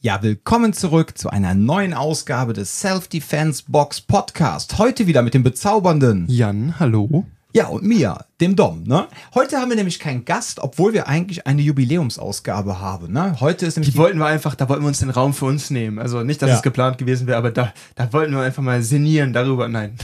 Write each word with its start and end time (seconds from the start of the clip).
Ja, 0.00 0.22
willkommen 0.22 0.72
zurück 0.74 1.18
zu 1.18 1.28
einer 1.30 1.54
neuen 1.54 1.92
Ausgabe 1.92 2.52
des 2.52 2.80
Self-Defense 2.80 3.64
Box 3.66 4.00
Podcast. 4.00 4.78
Heute 4.78 5.08
wieder 5.08 5.22
mit 5.22 5.34
dem 5.34 5.42
bezaubernden 5.42 6.26
Jan, 6.28 6.78
hallo. 6.78 7.26
Ja, 7.52 7.66
und 7.66 7.82
mir, 7.82 8.24
dem 8.40 8.54
Dom. 8.54 8.84
Ne? 8.84 9.08
Heute 9.34 9.56
haben 9.56 9.70
wir 9.70 9.76
nämlich 9.76 9.98
keinen 9.98 10.24
Gast, 10.24 10.60
obwohl 10.60 10.92
wir 10.92 11.08
eigentlich 11.08 11.46
eine 11.48 11.62
Jubiläumsausgabe 11.62 12.78
haben. 12.78 13.12
Ne? 13.12 13.40
Heute 13.40 13.66
ist 13.66 13.74
nämlich 13.76 13.94
Die 13.94 13.98
wollten 13.98 14.18
wir 14.18 14.26
einfach, 14.26 14.54
da 14.54 14.68
wollten 14.68 14.84
wir 14.84 14.88
uns 14.88 15.00
den 15.00 15.10
Raum 15.10 15.34
für 15.34 15.46
uns 15.46 15.70
nehmen. 15.70 15.98
Also 15.98 16.22
nicht, 16.22 16.42
dass 16.42 16.50
Ja. 16.50 16.56
es 16.56 16.62
geplant 16.62 16.98
gewesen 16.98 17.26
wäre, 17.26 17.38
aber 17.38 17.50
da, 17.50 17.72
da 17.96 18.12
wollten 18.12 18.34
wir 18.34 18.42
einfach 18.42 18.62
mal 18.62 18.82
sinnieren 18.82 19.32
darüber. 19.32 19.66
Nein. 19.66 19.96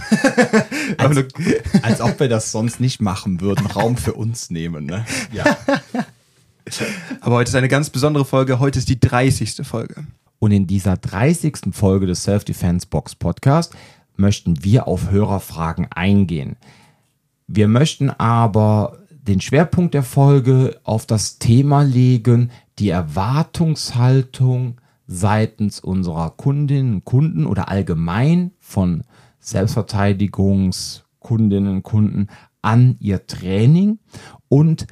als, 0.98 1.24
als 1.82 2.00
ob 2.00 2.18
wir 2.18 2.28
das 2.28 2.50
sonst 2.50 2.80
nicht 2.80 3.00
machen 3.00 3.40
würden, 3.40 3.66
Raum 3.66 3.96
für 3.96 4.14
uns 4.14 4.50
nehmen. 4.50 4.86
Ne? 4.86 5.04
Ja. 5.30 5.44
aber 7.20 7.36
heute 7.36 7.48
ist 7.48 7.54
eine 7.54 7.68
ganz 7.68 7.90
besondere 7.90 8.24
Folge. 8.24 8.58
Heute 8.58 8.78
ist 8.78 8.88
die 8.88 9.00
30. 9.00 9.66
Folge. 9.66 10.06
Und 10.38 10.52
in 10.52 10.66
dieser 10.66 10.96
30. 10.96 11.72
Folge 11.72 12.06
des 12.06 12.24
Self-Defense 12.24 12.86
Box 12.86 13.14
Podcast 13.14 13.74
möchten 14.16 14.64
wir 14.64 14.86
auf 14.86 15.10
Hörerfragen 15.10 15.88
eingehen. 15.90 16.56
Wir 17.46 17.68
möchten 17.68 18.10
aber 18.10 18.98
den 19.10 19.40
Schwerpunkt 19.40 19.94
der 19.94 20.02
Folge 20.02 20.78
auf 20.84 21.06
das 21.06 21.38
Thema 21.38 21.82
legen, 21.82 22.50
die 22.78 22.90
Erwartungshaltung 22.90 24.80
seitens 25.06 25.80
unserer 25.80 26.30
Kundinnen 26.30 26.94
und 26.94 27.04
Kunden 27.04 27.46
oder 27.46 27.68
allgemein 27.68 28.52
von 28.58 29.04
Selbstverteidigungskundinnen 29.40 31.76
und 31.76 31.82
Kunden 31.82 32.28
an 32.62 32.96
ihr 33.00 33.26
Training 33.26 33.98
und 34.48 34.86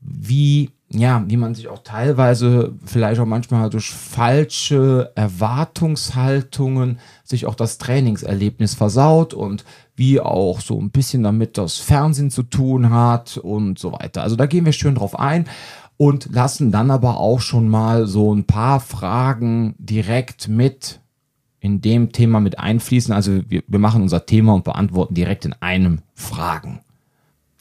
wie, 0.00 0.70
ja, 0.94 1.24
wie 1.26 1.36
man 1.36 1.54
sich 1.54 1.68
auch 1.68 1.82
teilweise 1.82 2.74
vielleicht 2.84 3.20
auch 3.20 3.26
manchmal 3.26 3.70
durch 3.70 3.90
falsche 3.90 5.12
Erwartungshaltungen 5.14 6.98
sich 7.24 7.46
auch 7.46 7.54
das 7.54 7.78
Trainingserlebnis 7.78 8.74
versaut 8.74 9.34
und 9.34 9.64
wie 9.96 10.20
auch 10.20 10.60
so 10.60 10.80
ein 10.80 10.90
bisschen 10.90 11.22
damit 11.22 11.58
das 11.58 11.78
Fernsehen 11.78 12.30
zu 12.30 12.42
tun 12.42 12.90
hat 12.90 13.36
und 13.38 13.78
so 13.78 13.92
weiter. 13.92 14.22
Also 14.22 14.36
da 14.36 14.46
gehen 14.46 14.64
wir 14.64 14.72
schön 14.72 14.94
drauf 14.94 15.18
ein 15.18 15.46
und 15.96 16.28
lassen 16.32 16.72
dann 16.72 16.90
aber 16.90 17.18
auch 17.18 17.40
schon 17.40 17.68
mal 17.68 18.06
so 18.06 18.34
ein 18.34 18.44
paar 18.44 18.80
Fragen 18.80 19.74
direkt 19.78 20.48
mit 20.48 21.00
in 21.60 21.80
dem 21.80 22.12
Thema 22.12 22.40
mit 22.40 22.58
einfließen. 22.58 23.14
Also 23.14 23.40
wir, 23.48 23.62
wir 23.66 23.78
machen 23.78 24.02
unser 24.02 24.26
Thema 24.26 24.54
und 24.54 24.64
beantworten 24.64 25.14
direkt 25.14 25.44
in 25.46 25.54
einem 25.54 26.00
Fragen. 26.14 26.80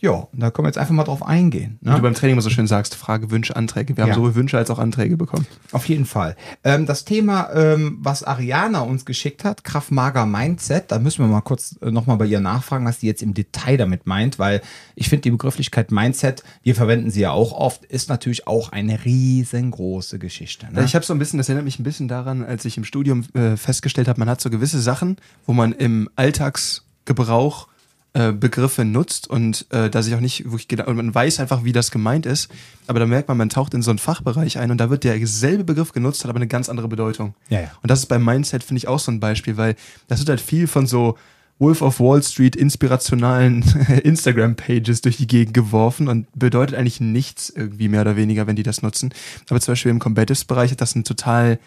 Ja, 0.03 0.27
da 0.33 0.51
können 0.51 0.65
wir 0.65 0.67
jetzt 0.67 0.77
einfach 0.77 0.93
mal 0.93 1.05
drauf 1.05 1.25
eingehen. 1.25 1.77
Ne? 1.79 1.91
Wie 1.93 1.95
du 1.95 2.01
beim 2.01 2.13
Training 2.13 2.33
immer 2.33 2.41
so 2.41 2.49
schön 2.49 2.67
sagst, 2.67 2.93
Frage, 2.93 3.31
Wünsche, 3.31 3.55
Anträge. 3.55 3.95
Wir 3.95 4.03
Ja. 4.03 4.09
haben 4.09 4.15
sowohl 4.17 4.35
Wünsche 4.35 4.57
als 4.57 4.69
auch 4.69 4.77
Anträge 4.77 5.15
bekommen. 5.15 5.47
Auf 5.71 5.87
jeden 5.87 6.03
Fall. 6.03 6.35
Ähm, 6.65 6.85
das 6.85 7.05
Thema, 7.05 7.49
ähm, 7.55 7.99
was 8.01 8.21
Ariana 8.21 8.81
uns 8.81 9.05
geschickt 9.05 9.45
hat, 9.45 9.63
Kraft 9.63 9.91
Mager 9.91 10.25
Mindset, 10.25 10.91
da 10.91 10.99
müssen 10.99 11.23
wir 11.23 11.29
mal 11.29 11.39
kurz 11.39 11.77
äh, 11.81 11.89
nochmal 11.89 12.17
bei 12.17 12.25
ihr 12.25 12.41
nachfragen, 12.41 12.83
was 12.85 12.99
sie 12.99 13.07
jetzt 13.07 13.23
im 13.23 13.33
Detail 13.33 13.77
damit 13.77 14.05
meint, 14.05 14.39
weil 14.39 14.61
ich 14.95 15.07
finde 15.07 15.21
die 15.21 15.31
Begrifflichkeit 15.31 15.89
Mindset, 15.93 16.43
wir 16.63 16.75
verwenden 16.75 17.09
sie 17.09 17.21
ja 17.21 17.31
auch 17.31 17.53
oft, 17.53 17.85
ist 17.85 18.09
natürlich 18.09 18.45
auch 18.45 18.73
eine 18.73 19.05
riesengroße 19.05 20.19
Geschichte. 20.19 20.67
Ne? 20.69 20.83
Ich 20.83 20.95
habe 20.95 21.05
so 21.05 21.13
ein 21.13 21.19
bisschen, 21.19 21.37
das 21.37 21.47
erinnert 21.47 21.63
mich 21.63 21.79
ein 21.79 21.83
bisschen 21.83 22.09
daran, 22.09 22.43
als 22.43 22.65
ich 22.65 22.75
im 22.75 22.83
Studium 22.83 23.23
äh, 23.35 23.55
festgestellt 23.55 24.09
habe, 24.09 24.19
man 24.19 24.27
hat 24.29 24.41
so 24.41 24.49
gewisse 24.49 24.81
Sachen, 24.81 25.15
wo 25.45 25.53
man 25.53 25.71
im 25.71 26.09
Alltagsgebrauch 26.17 27.67
äh, 28.13 28.31
Begriffe 28.31 28.85
nutzt 28.85 29.27
und 29.27 29.65
äh, 29.71 29.89
da 29.89 30.03
sich 30.03 30.13
auch 30.13 30.19
nicht 30.19 30.45
wirklich 30.45 30.67
genau, 30.67 30.85
und 30.85 30.95
man 30.95 31.13
weiß 31.13 31.39
einfach, 31.39 31.63
wie 31.63 31.71
das 31.71 31.89
gemeint 31.89 32.25
ist, 32.25 32.47
aber 32.87 32.99
da 32.99 33.07
merkt 33.07 33.27
man, 33.27 33.37
man 33.37 33.49
taucht 33.49 33.73
in 33.73 33.81
so 33.81 33.89
einen 33.89 33.97
Fachbereich 33.97 34.59
ein 34.59 34.69
und 34.69 34.77
da 34.77 34.89
wird 34.89 35.03
derselbe 35.03 35.63
Begriff 35.63 35.93
genutzt, 35.93 36.23
hat 36.23 36.29
aber 36.29 36.37
eine 36.37 36.47
ganz 36.47 36.69
andere 36.69 36.87
Bedeutung. 36.87 37.33
Ja, 37.49 37.61
ja. 37.61 37.71
Und 37.81 37.89
das 37.89 37.99
ist 37.99 38.05
beim 38.05 38.23
Mindset, 38.23 38.63
finde 38.63 38.77
ich, 38.77 38.87
auch 38.87 38.99
so 38.99 39.11
ein 39.11 39.19
Beispiel, 39.19 39.57
weil 39.57 39.75
das 40.07 40.19
wird 40.19 40.29
halt 40.29 40.41
viel 40.41 40.67
von 40.67 40.85
so 40.85 41.17
Wolf 41.59 41.81
of 41.81 41.99
Wall 41.99 42.21
Street 42.21 42.55
inspirationalen 42.55 43.63
Instagram-Pages 44.03 45.01
durch 45.01 45.17
die 45.17 45.27
Gegend 45.27 45.53
geworfen 45.53 46.07
und 46.07 46.27
bedeutet 46.37 46.75
eigentlich 46.77 46.99
nichts 46.99 47.49
irgendwie 47.49 47.87
mehr 47.87 48.01
oder 48.01 48.15
weniger, 48.15 48.47
wenn 48.47 48.55
die 48.55 48.63
das 48.63 48.81
nutzen. 48.81 49.13
Aber 49.49 49.59
zum 49.59 49.71
Beispiel 49.71 49.91
im 49.91 49.99
Combatives-Bereich 49.99 50.71
hat 50.71 50.81
das 50.81 50.95
eine 50.95 51.03
total, 51.03 51.59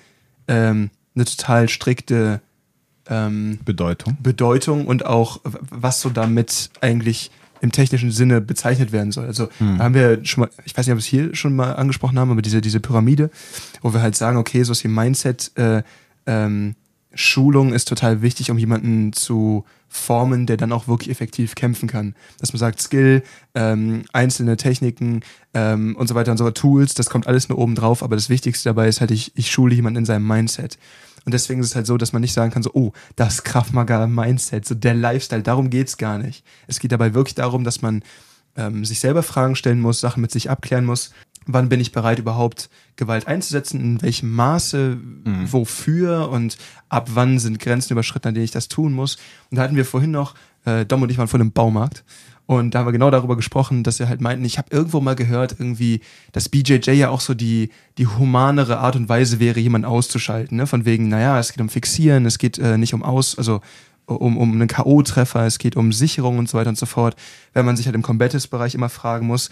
ähm, 0.48 0.90
eine 1.14 1.24
total 1.24 1.68
strikte 1.68 2.40
ähm, 3.08 3.58
Bedeutung. 3.64 4.16
Bedeutung 4.22 4.86
und 4.86 5.06
auch 5.06 5.40
was 5.44 6.00
so 6.00 6.10
damit 6.10 6.70
eigentlich 6.80 7.30
im 7.60 7.72
technischen 7.72 8.10
Sinne 8.10 8.40
bezeichnet 8.40 8.92
werden 8.92 9.12
soll. 9.12 9.26
Also 9.26 9.48
da 9.58 9.84
haben 9.84 9.94
wir 9.94 10.24
schon 10.24 10.42
mal, 10.42 10.50
ich 10.64 10.76
weiß 10.76 10.86
nicht, 10.86 10.92
ob 10.92 10.98
wir 10.98 11.00
es 11.00 11.06
hier 11.06 11.34
schon 11.34 11.56
mal 11.56 11.72
angesprochen 11.72 12.18
haben, 12.18 12.30
aber 12.30 12.42
diese, 12.42 12.60
diese 12.60 12.80
Pyramide, 12.80 13.30
wo 13.80 13.94
wir 13.94 14.02
halt 14.02 14.14
sagen, 14.14 14.36
okay, 14.36 14.62
so 14.62 14.72
ist 14.72 14.84
wie 14.84 14.88
Mindset, 14.88 15.52
äh, 15.56 15.82
ähm, 16.26 16.74
Schulung 17.14 17.72
ist 17.72 17.88
total 17.88 18.20
wichtig, 18.22 18.50
um 18.50 18.58
jemanden 18.58 19.12
zu 19.12 19.64
formen, 19.88 20.46
der 20.46 20.56
dann 20.56 20.72
auch 20.72 20.88
wirklich 20.88 21.10
effektiv 21.10 21.54
kämpfen 21.54 21.88
kann. 21.88 22.14
Dass 22.38 22.52
man 22.52 22.58
sagt, 22.58 22.80
Skill, 22.80 23.22
ähm, 23.54 24.04
einzelne 24.12 24.56
Techniken 24.56 25.22
ähm, 25.54 25.96
und 25.96 26.08
so 26.08 26.14
weiter 26.14 26.32
und 26.32 26.38
so 26.38 26.44
fort, 26.44 26.58
Tools, 26.58 26.94
das 26.94 27.08
kommt 27.08 27.26
alles 27.26 27.48
nur 27.48 27.58
oben 27.58 27.74
drauf, 27.74 28.02
aber 28.02 28.16
das 28.16 28.28
Wichtigste 28.28 28.68
dabei 28.68 28.88
ist 28.88 29.00
halt, 29.00 29.10
ich, 29.10 29.32
ich 29.34 29.50
schule 29.50 29.74
jemanden 29.74 30.00
in 30.00 30.04
seinem 30.04 30.26
Mindset. 30.26 30.78
Und 31.26 31.34
deswegen 31.34 31.60
ist 31.60 31.66
es 31.66 31.76
halt 31.76 31.86
so, 31.86 31.96
dass 31.96 32.12
man 32.12 32.22
nicht 32.22 32.32
sagen 32.32 32.52
kann, 32.52 32.62
so, 32.62 32.70
oh, 32.72 32.92
das 33.16 33.42
Kraftmager 33.42 34.06
Mindset, 34.06 34.64
so 34.64 34.76
der 34.76 34.94
Lifestyle, 34.94 35.42
darum 35.42 35.70
geht's 35.70 35.98
gar 35.98 36.18
nicht. 36.18 36.44
Es 36.68 36.78
geht 36.78 36.92
dabei 36.92 37.14
wirklich 37.14 37.34
darum, 37.34 37.64
dass 37.64 37.82
man 37.82 38.04
ähm, 38.56 38.84
sich 38.84 39.00
selber 39.00 39.24
Fragen 39.24 39.56
stellen 39.56 39.80
muss, 39.80 40.00
Sachen 40.00 40.20
mit 40.20 40.30
sich 40.30 40.48
abklären 40.50 40.84
muss. 40.84 41.10
Wann 41.44 41.68
bin 41.68 41.80
ich 41.80 41.90
bereit, 41.90 42.20
überhaupt 42.20 42.70
Gewalt 42.94 43.26
einzusetzen? 43.26 43.80
In 43.80 44.02
welchem 44.02 44.32
Maße? 44.32 44.98
Wofür? 45.50 46.28
Und 46.30 46.58
ab 46.88 47.10
wann 47.14 47.40
sind 47.40 47.58
Grenzen 47.58 47.92
überschritten, 47.92 48.28
an 48.28 48.34
denen 48.34 48.44
ich 48.44 48.52
das 48.52 48.68
tun 48.68 48.92
muss? 48.92 49.16
Und 49.50 49.58
da 49.58 49.62
hatten 49.62 49.76
wir 49.76 49.84
vorhin 49.84 50.12
noch, 50.12 50.34
äh, 50.64 50.86
Dom 50.86 51.02
und 51.02 51.10
ich 51.10 51.18
waren 51.18 51.28
vor 51.28 51.38
dem 51.38 51.52
Baumarkt. 51.52 52.04
Und 52.46 52.74
da 52.74 52.78
haben 52.78 52.86
wir 52.86 52.92
genau 52.92 53.10
darüber 53.10 53.34
gesprochen, 53.34 53.82
dass 53.82 53.98
wir 53.98 54.08
halt 54.08 54.20
meinten, 54.20 54.44
ich 54.44 54.56
habe 54.56 54.68
irgendwo 54.70 55.00
mal 55.00 55.16
gehört, 55.16 55.56
irgendwie, 55.58 56.00
dass 56.30 56.48
BJJ 56.48 56.92
ja 56.92 57.10
auch 57.10 57.20
so 57.20 57.34
die, 57.34 57.70
die 57.98 58.06
humanere 58.06 58.78
Art 58.78 58.94
und 58.94 59.08
Weise 59.08 59.40
wäre, 59.40 59.58
jemanden 59.58 59.86
auszuschalten. 59.86 60.56
Ne? 60.56 60.66
Von 60.68 60.84
wegen, 60.84 61.08
naja, 61.08 61.38
es 61.40 61.52
geht 61.52 61.60
um 61.60 61.68
Fixieren, 61.68 62.24
es 62.24 62.38
geht 62.38 62.58
äh, 62.58 62.78
nicht 62.78 62.94
um 62.94 63.02
Aus, 63.02 63.36
also 63.36 63.60
um, 64.06 64.38
um 64.38 64.52
einen 64.52 64.68
K.O.-Treffer, 64.68 65.44
es 65.44 65.58
geht 65.58 65.76
um 65.76 65.92
Sicherung 65.92 66.38
und 66.38 66.48
so 66.48 66.56
weiter 66.56 66.70
und 66.70 66.78
so 66.78 66.86
fort. 66.86 67.16
Wenn 67.52 67.66
man 67.66 67.76
sich 67.76 67.86
halt 67.86 67.96
im 67.96 68.02
Combatives-Bereich 68.02 68.76
immer 68.76 68.88
fragen 68.88 69.26
muss, 69.26 69.50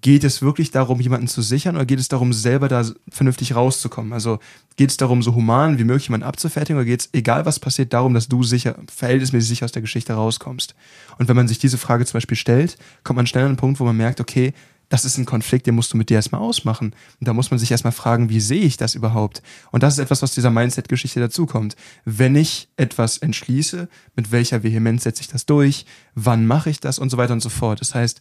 geht 0.00 0.24
es 0.24 0.40
wirklich 0.40 0.70
darum, 0.70 1.00
jemanden 1.00 1.28
zu 1.28 1.42
sichern 1.42 1.76
oder 1.76 1.84
geht 1.84 1.98
es 1.98 2.08
darum, 2.08 2.32
selber 2.32 2.68
da 2.68 2.84
vernünftig 3.10 3.54
rauszukommen? 3.54 4.12
Also 4.12 4.38
geht 4.76 4.90
es 4.90 4.96
darum, 4.96 5.22
so 5.22 5.34
human 5.34 5.78
wie 5.78 5.84
möglich 5.84 6.08
jemanden 6.08 6.26
abzufertigen 6.26 6.78
oder 6.78 6.86
geht 6.86 7.00
es, 7.00 7.08
egal 7.12 7.44
was 7.44 7.58
passiert, 7.58 7.92
darum, 7.92 8.14
dass 8.14 8.28
du 8.28 8.42
sicher, 8.42 8.76
verhältnismäßig 8.94 9.48
sicher 9.48 9.64
aus 9.64 9.72
der 9.72 9.82
Geschichte 9.82 10.14
rauskommst? 10.14 10.74
Und 11.18 11.28
wenn 11.28 11.36
man 11.36 11.48
sich 11.48 11.58
diese 11.58 11.78
Frage 11.78 12.06
zum 12.06 12.14
Beispiel 12.14 12.36
stellt, 12.36 12.78
kommt 13.04 13.16
man 13.16 13.26
schnell 13.26 13.44
an 13.44 13.50
einen 13.50 13.56
Punkt, 13.56 13.80
wo 13.80 13.84
man 13.84 13.96
merkt, 13.96 14.20
okay, 14.20 14.54
das 14.90 15.04
ist 15.04 15.18
ein 15.18 15.24
Konflikt, 15.24 15.66
den 15.66 15.76
musst 15.76 15.92
du 15.92 15.96
mit 15.96 16.10
dir 16.10 16.14
erstmal 16.14 16.40
ausmachen. 16.40 16.94
Und 17.20 17.28
da 17.28 17.32
muss 17.32 17.50
man 17.50 17.58
sich 17.58 17.70
erstmal 17.70 17.92
fragen, 17.92 18.28
wie 18.28 18.40
sehe 18.40 18.62
ich 18.62 18.76
das 18.76 18.96
überhaupt? 18.96 19.40
Und 19.70 19.84
das 19.84 19.94
ist 19.94 20.00
etwas, 20.00 20.20
was 20.20 20.34
dieser 20.34 20.50
Mindset-Geschichte 20.50 21.20
dazukommt. 21.20 21.76
Wenn 22.04 22.34
ich 22.34 22.68
etwas 22.76 23.18
entschließe, 23.18 23.88
mit 24.16 24.32
welcher 24.32 24.64
Vehemenz 24.64 25.04
setze 25.04 25.22
ich 25.22 25.28
das 25.28 25.46
durch? 25.46 25.86
Wann 26.16 26.44
mache 26.44 26.70
ich 26.70 26.80
das? 26.80 26.98
Und 26.98 27.08
so 27.08 27.18
weiter 27.18 27.34
und 27.34 27.40
so 27.40 27.50
fort. 27.50 27.80
Das 27.80 27.94
heißt, 27.94 28.20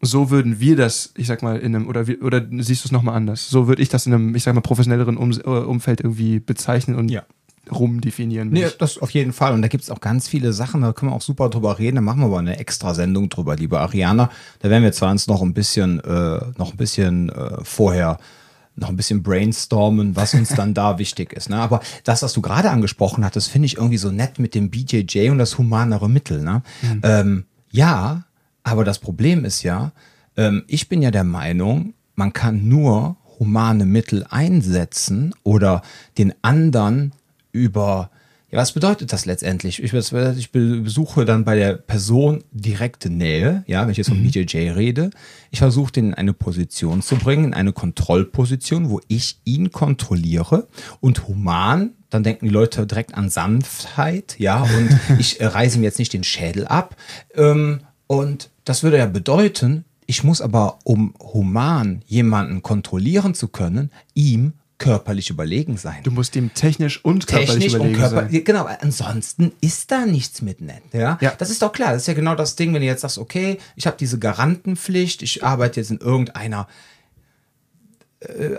so 0.00 0.30
würden 0.30 0.60
wir 0.60 0.76
das, 0.76 1.12
ich 1.16 1.26
sag 1.26 1.42
mal, 1.42 1.56
in 1.58 1.74
einem, 1.74 1.86
oder, 1.88 2.04
oder 2.22 2.42
siehst 2.58 2.84
du 2.84 2.88
es 2.88 2.92
nochmal 2.92 3.14
anders? 3.16 3.48
So 3.48 3.68
würde 3.68 3.82
ich 3.82 3.88
das 3.88 4.06
in 4.06 4.12
einem, 4.14 4.34
ich 4.34 4.42
sag 4.42 4.54
mal, 4.54 4.60
professionelleren 4.60 5.16
um, 5.16 5.30
äh, 5.32 5.42
Umfeld 5.42 6.00
irgendwie 6.00 6.40
bezeichnen 6.40 6.96
und 6.96 7.10
Ja. 7.10 7.22
rumdefinieren. 7.72 8.50
Nee, 8.50 8.66
Ich- 8.66 8.76
das 8.78 8.98
auf 8.98 9.10
jeden 9.10 9.32
Fall. 9.32 9.54
Und 9.54 9.62
da 9.62 9.68
gibt 9.68 9.84
es 9.84 9.90
auch 9.90 10.00
ganz 10.00 10.28
viele 10.28 10.52
Sachen, 10.52 10.82
da 10.82 10.92
können 10.92 11.10
wir 11.12 11.16
auch 11.16 11.22
super 11.22 11.48
drüber 11.48 11.78
reden. 11.78 11.96
Da 11.96 12.02
machen 12.02 12.20
wir 12.20 12.26
aber 12.26 12.38
eine 12.38 12.58
extra 12.58 12.92
Sendung 12.94 13.28
drüber, 13.30 13.56
liebe 13.56 13.80
Ariana. 13.80 14.30
Da 14.60 14.68
werden 14.70 14.82
wir 14.82 14.92
zwar 14.92 15.10
uns 15.10 15.26
noch 15.26 15.40
ein 15.42 15.54
bisschen, 15.54 16.00
äh, 16.00 16.40
noch 16.58 16.72
ein 16.72 16.76
bisschen 16.76 17.30
äh, 17.30 17.64
vorher 17.64 18.18
noch 18.76 18.88
ein 18.88 18.96
bisschen 18.96 19.22
brainstormen, 19.22 20.16
was 20.16 20.34
uns 20.34 20.48
dann 20.50 20.74
da 20.74 20.98
wichtig 20.98 21.32
ist. 21.32 21.48
Ne? 21.48 21.56
Aber 21.56 21.80
das, 22.02 22.22
was 22.22 22.32
du 22.32 22.42
gerade 22.42 22.70
angesprochen 22.70 23.24
hattest, 23.24 23.48
finde 23.48 23.66
ich 23.66 23.76
irgendwie 23.76 23.98
so 23.98 24.10
nett 24.10 24.38
mit 24.40 24.54
dem 24.56 24.68
BJJ 24.68 25.30
und 25.30 25.38
das 25.38 25.56
humanere 25.58 26.10
Mittel. 26.10 26.42
Ne? 26.42 26.62
Ähm, 27.04 27.44
ja, 27.70 28.24
aber 28.64 28.84
das 28.84 28.98
Problem 28.98 29.44
ist 29.44 29.62
ja, 29.62 29.92
ähm, 30.36 30.64
ich 30.66 30.88
bin 30.88 31.02
ja 31.02 31.12
der 31.12 31.24
Meinung, 31.24 31.94
man 32.16 32.32
kann 32.32 32.68
nur 32.68 33.16
humane 33.38 33.86
Mittel 33.86 34.26
einsetzen 34.28 35.34
oder 35.44 35.82
den 36.18 36.34
anderen 36.42 37.12
über 37.52 38.10
ja, 38.54 38.60
was 38.60 38.70
bedeutet 38.70 39.12
das 39.12 39.26
letztendlich? 39.26 39.82
Ich, 39.82 39.92
ich 39.92 40.52
besuche 40.52 41.24
dann 41.24 41.44
bei 41.44 41.56
der 41.56 41.72
Person 41.72 42.44
direkte 42.52 43.10
Nähe, 43.10 43.64
ja, 43.66 43.82
wenn 43.82 43.90
ich 43.90 43.96
jetzt 43.96 44.10
von 44.10 44.22
BJJ 44.22 44.70
rede. 44.70 45.10
Ich 45.50 45.58
versuche 45.58 45.90
den 45.90 46.10
in 46.10 46.14
eine 46.14 46.34
Position 46.34 47.02
zu 47.02 47.16
bringen, 47.16 47.46
in 47.46 47.54
eine 47.54 47.72
Kontrollposition, 47.72 48.90
wo 48.90 49.00
ich 49.08 49.40
ihn 49.42 49.72
kontrolliere 49.72 50.68
und 51.00 51.26
human, 51.26 51.94
dann 52.10 52.22
denken 52.22 52.46
die 52.46 52.52
Leute 52.52 52.86
direkt 52.86 53.14
an 53.14 53.28
Sanftheit, 53.28 54.36
ja, 54.38 54.62
und 54.62 55.00
ich 55.18 55.40
äh, 55.40 55.46
reiße 55.46 55.78
ihm 55.78 55.82
jetzt 55.82 55.98
nicht 55.98 56.12
den 56.12 56.22
Schädel 56.22 56.64
ab. 56.68 56.94
Ähm, 57.34 57.80
und 58.18 58.50
das 58.64 58.82
würde 58.82 58.98
ja 58.98 59.06
bedeuten, 59.06 59.84
ich 60.06 60.24
muss 60.24 60.40
aber, 60.40 60.78
um 60.84 61.14
human 61.20 62.02
jemanden 62.06 62.62
kontrollieren 62.62 63.34
zu 63.34 63.48
können, 63.48 63.90
ihm 64.14 64.52
körperlich 64.78 65.30
überlegen 65.30 65.76
sein. 65.76 66.02
Du 66.02 66.10
musst 66.10 66.34
dem 66.34 66.52
technisch 66.52 67.02
und 67.04 67.26
körperlich 67.26 67.50
Technisch 67.50 67.74
und 67.74 67.80
überlegen 67.80 68.00
Körper, 68.00 68.28
sein. 68.30 68.44
genau, 68.44 68.68
ansonsten 68.80 69.52
ist 69.60 69.90
da 69.90 70.04
nichts 70.04 70.42
mit 70.42 70.60
nett, 70.60 70.82
ja? 70.92 71.16
Ja. 71.20 71.32
Das 71.38 71.48
ist 71.48 71.62
doch 71.62 71.72
klar, 71.72 71.92
das 71.92 72.02
ist 72.02 72.08
ja 72.08 72.14
genau 72.14 72.34
das 72.34 72.56
Ding, 72.56 72.74
wenn 72.74 72.80
du 72.80 72.86
jetzt 72.86 73.02
sagst, 73.02 73.18
okay, 73.18 73.58
ich 73.76 73.86
habe 73.86 73.96
diese 73.98 74.18
Garantenpflicht, 74.18 75.22
ich 75.22 75.44
arbeite 75.44 75.80
jetzt 75.80 75.90
in 75.90 75.98
irgendeiner 75.98 76.66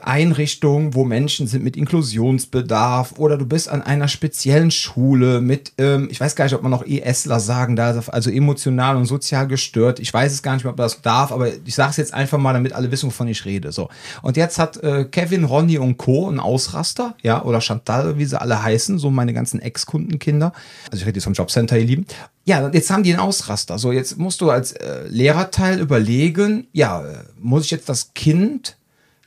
Einrichtung, 0.01 0.93
wo 0.93 1.03
Menschen 1.03 1.47
sind 1.47 1.63
mit 1.63 1.75
Inklusionsbedarf 1.75 3.13
oder 3.17 3.37
du 3.37 3.45
bist 3.45 3.69
an 3.69 3.81
einer 3.81 4.07
speziellen 4.07 4.71
Schule 4.71 5.41
mit, 5.41 5.73
ähm, 5.77 6.07
ich 6.11 6.19
weiß 6.19 6.35
gar 6.35 6.45
nicht, 6.45 6.53
ob 6.53 6.61
man 6.61 6.71
noch 6.71 6.85
ESler 6.85 7.39
sagen 7.39 7.75
darf, 7.75 8.09
also 8.09 8.29
emotional 8.29 8.95
und 8.95 9.05
sozial 9.05 9.47
gestört. 9.47 9.99
Ich 9.99 10.13
weiß 10.13 10.31
es 10.31 10.43
gar 10.43 10.53
nicht 10.53 10.63
mehr, 10.63 10.71
ob 10.71 10.77
man 10.77 10.85
das 10.85 11.01
darf, 11.01 11.31
aber 11.31 11.49
ich 11.65 11.75
sage 11.75 11.91
es 11.91 11.97
jetzt 11.97 12.13
einfach 12.13 12.37
mal, 12.37 12.53
damit 12.53 12.73
alle 12.73 12.91
wissen, 12.91 13.07
wovon 13.07 13.27
ich 13.27 13.45
rede. 13.45 13.71
So. 13.71 13.89
Und 14.21 14.37
jetzt 14.37 14.59
hat 14.59 14.77
äh, 14.83 15.05
Kevin, 15.05 15.43
Ronny 15.43 15.77
und 15.77 15.97
Co. 15.97 16.27
einen 16.27 16.39
Ausraster, 16.39 17.15
ja, 17.23 17.43
oder 17.43 17.61
Chantal, 17.61 18.17
wie 18.17 18.25
sie 18.25 18.39
alle 18.39 18.61
heißen, 18.61 18.99
so 18.99 19.09
meine 19.09 19.33
ganzen 19.33 19.59
Ex-Kundenkinder. 19.61 20.53
Also 20.91 21.01
ich 21.01 21.07
rede 21.07 21.17
jetzt 21.17 21.25
vom 21.25 21.33
Jobcenter, 21.33 21.77
ihr 21.77 21.85
Lieben. 21.85 22.05
Ja, 22.45 22.69
jetzt 22.69 22.91
haben 22.91 23.01
die 23.01 23.11
einen 23.11 23.19
Ausraster. 23.19 23.79
So, 23.79 23.91
jetzt 23.91 24.17
musst 24.19 24.39
du 24.41 24.51
als 24.51 24.73
äh, 24.73 25.07
Lehrerteil 25.07 25.79
überlegen, 25.79 26.67
ja, 26.73 27.03
äh, 27.03 27.17
muss 27.39 27.65
ich 27.65 27.71
jetzt 27.71 27.89
das 27.89 28.13
Kind 28.13 28.77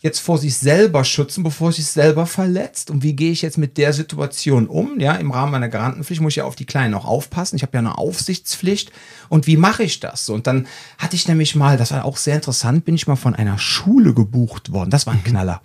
jetzt 0.00 0.21
vor 0.21 0.39
sich 0.39 0.56
selber 0.56 1.05
schützen, 1.05 1.43
bevor 1.43 1.71
es 1.71 1.77
sich 1.77 1.87
selber 1.87 2.27
verletzt? 2.27 2.91
Und 2.91 3.03
wie 3.03 3.15
gehe 3.15 3.33
ich 3.33 3.43
jetzt 3.43 3.59
mit 3.59 3.77
der 3.79 3.93
Situation 3.93 4.67
um? 4.67 5.00
Ja, 5.00 5.15
im 5.15 5.31
Rahmen 5.31 5.53
meiner 5.53 5.69
Garantenpflicht 5.69 6.21
muss 6.21 6.33
ich 6.33 6.37
ja 6.37 6.45
auf 6.45 6.56
die 6.56 6.67
Kleinen 6.67 6.95
auch 6.95 7.05
aufpassen. 7.05 7.56
Ich 7.56 7.62
habe 7.62 7.73
ja 7.75 7.81
eine 7.81 7.99
Aufsichtspflicht. 7.99 8.93
Und 9.29 9.47
wie 9.47 9.56
mache 9.56 9.83
ich 9.83 10.00
das? 10.00 10.27
So, 10.27 10.35
Und 10.35 10.47
dann 10.47 10.67
hatte 10.99 11.17
ich 11.17 11.27
nämlich 11.27 11.55
mal, 11.56 11.77
das 11.77 11.91
war 11.91 12.05
auch 12.05 12.17
sehr 12.17 12.37
interessant, 12.37 12.85
bin 12.85 12.95
ich 12.95 13.06
mal 13.06 13.17
von 13.17 13.35
einer 13.35 13.59
Schule 13.59 14.15
gebucht 14.15 14.73
worden. 14.73 14.91
Das 14.91 15.06
war 15.06 15.15
ein 15.15 15.25
Knaller. 15.25 15.62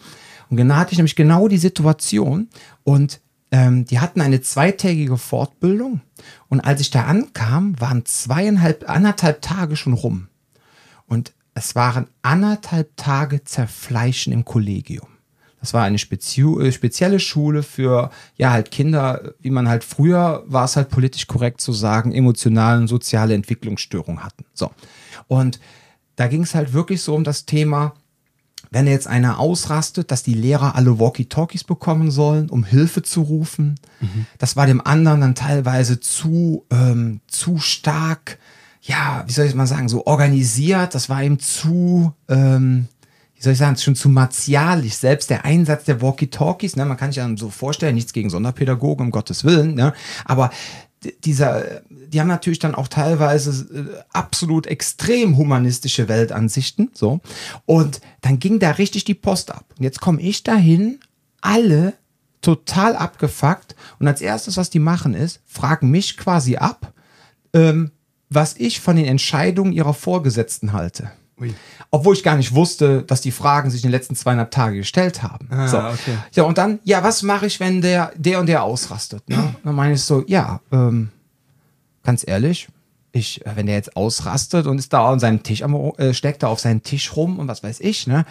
Und 0.50 0.58
genau 0.58 0.76
hatte 0.76 0.94
ich 0.94 0.98
nämlich 0.98 1.16
genau 1.16 1.48
die 1.48 1.58
Situation. 1.58 2.50
Und 2.84 3.22
ähm, 3.52 3.86
die 3.86 4.00
hatten 4.00 4.20
eine 4.20 4.42
zweitägige 4.42 5.18
Fortbildung. 5.18 6.02
Und 6.50 6.60
als 6.62 6.82
ich 6.82 6.90
da 6.90 7.04
ankam, 7.04 7.80
waren 7.80 8.04
zweieinhalb, 8.04 8.90
anderthalb 8.90 9.44
Tage 9.44 9.76
schon 9.76 9.94
rum. 9.94 10.28
Und 11.06 11.34
es 11.54 11.76
waren 11.76 12.08
anderthalb 12.22 12.96
Tage 12.98 13.44
Zerfleischen 13.44 14.34
im 14.34 14.46
Kollegium. 14.46 15.08
Das 15.60 15.74
war 15.74 15.84
eine 15.84 15.96
äh, 15.96 16.72
spezielle 16.72 17.20
Schule 17.22 17.64
für, 17.64 18.10
ja, 18.36 18.52
halt 18.52 18.70
Kinder, 18.70 19.34
wie 19.40 19.50
man 19.50 19.70
halt 19.70 19.86
früher 19.86 20.44
war 20.46 20.66
es 20.66 20.76
halt 20.76 20.90
politisch 20.90 21.28
korrekt 21.28 21.62
zu 21.62 21.72
sagen, 21.72 22.12
emotionale 22.12 22.82
und 22.82 22.90
soziale 22.90 23.34
Entwicklungsstörungen 23.34 24.24
hatten. 24.24 24.44
So. 24.54 24.72
Und 25.30 25.62
da 26.18 26.28
ging 26.28 26.44
es 26.44 26.54
halt 26.54 26.74
wirklich 26.74 27.02
so 27.02 27.16
um 27.16 27.24
das 27.24 27.46
Thema, 27.46 27.94
wenn 28.72 28.88
jetzt 28.88 29.08
einer 29.08 29.40
ausrastet, 29.40 30.12
dass 30.12 30.24
die 30.24 30.34
Lehrer 30.34 30.76
alle 30.76 31.00
Walkie-Talkies 31.00 31.64
bekommen 31.64 32.12
sollen, 32.12 32.50
um 32.50 32.64
Hilfe 32.64 33.04
zu 33.04 33.22
rufen. 33.22 33.80
Das 34.40 34.56
war 34.56 34.66
dem 34.66 34.86
anderen 34.86 35.22
dann 35.22 35.36
teilweise 35.36 36.00
zu, 36.00 36.66
ähm, 36.72 37.22
zu 37.28 37.60
stark, 37.60 38.40
ja, 38.86 39.24
wie 39.26 39.32
soll 39.32 39.46
ich 39.46 39.56
mal 39.56 39.66
sagen, 39.66 39.88
so 39.88 40.06
organisiert. 40.06 40.94
Das 40.94 41.08
war 41.08 41.24
ihm 41.24 41.40
zu, 41.40 42.14
ähm, 42.28 42.90
wie 43.34 43.42
soll 43.42 43.54
ich 43.54 43.60
sagen, 43.60 43.78
schon 43.78 43.96
zu 43.96 44.10
martialisch. 44.10 44.96
Selbst 44.96 45.30
der 45.30 45.46
Einsatz 45.46 45.86
der 45.86 46.02
Walkie-Talkies, 46.02 46.76
ne, 46.76 46.86
man 46.86 46.98
kann 46.98 47.12
sich 47.12 47.18
ja 47.18 47.38
so 47.38 47.50
vorstellen, 47.50 47.96
nichts 47.96 48.12
gegen 48.12 48.30
Sonderpädagogen, 48.30 49.08
um 49.08 49.12
Gottes 49.12 49.46
Willen, 49.46 49.76
ne, 49.76 49.94
aber 50.26 50.52
dieser, 51.24 51.82
die 51.90 52.20
haben 52.20 52.28
natürlich 52.28 52.60
dann 52.60 52.76
auch 52.76 52.88
teilweise 52.88 53.52
äh, 53.74 54.04
absolut 54.12 54.68
extrem 54.68 55.38
humanistische 55.38 56.08
Weltansichten, 56.08 56.92
so. 56.94 57.20
Und 57.66 58.02
dann 58.22 58.40
ging 58.40 58.60
da 58.60 58.72
richtig 58.72 59.04
die 59.06 59.14
Post 59.14 59.52
ab. 59.52 59.66
Und 59.78 59.84
jetzt 59.84 60.02
komme 60.02 60.22
ich 60.22 60.44
dahin, 60.44 61.00
alle 61.42 61.94
total 62.42 62.96
abgefuckt. 62.96 63.76
Und 64.00 64.08
als 64.08 64.22
erstes, 64.22 64.56
was 64.56 64.70
die 64.70 64.80
machen, 64.80 65.14
ist, 65.14 65.42
fragen 65.46 65.90
mich 65.90 66.18
quasi 66.18 66.56
ab, 66.56 66.94
ähm, 67.54 67.92
was 68.34 68.56
ich 68.58 68.80
von 68.80 68.96
den 68.96 69.06
Entscheidungen 69.06 69.74
ihrer 69.74 69.94
Vorgesetzten 69.94 70.74
halte. 70.74 71.12
Ui. 71.40 71.54
Obwohl 71.92 72.16
ich 72.16 72.24
gar 72.24 72.38
nicht 72.38 72.54
wusste, 72.54 73.04
dass 73.04 73.22
die 73.22 73.32
Fragen 73.32 73.70
sich 73.70 73.84
in 73.84 73.90
den 73.90 73.92
letzten 73.92 74.16
zweieinhalb 74.16 74.52
Tage 74.52 74.78
gestellt 74.78 75.24
haben. 75.24 75.48
Ah, 75.52 75.68
so. 75.68 75.78
okay. 75.78 76.18
Ja, 76.34 76.44
und 76.44 76.58
dann, 76.58 76.80
ja, 76.84 77.04
was 77.04 77.24
mache 77.24 77.46
ich, 77.46 77.60
wenn 77.60 77.82
der, 77.82 78.12
der 78.16 78.40
und 78.40 78.48
der 78.48 78.64
ausrastet? 78.64 79.28
Ne? 79.30 79.56
Dann 79.64 79.76
meine 79.76 79.94
ich 79.94 80.02
so, 80.02 80.24
ja, 80.28 80.62
ähm, 80.72 81.10
ganz 82.04 82.24
ehrlich, 82.28 82.68
ich, 83.12 83.46
äh, 83.46 83.56
wenn 83.56 83.68
der 83.68 83.76
jetzt 83.76 83.96
ausrastet 83.96 84.68
und 84.68 84.80
ist 84.80 84.92
da 84.92 85.12
an 85.12 85.20
seinem 85.20 85.44
Tisch 85.44 85.62
am, 85.62 85.76
äh, 85.98 86.14
steckt 86.14 86.44
da 86.44 86.48
auf 86.48 86.60
seinen 86.60 86.84
Tisch 86.84 87.16
rum 87.16 87.40
und 87.40 87.48
was 87.48 87.64
weiß 87.64 87.80
ich, 87.80 88.08
ne, 88.08 88.26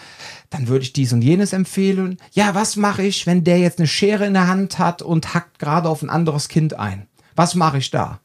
dann 0.51 0.69
würde 0.69 0.85
ich 0.85 0.93
dies 0.93 1.13
und 1.13 1.23
jenes 1.23 1.53
empfehlen. 1.53 2.19
Ja, 2.33 2.55
was 2.55 2.77
mache 2.77 3.03
ich, 3.03 3.27
wenn 3.27 3.45
der 3.45 3.59
jetzt 3.59 3.79
eine 3.79 3.89
Schere 3.89 4.27
in 4.27 4.35
der 4.35 4.49
Hand 4.49 4.79
hat 4.79 5.03
und 5.03 5.35
hackt 5.35 5.59
gerade 5.59 5.89
auf 5.89 6.03
ein 6.03 6.11
anderes 6.11 6.49
Kind 6.49 6.75
ein? 6.75 7.07
Was 7.37 7.55
mache 7.55 7.79
ich 7.79 7.91
da? 7.91 8.21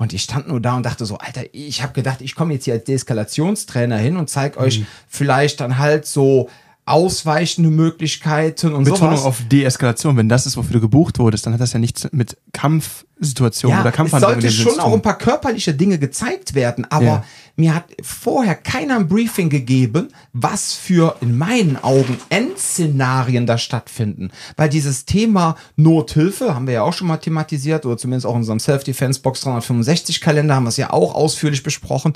Und 0.00 0.14
ich 0.14 0.22
stand 0.22 0.48
nur 0.48 0.62
da 0.62 0.76
und 0.76 0.86
dachte 0.86 1.04
so, 1.04 1.18
Alter, 1.18 1.42
ich 1.52 1.82
habe 1.82 1.92
gedacht, 1.92 2.22
ich 2.22 2.34
komme 2.34 2.54
jetzt 2.54 2.64
hier 2.64 2.72
als 2.72 2.84
Deeskalationstrainer 2.84 3.98
hin 3.98 4.16
und 4.16 4.30
zeige 4.30 4.58
euch 4.58 4.86
vielleicht 5.06 5.60
dann 5.60 5.76
halt 5.76 6.06
so 6.06 6.48
ausweichende 6.90 7.70
Möglichkeiten 7.70 8.72
und 8.74 8.84
Betonung 8.84 9.16
sowas. 9.16 9.24
auf 9.24 9.42
Deeskalation. 9.50 10.16
Wenn 10.16 10.28
das 10.28 10.46
ist, 10.46 10.56
wofür 10.56 10.74
du 10.74 10.80
gebucht 10.80 11.18
wurdest, 11.18 11.46
dann 11.46 11.52
hat 11.54 11.60
das 11.60 11.72
ja 11.72 11.78
nichts 11.78 12.08
mit 12.12 12.36
Kampfsituationen 12.52 13.80
oder 13.80 13.90
es 13.90 13.94
Kampfhandlungen 13.96 14.40
sollte 14.40 14.46
in 14.46 14.52
dem 14.52 14.56
Sinn 14.56 14.64
schon 14.64 14.74
zu 14.74 14.80
auch 14.80 14.84
tun. 14.90 14.94
ein 14.94 15.02
paar 15.02 15.18
körperliche 15.18 15.74
Dinge 15.74 15.98
gezeigt 15.98 16.54
werden, 16.54 16.86
aber 16.90 17.04
Ja. 17.04 17.24
mir 17.56 17.74
hat 17.74 17.84
vorher 18.02 18.54
keiner 18.54 18.96
ein 18.96 19.08
Briefing 19.08 19.48
gegeben, 19.50 20.08
was 20.32 20.72
für 20.72 21.16
in 21.20 21.36
meinen 21.38 21.76
Augen 21.82 22.18
Endszenarien 22.30 23.46
da 23.46 23.58
stattfinden. 23.58 24.30
Weil 24.56 24.68
dieses 24.68 25.04
Thema 25.04 25.56
Nothilfe 25.76 26.54
haben 26.54 26.66
wir 26.66 26.74
ja 26.74 26.82
auch 26.82 26.92
schon 26.92 27.06
mal 27.08 27.16
thematisiert 27.18 27.86
oder 27.86 27.96
zumindest 27.96 28.26
auch 28.26 28.32
in 28.34 28.38
unserem 28.38 28.60
Self-Defense 28.60 29.20
Box 29.20 29.40
365 29.42 30.20
Kalender 30.20 30.54
haben 30.54 30.64
wir 30.64 30.68
es 30.70 30.76
ja 30.76 30.90
auch 30.92 31.14
ausführlich 31.14 31.62
besprochen. 31.62 32.12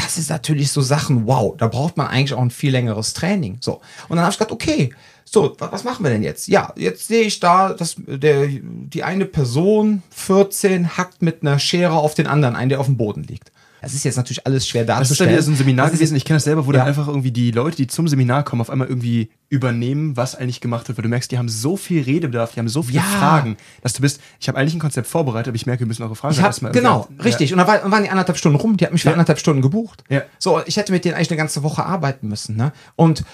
Das 0.00 0.16
ist 0.16 0.30
natürlich 0.30 0.70
so 0.70 0.80
Sachen, 0.80 1.26
wow, 1.26 1.54
da 1.58 1.66
braucht 1.66 1.96
man 1.96 2.06
eigentlich 2.06 2.32
auch 2.34 2.40
ein 2.40 2.50
viel 2.52 2.70
längeres 2.70 3.14
Training. 3.14 3.58
So. 3.60 3.80
Und 4.08 4.16
dann 4.16 4.20
habe 4.20 4.30
ich 4.32 4.38
gedacht, 4.38 4.52
okay, 4.52 4.94
so, 5.24 5.54
wa- 5.58 5.68
was 5.72 5.82
machen 5.82 6.04
wir 6.04 6.10
denn 6.10 6.22
jetzt? 6.22 6.46
Ja, 6.46 6.72
jetzt 6.76 7.08
sehe 7.08 7.22
ich 7.24 7.40
da, 7.40 7.72
dass 7.74 7.96
der, 8.06 8.46
die 8.46 9.02
eine 9.02 9.24
Person, 9.24 10.02
14, 10.10 10.96
hackt 10.96 11.20
mit 11.20 11.42
einer 11.42 11.58
Schere 11.58 11.94
auf 11.94 12.14
den 12.14 12.28
anderen 12.28 12.54
ein, 12.54 12.68
der 12.68 12.78
auf 12.78 12.86
dem 12.86 12.96
Boden 12.96 13.24
liegt. 13.24 13.50
Das 13.80 13.94
ist 13.94 14.04
jetzt 14.04 14.16
natürlich 14.16 14.46
alles 14.46 14.66
schwer 14.66 14.84
Das 14.84 14.94
ist 14.96 14.98
darzustellen. 15.00 15.28
dann 15.30 15.36
wieder 15.36 15.42
so 15.44 15.50
ein 15.52 15.56
Seminar 15.56 15.86
Das 15.86 15.94
gewesen. 15.94 16.16
Ich 16.16 16.24
kenne 16.24 16.36
das 16.36 16.44
selber, 16.44 16.66
wo 16.66 16.72
Ja. 16.72 16.78
dann 16.78 16.88
einfach 16.88 17.06
irgendwie 17.08 17.30
die 17.30 17.50
Leute, 17.50 17.76
die 17.76 17.86
zum 17.86 18.08
Seminar 18.08 18.42
kommen, 18.44 18.60
auf 18.60 18.70
einmal 18.70 18.88
irgendwie 18.88 19.30
übernehmen, 19.50 20.16
was 20.16 20.34
eigentlich 20.34 20.60
gemacht 20.60 20.88
wird. 20.88 20.98
Weil 20.98 21.02
du 21.04 21.08
merkst, 21.08 21.30
die 21.30 21.38
haben 21.38 21.48
so 21.48 21.76
viel 21.76 22.02
Redebedarf, 22.02 22.52
die 22.52 22.60
haben 22.60 22.68
so 22.68 22.82
viele 22.82 22.98
Ja. 22.98 23.04
Fragen, 23.04 23.56
dass 23.82 23.92
du 23.94 24.02
bist, 24.02 24.20
ich 24.40 24.48
habe 24.48 24.58
eigentlich 24.58 24.74
ein 24.74 24.80
Konzept 24.80 25.06
vorbereitet, 25.06 25.48
aber 25.48 25.56
ich 25.56 25.66
merke, 25.66 25.80
wir 25.80 25.86
müssen 25.86 26.02
eure 26.02 26.16
Fragen 26.16 26.34
Ich 26.34 26.40
hab, 26.40 26.46
erstmal 26.48 26.72
genau, 26.72 27.06
irgendwie- 27.08 27.22
richtig. 27.22 27.52
Und 27.52 27.58
dann 27.58 27.66
war, 27.66 27.90
waren 27.90 28.02
die 28.02 28.10
anderthalb 28.10 28.36
Stunden 28.38 28.58
rum. 28.58 28.76
Die 28.76 28.84
hat 28.84 28.92
mich 28.92 29.02
für 29.02 29.08
Ja. 29.08 29.12
anderthalb 29.14 29.38
Stunden 29.38 29.62
gebucht. 29.62 30.04
Ja. 30.08 30.22
So, 30.38 30.60
ich 30.66 30.76
hätte 30.76 30.92
mit 30.92 31.04
denen 31.04 31.14
eigentlich 31.14 31.30
eine 31.30 31.38
ganze 31.38 31.62
Woche 31.62 31.84
arbeiten 31.84 32.28
müssen. 32.28 32.56
Ne? 32.56 32.72
Und 32.96 33.24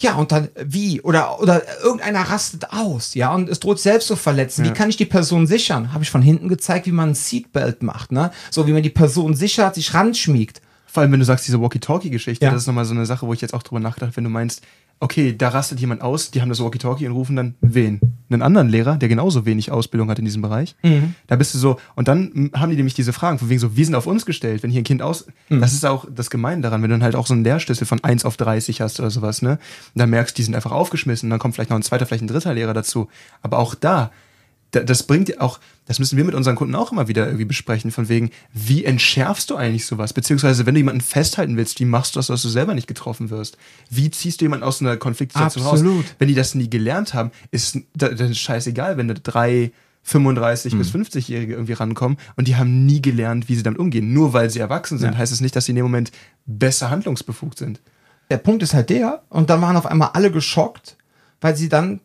ja, 0.00 0.14
und 0.16 0.32
dann 0.32 0.48
wie? 0.64 1.00
Oder, 1.02 1.40
oder 1.40 1.62
irgendeiner 1.82 2.20
rastet 2.22 2.72
aus, 2.72 3.14
ja, 3.14 3.32
und 3.34 3.48
es 3.48 3.60
droht 3.60 3.78
selbst 3.78 4.08
zu 4.08 4.16
verletzen. 4.16 4.64
Wie 4.64 4.68
Ja. 4.68 4.74
kann 4.74 4.88
ich 4.90 4.96
die 4.96 5.04
Person 5.06 5.46
sichern? 5.46 5.92
Habe 5.92 6.02
ich 6.04 6.10
von 6.10 6.22
hinten 6.22 6.48
gezeigt, 6.48 6.86
wie 6.86 6.92
man 6.92 7.10
ein 7.10 7.14
Seatbelt 7.14 7.82
macht, 7.82 8.10
ne? 8.12 8.32
So 8.50 8.66
wie 8.66 8.72
man 8.72 8.82
die 8.82 8.90
Person 8.90 9.34
sichert, 9.34 9.74
sich 9.76 9.94
ranschmiegt. 9.94 10.60
Vor 10.86 11.02
allem, 11.02 11.12
wenn 11.12 11.20
du 11.20 11.26
sagst, 11.26 11.46
diese 11.46 11.60
Walkie-Talkie-Geschichte, 11.60 12.44
Ja. 12.44 12.50
das 12.50 12.62
ist 12.62 12.66
nochmal 12.66 12.84
so 12.84 12.94
eine 12.94 13.06
Sache, 13.06 13.26
wo 13.26 13.32
ich 13.32 13.40
jetzt 13.40 13.54
auch 13.54 13.62
drüber 13.62 13.78
nachgedacht 13.80 14.16
wenn 14.16 14.24
du 14.24 14.30
meinst, 14.30 14.62
okay, 15.00 15.34
da 15.36 15.48
rastet 15.48 15.80
jemand 15.80 16.02
aus, 16.02 16.30
die 16.30 16.42
haben 16.42 16.50
das 16.50 16.60
Walkie-Talkie 16.60 17.06
und 17.06 17.14
rufen 17.14 17.34
dann 17.34 17.54
wen? 17.62 18.00
Einen 18.28 18.42
anderen 18.42 18.68
Lehrer, 18.68 18.96
der 18.96 19.08
genauso 19.08 19.46
wenig 19.46 19.72
Ausbildung 19.72 20.10
hat 20.10 20.18
in 20.18 20.26
diesem 20.26 20.42
Bereich. 20.42 20.76
Mhm. 20.82 21.14
Da 21.26 21.36
bist 21.36 21.54
du 21.54 21.58
so, 21.58 21.80
und 21.96 22.06
dann 22.06 22.50
haben 22.54 22.70
die 22.70 22.76
nämlich 22.76 22.94
diese 22.94 23.14
Fragen, 23.14 23.38
von 23.38 23.48
wegen 23.48 23.58
so, 23.58 23.76
wir 23.76 23.84
sind 23.84 23.94
auf 23.94 24.06
uns 24.06 24.26
gestellt, 24.26 24.62
wenn 24.62 24.70
hier 24.70 24.82
ein 24.82 24.84
Kind 24.84 25.00
aus. 25.00 25.26
Mhm. 25.48 25.60
Das 25.60 25.72
ist 25.72 25.86
auch 25.86 26.06
das 26.14 26.30
Gemeine 26.30 26.60
daran, 26.60 26.82
wenn 26.82 26.90
du 26.90 26.94
dann 26.94 27.02
halt 27.02 27.16
auch 27.16 27.26
so 27.26 27.34
einen 27.34 27.44
Lehrschlüssel 27.44 27.86
von 27.86 28.04
1 28.04 28.24
auf 28.26 28.36
30 28.36 28.82
hast 28.82 29.00
oder 29.00 29.10
sowas, 29.10 29.42
ne? 29.42 29.52
Und 29.52 29.58
dann 29.94 30.10
merkst, 30.10 30.36
die 30.36 30.42
sind 30.42 30.54
einfach 30.54 30.72
aufgeschmissen, 30.72 31.30
dann 31.30 31.38
kommt 31.38 31.54
vielleicht 31.54 31.70
noch 31.70 31.78
ein 31.78 31.82
zweiter, 31.82 32.04
vielleicht 32.06 32.22
ein 32.22 32.28
dritter 32.28 32.52
Lehrer 32.52 32.74
dazu. 32.74 33.08
Aber 33.42 33.58
auch 33.58 33.74
da, 33.74 34.12
das 34.72 35.02
bringt 35.02 35.40
auch, 35.40 35.58
das 35.86 35.98
müssen 35.98 36.16
wir 36.16 36.24
mit 36.24 36.34
unseren 36.34 36.54
Kunden 36.56 36.74
auch 36.74 36.92
immer 36.92 37.08
wieder 37.08 37.26
irgendwie 37.26 37.44
besprechen, 37.44 37.90
von 37.90 38.08
wegen, 38.08 38.30
wie 38.52 38.84
entschärfst 38.84 39.50
du 39.50 39.56
eigentlich 39.56 39.86
sowas? 39.86 40.12
Beziehungsweise, 40.12 40.64
wenn 40.66 40.74
du 40.74 40.80
jemanden 40.80 41.00
festhalten 41.00 41.56
willst, 41.56 41.80
wie 41.80 41.84
machst 41.84 42.14
du 42.14 42.18
das, 42.18 42.28
dass 42.28 42.42
du 42.42 42.48
selber 42.48 42.74
nicht 42.74 42.86
getroffen 42.86 43.30
wirst? 43.30 43.56
Wie 43.90 44.10
ziehst 44.10 44.40
du 44.40 44.44
jemanden 44.44 44.64
aus 44.64 44.80
einer 44.80 44.96
Konfliktsituation 44.96 45.64
Absolut. 45.66 46.04
raus? 46.04 46.14
Wenn 46.18 46.28
die 46.28 46.34
das 46.34 46.54
nie 46.54 46.70
gelernt 46.70 47.14
haben, 47.14 47.30
ist 47.50 47.78
da- 47.94 48.08
dann 48.10 48.30
ist 48.30 48.38
scheißegal, 48.38 48.96
wenn 48.96 49.08
da 49.08 49.14
drei 49.14 49.72
35 50.02 50.76
bis 50.78 50.90
50-Jährige 50.94 51.52
irgendwie 51.52 51.74
rankommen 51.74 52.16
und 52.36 52.48
die 52.48 52.56
haben 52.56 52.86
nie 52.86 53.02
gelernt, 53.02 53.48
wie 53.48 53.54
sie 53.56 53.62
damit 53.62 53.78
umgehen. 53.78 54.12
Nur 54.14 54.32
weil 54.32 54.48
sie 54.50 54.58
erwachsen 54.58 54.98
sind, 54.98 55.12
Ja. 55.12 55.18
heißt 55.18 55.32
es 55.32 55.40
nicht, 55.40 55.54
dass 55.56 55.66
sie 55.66 55.72
in 55.72 55.76
dem 55.76 55.84
Moment 55.84 56.10
besser 56.46 56.88
handlungsbefugt 56.90 57.58
sind. 57.58 57.80
Der 58.30 58.38
Punkt 58.38 58.62
ist 58.62 58.72
halt 58.74 58.88
der, 58.90 59.22
und 59.28 59.50
dann 59.50 59.60
waren 59.60 59.76
auf 59.76 59.86
einmal 59.86 60.10
alle 60.14 60.30
geschockt, 60.30 60.96
weil 61.40 61.54
sie 61.56 61.68
dann 61.68 62.00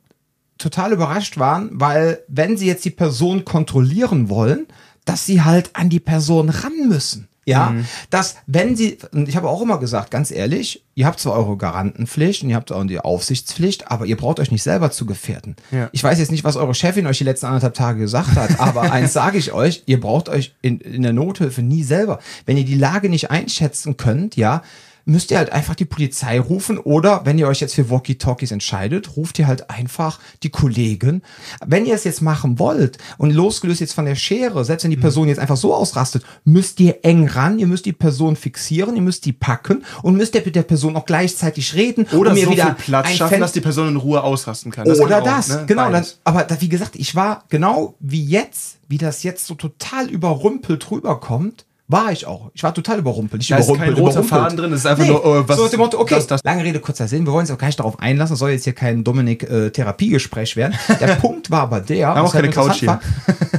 total 0.58 0.94
überrascht 0.94 1.38
waren, 1.38 1.70
weil 1.74 2.24
wenn 2.28 2.58
sie 2.58 2.68
jetzt 2.68 2.86
die 2.86 2.92
Person 2.92 3.46
kontrollieren 3.46 4.30
wollen, 4.30 4.68
dass 5.06 5.26
sie 5.26 5.44
halt 5.44 5.72
an 5.74 5.90
die 5.90 6.00
Person 6.00 6.50
ran 6.50 6.88
müssen. 6.88 7.28
Ja, 7.48 7.76
dass 8.10 8.38
wenn 8.48 8.76
sie, 8.76 8.98
und 9.12 9.30
ich 9.30 9.36
habe 9.36 9.48
auch 9.48 9.62
immer 9.62 9.78
gesagt, 9.78 10.10
ganz 10.10 10.32
ehrlich, 10.32 10.84
ihr 10.96 11.06
habt 11.06 11.20
zwar 11.20 11.34
eure 11.34 11.58
Garantenpflicht 11.58 12.42
und 12.42 12.50
ihr 12.50 12.56
habt 12.56 12.72
auch 12.72 12.84
die 12.86 13.00
Aufsichtspflicht, 13.00 13.92
aber 13.92 14.08
ihr 14.08 14.18
braucht 14.18 14.40
euch 14.40 14.50
nicht 14.50 14.64
selber 14.64 14.90
zu 14.90 15.06
gefährden. 15.06 15.56
Ja. 15.70 15.90
Ich 15.92 16.04
weiß 16.04 16.18
jetzt 16.18 16.32
nicht, 16.32 16.44
was 16.44 16.56
eure 16.56 16.74
Chefin 16.74 17.06
euch 17.06 17.20
die 17.20 17.24
letzten 17.24 17.46
anderthalb 17.46 17.76
Tage 17.76 18.00
gesagt 18.00 18.36
hat, 18.36 18.60
aber 18.60 18.82
eins 18.92 19.14
sage 19.14 19.38
ich 19.38 19.52
euch, 19.52 19.84
ihr 19.86 20.00
braucht 20.00 20.28
euch 20.28 20.56
in, 20.64 20.80
in 20.80 21.04
der 21.04 21.14
Nothilfe 21.14 21.62
nie 21.62 21.84
selber. 21.84 22.18
Wenn 22.48 22.58
ihr 22.58 22.66
die 22.66 22.74
Lage 22.74 23.10
nicht 23.10 23.30
einschätzen 23.30 23.96
könnt, 23.96 24.36
ja, 24.36 24.64
müsst 25.06 25.30
ihr 25.32 25.38
halt 25.38 25.52
einfach 25.52 25.76
die 25.76 25.86
Polizei 25.86 26.40
rufen 26.40 26.78
oder 26.80 27.26
wenn 27.26 27.38
ihr 27.38 27.48
euch 27.48 27.62
jetzt 27.62 27.76
für 27.76 27.90
Walkie-Talkies 27.90 28.52
entscheidet, 28.52 29.16
ruft 29.16 29.38
ihr 29.40 29.46
halt 29.48 29.70
einfach 29.70 30.20
die 30.44 30.50
Kollegen. 30.50 31.22
Wenn 31.66 31.86
ihr 31.86 31.94
es 31.94 32.04
jetzt 32.04 32.22
machen 32.24 32.58
wollt 32.58 32.98
und 33.18 33.32
losgelöst 33.32 33.82
jetzt 33.82 33.94
von 33.94 34.06
der 34.06 34.16
Schere, 34.16 34.66
selbst 34.66 34.84
wenn 34.84 34.92
die 34.92 34.98
Person 34.98 35.28
jetzt 35.28 35.38
einfach 35.40 35.58
so 35.58 35.76
ausrastet, 35.76 36.24
müsst 36.44 36.80
ihr 36.80 37.00
eng 37.04 37.28
ran, 37.28 37.60
ihr 37.60 37.68
müsst 37.68 37.86
die 37.86 37.94
Person 37.94 38.36
fixieren, 38.36 38.96
ihr 38.96 39.02
müsst 39.04 39.26
die 39.26 39.34
packen 39.34 39.84
und 40.02 40.18
müsst 40.18 40.34
ihr 40.36 40.42
mit 40.44 40.56
der 40.56 40.64
Person 40.64 40.96
auch 40.96 41.06
gleichzeitig 41.06 41.76
reden, 41.76 42.08
Oder 42.12 42.32
um 42.32 42.38
ihr 42.38 42.46
so 42.46 42.52
wieder 42.52 42.66
viel 42.76 42.86
Platz 42.86 43.12
schaffen, 43.12 43.34
Fen- 43.36 43.42
dass 43.42 43.52
die 43.52 43.62
Person 43.62 43.90
in 43.90 43.96
Ruhe 43.98 44.24
ausrasten 44.24 44.72
kann. 44.72 44.88
oder 44.88 44.98
kann 45.08 45.22
auch, 45.22 45.26
das, 45.26 45.48
ne? 45.50 45.64
genau. 45.68 45.92
Das, 45.92 46.20
aber 46.24 46.44
da, 46.44 46.60
wie 46.62 46.70
gesagt, 46.70 46.96
ich 46.96 47.16
war 47.16 47.44
genau 47.50 47.96
wie 48.00 48.26
jetzt, 48.26 48.78
wie 48.88 48.98
das 48.98 49.22
jetzt 49.24 49.46
so 49.46 49.54
total 49.56 50.10
überrumpelt 50.10 50.90
rüberkommt, 50.90 51.66
war 51.88 52.12
ich 52.12 52.26
auch. 52.26 52.50
Ich 52.54 52.64
war 52.64 52.74
total 52.74 52.98
überrumpelt. 53.00 53.44
Ich 53.44 53.50
Da 53.50 53.58
ist 53.58 53.74
kein 53.76 53.94
roter. 53.94 54.24
Faden 54.24 54.58
drin, 54.58 54.74
es 54.74 54.80
ist 54.80 54.86
einfach 54.88 55.06
nur, 55.06 55.24
äh, 55.24 55.48
was- 55.48 55.58
so 55.58 55.68
dem 55.68 55.80
Motto, 55.80 56.00
okay, 56.00 56.16
das, 56.16 56.26
das. 56.28 56.44
lange 56.44 56.64
Rede, 56.64 56.80
kurzer 56.80 57.08
Sinn, 57.08 57.26
wir 57.26 57.32
wollen 57.34 57.42
uns 57.42 57.52
auch 57.52 57.58
gar 57.58 57.68
nicht 57.68 57.80
darauf 57.80 58.00
einlassen, 58.00 58.36
soll 58.36 58.52
jetzt 58.52 58.64
hier 58.64 58.74
kein 58.74 59.04
Dominik-Therapiegespräch 59.04 60.56
werden. 60.56 60.74
Der 61.00 61.08
Punkt 61.16 61.52
war 61.52 61.62
aber 61.62 61.82
der, 61.82 62.16
was 62.16 62.32
Couch 62.32 62.86
war, 62.88 63.02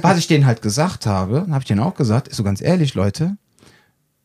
was 0.03 0.19
ich 0.19 0.27
denen 0.27 0.47
halt 0.47 0.63
gesagt 0.63 1.07
habe, 1.07 1.47
habe 1.51 1.61
ich 1.61 1.67
denen 1.67 1.81
auch 1.81 1.95
gesagt, 1.95 2.29
ist 2.29 2.37
so 2.37 2.43
ganz 2.45 2.61
ehrlich, 2.61 2.95
Leute, 2.95 3.37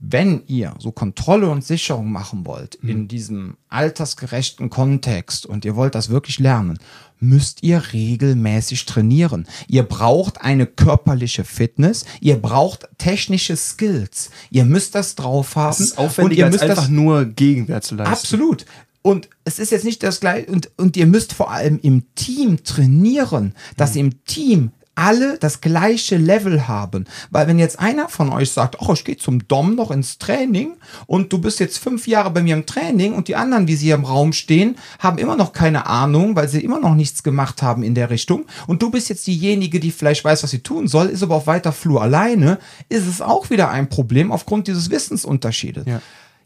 wenn 0.04 0.42
ihr 0.48 0.74
so 0.80 0.92
Kontrolle 0.92 1.50
und 1.50 1.64
Sicherung 1.64 2.12
machen 2.12 2.46
wollt 2.46 2.80
Mhm. 2.82 2.90
in 2.90 3.08
diesem 3.08 3.58
altersgerechten 3.70 4.70
Kontext 4.72 5.46
und 5.46 5.64
ihr 5.64 5.76
wollt 5.76 5.94
das 5.94 6.10
wirklich 6.10 6.40
lernen, 6.40 6.80
müsst 7.20 7.62
ihr 7.62 7.84
regelmäßig 7.94 8.86
trainieren. 8.88 9.48
Ihr 9.68 9.84
braucht 9.84 10.42
eine 10.42 10.66
körperliche 10.66 11.44
Fitness, 11.44 12.04
ihr 12.20 12.38
braucht 12.42 12.90
technische 12.98 13.56
Skills. 13.56 14.32
Ihr 14.50 14.66
müsst 14.66 14.96
das 14.96 15.14
drauf 15.14 15.56
haben. 15.56 15.70
Das 15.70 15.80
ist 15.80 15.98
und 16.00 16.06
aufwendiger, 16.06 16.40
ihr 16.40 16.46
als 16.46 16.54
müsst 16.54 16.64
einfach 16.64 16.84
das 16.84 16.90
nur 16.90 17.26
Gegenwehr 17.26 17.82
zu 17.82 17.94
leisten. 17.94 18.12
Absolut. 18.12 18.66
Und 19.04 19.30
es 19.46 19.60
ist 19.60 19.72
jetzt 19.72 19.86
nicht 19.86 20.02
das 20.04 20.20
gleiche, 20.20 20.52
und, 20.52 20.72
und 20.78 20.98
ihr 20.98 21.06
müsst 21.08 21.34
vor 21.34 21.52
allem 21.52 21.80
im 21.82 22.06
Team 22.16 22.64
trainieren, 22.64 23.54
dass 23.78 23.96
im 23.96 24.24
Team 24.26 24.72
alle 25.02 25.40
das 25.40 25.62
gleiche 25.62 26.18
Level 26.18 26.68
haben. 26.68 27.06
Weil 27.32 27.48
wenn 27.48 27.58
jetzt 27.58 27.80
einer 27.80 28.08
von 28.08 28.32
euch 28.32 28.52
sagt, 28.52 28.76
oh, 28.80 28.94
ich 28.94 29.04
gehe 29.04 29.18
zum 29.18 29.48
Dom 29.48 29.74
noch 29.74 29.90
ins 29.90 30.20
Training 30.20 30.74
und 31.08 31.34
du 31.34 31.40
bist 31.40 31.60
jetzt 31.60 31.80
fünf 31.80 32.08
Jahre 32.08 32.30
bei 32.30 32.44
mir 32.44 32.54
im 32.54 32.68
Training 32.68 33.14
und 33.14 33.28
die 33.28 33.36
anderen, 33.36 33.68
wie 33.68 33.76
sie 33.76 33.88
hier 33.88 33.96
im 33.96 34.06
Raum 34.06 34.32
stehen, 34.32 34.76
haben 35.00 35.18
immer 35.18 35.36
noch 35.36 35.54
keine 35.54 35.88
Ahnung, 35.88 36.36
weil 36.36 36.48
sie 36.48 36.64
immer 36.64 36.80
noch 36.80 36.94
nichts 36.94 37.24
gemacht 37.24 37.64
haben 37.64 37.82
in 37.82 37.96
der 37.96 38.12
Richtung 38.12 38.46
und 38.68 38.84
du 38.84 38.92
bist 38.92 39.10
jetzt 39.10 39.26
diejenige, 39.26 39.80
die 39.80 39.92
vielleicht 39.92 40.24
weiß, 40.24 40.44
was 40.44 40.52
sie 40.52 40.60
tun 40.60 40.88
soll, 40.88 41.08
ist 41.08 41.24
aber 41.24 41.36
auf 41.36 41.48
weiter 41.48 41.72
Flur 41.72 42.04
alleine, 42.04 42.60
ist 42.88 43.08
es 43.08 43.22
auch 43.22 43.50
wieder 43.50 43.72
ein 43.72 43.90
Problem 43.90 44.32
aufgrund 44.32 44.68
dieses 44.68 44.92
Wissensunterschiedes. 44.92 45.86
Ja. 45.88 46.02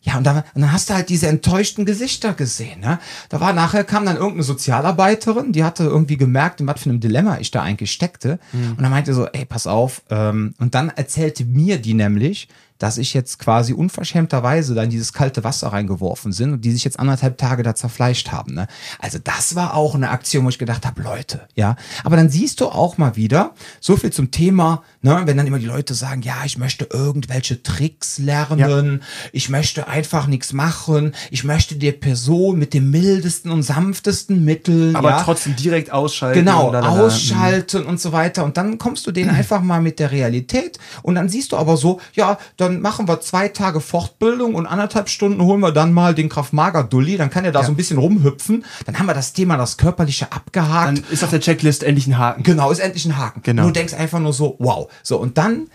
Ja, 0.05 0.17
und 0.19 0.23
dann, 0.23 0.37
und 0.53 0.61
dann 0.61 0.71
hast 0.71 0.89
du 0.89 0.93
halt 0.93 1.09
diese 1.09 1.27
enttäuschten 1.27 1.83
Gesichter 1.83 2.33
gesehen. 2.33 2.79
Ne? 2.79 2.99
Da 3.29 3.39
war 3.39 3.53
nachher 3.53 3.83
kam 3.83 4.05
dann 4.05 4.15
irgendeine 4.15 4.43
Sozialarbeiterin, 4.43 5.51
die 5.51 5.63
hatte 5.63 5.83
irgendwie 5.83 6.15
gemerkt, 6.15 6.61
in 6.61 6.67
was 6.67 6.81
für 6.81 6.91
einem 6.91 6.99
Dilemma 6.99 7.39
ich 7.39 7.49
da 7.49 7.63
eigentlich 7.63 7.91
steckte. 7.91 8.39
Und 8.53 8.81
dann 8.81 8.91
meinte 8.91 9.15
so, 9.15 9.25
ey, 9.25 9.45
pass 9.45 9.65
auf. 9.65 10.03
Ähm, 10.11 10.53
und 10.59 10.75
dann 10.75 10.89
erzählte 10.89 11.43
mir 11.43 11.79
die 11.79 11.95
nämlich, 11.95 12.47
dass 12.77 12.97
ich 12.97 13.13
jetzt 13.13 13.39
quasi 13.39 13.73
unverschämterweise 13.73 14.75
da 14.75 14.83
in 14.83 14.89
dieses 14.89 15.13
kalte 15.13 15.43
Wasser 15.43 15.67
reingeworfen 15.67 16.31
sind 16.31 16.53
und 16.53 16.65
die 16.65 16.71
sich 16.71 16.83
jetzt 16.83 16.99
anderthalb 16.99 17.37
Tage 17.37 17.63
da 17.63 17.75
zerfleischt 17.75 18.31
haben. 18.31 18.53
Ne? 18.53 18.67
Also 18.99 19.17
das 19.23 19.55
war 19.55 19.73
auch 19.75 19.95
eine 19.95 20.09
Aktion, 20.09 20.45
wo 20.45 20.49
ich 20.49 20.59
gedacht 20.59 20.85
habe, 20.85 21.01
Leute, 21.01 21.47
ja. 21.55 21.75
Aber 22.03 22.15
dann 22.15 22.29
siehst 22.29 22.59
du 22.61 22.67
auch 22.67 22.97
mal 22.97 23.15
wieder, 23.15 23.53
so 23.79 23.95
viel 23.95 24.11
zum 24.11 24.31
Thema, 24.31 24.83
ne, 25.01 25.21
wenn 25.25 25.37
dann 25.37 25.47
immer 25.47 25.59
die 25.59 25.65
Leute 25.65 25.93
sagen, 25.93 26.21
ja, 26.21 26.43
ich 26.45 26.57
möchte 26.57 26.87
irgendwelche 26.91 27.63
Tricks 27.63 28.17
lernen, 28.17 29.03
ich 29.31 29.49
möchte 29.49 29.87
einfach 29.87 30.27
nichts 30.27 30.53
machen, 30.53 31.13
ich 31.31 31.43
möchte 31.43 31.75
die 31.75 31.91
Person 31.91 32.57
mit 32.57 32.73
dem 32.73 32.91
mildesten 32.91 33.51
und 33.51 33.63
sanftesten 33.63 34.43
Mitteln, 34.43 34.95
Aber 34.95 35.11
ja, 35.11 35.23
trotzdem 35.23 35.55
direkt 35.55 35.91
ausschalten. 35.91 36.39
Genau, 36.39 36.67
und 36.67 36.73
lalala. 36.73 37.05
ausschalten 37.05 37.85
und 37.85 37.99
so 37.99 38.11
weiter. 38.11 38.43
Und 38.43 38.57
dann 38.57 38.77
kommst 38.77 39.07
du 39.07 39.11
denen 39.11 39.29
einfach 39.35 39.61
mal 39.61 39.81
mit 39.81 39.99
der 39.99 40.11
Realität. 40.11 40.79
Und 41.03 41.15
dann 41.15 41.29
siehst 41.29 41.51
du 41.51 41.57
aber 41.57 41.77
so, 41.77 41.99
ja, 42.13 42.37
dann 42.65 42.81
machen 42.81 43.07
wir 43.07 43.21
zwei 43.21 43.47
Tage 43.47 43.79
Fortbildung 43.79 44.55
und 44.55 44.65
anderthalb 44.65 45.09
Stunden 45.09 45.41
holen 45.41 45.59
wir 45.59 45.71
dann 45.71 45.93
mal 45.93 46.13
den 46.13 46.29
Kraft-Mager-Dulli. 46.29 47.17
Dann 47.17 47.29
kann 47.29 47.45
er 47.45 47.51
da 47.51 47.63
so 47.63 47.71
ein 47.71 47.75
bisschen 47.75 47.97
rumhüpfen. 47.97 48.65
Dann 48.85 48.99
haben 48.99 49.05
wir 49.05 49.13
das 49.13 49.33
Thema, 49.33 49.57
das 49.57 49.77
Körperliche 49.77 50.31
abgehakt. 50.31 50.97
Dann 50.97 51.03
ist 51.11 51.23
auf 51.23 51.29
der 51.29 51.39
Checklist 51.39 51.83
endlich 51.83 52.07
ein 52.07 52.17
Haken. 52.17 52.43
Genau, 52.43 52.71
ist 52.71 52.79
endlich 52.79 53.05
ein 53.05 53.17
Haken. 53.17 53.41
Genau. 53.43 53.63
Und 53.63 53.69
du 53.69 53.73
denkst 53.73 53.93
einfach 53.93 54.19
nur 54.19 54.33
so, 54.33 54.55
wow. 54.59 54.91
So, 55.03 55.17
und 55.17 55.37
dann 55.37 55.67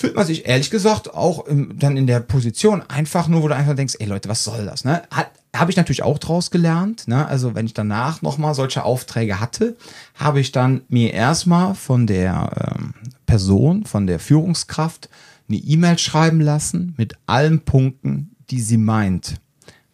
fühlt 0.00 0.16
man 0.16 0.26
sich 0.26 0.46
ehrlich 0.46 0.70
gesagt 0.70 1.12
auch 1.12 1.46
im, 1.46 1.78
dann 1.78 1.96
in 1.96 2.06
der 2.06 2.20
Position 2.20 2.82
einfach 2.88 3.28
nur, 3.28 3.42
wo 3.42 3.48
du 3.48 3.54
einfach 3.54 3.76
denkst, 3.76 3.96
ey 3.98 4.06
Leute, 4.06 4.30
was 4.30 4.44
soll 4.44 4.64
das? 4.64 4.84
Ne? 4.84 5.02
Hat, 5.10 5.30
habe 5.54 5.70
ich 5.70 5.76
natürlich 5.76 6.02
auch 6.02 6.18
draus 6.18 6.50
gelernt. 6.50 7.06
Ne? 7.06 7.26
Also 7.26 7.54
wenn 7.54 7.66
ich 7.66 7.74
danach 7.74 8.22
nochmal 8.22 8.54
solche 8.54 8.84
Aufträge 8.84 9.40
hatte, 9.40 9.76
habe 10.14 10.40
ich 10.40 10.52
dann 10.52 10.82
mir 10.88 11.12
erstmal 11.12 11.74
von 11.74 12.06
der 12.06 12.74
ähm, 12.78 12.94
Person, 13.26 13.84
von 13.84 14.06
der 14.06 14.20
Führungskraft 14.20 15.10
eine 15.50 15.58
E-Mail 15.58 15.98
schreiben 15.98 16.40
lassen 16.40 16.94
mit 16.96 17.14
allen 17.26 17.60
Punkten, 17.60 18.36
die 18.50 18.60
sie 18.60 18.78
meint 18.78 19.40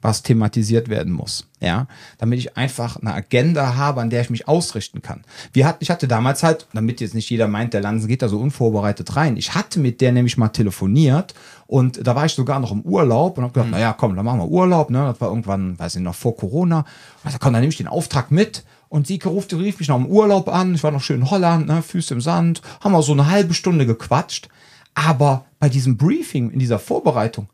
was 0.07 0.23
thematisiert 0.23 0.89
werden 0.89 1.13
muss, 1.13 1.49
ja, 1.61 1.89
damit 2.19 2.39
ich 2.39 2.57
einfach 2.57 2.97
eine 2.97 3.13
Agenda 3.13 3.75
habe, 3.75 4.01
an 4.01 4.09
der 4.09 4.21
ich 4.21 4.31
mich 4.31 4.47
ausrichten 4.47 5.03
kann. 5.03 5.25
Wir 5.53 5.67
hatten, 5.67 5.79
ich 5.81 5.91
hatte 5.91 6.07
damals 6.07 6.45
halt, 6.45 6.69
damit 6.73 7.01
jetzt 7.01 7.15
nicht 7.15 7.29
jeder 7.29 7.49
meint, 7.49 7.75
der 7.75 7.81
Lansen 7.81 8.07
geht 8.07 8.23
da 8.23 8.29
so 8.29 8.39
unvorbereitet 8.39 9.17
rein. 9.17 9.37
Ich 9.37 9.57
hatte 9.57 9.81
mit 9.81 10.01
der 10.01 10.13
nämlich 10.13 10.37
mal 10.37 10.51
telefoniert 10.51 11.35
und 11.67 12.07
da 12.07 12.15
war 12.15 12.25
ich 12.25 12.33
sogar 12.35 12.61
noch 12.61 12.71
im 12.71 12.83
Urlaub 12.83 13.37
und 13.37 13.45
habe 13.45 13.53
gedacht, 13.53 13.73
naja, 13.73 13.95
komm, 13.95 14.15
dann 14.15 14.25
machen 14.25 14.39
wir 14.39 14.49
Urlaub, 14.49 14.91
ne, 14.91 15.07
das 15.07 15.21
war 15.21 15.29
irgendwann, 15.29 15.77
weiß 15.77 15.97
ich 15.97 16.03
noch, 16.03 16.15
vor 16.15 16.37
Corona. 16.37 16.85
Ich 17.29 17.39
komm, 17.41 17.53
dann 17.53 17.63
nehme 17.63 17.73
ich 17.73 17.79
den 17.79 17.89
Auftrag 17.89 18.31
mit 18.31 18.63
und 18.89 19.09
sie 19.09 19.19
ruft, 19.25 19.53
rief 19.55 19.81
mich 19.81 19.89
noch 19.89 19.97
im 19.97 20.07
Urlaub 20.07 20.49
an, 20.49 20.77
ich 20.77 20.85
war 20.85 20.93
noch 20.93 21.03
schön 21.03 21.23
in 21.23 21.31
Holland, 21.31 21.67
ne, 21.67 21.83
Füße 21.83 22.15
im 22.15 22.21
Sand, 22.21 22.63
haben 22.81 22.93
wir 22.93 23.03
so 23.03 23.13
eine 23.13 23.29
halbe 23.29 23.55
Stunde 23.55 23.87
gequatscht, 23.87 24.49
aber 24.97 25.45
bei 25.61 25.69
diesem 25.69 25.97
Briefing, 25.97 26.51
in 26.51 26.59
dieser 26.59 26.79
Vorbereitung, 26.79 27.49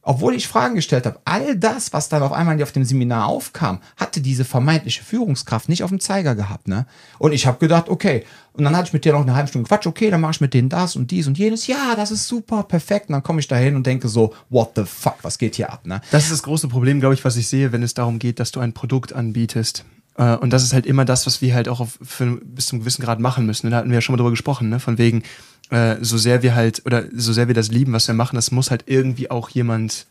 obwohl 0.00 0.34
ich 0.34 0.48
Fragen 0.48 0.74
gestellt 0.74 1.04
habe, 1.04 1.20
all 1.26 1.54
das, 1.54 1.92
was 1.92 2.08
dann 2.08 2.22
auf 2.22 2.32
einmal 2.32 2.60
auf 2.62 2.72
dem 2.72 2.84
Seminar 2.84 3.26
aufkam, 3.26 3.80
hatte 3.98 4.22
diese 4.22 4.46
vermeintliche 4.46 5.04
Führungskraft 5.04 5.68
nicht 5.68 5.82
auf 5.82 5.90
dem 5.90 6.00
Zeiger 6.00 6.34
gehabt. 6.34 6.66
Ne? 6.66 6.86
Und 7.18 7.32
ich 7.32 7.46
habe 7.46 7.58
gedacht, 7.58 7.90
okay, 7.90 8.24
und 8.54 8.64
dann 8.64 8.74
hatte 8.74 8.86
ich 8.86 8.92
mit 8.94 9.04
der 9.04 9.12
noch 9.12 9.20
eine 9.20 9.34
halbe 9.34 9.48
Stunde 9.48 9.68
Quatsch, 9.68 9.86
okay, 9.86 10.10
dann 10.10 10.22
mache 10.22 10.30
ich 10.32 10.40
mit 10.40 10.54
denen 10.54 10.70
das 10.70 10.96
und 10.96 11.10
dies 11.10 11.26
und 11.26 11.36
jenes. 11.36 11.66
Ja, 11.66 11.94
das 11.94 12.10
ist 12.10 12.26
super, 12.26 12.62
perfekt. 12.62 13.10
Und 13.10 13.12
dann 13.12 13.22
komme 13.22 13.40
ich 13.40 13.48
da 13.48 13.56
hin 13.56 13.76
und 13.76 13.86
denke 13.86 14.08
so, 14.08 14.32
what 14.48 14.70
the 14.76 14.84
fuck, 14.86 15.18
was 15.20 15.36
geht 15.36 15.56
hier 15.56 15.70
ab? 15.70 15.86
Ne? 15.86 16.00
Das 16.10 16.24
ist 16.24 16.32
das 16.32 16.42
große 16.42 16.68
Problem, 16.68 17.00
glaube 17.00 17.14
ich, 17.14 17.24
was 17.26 17.36
ich 17.36 17.46
sehe, 17.48 17.72
wenn 17.72 17.82
es 17.82 17.92
darum 17.92 18.18
geht, 18.18 18.40
dass 18.40 18.50
du 18.50 18.60
ein 18.60 18.72
Produkt 18.72 19.12
anbietest. 19.12 19.84
Äh, 20.16 20.36
Und 20.36 20.54
das 20.54 20.62
ist 20.62 20.72
halt 20.72 20.86
immer 20.86 21.04
das, 21.04 21.26
was 21.26 21.42
wir 21.42 21.54
halt 21.54 21.68
auch 21.68 21.80
auf, 21.80 21.98
für, 22.02 22.40
bis 22.42 22.66
zum 22.66 22.80
gewissen 22.80 23.02
Grad 23.02 23.20
machen 23.20 23.44
müssen. 23.44 23.70
Da 23.70 23.76
hatten 23.76 23.90
wir 23.90 23.96
ja 23.96 24.00
schon 24.00 24.14
mal 24.14 24.18
drüber 24.18 24.30
gesprochen, 24.30 24.70
ne? 24.70 24.80
von 24.80 24.96
wegen, 24.96 25.22
äh, 25.70 25.96
so 26.00 26.16
sehr 26.16 26.42
wir 26.42 26.54
halt, 26.54 26.84
oder 26.86 27.04
so 27.12 27.32
sehr 27.32 27.48
wir 27.48 27.54
das 27.54 27.70
lieben, 27.70 27.92
was 27.92 28.08
wir 28.08 28.14
machen, 28.14 28.36
das 28.36 28.50
muss 28.50 28.70
halt 28.70 28.84
irgendwie 28.86 29.30
auch 29.30 29.50
jemand 29.50 30.06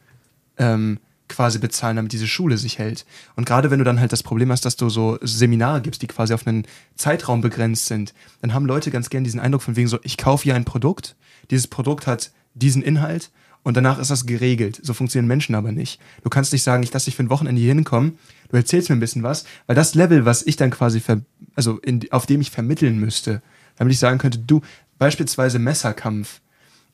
ähm, 0.57 0.99
quasi 1.27 1.59
bezahlen, 1.59 1.97
damit 1.97 2.13
diese 2.13 2.27
Schule 2.27 2.57
sich 2.57 2.79
hält. 2.79 3.05
Und 3.35 3.45
gerade 3.45 3.69
wenn 3.71 3.79
du 3.79 3.85
dann 3.85 3.99
halt 3.99 4.11
das 4.11 4.23
Problem 4.23 4.51
hast, 4.51 4.65
dass 4.65 4.75
du 4.75 4.89
so 4.89 5.17
Seminare 5.21 5.81
gibst, 5.81 6.01
die 6.01 6.07
quasi 6.07 6.33
auf 6.33 6.47
einen 6.47 6.65
Zeitraum 6.95 7.41
begrenzt 7.41 7.87
sind, 7.87 8.13
dann 8.41 8.53
haben 8.53 8.65
Leute 8.65 8.91
ganz 8.91 9.09
gern 9.09 9.23
diesen 9.23 9.39
Eindruck 9.39 9.61
von 9.61 9.75
wegen 9.75 9.87
so, 9.87 9.99
ich 10.03 10.17
kaufe 10.17 10.43
hier 10.43 10.55
ein 10.55 10.65
Produkt, 10.65 11.15
dieses 11.51 11.67
Produkt 11.67 12.07
hat 12.07 12.31
diesen 12.53 12.81
Inhalt 12.81 13.29
und 13.63 13.75
danach 13.75 13.99
ist 13.99 14.11
das 14.11 14.25
geregelt. 14.25 14.79
So 14.81 14.93
funktionieren 14.93 15.27
Menschen 15.27 15.55
aber 15.55 15.71
nicht. 15.71 15.99
Du 16.23 16.29
kannst 16.29 16.53
nicht 16.53 16.63
sagen, 16.63 16.83
ich 16.83 16.93
lasse 16.93 17.05
dich 17.05 17.15
für 17.15 17.23
ein 17.23 17.29
Wochenende 17.29 17.61
hier 17.61 17.73
hinkommen, 17.73 18.17
du 18.49 18.55
erzählst 18.55 18.89
mir 18.89 18.95
ein 18.95 19.01
bisschen 19.01 19.23
was, 19.23 19.45
weil 19.65 19.75
das 19.75 19.95
Level, 19.95 20.25
was 20.25 20.43
ich 20.43 20.55
dann 20.55 20.71
quasi, 20.71 20.99
ver 20.99 21.21
also 21.55 21.77
in, 21.79 22.09
auf 22.11 22.25
dem 22.25 22.41
ich 22.41 22.51
vermitteln 22.51 22.99
müsste, 22.99 23.41
damit 23.75 23.93
ich 23.93 23.99
sagen 23.99 24.17
könnte, 24.17 24.39
du, 24.39 24.61
beispielsweise 24.97 25.59
Messerkampf, 25.59 26.41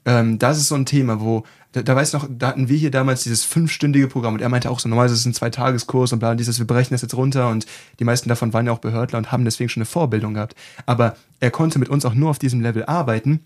ähm, 0.05 0.38
das 0.39 0.57
ist 0.57 0.67
so 0.67 0.75
ein 0.75 0.86
Thema, 0.86 1.22
wo, 1.22 1.43
da, 1.72 1.81
da 1.81 1.95
weiß 1.95 2.13
noch, 2.13 2.27
da 2.29 2.48
hatten 2.48 2.67
wir 2.67 2.77
hier 2.77 2.91
damals 2.91 3.24
dieses 3.24 3.43
fünfstündige 3.43 4.07
Programm 4.07 4.33
und 4.33 4.41
er 4.41 4.50
meinte 4.50 4.69
auch 4.69 4.79
so, 4.79 4.89
normalerweise 4.89 5.15
ist 5.15 5.22
es 5.22 5.25
ein 5.25 5.33
Zweitageskurs 5.33 6.12
und 6.13 6.19
bla, 6.19 6.31
und 6.31 6.38
dieses, 6.38 6.60
wir 6.60 6.67
berechnen 6.67 6.95
das 6.95 7.01
jetzt 7.01 7.15
runter 7.15 7.50
und 7.50 7.65
die 8.00 8.03
meisten 8.03 8.29
davon 8.29 8.53
waren 8.53 8.65
ja 8.65 8.74
auch 8.74 8.79
Behördler 8.79 9.17
und 9.17 9.31
haben 9.31 9.45
deswegen 9.45 9.69
schon 9.69 9.81
eine 9.81 9.86
Vorbildung 9.86 10.33
gehabt. 10.33 10.55
Aber 10.86 11.15
er 11.39 11.51
konnte 11.51 11.79
mit 11.79 11.89
uns 11.89 12.05
auch 12.05 12.13
nur 12.13 12.29
auf 12.29 12.39
diesem 12.39 12.62
Level 12.62 12.86
arbeiten, 12.86 13.41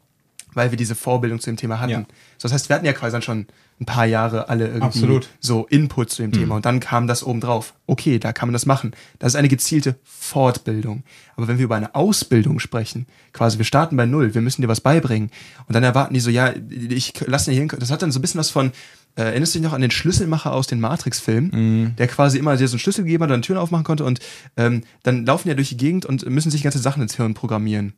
weil 0.53 0.71
wir 0.71 0.77
diese 0.77 0.95
Vorbildung 0.95 1.39
zu 1.39 1.49
dem 1.49 1.57
Thema 1.57 1.79
hatten. 1.79 1.91
Ja. 1.91 2.05
So, 2.37 2.43
das 2.43 2.53
heißt, 2.53 2.69
wir 2.69 2.75
hatten 2.75 2.85
ja 2.85 2.93
quasi 2.93 3.13
dann 3.13 3.21
schon 3.21 3.47
ein 3.79 3.85
paar 3.85 4.05
Jahre 4.05 4.49
alle 4.49 4.65
irgendwie 4.65 4.85
Absolut. 4.85 5.29
so 5.39 5.67
Input 5.67 6.09
zu 6.09 6.23
dem 6.23 6.31
Thema 6.31 6.55
und 6.55 6.65
dann 6.65 6.79
kam 6.79 7.05
das 7.05 7.23
oben 7.23 7.41
drauf. 7.41 7.75
Okay, 7.85 8.17
da 8.17 8.33
kann 8.33 8.49
man 8.49 8.53
das 8.53 8.65
machen. 8.65 8.91
Das 9.19 9.33
ist 9.33 9.35
eine 9.35 9.49
gezielte 9.49 9.95
Fortbildung. 10.03 11.03
Aber 11.35 11.47
wenn 11.47 11.59
wir 11.59 11.65
über 11.65 11.75
eine 11.75 11.93
Ausbildung 11.93 12.59
sprechen, 12.59 13.05
quasi 13.33 13.59
wir 13.59 13.65
starten 13.65 13.95
bei 13.95 14.07
Null, 14.07 14.33
wir 14.33 14.41
müssen 14.41 14.63
dir 14.63 14.67
was 14.67 14.81
beibringen 14.81 15.29
und 15.67 15.75
dann 15.75 15.83
erwarten 15.83 16.15
die 16.15 16.19
so, 16.19 16.31
ja, 16.31 16.53
ich 16.69 17.13
lasse 17.27 17.51
dir 17.51 17.51
hier 17.51 17.61
hin, 17.61 17.79
das 17.79 17.91
hat 17.91 18.01
dann 18.01 18.11
so 18.11 18.17
ein 18.17 18.23
bisschen 18.23 18.39
was 18.39 18.49
von, 18.49 18.71
äh, 19.15 19.21
erinnerst 19.21 19.53
du 19.53 19.59
dich 19.59 19.67
noch 19.67 19.73
an 19.73 19.81
den 19.81 19.91
Schlüsselmacher 19.91 20.53
aus 20.53 20.65
den 20.65 20.79
Matrix-Filmen, 20.79 21.95
der 21.97 22.07
quasi 22.07 22.39
immer 22.39 22.57
dir 22.57 22.67
so 22.67 22.73
einen 22.73 22.79
Schlüssel 22.79 23.03
gegeben 23.03 23.23
hat, 23.23 23.29
dann 23.29 23.43
Türen 23.43 23.59
aufmachen 23.59 23.83
konnte 23.83 24.05
und 24.05 24.21
ähm, 24.57 24.81
dann 25.03 25.23
laufen 25.27 25.43
die 25.43 25.49
ja 25.49 25.55
durch 25.55 25.69
die 25.69 25.77
Gegend 25.77 26.07
und 26.07 26.27
müssen 26.27 26.49
sich 26.49 26.63
ganze 26.63 26.79
Sachen 26.79 27.03
ins 27.03 27.15
Hirn 27.15 27.35
programmieren. 27.35 27.93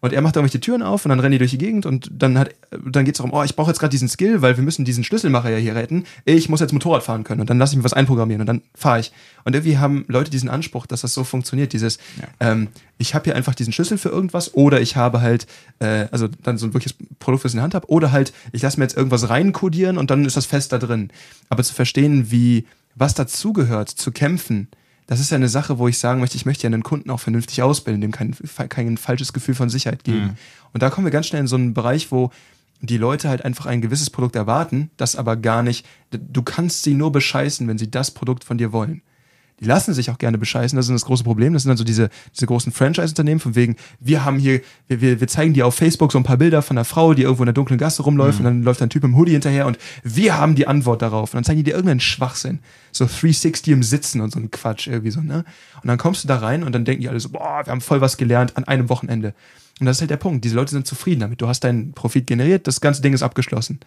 Und 0.00 0.14
er 0.14 0.22
macht 0.22 0.36
irgendwelche 0.36 0.60
Türen 0.60 0.82
auf 0.82 1.04
und 1.04 1.10
dann 1.10 1.20
rennen 1.20 1.32
die 1.32 1.38
durch 1.38 1.50
die 1.50 1.58
Gegend 1.58 1.84
und 1.84 2.10
dann 2.10 2.38
hat, 2.38 2.54
dann 2.70 3.04
geht's 3.04 3.18
darum, 3.18 3.32
oh, 3.34 3.42
ich 3.42 3.54
brauche 3.54 3.70
jetzt 3.70 3.80
gerade 3.80 3.90
diesen 3.90 4.08
Skill, 4.08 4.40
weil 4.40 4.56
wir 4.56 4.64
müssen 4.64 4.86
diesen 4.86 5.04
Schlüsselmacher 5.04 5.50
ja 5.50 5.58
hier 5.58 5.74
retten. 5.74 6.04
Ich 6.24 6.48
muss 6.48 6.60
jetzt 6.60 6.72
Motorrad 6.72 7.02
fahren 7.02 7.22
können 7.22 7.42
und 7.42 7.50
dann 7.50 7.58
lasse 7.58 7.74
ich 7.74 7.76
mir 7.76 7.84
was 7.84 7.92
einprogrammieren 7.92 8.40
und 8.40 8.46
dann 8.46 8.62
fahre 8.74 9.00
ich. 9.00 9.12
Und 9.44 9.54
irgendwie 9.54 9.76
haben 9.76 10.04
Leute 10.08 10.30
diesen 10.30 10.48
Anspruch, 10.48 10.86
dass 10.86 11.02
das 11.02 11.12
so 11.12 11.22
funktioniert, 11.22 11.74
dieses, 11.74 11.98
ähm, 12.40 12.68
ich 12.96 13.14
habe 13.14 13.24
hier 13.24 13.36
einfach 13.36 13.54
diesen 13.54 13.74
Schlüssel 13.74 13.98
für 13.98 14.08
irgendwas 14.08 14.54
oder 14.54 14.80
ich 14.80 14.96
habe 14.96 15.20
halt, 15.20 15.46
äh, 15.80 16.06
also 16.10 16.28
dann 16.28 16.56
so 16.56 16.66
ein 16.66 16.72
wirkliches 16.72 16.96
Produkt, 17.18 17.44
was 17.44 17.52
ich 17.52 17.54
in 17.54 17.58
der 17.58 17.64
Hand 17.64 17.74
habe, 17.74 17.90
oder 17.90 18.10
halt, 18.10 18.32
ich 18.52 18.62
lasse 18.62 18.78
mir 18.78 18.84
jetzt 18.84 18.96
irgendwas 18.96 19.28
reinkodieren 19.28 19.98
und 19.98 20.10
dann 20.10 20.24
ist 20.24 20.36
das 20.36 20.46
fest 20.46 20.72
da 20.72 20.78
drin. 20.78 21.10
Aber 21.50 21.62
zu 21.62 21.74
verstehen, 21.74 22.30
wie, 22.30 22.66
was 22.94 23.12
dazugehört, 23.14 23.90
zu 23.90 24.12
kämpfen, 24.12 24.68
das 25.10 25.18
ist 25.18 25.30
ja 25.30 25.34
eine 25.34 25.48
Sache, 25.48 25.80
wo 25.80 25.88
ich 25.88 25.98
sagen 25.98 26.20
möchte, 26.20 26.36
ich 26.36 26.46
möchte 26.46 26.62
ja 26.62 26.68
einen 26.68 26.84
Kunden 26.84 27.10
auch 27.10 27.18
vernünftig 27.18 27.64
ausbilden, 27.64 28.00
dem 28.00 28.12
kein, 28.12 28.32
kein 28.68 28.96
falsches 28.96 29.32
Gefühl 29.32 29.56
von 29.56 29.68
Sicherheit 29.68 30.04
geben. 30.04 30.38
Und 30.72 30.84
da 30.84 30.88
kommen 30.88 31.04
wir 31.04 31.10
ganz 31.10 31.26
schnell 31.26 31.40
in 31.40 31.48
so 31.48 31.56
einen 31.56 31.74
Bereich, 31.74 32.12
wo 32.12 32.30
die 32.80 32.96
Leute 32.96 33.28
halt 33.28 33.44
einfach 33.44 33.66
ein 33.66 33.80
gewisses 33.80 34.08
Produkt 34.08 34.36
erwarten, 34.36 34.92
das 34.96 35.16
aber 35.16 35.34
gar 35.34 35.64
nicht, 35.64 35.84
du 36.12 36.42
kannst 36.42 36.84
sie 36.84 36.94
nur 36.94 37.10
bescheißen, 37.10 37.66
wenn 37.66 37.76
sie 37.76 37.90
das 37.90 38.12
Produkt 38.12 38.44
von 38.44 38.56
dir 38.56 38.70
wollen. 38.70 39.02
Die 39.60 39.66
lassen 39.66 39.92
sich 39.92 40.10
auch 40.10 40.18
gerne 40.18 40.38
bescheißen, 40.38 40.74
das 40.76 40.86
ist 40.86 40.92
das 40.92 41.04
große 41.04 41.24
Problem. 41.24 41.52
Das 41.52 41.62
sind 41.62 41.68
dann 41.68 41.76
so 41.76 41.84
diese, 41.84 42.08
diese 42.34 42.46
großen 42.46 42.72
Franchise-Unternehmen, 42.72 43.40
von 43.40 43.54
wegen, 43.54 43.76
wir 44.00 44.24
haben 44.24 44.38
hier, 44.38 44.60
wir, 44.88 45.00
wir, 45.00 45.20
wir 45.20 45.28
zeigen 45.28 45.52
dir 45.52 45.66
auf 45.66 45.74
Facebook 45.74 46.12
so 46.12 46.18
ein 46.18 46.24
paar 46.24 46.38
Bilder 46.38 46.62
von 46.62 46.78
einer 46.78 46.84
Frau, 46.84 47.14
die 47.14 47.22
irgendwo 47.22 47.42
in 47.42 47.48
der 47.48 47.54
dunklen 47.54 47.78
Gasse 47.78 48.02
rumläuft 48.02 48.38
und 48.38 48.44
dann 48.44 48.62
läuft 48.62 48.80
ein 48.82 48.90
Typ 48.90 49.04
im 49.04 49.16
Hoodie 49.16 49.32
hinterher 49.32 49.66
und 49.66 49.78
wir 50.02 50.38
haben 50.38 50.54
die 50.54 50.66
Antwort 50.66 51.02
darauf. 51.02 51.32
Und 51.32 51.36
dann 51.36 51.44
zeigen 51.44 51.58
die 51.58 51.64
dir 51.64 51.72
irgendeinen 51.72 52.00
Schwachsinn. 52.00 52.60
So 52.92 53.04
360 53.04 53.72
im 53.72 53.82
Sitzen 53.82 54.20
und 54.20 54.32
so 54.32 54.40
ein 54.40 54.50
Quatsch 54.50 54.86
irgendwie 54.86 55.10
so, 55.10 55.20
ne? 55.20 55.44
Und 55.82 55.88
dann 55.88 55.98
kommst 55.98 56.24
du 56.24 56.28
da 56.28 56.38
rein 56.38 56.62
und 56.64 56.72
dann 56.72 56.84
denken 56.84 57.02
die 57.02 57.08
alle 57.08 57.20
so, 57.20 57.28
boah, 57.28 57.62
wir 57.64 57.70
haben 57.70 57.80
voll 57.80 58.00
was 58.00 58.16
gelernt 58.16 58.56
an 58.56 58.64
einem 58.64 58.88
Wochenende. 58.88 59.34
Und 59.78 59.86
das 59.86 59.96
ist 59.96 60.00
halt 60.02 60.10
der 60.10 60.16
Punkt. 60.18 60.44
Diese 60.44 60.56
Leute 60.56 60.72
sind 60.72 60.86
zufrieden 60.86 61.20
damit. 61.20 61.40
Du 61.40 61.48
hast 61.48 61.60
deinen 61.60 61.92
Profit 61.92 62.26
generiert, 62.26 62.66
das 62.66 62.80
ganze 62.80 63.00
Ding 63.00 63.14
ist 63.14 63.22
abgeschlossen. 63.22 63.80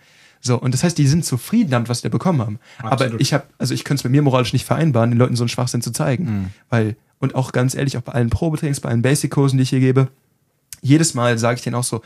So, 0.45 0.59
und 0.59 0.73
das 0.73 0.83
heißt, 0.83 0.97
die 0.97 1.07
sind 1.07 1.23
zufrieden 1.23 1.71
damit, 1.71 1.87
was 1.87 1.99
sie 1.99 2.03
da 2.03 2.09
bekommen 2.09 2.41
haben. 2.41 2.59
Aber 2.79 2.91
Absolut. 2.91 3.21
ich 3.21 3.33
habe, 3.33 3.45
also 3.57 3.73
ich 3.73 3.85
könnte 3.85 4.01
es 4.01 4.03
mit 4.03 4.11
mir 4.11 4.21
moralisch 4.21 4.51
nicht 4.51 4.65
vereinbaren, 4.65 5.09
den 5.09 5.17
Leuten 5.17 5.37
so 5.37 5.43
einen 5.43 5.49
Schwachsinn 5.49 5.81
zu 5.81 5.91
zeigen. 5.91 6.53
Weil, 6.69 6.97
und 7.19 7.33
auch 7.33 7.53
ganz 7.53 7.75
ehrlich, 7.75 7.97
auch 7.97 8.01
bei 8.01 8.11
allen 8.11 8.29
Probetrainings, 8.29 8.81
bei 8.81 8.89
allen 8.89 9.01
Basic-Kursen, 9.01 9.57
die 9.57 9.63
ich 9.63 9.69
hier 9.69 9.79
gebe, 9.79 10.09
jedes 10.81 11.13
Mal 11.13 11.37
sage 11.37 11.57
ich 11.57 11.63
denen 11.63 11.75
auch 11.77 11.85
so, 11.85 12.01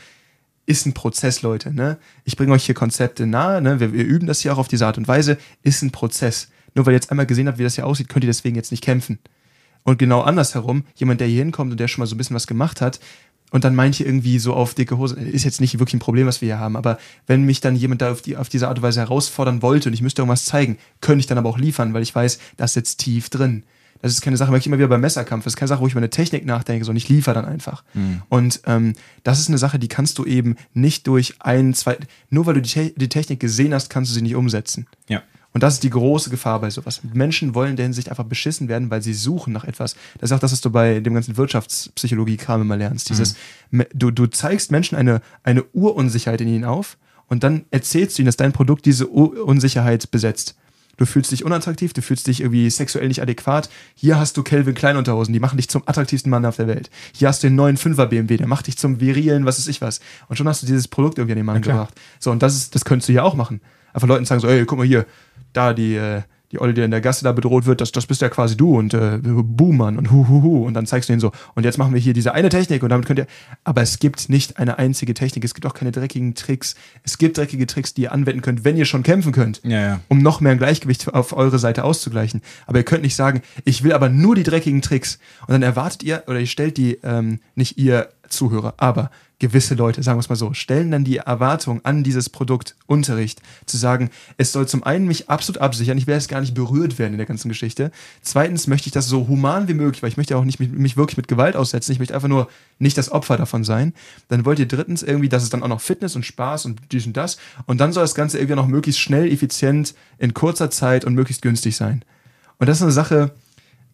ist 0.66 0.86
ein 0.86 0.94
Prozess, 0.94 1.42
Leute. 1.42 1.74
Ne? 1.74 1.98
Ich 2.24 2.36
bringe 2.36 2.52
euch 2.52 2.64
hier 2.64 2.76
Konzepte 2.76 3.26
nahe, 3.26 3.60
ne? 3.60 3.80
wir, 3.80 3.92
wir 3.92 4.04
üben 4.04 4.28
das 4.28 4.40
hier 4.40 4.52
auch 4.52 4.58
auf 4.58 4.68
diese 4.68 4.86
Art 4.86 4.98
und 4.98 5.08
Weise, 5.08 5.36
ist 5.64 5.82
ein 5.82 5.90
Prozess. 5.90 6.48
Nur 6.74 6.86
weil 6.86 6.92
ihr 6.92 6.98
jetzt 6.98 7.10
einmal 7.10 7.26
gesehen 7.26 7.48
habt, 7.48 7.58
wie 7.58 7.64
das 7.64 7.74
hier 7.74 7.86
aussieht, 7.86 8.08
könnt 8.08 8.24
ihr 8.24 8.28
deswegen 8.28 8.54
jetzt 8.54 8.70
nicht 8.70 8.84
kämpfen. 8.84 9.18
Und 9.82 9.98
genau 9.98 10.20
andersherum, 10.20 10.84
jemand, 10.94 11.20
der 11.20 11.26
hier 11.26 11.38
hinkommt 11.38 11.72
und 11.72 11.80
der 11.80 11.88
schon 11.88 12.02
mal 12.02 12.06
so 12.06 12.14
ein 12.14 12.18
bisschen 12.18 12.36
was 12.36 12.46
gemacht 12.46 12.80
hat, 12.80 13.00
und 13.50 13.64
dann 13.64 13.78
ihr 13.78 14.06
irgendwie 14.06 14.38
so 14.38 14.54
auf 14.54 14.74
dicke 14.74 14.98
Hose, 14.98 15.16
ist 15.16 15.44
jetzt 15.44 15.60
nicht 15.60 15.78
wirklich 15.78 15.94
ein 15.94 16.00
Problem, 16.00 16.26
was 16.26 16.40
wir 16.40 16.46
hier 16.46 16.58
haben, 16.58 16.76
aber 16.76 16.98
wenn 17.26 17.44
mich 17.44 17.60
dann 17.60 17.76
jemand 17.76 18.02
da 18.02 18.12
auf, 18.12 18.22
die, 18.22 18.36
auf 18.36 18.48
diese 18.48 18.68
Art 18.68 18.78
und 18.78 18.82
Weise 18.82 19.00
herausfordern 19.00 19.62
wollte 19.62 19.88
und 19.88 19.94
ich 19.94 20.02
müsste 20.02 20.22
irgendwas 20.22 20.44
zeigen, 20.44 20.78
könnte 21.00 21.20
ich 21.20 21.26
dann 21.26 21.38
aber 21.38 21.48
auch 21.48 21.58
liefern, 21.58 21.94
weil 21.94 22.02
ich 22.02 22.14
weiß, 22.14 22.38
das 22.56 22.74
sitzt 22.74 23.00
tief 23.00 23.30
drin. 23.30 23.64
Das 24.00 24.12
ist 24.12 24.20
keine 24.20 24.36
Sache, 24.36 24.50
merke 24.50 24.60
ich 24.60 24.66
immer 24.66 24.78
wieder 24.78 24.88
beim 24.88 25.00
Messerkampf, 25.00 25.44
das 25.44 25.54
ist 25.54 25.56
keine 25.56 25.68
Sache, 25.68 25.80
wo 25.80 25.86
ich 25.86 25.92
über 25.92 26.00
eine 26.00 26.10
Technik 26.10 26.46
nachdenke, 26.46 26.84
sondern 26.84 26.98
ich 26.98 27.08
liefere 27.08 27.34
dann 27.34 27.46
einfach. 27.46 27.82
Und 28.28 28.60
ähm, 28.66 28.92
das 29.24 29.40
ist 29.40 29.48
eine 29.48 29.58
Sache, 29.58 29.78
die 29.78 29.88
kannst 29.88 30.18
du 30.18 30.24
eben 30.24 30.56
nicht 30.72 31.06
durch 31.06 31.34
ein, 31.40 31.74
zwei, 31.74 31.98
nur 32.30 32.46
weil 32.46 32.54
du 32.54 32.62
die, 32.62 32.70
Te 32.70 32.92
die 32.94 33.08
Technik 33.08 33.40
gesehen 33.40 33.74
hast, 33.74 33.90
kannst 33.90 34.10
du 34.10 34.14
sie 34.14 34.22
nicht 34.22 34.36
umsetzen. 34.36 34.86
Ja. 35.08 35.22
Und 35.54 35.62
das 35.62 35.74
ist 35.74 35.82
die 35.82 35.90
große 35.90 36.28
Gefahr 36.30 36.60
bei 36.60 36.70
sowas. 36.70 37.00
Menschen 37.14 37.54
wollen 37.54 37.70
in 37.70 37.76
der 37.76 37.84
Hinsicht 37.84 38.10
einfach 38.10 38.24
beschissen 38.24 38.68
werden, 38.68 38.90
weil 38.90 39.02
sie 39.02 39.14
suchen 39.14 39.52
nach 39.52 39.64
etwas. 39.64 39.96
Das 40.18 40.30
ist 40.30 40.36
auch 40.36 40.40
das, 40.40 40.52
was 40.52 40.60
du 40.60 40.70
bei 40.70 41.00
dem 41.00 41.14
ganzen 41.14 41.36
Wirtschaftspsychologie-Kram 41.36 42.60
immer 42.62 42.76
lernst. 42.76 43.08
Dieses, 43.08 43.36
me- 43.70 43.88
du, 43.94 44.10
du 44.10 44.26
zeigst 44.26 44.70
Menschen 44.70 44.96
eine, 44.96 45.20
eine 45.42 45.64
Urunsicherheit 45.72 46.40
in 46.40 46.48
ihnen 46.48 46.64
auf 46.64 46.98
und 47.28 47.42
dann 47.44 47.64
erzählst 47.70 48.18
du 48.18 48.22
ihnen, 48.22 48.26
dass 48.26 48.36
dein 48.36 48.52
Produkt 48.52 48.86
diese 48.86 49.08
Urunsicherheit 49.10 50.10
besetzt. 50.10 50.54
Du 50.96 51.06
fühlst 51.06 51.30
dich 51.30 51.44
unattraktiv, 51.44 51.92
du 51.92 52.02
fühlst 52.02 52.26
dich 52.26 52.40
irgendwie 52.40 52.68
sexuell 52.70 53.06
nicht 53.06 53.22
adäquat. 53.22 53.70
Hier 53.94 54.18
hast 54.18 54.36
du 54.36 54.42
Kelvin 54.42 54.74
Kleinunterhosen, 54.74 55.32
die 55.32 55.38
machen 55.38 55.56
dich 55.56 55.68
zum 55.68 55.82
attraktivsten 55.86 56.28
Mann 56.28 56.44
auf 56.44 56.56
der 56.56 56.66
Welt. 56.66 56.90
Hier 57.14 57.28
hast 57.28 57.42
du 57.42 57.46
den 57.46 57.54
neuen 57.54 57.76
5er 57.78 58.06
BMW, 58.06 58.36
der 58.36 58.48
macht 58.48 58.66
dich 58.66 58.76
zum 58.76 59.00
virilen, 59.00 59.44
was 59.44 59.58
weiß 59.58 59.68
ich 59.68 59.80
was. 59.80 60.00
Und 60.28 60.36
schon 60.36 60.48
hast 60.48 60.62
du 60.62 60.66
dieses 60.66 60.88
Produkt 60.88 61.18
irgendwie 61.18 61.32
an 61.34 61.38
den 61.38 61.46
Mann 61.46 61.62
gebracht. 61.62 61.94
So, 62.18 62.32
und 62.32 62.42
das 62.42 62.56
ist, 62.56 62.74
das 62.74 62.84
könntest 62.84 63.08
du 63.08 63.12
ja 63.12 63.22
auch 63.22 63.34
machen. 63.34 63.60
Einfach 63.92 64.08
Leuten 64.08 64.24
sagen 64.24 64.40
so, 64.40 64.48
ey, 64.48 64.64
guck 64.66 64.76
mal 64.78 64.86
hier, 64.86 65.06
da 65.58 65.74
die, 65.74 65.96
äh, 65.96 66.22
die 66.52 66.60
Olle, 66.60 66.72
die 66.72 66.80
in 66.80 66.90
der 66.90 67.00
Gasse 67.00 67.24
da 67.24 67.32
bedroht 67.32 67.66
wird, 67.66 67.80
das, 67.80 67.92
das 67.92 68.06
bist 68.06 68.22
ja 68.22 68.28
quasi 68.28 68.56
du 68.56 68.78
und 68.78 68.94
äh, 68.94 69.18
Buhmann 69.22 69.98
und 69.98 70.10
hu, 70.10 70.28
hu, 70.28 70.42
hu. 70.42 70.64
Und 70.64 70.74
dann 70.74 70.86
zeigst 70.86 71.08
du 71.08 71.12
ihnen 71.12 71.20
so, 71.20 71.32
und 71.54 71.64
jetzt 71.64 71.76
machen 71.78 71.92
wir 71.92 72.00
hier 72.00 72.14
diese 72.14 72.32
eine 72.32 72.48
Technik 72.48 72.82
und 72.82 72.88
damit 72.88 73.06
könnt 73.06 73.18
ihr. 73.18 73.26
Aber 73.64 73.82
es 73.82 73.98
gibt 73.98 74.28
nicht 74.28 74.56
eine 74.58 74.78
einzige 74.78 75.14
Technik, 75.14 75.44
es 75.44 75.52
gibt 75.52 75.66
auch 75.66 75.74
keine 75.74 75.92
dreckigen 75.92 76.34
Tricks. 76.34 76.74
Es 77.02 77.18
gibt 77.18 77.36
dreckige 77.36 77.66
Tricks, 77.66 77.92
die 77.92 78.02
ihr 78.02 78.12
anwenden 78.12 78.40
könnt, 78.40 78.64
wenn 78.64 78.76
ihr 78.76 78.86
schon 78.86 79.02
kämpfen 79.02 79.32
könnt 79.32 79.60
Ja, 79.64 79.80
ja. 79.80 80.00
um 80.08 80.22
noch 80.22 80.40
mehr 80.40 80.52
ein 80.52 80.58
Gleichgewicht 80.58 81.12
auf 81.12 81.36
eure 81.36 81.58
Seite 81.58 81.84
auszugleichen. 81.84 82.40
Aber 82.66 82.78
ihr 82.78 82.84
könnt 82.84 83.02
nicht 83.02 83.16
sagen, 83.16 83.42
ich 83.64 83.82
will 83.82 83.92
aber 83.92 84.08
nur 84.08 84.34
die 84.34 84.44
dreckigen 84.44 84.80
Tricks. 84.80 85.18
Und 85.46 85.52
dann 85.52 85.62
erwartet 85.62 86.02
ihr, 86.02 86.22
oder 86.28 86.40
ihr 86.40 86.46
stellt 86.46 86.76
die, 86.76 86.98
ähm, 87.02 87.40
nicht 87.56 87.78
ihr 87.78 88.08
Zuhörer, 88.28 88.74
aber 88.76 89.10
gewisse 89.38 89.74
Leute, 89.74 90.02
sagen 90.02 90.18
wir 90.18 90.20
es 90.20 90.28
mal 90.28 90.36
so, 90.36 90.52
stellen 90.52 90.90
dann 90.90 91.04
die 91.04 91.18
Erwartung 91.18 91.84
an 91.84 92.02
dieses 92.02 92.28
Produkt 92.28 92.74
Unterricht, 92.86 93.40
zu 93.66 93.76
sagen, 93.76 94.10
es 94.36 94.52
soll 94.52 94.66
zum 94.66 94.82
einen 94.82 95.06
mich 95.06 95.30
absolut 95.30 95.60
absichern, 95.60 95.96
ich 95.96 96.06
werde 96.06 96.18
jetzt 96.18 96.28
gar 96.28 96.40
nicht 96.40 96.54
berührt 96.54 96.98
werden 96.98 97.12
in 97.12 97.18
der 97.18 97.26
ganzen 97.26 97.48
Geschichte. 97.48 97.92
Zweitens 98.22 98.66
möchte 98.66 98.88
ich 98.88 98.92
das 98.92 99.06
so 99.06 99.28
human 99.28 99.68
wie 99.68 99.74
möglich, 99.74 100.02
weil 100.02 100.10
ich 100.10 100.16
möchte 100.16 100.36
auch 100.36 100.44
nicht 100.44 100.58
mich, 100.58 100.70
mich 100.70 100.96
wirklich 100.96 101.16
mit 101.16 101.28
Gewalt 101.28 101.56
aussetzen, 101.56 101.92
ich 101.92 101.98
möchte 101.98 102.14
einfach 102.14 102.28
nur 102.28 102.48
nicht 102.78 102.98
das 102.98 103.12
Opfer 103.12 103.36
davon 103.36 103.64
sein. 103.64 103.94
Dann 104.28 104.44
wollt 104.44 104.58
ihr 104.58 104.68
drittens 104.68 105.02
irgendwie, 105.02 105.28
dass 105.28 105.42
es 105.42 105.50
dann 105.50 105.62
auch 105.62 105.68
noch 105.68 105.80
Fitness 105.80 106.16
und 106.16 106.26
Spaß 106.26 106.66
und 106.66 106.80
dies 106.90 107.06
und 107.06 107.16
das. 107.16 107.38
Und 107.66 107.80
dann 107.80 107.92
soll 107.92 108.04
das 108.04 108.14
Ganze 108.14 108.38
irgendwie 108.38 108.56
noch 108.56 108.66
möglichst 108.66 109.00
schnell, 109.00 109.30
effizient, 109.30 109.94
in 110.18 110.34
kurzer 110.34 110.70
Zeit 110.70 111.04
und 111.04 111.14
möglichst 111.14 111.42
günstig 111.42 111.76
sein. 111.76 112.04
Und 112.58 112.68
das 112.68 112.78
ist 112.78 112.82
eine 112.82 112.92
Sache, 112.92 113.32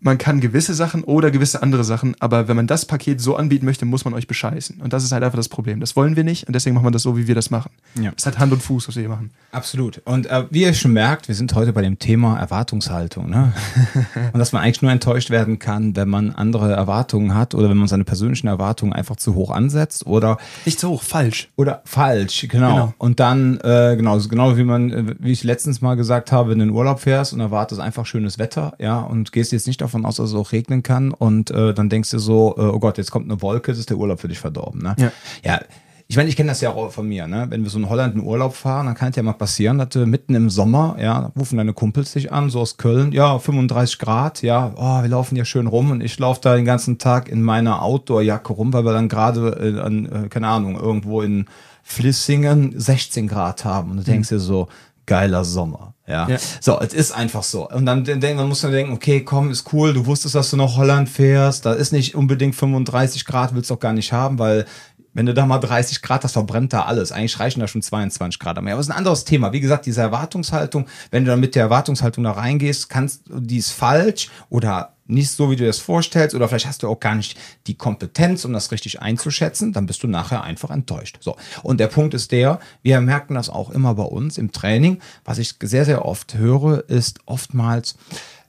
man 0.04 0.18
kann 0.18 0.40
gewisse 0.40 0.74
Sachen 0.74 1.02
oder 1.02 1.30
gewisse 1.30 1.62
andere 1.62 1.82
Sachen, 1.82 2.14
aber 2.20 2.46
wenn 2.46 2.56
man 2.56 2.66
das 2.66 2.84
Paket 2.84 3.20
so 3.20 3.36
anbieten 3.36 3.64
möchte, 3.64 3.86
muss 3.86 4.04
man 4.04 4.12
euch 4.12 4.26
bescheißen. 4.26 4.80
Und 4.80 4.92
das 4.92 5.02
ist 5.02 5.12
halt 5.12 5.24
einfach 5.24 5.38
das 5.38 5.48
Problem. 5.48 5.80
Das 5.80 5.96
wollen 5.96 6.14
wir 6.14 6.24
nicht 6.24 6.46
und 6.46 6.54
deswegen 6.54 6.74
machen 6.74 6.86
wir 6.86 6.90
das 6.90 7.02
so, 7.02 7.16
wie 7.16 7.26
wir 7.26 7.34
das 7.34 7.50
machen. 7.50 7.70
Ja. 8.00 8.12
Das 8.12 8.26
hat 8.26 8.38
Hand 8.38 8.52
und 8.52 8.62
Fuß, 8.62 8.86
was 8.86 8.96
wir 8.96 9.00
hier 9.00 9.08
machen. 9.08 9.30
Absolut. 9.50 10.02
Und 10.04 10.26
äh, 10.26 10.44
wie 10.50 10.62
ihr 10.62 10.74
schon 10.74 10.92
merkt, 10.92 11.28
wir 11.28 11.34
sind 11.34 11.54
heute 11.54 11.72
bei 11.72 11.80
dem 11.80 11.98
Thema 11.98 12.38
Erwartungshaltung. 12.38 13.30
Ne? 13.30 13.52
Und 14.32 14.38
dass 14.38 14.52
man 14.52 14.62
eigentlich 14.62 14.82
nur 14.82 14.90
enttäuscht 14.90 15.30
werden 15.30 15.58
kann, 15.58 15.96
wenn 15.96 16.08
man 16.08 16.30
andere 16.32 16.72
Erwartungen 16.72 17.34
hat 17.34 17.54
oder 17.54 17.70
wenn 17.70 17.76
man 17.76 17.88
seine 17.88 18.04
persönlichen 18.04 18.46
Erwartungen 18.46 18.92
einfach 18.92 19.16
zu 19.16 19.34
hoch 19.34 19.50
ansetzt 19.50 20.06
oder 20.06 20.38
Nicht 20.64 20.80
so 20.80 20.90
hoch, 20.90 21.02
falsch. 21.02 21.48
oder 21.56 21.82
falsch, 21.84 22.46
genau. 22.48 22.74
Genau. 22.74 22.94
Und 22.98 23.20
dann, 23.20 23.58
äh, 23.60 23.94
genau, 23.96 24.18
so 24.18 24.28
genau 24.28 24.56
wie 24.56 24.64
man, 24.64 24.90
äh, 24.90 25.14
wie 25.18 25.32
ich 25.32 25.44
letztens 25.44 25.80
mal 25.80 25.94
gesagt 25.94 26.32
habe, 26.32 26.50
wenn 26.50 26.58
du 26.58 26.64
in 26.64 26.70
den 26.70 26.76
Urlaub 26.76 27.00
fährst 27.00 27.32
und 27.32 27.40
erwartest 27.40 27.80
einfach 27.80 28.06
schönes 28.06 28.38
Wetter, 28.38 28.74
ja, 28.78 29.00
und 29.00 29.32
gehst 29.32 29.52
jetzt 29.52 29.66
nicht 29.66 29.82
davon 29.94 30.06
aus, 30.06 30.16
dass 30.16 30.30
es 30.30 30.34
auch 30.34 30.52
regnen 30.52 30.82
kann 30.82 31.12
und 31.12 31.50
äh, 31.50 31.72
dann 31.72 31.88
denkst 31.88 32.10
du 32.10 32.18
so, 32.18 32.54
äh, 32.58 32.62
oh 32.62 32.78
Gott, 32.78 32.98
jetzt 32.98 33.10
kommt 33.10 33.30
eine 33.30 33.40
Wolke, 33.40 33.72
das 33.72 33.78
ist 33.78 33.90
der 33.90 33.96
Urlaub 33.96 34.20
für 34.20 34.28
dich 34.28 34.38
verdorben, 34.38 34.82
ne? 34.82 34.96
Ja. 34.98 35.12
ja 35.44 35.60
ich 36.06 36.16
meine, 36.16 36.28
ich 36.28 36.36
kenne 36.36 36.50
das 36.50 36.60
ja 36.60 36.70
auch 36.70 36.92
von 36.92 37.08
mir, 37.08 37.26
ne? 37.26 37.46
Wenn 37.48 37.62
wir 37.62 37.70
so 37.70 37.78
in 37.78 37.88
Holland 37.88 38.14
in 38.14 38.22
Urlaub 38.22 38.54
fahren, 38.54 38.86
dann 38.86 38.94
kann 38.94 39.08
es 39.08 39.16
ja 39.16 39.22
mal 39.22 39.32
passieren, 39.32 39.78
dass 39.78 39.88
du 39.88 40.04
mitten 40.04 40.34
im 40.34 40.50
Sommer, 40.50 40.96
ja, 41.00 41.32
rufen 41.38 41.56
deine 41.56 41.72
Kumpels 41.72 42.12
dich 42.12 42.30
an, 42.30 42.50
so 42.50 42.60
aus 42.60 42.76
Köln, 42.76 43.12
ja, 43.12 43.38
35 43.38 43.98
Grad, 43.98 44.42
ja, 44.42 44.74
oh, 44.76 45.02
wir 45.02 45.08
laufen 45.08 45.36
ja 45.36 45.46
schön 45.46 45.66
rum 45.66 45.90
und 45.92 46.02
ich 46.02 46.18
laufe 46.18 46.40
da 46.42 46.56
den 46.56 46.66
ganzen 46.66 46.98
Tag 46.98 47.30
in 47.30 47.42
meiner 47.42 47.82
Outdoor-Jacke 47.82 48.52
rum, 48.52 48.72
weil 48.74 48.84
wir 48.84 48.92
dann 48.92 49.08
gerade, 49.08 49.48
äh, 49.60 49.80
an, 49.80 50.06
äh, 50.06 50.28
keine 50.28 50.48
Ahnung, 50.48 50.78
irgendwo 50.78 51.22
in 51.22 51.46
Flissingen 51.82 52.78
16 52.78 53.26
Grad 53.26 53.64
haben 53.64 53.92
und 53.92 53.96
du 53.98 54.02
denkst 54.02 54.28
dir 54.28 54.40
so, 54.40 54.68
geiler 55.06 55.44
Sommer. 55.44 55.94
Ja. 56.06 56.28
Ja. 56.28 56.36
So, 56.60 56.78
es 56.80 56.92
ist 56.92 57.12
einfach 57.12 57.42
so. 57.42 57.68
Und 57.68 57.86
dann, 57.86 58.04
dann, 58.04 58.20
dann 58.20 58.48
muss 58.48 58.62
man 58.62 58.72
denken, 58.72 58.92
okay, 58.92 59.22
komm, 59.22 59.50
ist 59.50 59.72
cool, 59.72 59.94
du 59.94 60.04
wusstest, 60.04 60.34
dass 60.34 60.50
du 60.50 60.56
nach 60.56 60.76
Holland 60.76 61.08
fährst, 61.08 61.64
da 61.64 61.72
ist 61.72 61.92
nicht 61.92 62.14
unbedingt 62.14 62.54
35 62.54 63.24
Grad, 63.24 63.54
willst 63.54 63.70
du 63.70 63.74
auch 63.74 63.80
gar 63.80 63.94
nicht 63.94 64.12
haben, 64.12 64.38
weil 64.38 64.66
wenn 65.14 65.26
du 65.26 65.34
da 65.34 65.46
mal 65.46 65.58
30 65.58 66.02
Grad 66.02 66.24
hast, 66.24 66.32
verbrennt 66.32 66.72
da 66.72 66.82
alles. 66.82 67.12
Eigentlich 67.12 67.40
reichen 67.40 67.60
da 67.60 67.68
schon 67.68 67.82
22 67.82 68.38
Grad 68.38 68.58
am 68.58 68.64
Meer. 68.64 68.74
Aber 68.74 68.80
es 68.80 68.88
ist 68.88 68.92
ein 68.92 68.98
anderes 68.98 69.24
Thema. 69.24 69.52
Wie 69.52 69.60
gesagt, 69.60 69.86
diese 69.86 70.02
Erwartungshaltung, 70.02 70.86
wenn 71.10 71.24
du 71.24 71.30
dann 71.30 71.40
mit 71.40 71.54
der 71.54 71.62
Erwartungshaltung 71.64 72.24
da 72.24 72.32
reingehst, 72.32 72.90
kannst, 72.90 73.22
die 73.28 73.58
ist 73.58 73.70
falsch 73.70 74.28
oder 74.50 74.94
nicht 75.06 75.30
so, 75.30 75.50
wie 75.50 75.56
du 75.56 75.66
das 75.66 75.78
vorstellst, 75.78 76.34
oder 76.34 76.48
vielleicht 76.48 76.66
hast 76.66 76.82
du 76.82 76.88
auch 76.88 77.00
gar 77.00 77.14
nicht 77.14 77.38
die 77.66 77.74
Kompetenz, 77.74 78.44
um 78.44 78.52
das 78.52 78.72
richtig 78.72 79.02
einzuschätzen, 79.02 79.72
dann 79.72 79.86
bist 79.86 80.02
du 80.02 80.08
nachher 80.08 80.42
einfach 80.42 80.70
enttäuscht. 80.70 81.18
So. 81.20 81.36
Und 81.62 81.78
der 81.78 81.88
Punkt 81.88 82.14
ist 82.14 82.32
der, 82.32 82.58
wir 82.82 83.00
merken 83.00 83.34
das 83.34 83.50
auch 83.50 83.70
immer 83.70 83.94
bei 83.94 84.04
uns 84.04 84.38
im 84.38 84.52
Training. 84.52 85.00
Was 85.24 85.38
ich 85.38 85.54
sehr, 85.62 85.84
sehr 85.84 86.04
oft 86.04 86.34
höre, 86.34 86.88
ist 86.88 87.20
oftmals, 87.26 87.96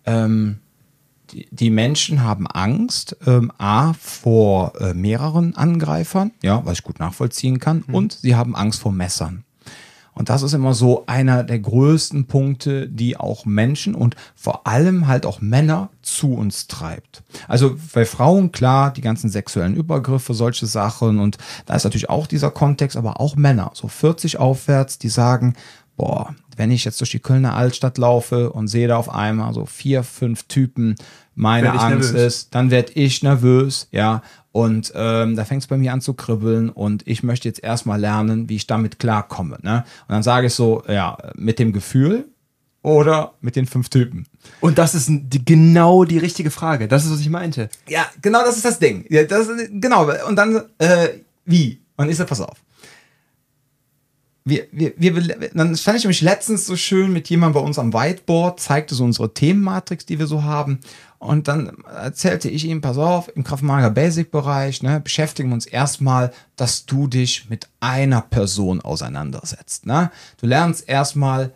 ähm, 0.05 0.59
die, 1.31 1.47
die 1.51 1.69
Menschen 1.69 2.23
haben 2.23 2.47
Angst, 2.47 3.17
ähm, 3.25 3.51
A, 3.57 3.93
vor 3.93 4.73
äh, 4.79 4.93
mehreren 4.93 5.55
Angreifern, 5.55 6.31
ja, 6.41 6.65
was 6.65 6.79
ich 6.79 6.83
gut 6.83 6.99
nachvollziehen 6.99 7.59
kann, 7.59 7.81
und 7.81 8.13
sie 8.13 8.35
haben 8.35 8.55
Angst 8.55 8.79
vor 8.79 8.91
Messern. 8.91 9.43
Und 10.15 10.29
das 10.29 10.43
ist 10.43 10.53
immer 10.53 10.73
so 10.73 11.03
einer 11.07 11.43
der 11.43 11.59
größten 11.59 12.25
Punkte, 12.25 12.87
die 12.87 13.17
auch 13.17 13.45
Menschen 13.45 13.93
und 13.93 14.15
vor 14.33 14.65
allem 14.65 15.07
halt 15.07 15.25
auch 15.25 15.41
Männer 15.41 15.89
zu 16.01 16.33
uns 16.33 16.67
treibt. 16.67 17.21
Also 17.49 17.75
bei 17.93 18.05
Frauen, 18.05 18.53
klar, 18.53 18.93
die 18.93 19.01
ganzen 19.01 19.29
sexuellen 19.29 19.75
Übergriffe, 19.75 20.33
solche 20.33 20.67
Sachen 20.67 21.19
und 21.19 21.37
da 21.65 21.75
ist 21.75 21.83
natürlich 21.83 22.09
auch 22.09 22.27
dieser 22.27 22.49
Kontext, 22.49 22.95
aber 22.95 23.19
auch 23.19 23.35
Männer, 23.35 23.71
so 23.73 23.89
40 23.89 24.37
aufwärts, 24.39 24.97
die 24.97 25.09
sagen, 25.09 25.55
boah, 25.97 26.33
wenn 26.55 26.71
ich 26.71 26.85
jetzt 26.85 26.99
durch 26.99 27.11
die 27.11 27.19
Kölner 27.19 27.55
Altstadt 27.55 27.97
laufe 27.97 28.51
und 28.51 28.67
sehe 28.67 28.87
da 28.87 28.97
auf 28.97 29.09
einmal 29.09 29.53
so 29.53 29.65
vier, 29.65 30.03
fünf 30.03 30.43
Typen, 30.43 30.95
meine 31.35 31.73
Angst 31.73 32.13
nervös. 32.13 32.35
ist, 32.35 32.55
dann 32.55 32.71
werde 32.71 32.93
ich 32.93 33.21
nervös, 33.23 33.87
ja. 33.91 34.21
Und 34.51 34.93
ähm, 34.95 35.35
da 35.35 35.43
fängt 35.43 35.63
es 35.63 35.67
bei 35.67 35.77
mir 35.77 35.91
an 35.91 35.99
zu 35.99 36.13
kribbeln 36.13 36.69
und 36.69 37.05
ich 37.05 37.23
möchte 37.23 37.49
jetzt 37.49 37.61
erstmal 37.61 37.99
lernen, 37.99 38.47
wie 38.47 38.55
ich 38.55 38.67
damit 38.67 38.99
klarkomme. 38.99 39.57
Ne? 39.61 39.83
Und 40.07 40.13
dann 40.13 40.23
sage 40.23 40.47
ich 40.47 40.53
so, 40.53 40.81
ja, 40.87 41.17
mit 41.35 41.59
dem 41.59 41.73
Gefühl 41.73 42.25
oder 42.81 43.33
mit 43.41 43.57
den 43.57 43.65
fünf 43.65 43.89
Typen. 43.89 44.27
Und 44.61 44.77
das 44.77 44.95
ist 44.95 45.09
die, 45.09 45.43
genau 45.43 46.05
die 46.05 46.19
richtige 46.19 46.51
Frage. 46.51 46.87
Das 46.87 47.03
ist, 47.03 47.11
was 47.11 47.19
ich 47.19 47.29
meinte. 47.29 47.69
Ja, 47.89 48.05
genau 48.21 48.45
das 48.45 48.55
ist 48.55 48.63
das 48.63 48.79
Ding. 48.79 49.05
Ja, 49.09 49.25
das, 49.25 49.49
genau. 49.71 50.09
Und 50.25 50.37
dann, 50.37 50.61
äh, 50.77 51.09
wie? 51.43 51.81
Und 51.97 52.09
ich 52.09 52.15
sage, 52.15 52.29
pass 52.29 52.39
auf 52.39 52.57
wir, 54.47 54.67
wir, 54.71 54.93
wir, 54.97 55.49
dann 55.55 55.75
stand 55.75 55.97
ich 55.97 56.03
nämlich 56.03 56.21
letztens 56.21 56.67
so 56.67 56.75
schön 56.75 57.11
mit 57.11 57.29
jemandem 57.29 57.61
bei 57.61 57.67
uns 57.67 57.79
am 57.79 57.93
Whiteboard, 57.93 58.59
zeigte 58.59 58.93
so 58.93 59.03
unsere 59.03 59.33
Themenmatrix, 59.33 60.05
die 60.05 60.19
wir 60.19 60.27
so 60.27 60.43
haben. 60.43 60.81
Und 61.17 61.47
dann 61.47 61.83
erzählte 61.87 62.49
ich 62.49 62.65
ihm, 62.65 62.79
pass 62.79 62.99
auf, 62.99 63.35
im 63.35 63.43
Kraftmager 63.43 63.89
Basic 63.89 64.29
Bereich, 64.29 64.83
ne, 64.83 64.99
beschäftigen 64.99 65.49
wir 65.49 65.55
uns 65.55 65.65
erstmal, 65.65 66.31
dass 66.55 66.85
du 66.85 67.07
dich 67.07 67.49
mit 67.49 67.67
einer 67.79 68.21
Person 68.21 68.81
auseinandersetzt. 68.81 69.87
Ne? 69.87 70.11
Du 70.39 70.45
lernst 70.45 70.87
erstmal 70.87 71.51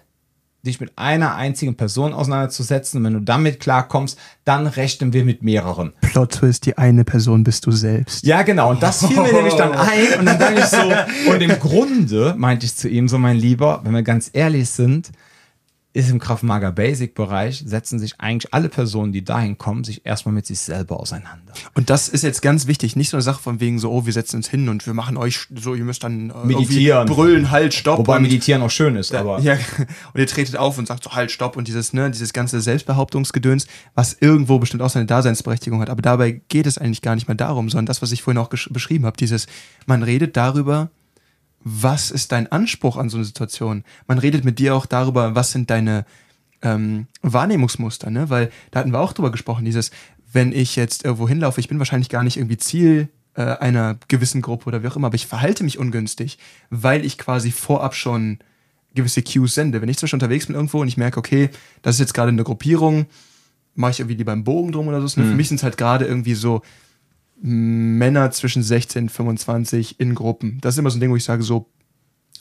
dich 0.65 0.79
mit 0.79 0.91
einer 0.97 1.35
einzigen 1.35 1.75
Person 1.75 2.13
auseinanderzusetzen. 2.13 2.99
Und 2.99 3.05
wenn 3.05 3.13
du 3.13 3.21
damit 3.21 3.59
klarkommst, 3.59 4.17
dann 4.45 4.67
rechnen 4.67 5.13
wir 5.13 5.23
mit 5.23 5.43
mehreren. 5.43 5.93
Plot 6.01 6.33
Twist, 6.33 6.65
die 6.65 6.77
eine 6.77 7.05
Person 7.05 7.43
bist 7.43 7.65
du 7.65 7.71
selbst. 7.71 8.25
Ja, 8.25 8.41
genau. 8.41 8.71
Und 8.71 8.83
das 8.83 9.05
fiel 9.05 9.21
mir 9.21 9.33
nämlich 9.33 9.55
dann 9.55 9.73
ein. 9.73 10.19
Und 10.19 10.25
dann 10.25 10.39
dachte 10.39 10.59
ich 10.59 10.65
so, 10.65 11.31
und 11.31 11.41
im 11.41 11.59
Grunde 11.59 12.35
meinte 12.37 12.65
ich 12.65 12.75
zu 12.75 12.89
ihm 12.89 13.07
so, 13.07 13.17
mein 13.17 13.37
Lieber, 13.37 13.81
wenn 13.83 13.93
wir 13.93 14.03
ganz 14.03 14.29
ehrlich 14.33 14.69
sind, 14.69 15.11
ist 15.91 16.11
im 16.11 16.19
Kraftmager 16.19 16.71
Basic 16.71 17.15
Bereich, 17.15 17.63
setzen 17.65 17.97
sich 17.97 18.19
eigentlich 18.19 18.53
alle 18.53 18.69
Personen, 18.69 19.11
die 19.11 19.23
dahin 19.23 19.57
kommen, 19.57 19.83
sich 19.83 20.05
erstmal 20.05 20.35
mit 20.35 20.45
sich 20.45 20.59
selber 20.59 20.99
auseinander. 20.99 21.51
Und 21.73 21.89
das 21.89 22.09
ist 22.09 22.23
jetzt 22.23 22.43
ganz 22.43 22.67
wichtig, 22.67 22.95
nicht 22.95 23.09
so 23.09 23.17
eine 23.17 23.23
Sache 23.23 23.41
von 23.41 23.59
wegen 23.59 23.79
so, 23.79 23.91
oh, 23.91 24.05
wir 24.05 24.13
setzen 24.13 24.37
uns 24.37 24.47
hin 24.47 24.69
und 24.69 24.85
wir 24.85 24.93
machen 24.93 25.17
euch 25.17 25.47
so, 25.55 25.73
ihr 25.73 25.83
müsst 25.83 26.03
dann 26.03 26.29
äh, 26.29 26.45
meditieren, 26.45 27.07
brüllen, 27.07 27.49
halt, 27.49 27.73
stopp. 27.73 27.97
Wobei 27.97 28.19
meditieren 28.19 28.61
auch 28.61 28.69
schön 28.69 28.95
ist, 28.95 29.15
aber. 29.15 29.39
Ja, 29.39 29.53
und 30.13 30.19
ihr 30.19 30.27
tretet 30.27 30.57
auf 30.57 30.77
und 30.77 30.87
sagt 30.87 31.03
so, 31.03 31.11
halt, 31.13 31.31
stopp 31.31 31.57
und 31.57 31.67
dieses, 31.67 31.91
ne, 31.91 32.11
dieses 32.11 32.33
ganze 32.33 32.61
Selbstbehauptungsgedöns, 32.61 33.65
was 33.95 34.15
irgendwo 34.19 34.59
bestimmt 34.59 34.83
auch 34.83 34.91
seine 34.91 35.07
Daseinsberechtigung 35.07 35.81
hat. 35.81 35.89
Aber 35.89 36.03
dabei 36.03 36.41
geht 36.49 36.67
es 36.67 36.77
eigentlich 36.77 37.01
gar 37.01 37.15
nicht 37.15 37.27
mehr 37.27 37.35
darum, 37.35 37.67
sondern 37.67 37.87
das, 37.87 38.03
was 38.03 38.11
ich 38.11 38.21
vorhin 38.21 38.37
auch 38.37 38.49
beschrieben 38.49 39.07
habe, 39.07 39.17
dieses, 39.17 39.47
man 39.87 40.03
redet 40.03 40.37
darüber, 40.37 40.91
was 41.63 42.11
ist 42.11 42.31
dein 42.31 42.51
Anspruch 42.51 42.97
an 42.97 43.09
so 43.09 43.17
eine 43.17 43.25
Situation? 43.25 43.83
Man 44.07 44.17
redet 44.17 44.45
mit 44.45 44.59
dir 44.59 44.75
auch 44.75 44.85
darüber, 44.85 45.35
was 45.35 45.51
sind 45.51 45.69
deine 45.69 46.05
ähm, 46.61 47.07
Wahrnehmungsmuster, 47.21 48.09
ne? 48.09 48.29
Weil 48.29 48.51
da 48.71 48.79
hatten 48.79 48.91
wir 48.91 48.99
auch 48.99 49.13
drüber 49.13 49.31
gesprochen, 49.31 49.65
dieses, 49.65 49.91
wenn 50.31 50.51
ich 50.51 50.75
jetzt 50.75 51.05
irgendwo 51.05 51.27
hinlaufe, 51.27 51.59
ich 51.59 51.67
bin 51.67 51.79
wahrscheinlich 51.79 52.09
gar 52.09 52.23
nicht 52.23 52.37
irgendwie 52.37 52.57
Ziel 52.57 53.09
äh, 53.35 53.43
einer 53.43 53.97
gewissen 54.07 54.41
Gruppe 54.41 54.67
oder 54.67 54.83
wie 54.83 54.87
auch 54.87 54.95
immer, 54.95 55.07
aber 55.07 55.15
ich 55.15 55.27
verhalte 55.27 55.63
mich 55.63 55.77
ungünstig, 55.77 56.37
weil 56.69 57.05
ich 57.05 57.17
quasi 57.17 57.51
vorab 57.51 57.95
schon 57.95 58.39
gewisse 58.95 59.21
Cues 59.21 59.53
sende. 59.53 59.81
Wenn 59.81 59.89
ich 59.89 59.97
zum 59.97 60.07
Beispiel 60.07 60.17
unterwegs 60.17 60.47
bin 60.47 60.55
irgendwo 60.55 60.81
und 60.81 60.87
ich 60.87 60.97
merke, 60.97 61.19
okay, 61.19 61.49
das 61.81 61.95
ist 61.95 61.99
jetzt 61.99 62.13
gerade 62.13 62.29
eine 62.29 62.43
Gruppierung, 62.43 63.05
mache 63.75 63.91
ich 63.91 63.99
irgendwie 63.99 64.17
lieber 64.17 64.31
einen 64.31 64.43
Bogen 64.43 64.71
drum 64.71 64.87
oder 64.87 65.05
so. 65.07 65.21
Mhm. 65.21 65.29
Für 65.29 65.35
mich 65.35 65.47
sind 65.47 65.57
es 65.57 65.63
halt 65.63 65.77
gerade 65.77 66.05
irgendwie 66.05 66.33
so 66.33 66.61
Männer 67.41 68.31
zwischen 68.31 68.63
16 68.63 69.03
und 69.03 69.09
25 69.09 69.99
in 69.99 70.15
Gruppen. 70.15 70.59
Das 70.61 70.75
ist 70.75 70.79
immer 70.79 70.89
so 70.89 70.97
ein 70.97 71.01
Ding, 71.01 71.11
wo 71.11 71.15
ich 71.15 71.23
sage, 71.23 71.43
so 71.43 71.67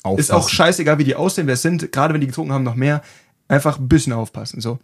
aufpassen. 0.02 0.18
ist 0.18 0.30
auch 0.32 0.48
scheißegal, 0.48 0.98
wie 0.98 1.04
die 1.04 1.14
aussehen, 1.14 1.46
wer 1.46 1.54
es 1.54 1.62
sind, 1.62 1.92
gerade 1.92 2.14
wenn 2.14 2.20
die 2.20 2.26
getrunken 2.26 2.52
haben, 2.52 2.64
noch 2.64 2.74
mehr, 2.74 3.02
einfach 3.46 3.78
ein 3.78 3.88
bisschen 3.88 4.12
aufpassen. 4.12 4.60
So. 4.60 4.78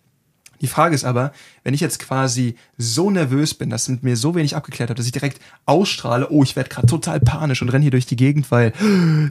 Die 0.60 0.66
Frage 0.66 0.94
ist 0.94 1.04
aber, 1.04 1.32
wenn 1.62 1.74
ich 1.74 1.80
jetzt 1.80 1.98
quasi 1.98 2.56
so 2.78 3.10
nervös 3.10 3.54
bin, 3.54 3.70
dass 3.70 3.88
mit 3.88 4.02
mir 4.02 4.16
so 4.16 4.34
wenig 4.34 4.56
abgeklärt 4.56 4.90
hat, 4.90 4.98
dass 4.98 5.06
ich 5.06 5.12
direkt 5.12 5.40
ausstrahle, 5.66 6.30
oh, 6.30 6.42
ich 6.42 6.56
werde 6.56 6.70
gerade 6.70 6.86
total 6.86 7.20
panisch 7.20 7.60
und 7.60 7.68
renne 7.68 7.82
hier 7.82 7.90
durch 7.90 8.06
die 8.06 8.16
Gegend, 8.16 8.50
weil 8.50 8.72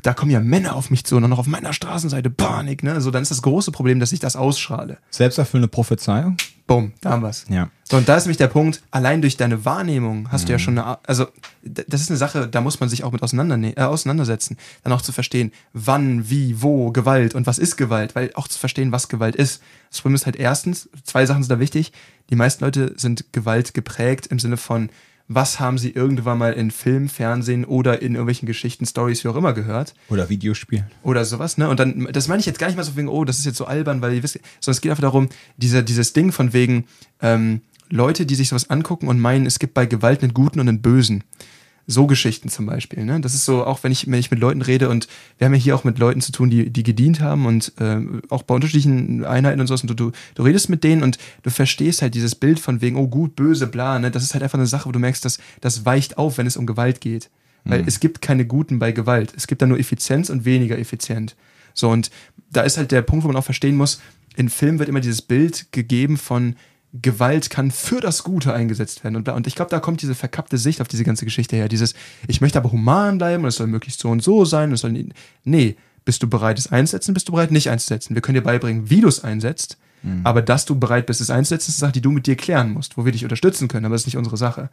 da 0.04 0.14
kommen 0.14 0.32
ja 0.32 0.40
Männer 0.40 0.76
auf 0.76 0.92
mich 0.92 1.06
zu 1.06 1.16
und 1.16 1.24
dann 1.24 1.32
noch 1.32 1.40
auf 1.40 1.48
meiner 1.48 1.74
Straßenseite 1.74 2.30
Panik, 2.30 2.84
ne? 2.84 3.02
So, 3.02 3.10
dann 3.10 3.24
ist 3.24 3.32
das 3.32 3.42
große 3.42 3.72
Problem, 3.72 4.00
dass 4.00 4.12
ich 4.12 4.20
das 4.20 4.36
ausstrahle. 4.36 4.98
Selbsterfüllende 5.10 5.70
Prophezeiung? 5.70 6.38
Bumm, 6.74 6.94
da 7.02 7.12
haben 7.12 7.22
wir's. 7.22 7.46
Ja. 7.50 7.70
So, 7.84 7.98
und 7.98 8.10
da 8.10 8.16
ist 8.16 8.26
nämlich 8.26 8.38
der 8.38 8.48
Punkt, 8.48 8.82
allein 8.90 9.22
durch 9.22 9.38
deine 9.38 9.64
Wahrnehmung 9.64 10.32
hast 10.32 10.44
mhm. 10.44 10.46
du 10.48 10.52
ja 10.54 10.58
mhm. 10.58 10.62
schon 10.62 10.80
eine, 10.80 10.98
also 11.08 11.28
das 11.62 12.02
ist 12.02 12.10
eine 12.10 12.18
Sache, 12.18 12.48
da 12.48 12.62
muss 12.62 12.80
man 12.80 12.90
sich 12.90 13.04
auch 13.04 13.12
mit 13.12 13.22
äh, 13.22 13.82
auseinandersetzen. 13.82 14.58
Dann 14.84 14.92
auch 14.92 15.04
zu 15.04 15.12
verstehen, 15.12 15.52
wann, 15.74 16.32
wie, 16.32 16.64
wo 16.64 16.92
Gewalt 16.92 17.36
und 17.36 17.46
was 17.46 17.60
ist 17.60 17.76
Gewalt, 17.76 18.16
weil 18.16 18.32
auch 18.34 18.48
zu 18.48 18.58
verstehen, 18.58 18.92
was 18.92 19.08
Gewalt 19.08 19.36
ist. 19.36 19.62
Das 19.92 20.02
Problem 20.02 20.16
ist 20.16 20.26
halt 20.26 20.36
erstens, 20.36 20.90
zwei 21.04 21.28
Sachen 21.28 21.44
sind 21.44 21.52
da 21.52 21.60
wichtig. 21.60 21.92
Die 22.32 22.36
meisten 22.36 22.64
Leute 22.64 22.96
sind 22.98 23.32
Gewalt 23.34 23.76
geprägt 23.76 24.26
im 24.28 24.40
Sinne 24.40 24.58
von, 24.58 24.90
was 25.28 25.60
haben 25.60 25.78
sie 25.78 25.92
irgendwann 25.92 26.38
mal 26.38 26.54
in 26.54 26.70
Film, 26.72 27.10
Fernsehen 27.10 27.66
oder 27.66 28.02
in 28.02 28.14
irgendwelchen 28.14 28.46
Geschichten, 28.46 28.86
Stories, 28.86 29.24
wie 29.24 29.30
auch 29.30 29.36
immer 29.36 29.54
gehört. 29.54 29.94
Oder 30.10 30.30
Videospielen. 30.30 30.86
Oder 31.02 31.26
sowas, 31.26 31.58
ne? 31.58 31.70
Und 31.70 31.80
dann, 31.80 32.08
das 32.12 32.28
meine 32.28 32.40
ich 32.42 32.46
jetzt 32.46 32.60
gar 32.60 32.68
nicht 32.68 32.76
mal 32.76 32.84
so 32.84 32.96
wegen, 32.96 33.08
oh, 33.08 33.24
das 33.24 33.40
ist 33.40 33.46
jetzt 33.46 33.58
so 33.58 33.66
albern, 33.66 34.02
weil 34.02 34.14
ihr 34.14 34.24
wisst, 34.24 34.40
sondern 34.60 34.76
es 34.76 34.82
geht 34.82 34.92
einfach 34.92 35.02
darum, 35.02 35.30
dieser, 35.58 35.82
dieses 35.82 36.14
Ding 36.14 36.32
von 36.32 36.54
wegen, 36.54 36.86
ähm, 37.22 37.62
Leute, 37.90 38.26
die 38.26 38.36
sich 38.36 38.50
sowas 38.50 38.70
angucken 38.70 39.08
und 39.08 39.20
meinen, 39.20 39.46
es 39.46 39.60
gibt 39.60 39.74
bei 39.74 39.86
Gewalt 39.86 40.24
einen 40.24 40.34
Guten 40.34 40.60
und 40.60 40.68
einen 40.68 40.82
Bösen. 40.82 41.24
So 41.86 42.08
Geschichten 42.08 42.48
zum 42.48 42.66
Beispiel. 42.66 43.04
Ne? 43.04 43.20
Das 43.20 43.34
ist 43.34 43.44
so, 43.44 43.66
auch 43.66 43.84
wenn 43.84 43.92
ich, 43.92 44.08
wenn 44.08 44.20
ich 44.20 44.32
mit 44.32 44.40
Leuten 44.40 44.62
rede 44.62 44.88
und 44.88 45.08
wir 45.38 45.46
haben 45.46 45.54
ja 45.54 45.60
hier 45.60 45.76
auch 45.76 45.84
mit 45.84 46.00
Leuten 46.00 46.22
zu 46.22 46.32
tun, 46.32 46.50
die, 46.50 46.70
die 46.70 46.84
gedient 46.84 47.20
haben 47.20 47.46
und 47.46 47.74
äh, 47.80 48.00
auch 48.30 48.44
bei 48.44 48.56
unterschiedlichen 48.56 49.26
Einheiten 49.26 49.60
und 49.60 49.68
sowas 49.68 49.82
und 49.82 49.90
du, 49.90 49.94
du, 49.94 50.12
du 50.36 50.44
redest 50.44 50.70
mit 50.70 50.84
denen 50.86 51.04
und 51.04 51.18
du 51.42 51.50
verstehst 51.50 52.02
halt 52.02 52.16
dieses 52.16 52.36
Bild 52.36 52.60
von 52.60 52.82
wegen, 52.82 52.96
oh 52.96 53.08
gut, 53.08 53.36
böse, 53.36 53.68
bla, 53.68 54.00
ne? 54.00 54.12
Das 54.12 54.24
ist 54.24 54.34
halt 54.34 54.44
einfach 54.44 54.58
eine 54.58 54.68
Sache, 54.68 54.88
wo 54.88 54.94
du 54.94 55.00
merkst, 55.00 55.26
dass 55.26 55.40
das 55.60 55.86
weicht 55.86 56.18
auf, 56.18 56.38
wenn 56.38 56.48
es 56.48 56.56
um 56.56 56.66
Gewalt 56.66 57.02
geht. 57.02 57.30
Weil 57.66 57.82
mhm. 57.82 57.88
es 57.88 58.00
gibt 58.00 58.22
keine 58.22 58.46
Guten 58.46 58.80
bei 58.80 58.92
Gewalt. 58.92 59.34
Es 59.36 59.48
gibt 59.48 59.62
da 59.62 59.66
nur 59.66 59.80
Effizienz 59.80 60.30
und 60.30 60.46
weniger 60.46 60.78
effizient. 60.78 61.36
So, 61.74 61.90
und 61.90 62.12
da 62.50 62.62
ist 62.62 62.78
halt 62.78 62.92
der 62.92 63.02
Punkt, 63.02 63.24
wo 63.24 63.28
man 63.28 63.38
auch 63.38 63.44
verstehen 63.44 63.76
muss, 63.76 64.02
in 64.36 64.50
Filmen 64.50 64.80
wird 64.80 64.90
immer 64.90 65.00
dieses 65.00 65.22
Bild 65.22 65.72
gegeben 65.72 66.18
von, 66.18 66.56
Gewalt 67.02 67.50
kann 67.50 67.72
für 67.72 68.02
das 68.02 68.24
Gute 68.24 68.54
eingesetzt 68.54 69.04
werden. 69.04 69.16
Und, 69.16 69.28
und 69.28 69.48
ich 69.48 69.56
glaube, 69.56 69.72
da 69.72 69.80
kommt 69.80 70.02
diese 70.02 70.14
verkappte 70.14 70.58
Sicht 70.58 70.80
auf 70.80 70.88
diese 70.88 71.04
ganze 71.04 71.26
Geschichte 71.26 71.56
her. 71.56 71.68
Dieses, 71.68 71.96
ich 72.28 72.40
möchte 72.40 72.60
aber 72.60 72.72
human 72.72 73.18
bleiben 73.18 73.44
und 73.44 73.50
es 73.50 73.56
soll 73.56 73.68
möglichst 73.68 74.00
so 74.00 74.10
und 74.10 74.22
so 74.22 74.46
sein. 74.46 74.70
Und 74.70 74.76
es 74.76 74.82
soll, 74.82 74.94
nee, 75.44 75.76
bist 76.06 76.22
du 76.22 76.30
bereit, 76.30 76.60
es 76.60 76.72
einzusetzen, 76.72 77.14
bist 77.14 77.28
du 77.28 77.32
bereit, 77.32 77.52
nicht 77.52 77.70
einzusetzen. 77.70 78.14
Wir 78.14 78.22
können 78.22 78.36
dir 78.36 78.42
beibringen, 78.42 78.92
wie 78.92 79.02
du 79.02 79.08
es 79.08 79.24
einsetzt. 79.24 79.78
Mhm. 80.04 80.22
Aber 80.24 80.44
dass 80.44 80.66
du 80.66 80.78
bereit 80.78 81.08
bist, 81.08 81.20
es 81.20 81.32
einzusetzen, 81.32 81.72
ist 81.72 81.82
eine 81.82 81.90
Sache, 81.90 81.94
die 81.94 82.02
du 82.02 82.12
mit 82.12 82.28
dir 82.28 82.36
klären 82.36 82.72
musst, 82.72 82.96
wo 82.96 83.06
wir 83.06 83.12
dich 83.12 83.24
unterstützen 83.24 83.68
können. 83.68 83.86
Aber 83.86 83.96
das 83.96 84.04
ist 84.04 84.08
nicht 84.08 84.18
unsere 84.18 84.38
Sache. 84.38 84.70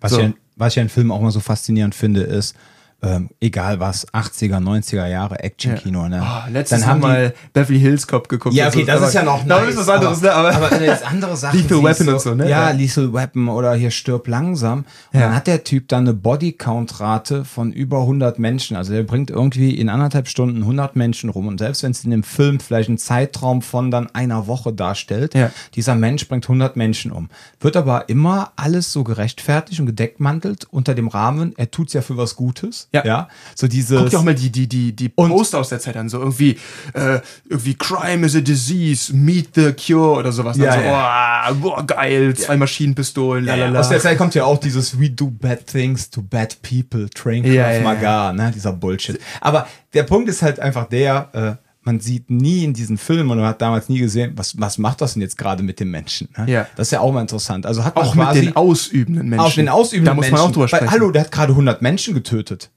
Was, 0.00 0.12
so. 0.12 0.20
ich, 0.20 0.32
was 0.56 0.72
ich 0.74 0.80
an 0.80 0.88
Filmen 0.88 1.12
auch 1.12 1.20
mal 1.20 1.30
so 1.30 1.40
faszinierend 1.40 1.94
finde, 1.94 2.22
ist, 2.22 2.56
ähm, 3.02 3.28
egal 3.40 3.78
was, 3.78 4.08
80er, 4.08 4.58
90er 4.58 5.06
Jahre 5.06 5.40
Actionkino. 5.40 6.08
Ne? 6.08 6.22
Oh, 6.24 6.50
letztes 6.50 6.80
Dann 6.80 6.88
haben 6.88 7.00
mal 7.00 7.34
Beverly 7.52 7.78
Hills 7.78 8.06
Cop 8.06 8.28
geguckt. 8.28 8.54
Ja, 8.54 8.68
okay, 8.68 8.80
so, 8.80 8.86
das 8.86 9.08
ist 9.08 9.14
ja 9.14 9.22
noch 9.22 9.44
nice. 9.44 9.68
ist 9.68 9.76
was 9.76 9.88
anderes, 9.88 10.24
aber, 10.24 10.48
ne? 10.48 10.54
Aber, 10.54 10.66
aber 10.66 10.82
jetzt 10.82 11.06
andere 11.06 11.36
Sachen 11.36 11.58
Lethal 11.58 11.82
Weapon 11.82 12.06
so, 12.06 12.12
und 12.12 12.20
so, 12.20 12.34
ne? 12.34 12.48
Ja, 12.48 12.70
Lethal 12.70 13.12
Weapon 13.12 13.48
oder 13.48 13.74
hier 13.74 13.90
Stirb 13.90 14.26
langsam. 14.28 14.86
Und 15.12 15.20
ja. 15.20 15.26
dann 15.26 15.34
hat 15.34 15.46
der 15.46 15.62
Typ 15.64 15.88
dann 15.88 16.04
eine 16.04 16.14
Bodycount-Rate 16.14 17.44
von 17.44 17.70
über 17.70 18.00
100 18.00 18.38
Menschen. 18.38 18.76
Also 18.76 18.94
der 18.94 19.02
bringt 19.02 19.30
irgendwie 19.30 19.74
in 19.74 19.90
anderthalb 19.90 20.28
Stunden 20.28 20.62
100 20.62 20.96
Menschen 20.96 21.28
rum. 21.28 21.48
Und 21.48 21.58
selbst 21.58 21.82
wenn 21.82 21.90
es 21.90 22.02
in 22.02 22.10
dem 22.10 22.22
Film 22.22 22.60
vielleicht 22.60 22.88
einen 22.88 22.98
Zeitraum 22.98 23.60
von 23.60 23.90
dann 23.90 24.08
einer 24.14 24.46
Woche 24.46 24.72
darstellt, 24.72 25.34
ja. 25.34 25.50
dieser 25.74 25.94
Mensch 25.94 26.26
bringt 26.28 26.44
100 26.44 26.76
Menschen 26.76 27.12
um. 27.12 27.28
Wird 27.60 27.76
aber 27.76 28.08
immer 28.08 28.52
alles 28.56 28.90
so 28.90 29.04
gerechtfertigt 29.04 29.80
und 29.80 29.86
gedeckmantelt 29.86 30.66
unter 30.70 30.94
dem 30.94 31.08
Rahmen, 31.08 31.52
er 31.58 31.70
tut's 31.70 31.92
ja 31.92 32.00
für 32.00 32.16
was 32.16 32.36
Gutes. 32.36 32.85
Ja. 32.92 33.04
ja? 33.04 33.28
So 33.54 33.68
dieses. 33.68 33.98
Guck 33.98 34.10
dir 34.10 34.18
auch 34.18 34.24
mal 34.24 34.34
die, 34.34 34.50
die, 34.50 34.66
die, 34.68 34.94
die 34.94 35.08
Poster 35.08 35.58
aus 35.58 35.68
der 35.68 35.80
Zeit 35.80 35.96
an, 35.96 36.08
so 36.08 36.18
irgendwie, 36.18 36.58
äh, 36.94 37.20
irgendwie 37.48 37.74
Crime 37.74 38.26
is 38.26 38.36
a 38.36 38.40
Disease, 38.40 39.14
Meet 39.14 39.50
the 39.54 39.72
Cure 39.72 40.18
oder 40.18 40.32
sowas. 40.32 40.56
Ja, 40.56 40.72
so, 40.72 40.80
ja. 40.80 41.48
Oh, 41.50 41.54
boah, 41.54 41.86
geil, 41.86 42.34
zwei 42.34 42.54
ja. 42.54 42.58
Maschinenpistolen, 42.58 43.44
lalala. 43.44 43.74
Ja, 43.74 43.80
Aus 43.80 43.88
der 43.88 44.00
Zeit 44.00 44.18
kommt 44.18 44.34
ja 44.34 44.44
auch 44.44 44.58
dieses 44.58 44.98
We 44.98 45.10
do 45.10 45.30
bad 45.30 45.66
things 45.66 46.10
to 46.10 46.22
bad 46.22 46.56
people, 46.62 47.08
Train 47.10 47.44
ja, 47.44 47.80
Magar, 47.80 48.32
ne, 48.32 48.52
dieser 48.54 48.72
Bullshit. 48.72 49.18
Aber 49.40 49.66
der 49.94 50.04
Punkt 50.04 50.28
ist 50.28 50.42
halt 50.42 50.60
einfach 50.60 50.88
der, 50.88 51.28
äh, 51.60 51.66
man 51.86 52.00
sieht 52.00 52.30
nie 52.30 52.64
in 52.64 52.74
diesen 52.74 52.98
Filmen 52.98 53.30
und 53.30 53.38
man 53.38 53.46
hat 53.46 53.62
damals 53.62 53.88
nie 53.88 54.00
gesehen, 54.00 54.32
was, 54.34 54.60
was 54.60 54.76
macht 54.76 55.00
das 55.00 55.12
denn 55.12 55.22
jetzt 55.22 55.38
gerade 55.38 55.62
mit 55.62 55.78
dem 55.78 55.90
Menschen? 55.90 56.28
Ne? 56.36 56.50
Ja. 56.50 56.66
Das 56.74 56.88
ist 56.88 56.90
ja 56.90 57.00
auch 57.00 57.12
mal 57.12 57.20
interessant. 57.20 57.64
Also 57.64 57.84
hat 57.84 57.94
man 57.94 58.06
auch 58.06 58.12
quasi, 58.12 58.40
mit 58.40 58.48
den 58.48 58.56
ausübenden 58.56 59.28
Menschen. 59.28 59.46
Auch 59.46 59.54
den 59.54 59.68
ausübenden 59.68 60.06
da 60.06 60.14
muss 60.14 60.30
man 60.30 60.40
auch 60.40 60.50
drüber 60.50 60.66
sprechen. 60.66 60.86
Weil, 60.86 60.90
hallo, 60.90 61.12
der 61.12 61.22
hat 61.22 61.32
gerade 61.32 61.52
100 61.52 61.82
Menschen 61.82 62.12
getötet. 62.14 62.70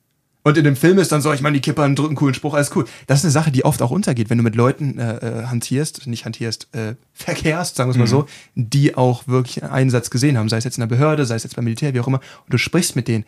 Und 0.43 0.58
in 0.58 0.63
dem 0.63 0.75
Film 0.75 0.97
ist 0.99 1.12
dann 1.12 1.21
so, 1.21 1.34
ich 1.34 1.41
meine, 1.41 1.56
die 1.56 1.62
Kipper 1.62 1.88
drücken 1.89 2.15
coolen 2.15 2.34
Spruch, 2.34 2.54
alles 2.54 2.73
cool. 2.75 2.86
Das 3.08 3.19
ist 3.19 3.25
eine 3.25 3.32
Sache, 3.32 3.52
die 3.52 3.65
oft 3.65 3.82
auch 3.82 3.91
untergeht, 3.91 4.30
wenn 4.30 4.38
du 4.38 4.43
mit 4.43 4.56
Leuten 4.56 4.97
äh, 4.97 5.17
äh 5.17 5.45
hantierst, 5.47 6.08
nicht 6.08 6.25
hantierst, 6.25 6.69
äh, 6.73 6.95
verkehrst, 7.13 7.75
sagen 7.75 7.89
wir 7.89 7.91
es 7.91 7.97
mal 7.97 8.06
mhm. 8.06 8.21
so, 8.21 8.25
die 8.56 8.95
auch 8.95 9.28
wirklich 9.28 9.63
einen 9.63 9.73
Einsatz 9.73 10.10
gesehen 10.10 10.38
haben, 10.38 10.47
sei 10.47 10.58
es 10.58 10.63
jetzt 10.63 10.78
in 10.78 10.82
der 10.82 10.88
Behörde, 10.88 11.25
sei 11.25 11.36
es 11.36 11.43
jetzt 11.43 11.56
beim 11.56 11.65
Militär, 11.65 11.93
wie 11.93 11.99
auch 11.99 12.08
immer, 12.08 12.21
und 12.45 12.54
du 12.54 12.58
sprichst 12.58 12.95
mit 12.95 13.08
denen, 13.08 13.25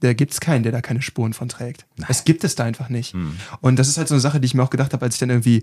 da 0.00 0.12
gibt 0.12 0.32
es 0.32 0.40
keinen, 0.40 0.62
der 0.62 0.72
da 0.72 0.80
keine 0.80 1.02
Spuren 1.02 1.34
von 1.34 1.48
trägt. 1.48 1.86
Nein. 1.96 2.08
Es 2.10 2.24
gibt 2.24 2.42
es 2.42 2.54
da 2.54 2.64
einfach 2.64 2.88
nicht. 2.88 3.14
Mhm. 3.14 3.36
Und 3.60 3.78
das 3.78 3.88
ist 3.88 3.98
halt 3.98 4.08
so 4.08 4.14
eine 4.14 4.20
Sache, 4.20 4.40
die 4.40 4.46
ich 4.46 4.54
mir 4.54 4.62
auch 4.62 4.70
gedacht 4.70 4.92
habe, 4.92 5.04
als 5.04 5.14
ich 5.14 5.20
dann 5.20 5.30
irgendwie 5.30 5.62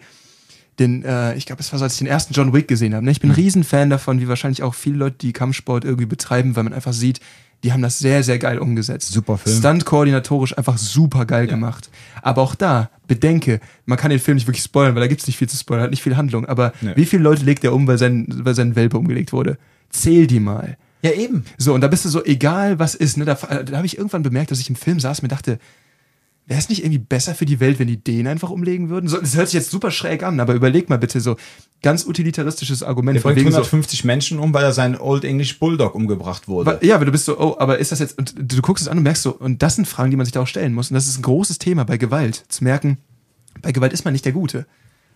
den, 0.80 1.04
äh, 1.04 1.36
ich 1.36 1.46
glaube, 1.48 1.62
es 1.62 1.72
war 1.72 1.80
so, 1.80 1.86
als 1.86 1.94
ich 1.94 2.00
den 2.00 2.08
ersten 2.08 2.34
John 2.34 2.54
Wick 2.54 2.68
gesehen 2.68 2.94
habe. 2.94 3.04
Ne? 3.04 3.12
Ich 3.12 3.20
bin 3.20 3.32
ein 3.32 3.34
mhm. 3.34 3.42
Riesenfan 3.42 3.90
davon, 3.90 4.22
wie 4.22 4.28
wahrscheinlich 4.28 4.62
auch 4.64 4.76
viele 4.76 4.98
Leute, 4.98 5.18
die 5.22 5.34
Kampfsport 5.34 5.86
irgendwie 5.86 6.06
betreiben, 6.06 6.56
weil 6.56 6.64
man 6.64 6.74
einfach 6.74 6.94
sieht, 6.94 7.20
die 7.64 7.74
haben 7.74 7.82
das 7.82 8.00
sehr, 8.00 8.24
sehr 8.24 8.38
geil 8.38 8.60
umgesetzt. 8.60 9.12
Super 9.12 9.38
Film. 9.38 9.58
Stunt-koordinatorisch 9.58 10.58
einfach 10.58 10.78
super 10.78 11.26
geil 11.26 11.46
ja. 11.46 11.52
gemacht. 11.52 11.90
Aber 12.22 12.42
auch 12.42 12.56
da, 12.56 12.90
bedenke, 13.08 13.60
man 13.86 13.98
kann 13.98 14.12
den 14.12 14.20
Film 14.20 14.36
nicht 14.36 14.48
wirklich 14.48 14.64
spoilern, 14.64 14.96
weil 14.96 15.02
da 15.02 15.08
gibt 15.08 15.22
es 15.22 15.28
nicht 15.28 15.38
viel 15.38 15.50
zu 15.50 15.58
spoilern, 15.58 15.84
hat 15.84 15.92
nicht 15.92 16.04
viel 16.04 16.18
Handlung. 16.18 16.46
Aber 16.46 16.74
nee. 16.82 16.94
wie 16.96 17.06
viele 17.06 17.24
Leute 17.24 17.44
legt 17.44 17.64
er 17.64 17.74
um, 17.74 17.88
weil 17.88 17.98
sein, 17.98 18.28
weil 18.30 18.56
sein 18.56 18.76
Welpe 18.76 18.98
umgelegt 18.98 19.34
wurde? 19.34 19.58
Zähl 19.90 20.28
die 20.28 20.40
mal. 20.40 20.78
Ja, 21.02 21.12
eben. 21.12 21.46
So, 21.58 21.74
und 21.74 21.82
da 21.82 21.88
bist 21.88 22.06
du 22.06 22.10
so, 22.10 22.24
egal 22.26 22.80
was 22.80 22.96
ist, 22.96 23.18
ne? 23.18 23.26
Da, 23.26 23.36
da 23.36 23.78
habe 23.78 23.86
ich 23.86 23.98
irgendwann 23.98 24.24
bemerkt, 24.24 24.52
dass 24.52 24.60
ich 24.60 24.70
im 24.70 24.76
Film 24.76 25.00
saß 25.00 25.20
und 25.20 25.24
mir 25.24 25.30
dachte, 25.30 25.60
wäre 26.48 26.60
es 26.60 26.70
nicht 26.70 26.84
irgendwie 26.84 27.00
besser 27.00 27.36
für 27.36 27.46
die 27.46 27.60
Welt, 27.60 27.78
wenn 27.78 27.88
die 27.88 28.02
den 28.02 28.26
einfach 28.26 28.50
umlegen 28.50 28.90
würden? 28.90 29.08
So, 29.08 29.20
das 29.20 29.36
hört 29.36 29.48
sich 29.48 29.56
jetzt 29.56 29.70
super 29.70 29.92
schräg 29.92 30.24
an, 30.24 30.40
aber 30.40 30.54
überleg 30.54 30.90
mal 30.90 30.98
bitte 30.98 31.20
so, 31.20 31.36
ganz 31.84 32.06
utilitaristisches 32.06 32.84
Argument. 32.84 33.18
Der 33.18 33.22
bringt 33.22 33.40
150 33.40 34.02
so, 34.02 34.08
Menschen 34.08 34.40
um, 34.40 34.54
weil 34.54 34.64
er 34.64 34.72
seinen 34.72 34.96
Old 34.96 35.26
English 35.26 35.60
Bulldog 35.60 35.94
umgebracht 35.94 36.48
wurde. 36.48 36.80
Ja, 36.82 36.96
aber 36.96 37.06
du 37.06 37.12
bist 37.12 37.26
so, 37.26 37.38
oh, 37.38 37.58
aber 37.60 37.78
ist 37.80 37.92
das 37.92 38.00
jetzt, 38.00 38.18
und 38.18 38.34
du 38.38 38.62
guckst 38.62 38.84
es 38.84 38.88
an 38.88 38.98
und 38.98 39.04
merkst 39.04 39.24
so, 39.24 39.36
und 39.36 39.62
das 39.62 39.76
sind 39.76 39.88
Fragen, 39.88 40.10
die 40.10 40.18
man 40.18 40.26
sich 40.26 40.34
da 40.34 40.42
auch 40.42 40.48
stellen 40.48 40.74
muss. 40.74 40.90
Und 40.90 40.96
das 40.96 41.08
ist 41.08 41.20
ein 41.20 41.24
großes 41.24 41.60
Thema 41.60 41.84
bei 41.84 41.98
Gewalt, 41.98 42.46
zu 42.48 42.64
merken, 42.64 42.98
bei 43.62 43.72
Gewalt 43.72 43.94
ist 43.94 44.06
man 44.06 44.14
nicht 44.14 44.26
der 44.26 44.34
Gute. 44.34 44.66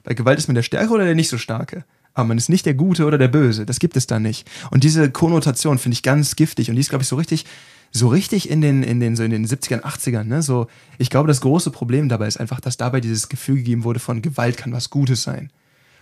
Bei 0.04 0.14
Gewalt 0.14 0.40
ist 0.40 0.48
man 0.48 0.56
der 0.56 0.64
Stärke 0.64 0.92
oder 0.92 1.06
der 1.06 1.16
nicht 1.16 1.30
so 1.30 1.38
Starke. 1.38 1.86
Aber 2.14 2.28
man 2.28 2.38
ist 2.38 2.50
nicht 2.50 2.66
der 2.66 2.74
Gute 2.74 3.06
oder 3.06 3.18
der 3.18 3.28
Böse. 3.30 3.66
Das 3.66 3.80
gibt 3.80 3.96
es 3.96 4.08
da 4.08 4.20
nicht. 4.20 4.50
Und 4.70 4.84
diese 4.84 5.12
Konnotation 5.12 5.78
finde 5.78 5.94
ich 5.94 6.04
ganz 6.04 6.36
giftig. 6.36 6.70
Und 6.70 6.76
die 6.76 6.82
ist, 6.82 6.90
glaube 6.90 7.04
ich, 7.04 7.08
so 7.08 7.16
richtig, 7.16 7.46
so 7.92 8.08
richtig 8.08 8.50
in 8.50 8.62
den, 8.62 8.84
in 8.84 9.00
den, 9.00 9.16
so 9.16 9.24
in 9.24 9.32
den 9.32 9.46
70ern, 9.46 9.82
80ern, 9.82 10.24
ne? 10.24 10.42
So, 10.42 10.68
ich 10.98 11.10
glaube, 11.10 11.28
das 11.28 11.42
große 11.42 11.72
Problem 11.72 12.10
dabei 12.10 12.28
ist 12.28 12.40
einfach, 12.40 12.62
dass 12.62 12.78
dabei 12.78 13.02
dieses 13.02 13.30
Gefühl 13.30 13.58
gegeben 13.58 13.84
wurde 13.84 14.00
von 14.00 14.22
Gewalt 14.22 14.58
kann 14.58 14.72
was 14.72 14.90
Gutes 14.90 15.24
sein. 15.24 15.52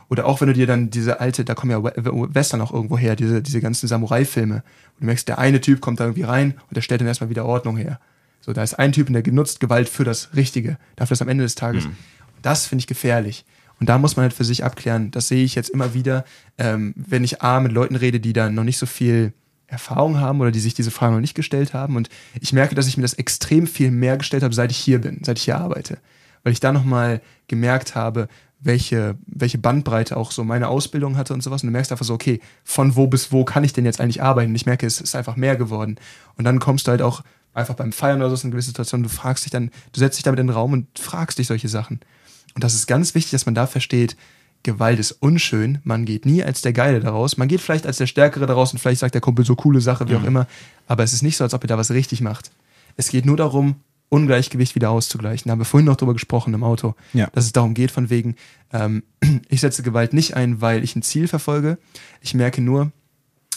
Oder 0.10 0.26
auch 0.26 0.42
wenn 0.42 0.48
du 0.48 0.54
dir 0.54 0.68
dann 0.68 0.90
diese 0.90 1.20
alte, 1.20 1.46
da 1.46 1.54
kommen 1.54 1.72
ja 1.72 1.84
Western 1.84 2.62
auch 2.62 2.74
irgendwo 2.74 2.98
her, 2.98 3.16
diese, 3.16 3.42
diese 3.42 3.62
ganzen 3.62 3.88
Samurai-Filme. 3.88 4.56
Und 4.56 5.02
du 5.02 5.06
merkst, 5.06 5.28
der 5.28 5.38
eine 5.40 5.62
Typ 5.62 5.82
kommt 5.82 6.00
da 6.00 6.06
irgendwie 6.06 6.24
rein 6.24 6.56
und 6.68 6.76
der 6.76 6.82
stellt 6.82 7.02
dann 7.02 7.08
erstmal 7.08 7.30
wieder 7.30 7.46
Ordnung 7.46 7.78
her. 7.78 8.00
So, 8.42 8.54
da 8.54 8.64
ist 8.64 8.76
ein 8.76 8.92
Typ, 8.92 9.12
der 9.12 9.22
genutzt 9.22 9.60
Gewalt 9.60 9.90
für 9.90 10.04
das 10.04 10.36
Richtige, 10.36 10.78
dafür 10.96 11.16
das 11.16 11.22
am 11.22 11.30
Ende 11.30 11.44
des 11.44 11.56
Tages. 11.56 11.86
Mhm. 11.86 11.96
Das 12.42 12.66
finde 12.66 12.82
ich 12.82 12.88
gefährlich. 12.88 13.46
Und 13.80 13.88
da 13.88 13.98
muss 13.98 14.16
man 14.16 14.24
halt 14.24 14.34
für 14.34 14.44
sich 14.44 14.64
abklären, 14.64 15.12
das 15.12 15.28
sehe 15.28 15.44
ich 15.44 15.56
jetzt 15.56 15.70
immer 15.70 15.94
wieder, 15.94 16.26
ähm, 16.58 16.94
wenn 16.96 17.24
ich 17.24 17.42
A 17.42 17.60
mit 17.60 17.72
Leuten 17.72 17.96
rede, 17.96 18.20
die 18.20 18.34
da 18.34 18.50
noch 18.50 18.64
nicht 18.64 18.78
so 18.78 18.86
viel 18.86 19.34
Erfahrung 19.70 20.20
haben 20.20 20.42
oder 20.42 20.52
die 20.52 20.60
sich 20.60 20.74
diese 20.74 20.92
Frage 20.92 21.14
noch 21.14 21.22
nicht 21.22 21.36
gestellt 21.36 21.74
haben. 21.74 21.96
Und 21.96 22.10
ich 22.40 22.54
merke, 22.54 22.76
dass 22.76 22.88
ich 22.88 22.98
mir 22.98 23.04
das 23.04 23.14
extrem 23.14 23.68
viel 23.68 23.92
mehr 23.92 24.18
gestellt 24.18 24.44
habe, 24.44 24.54
seit 24.54 24.72
ich 24.72 24.78
hier 24.78 25.00
bin, 25.00 25.22
seit 25.24 25.38
ich 25.38 25.46
hier 25.46 25.58
arbeite. 25.58 26.00
Weil 26.44 26.54
ich 26.54 26.60
da 26.60 26.72
nochmal 26.72 27.22
gemerkt 27.48 27.96
habe, 27.96 28.28
welche, 28.62 29.16
welche 29.26 29.58
Bandbreite 29.58 30.18
auch 30.18 30.32
so 30.32 30.44
meine 30.44 30.68
Ausbildung 30.68 31.18
hatte 31.18 31.34
und 31.34 31.42
sowas. 31.42 31.64
Und 31.64 31.68
du 31.68 31.72
merkst 31.72 31.92
einfach 31.92 32.06
so, 32.06 32.14
okay, 32.14 32.42
von 32.64 32.96
wo 32.96 33.08
bis 33.08 33.32
wo 33.32 33.46
kann 33.46 33.64
ich 33.64 33.74
denn 33.74 33.86
jetzt 33.86 34.02
eigentlich 34.02 34.22
arbeiten? 34.22 34.54
Ich 34.56 34.66
merke, 34.66 34.86
es 34.86 35.00
ist 35.00 35.16
einfach 35.16 35.36
mehr 35.36 35.56
geworden. 35.56 35.98
Und 36.36 36.44
dann 36.44 36.60
kommst 36.60 36.88
du 36.88 36.92
halt 36.92 37.02
auch 37.02 37.24
einfach 37.54 37.76
beim 37.76 37.92
Feiern 37.92 38.22
oder 38.22 38.36
so 38.36 38.46
in 38.46 38.52
gewisse 38.52 38.70
Situationen, 38.70 39.04
du 39.04 39.10
fragst 39.10 39.46
dich 39.46 39.52
dann, 39.52 39.72
du 39.92 40.00
setzt 40.00 40.18
dich 40.18 40.24
damit 40.24 40.40
in 40.40 40.48
den 40.48 40.54
Raum 40.54 40.74
und 40.74 41.00
fragst 41.00 41.40
dich 41.40 41.48
solche 41.48 41.68
Sachen. 41.68 42.00
Und 42.56 42.64
das 42.64 42.74
ist 42.74 42.88
ganz 42.88 43.16
wichtig, 43.16 43.32
dass 43.32 43.46
man 43.46 43.56
da 43.56 43.68
versteht, 43.68 44.16
Gewalt 44.64 45.00
ist 45.00 45.12
unschön, 45.14 45.80
man 45.84 46.06
geht 46.06 46.26
nie 46.26 46.44
als 46.44 46.62
der 46.62 46.74
Geile 46.74 47.00
daraus, 47.00 47.38
man 47.38 47.48
geht 47.48 47.62
vielleicht 47.62 47.88
als 47.88 47.98
der 47.98 48.08
Stärkere 48.08 48.46
daraus 48.46 48.74
und 48.74 48.80
vielleicht 48.80 49.00
sagt 49.00 49.14
der 49.14 49.22
Kumpel 49.22 49.46
so 49.46 49.56
coole 49.56 49.80
Sache, 49.80 50.08
wie 50.10 50.14
mhm. 50.14 50.20
auch 50.20 50.24
immer, 50.26 50.48
aber 50.88 51.04
es 51.04 51.14
ist 51.14 51.22
nicht 51.22 51.38
so, 51.38 51.44
als 51.44 51.54
ob 51.54 51.64
ihr 51.64 51.68
da 51.68 51.78
was 51.78 51.92
richtig 51.92 52.22
macht. 52.22 52.52
Es 52.98 53.10
geht 53.10 53.26
nur 53.26 53.38
darum, 53.38 53.76
Ungleichgewicht 54.10 54.76
wieder 54.76 54.90
auszugleichen. 54.90 55.48
Da 55.48 55.52
haben 55.52 55.60
wir 55.60 55.66
vorhin 55.66 55.86
noch 55.86 55.96
drüber 55.96 56.14
gesprochen 56.14 56.54
im 56.54 56.64
Auto, 56.64 56.96
ja. 57.14 57.28
dass 57.34 57.46
es 57.46 57.54
darum 57.54 57.74
geht, 57.74 57.92
von 57.92 58.10
wegen, 58.10 58.36
ähm, 58.74 59.04
ich 59.50 59.62
setze 59.62 59.84
Gewalt 59.84 60.14
nicht 60.14 60.36
ein, 60.36 60.62
weil 60.62 60.84
ich 60.84 60.96
ein 60.96 61.04
Ziel 61.04 61.28
verfolge. 61.28 61.78
Ich 62.22 62.34
merke 62.34 62.62
nur, 62.62 62.92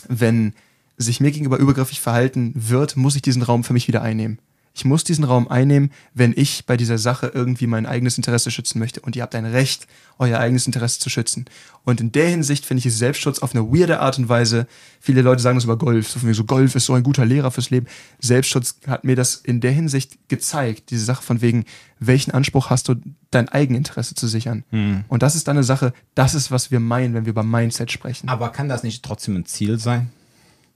wenn 0.08 0.54
sich 0.98 1.20
mir 1.20 1.32
gegenüber 1.32 1.56
übergriffig 1.56 2.00
verhalten 2.00 2.52
wird, 2.54 2.96
muss 2.96 3.16
ich 3.16 3.22
diesen 3.22 3.42
Raum 3.42 3.64
für 3.64 3.72
mich 3.72 3.88
wieder 3.88 4.02
einnehmen. 4.02 4.38
Ich 4.74 4.84
muss 4.84 5.04
diesen 5.04 5.24
Raum 5.24 5.48
einnehmen, 5.48 5.90
wenn 6.14 6.32
ich 6.34 6.64
bei 6.66 6.76
dieser 6.76 6.98
Sache 6.98 7.30
irgendwie 7.34 7.66
mein 7.66 7.86
eigenes 7.86 8.16
Interesse 8.16 8.50
schützen 8.50 8.78
möchte. 8.78 9.00
Und 9.00 9.16
ihr 9.16 9.22
habt 9.22 9.34
ein 9.34 9.44
Recht, 9.44 9.86
euer 10.18 10.38
eigenes 10.38 10.66
Interesse 10.66 10.98
zu 10.98 11.10
schützen. 11.10 11.44
Und 11.84 12.00
in 12.00 12.12
der 12.12 12.28
Hinsicht 12.28 12.64
finde 12.64 12.78
ich 12.78 12.86
es 12.86 12.98
Selbstschutz 12.98 13.40
auf 13.40 13.54
eine 13.54 13.64
weirde 13.66 14.00
Art 14.00 14.18
und 14.18 14.28
Weise. 14.28 14.66
Viele 15.00 15.22
Leute 15.22 15.42
sagen 15.42 15.56
das 15.56 15.64
über 15.64 15.76
Golf. 15.76 16.08
So, 16.08 16.32
so 16.32 16.44
Golf 16.44 16.74
ist 16.74 16.86
so 16.86 16.94
ein 16.94 17.02
guter 17.02 17.26
Lehrer 17.26 17.50
fürs 17.50 17.70
Leben. 17.70 17.86
Selbstschutz 18.20 18.76
hat 18.86 19.04
mir 19.04 19.16
das 19.16 19.36
in 19.36 19.60
der 19.60 19.72
Hinsicht 19.72 20.28
gezeigt. 20.28 20.90
Diese 20.90 21.04
Sache 21.04 21.22
von 21.22 21.42
wegen, 21.42 21.64
welchen 21.98 22.30
Anspruch 22.30 22.70
hast 22.70 22.88
du, 22.88 22.94
dein 23.30 23.48
Eigeninteresse 23.48 24.14
zu 24.14 24.28
sichern. 24.28 24.64
Hm. 24.70 25.04
Und 25.08 25.22
das 25.22 25.34
ist 25.34 25.48
dann 25.48 25.56
eine 25.56 25.64
Sache, 25.64 25.92
das 26.14 26.34
ist, 26.34 26.50
was 26.50 26.70
wir 26.70 26.80
meinen, 26.80 27.14
wenn 27.14 27.24
wir 27.24 27.30
über 27.30 27.42
Mindset 27.42 27.90
sprechen. 27.92 28.28
Aber 28.28 28.50
kann 28.50 28.68
das 28.68 28.82
nicht 28.82 29.04
trotzdem 29.04 29.36
ein 29.36 29.46
Ziel 29.46 29.78
sein? 29.78 30.10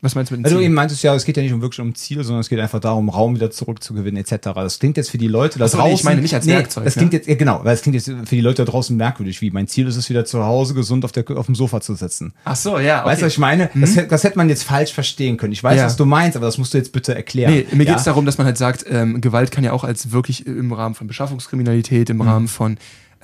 Was 0.03 0.15
meinst 0.15 0.31
du 0.31 0.35
mit 0.35 0.41
dem 0.41 0.45
Ziel? 0.45 0.53
Also 0.53 0.59
du 0.59 0.65
eben 0.65 0.75
meintest 0.75 1.03
ja, 1.03 1.15
es 1.15 1.25
geht 1.25 1.37
ja 1.37 1.43
nicht 1.43 1.53
um 1.53 1.63
wirklich 1.63 1.81
um 1.81 1.95
Ziel, 1.95 2.23
sondern 2.23 2.41
es 2.41 2.49
geht 2.49 2.61
einfach 2.61 2.81
darum, 2.81 3.09
Raum 3.09 3.35
wieder 3.35 3.51
zurückzugewinnen, 3.51 4.23
etc. 4.23 4.51
Das 4.55 4.79
klingt 4.79 4.97
jetzt 4.97 5.11
für 5.11 5.19
die 5.19 5.29
Leute 5.29 5.59
da 5.59 5.67
draußen. 5.67 5.85
Nee, 5.85 5.95
ich 5.95 6.05
meine 6.05 6.21
nicht 6.21 6.35
als 6.35 6.45
nee, 6.45 6.53
Werkzeug. 6.53 6.85
Das 6.85 6.95
klingt 6.95 7.13
ne? 7.13 7.19
jetzt, 7.19 7.29
ja, 7.29 7.35
genau, 7.35 7.61
weil 7.65 7.75
es 7.75 7.83
klingt 7.83 7.95
jetzt 7.95 8.07
für 8.07 8.35
die 8.35 8.41
Leute 8.41 8.65
da 8.65 8.71
draußen 8.71 8.97
merkwürdig, 8.97 9.41
wie 9.41 9.51
mein 9.51 9.67
Ziel 9.69 9.87
ist 9.87 9.97
es, 9.97 10.11
wieder 10.11 10.25
zu 10.25 10.45
Hause 10.45 10.75
gesund 10.75 11.05
auf, 11.05 11.13
der, 11.13 11.25
auf 11.37 11.47
dem 11.47 11.55
Sofa 11.55 11.81
zu 11.81 11.95
sitzen. 11.95 12.35
Ach 12.45 12.57
so, 12.57 12.79
ja. 12.79 13.01
Okay. 13.01 13.09
Weißt 13.09 13.23
du, 13.23 13.27
was 13.27 13.33
ich 13.33 13.39
meine? 13.39 13.71
Mhm. 13.73 13.81
Das, 13.81 14.09
das, 14.09 14.25
hätte 14.25 14.37
man 14.37 14.49
jetzt 14.49 14.65
falsch 14.65 14.93
verstehen 14.93 15.39
können. 15.39 15.53
Ich 15.53 15.65
weiß, 15.65 15.79
ja. 15.79 15.87
was 15.87 15.97
du 15.97 16.05
meinst, 16.05 16.37
aber 16.37 16.47
das 16.47 16.59
musst 16.59 16.75
du 16.75 16.79
jetzt 16.79 16.93
bitte 16.93 17.15
erklären. 17.15 17.53
Nee, 17.53 17.67
mir 17.73 17.85
ja? 17.85 17.93
geht 17.93 17.99
es 17.99 18.05
darum, 18.05 18.27
dass 18.27 18.37
man 18.39 18.47
halt 18.47 18.59
sagt, 18.59 18.85
ähm, 18.89 19.21
Gewalt 19.21 19.51
kann 19.51 19.65
ja 19.65 19.73
auch 19.73 19.85
als 19.85 20.13
wirklich 20.13 20.47
im 20.47 20.73
Rahmen 20.73 20.95
von 20.95 21.07
Beschaffungskriminalität, 21.07 22.11
im 22.11 22.19
mhm. 22.19 22.23
Rahmen 22.23 22.49
von 22.49 22.77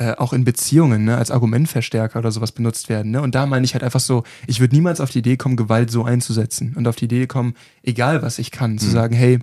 äh, 0.03 0.15
auch 0.19 0.33
in 0.33 0.45
Beziehungen 0.45 1.05
ne, 1.05 1.17
als 1.17 1.31
Argumentverstärker 1.31 2.19
oder 2.19 2.33
sowas 2.33 2.53
benutzt 2.53 2.89
werden. 2.89 3.13
Ne? 3.13 3.23
Und 3.23 3.35
da 3.35 3.47
meine 3.47 3.65
ich 3.65 3.75
halt 3.75 3.85
einfach 3.85 4.01
so, 4.01 4.25
ich 4.47 4.59
würde 4.59 4.75
niemals 4.75 5.01
auf 5.01 5.11
die 5.11 5.21
Idee 5.21 5.37
kommen, 5.37 5.57
Gewalt 5.57 5.91
so 5.91 6.05
einzusetzen 6.05 6.75
und 6.77 6.89
auf 6.89 6.97
die 6.97 7.05
Idee 7.05 7.27
kommen, 7.27 7.55
egal 7.83 8.23
was 8.23 8.39
ich 8.39 8.51
kann, 8.51 8.73
mhm. 8.73 8.79
zu 8.79 8.91
sagen, 8.91 9.15
hey, 9.15 9.39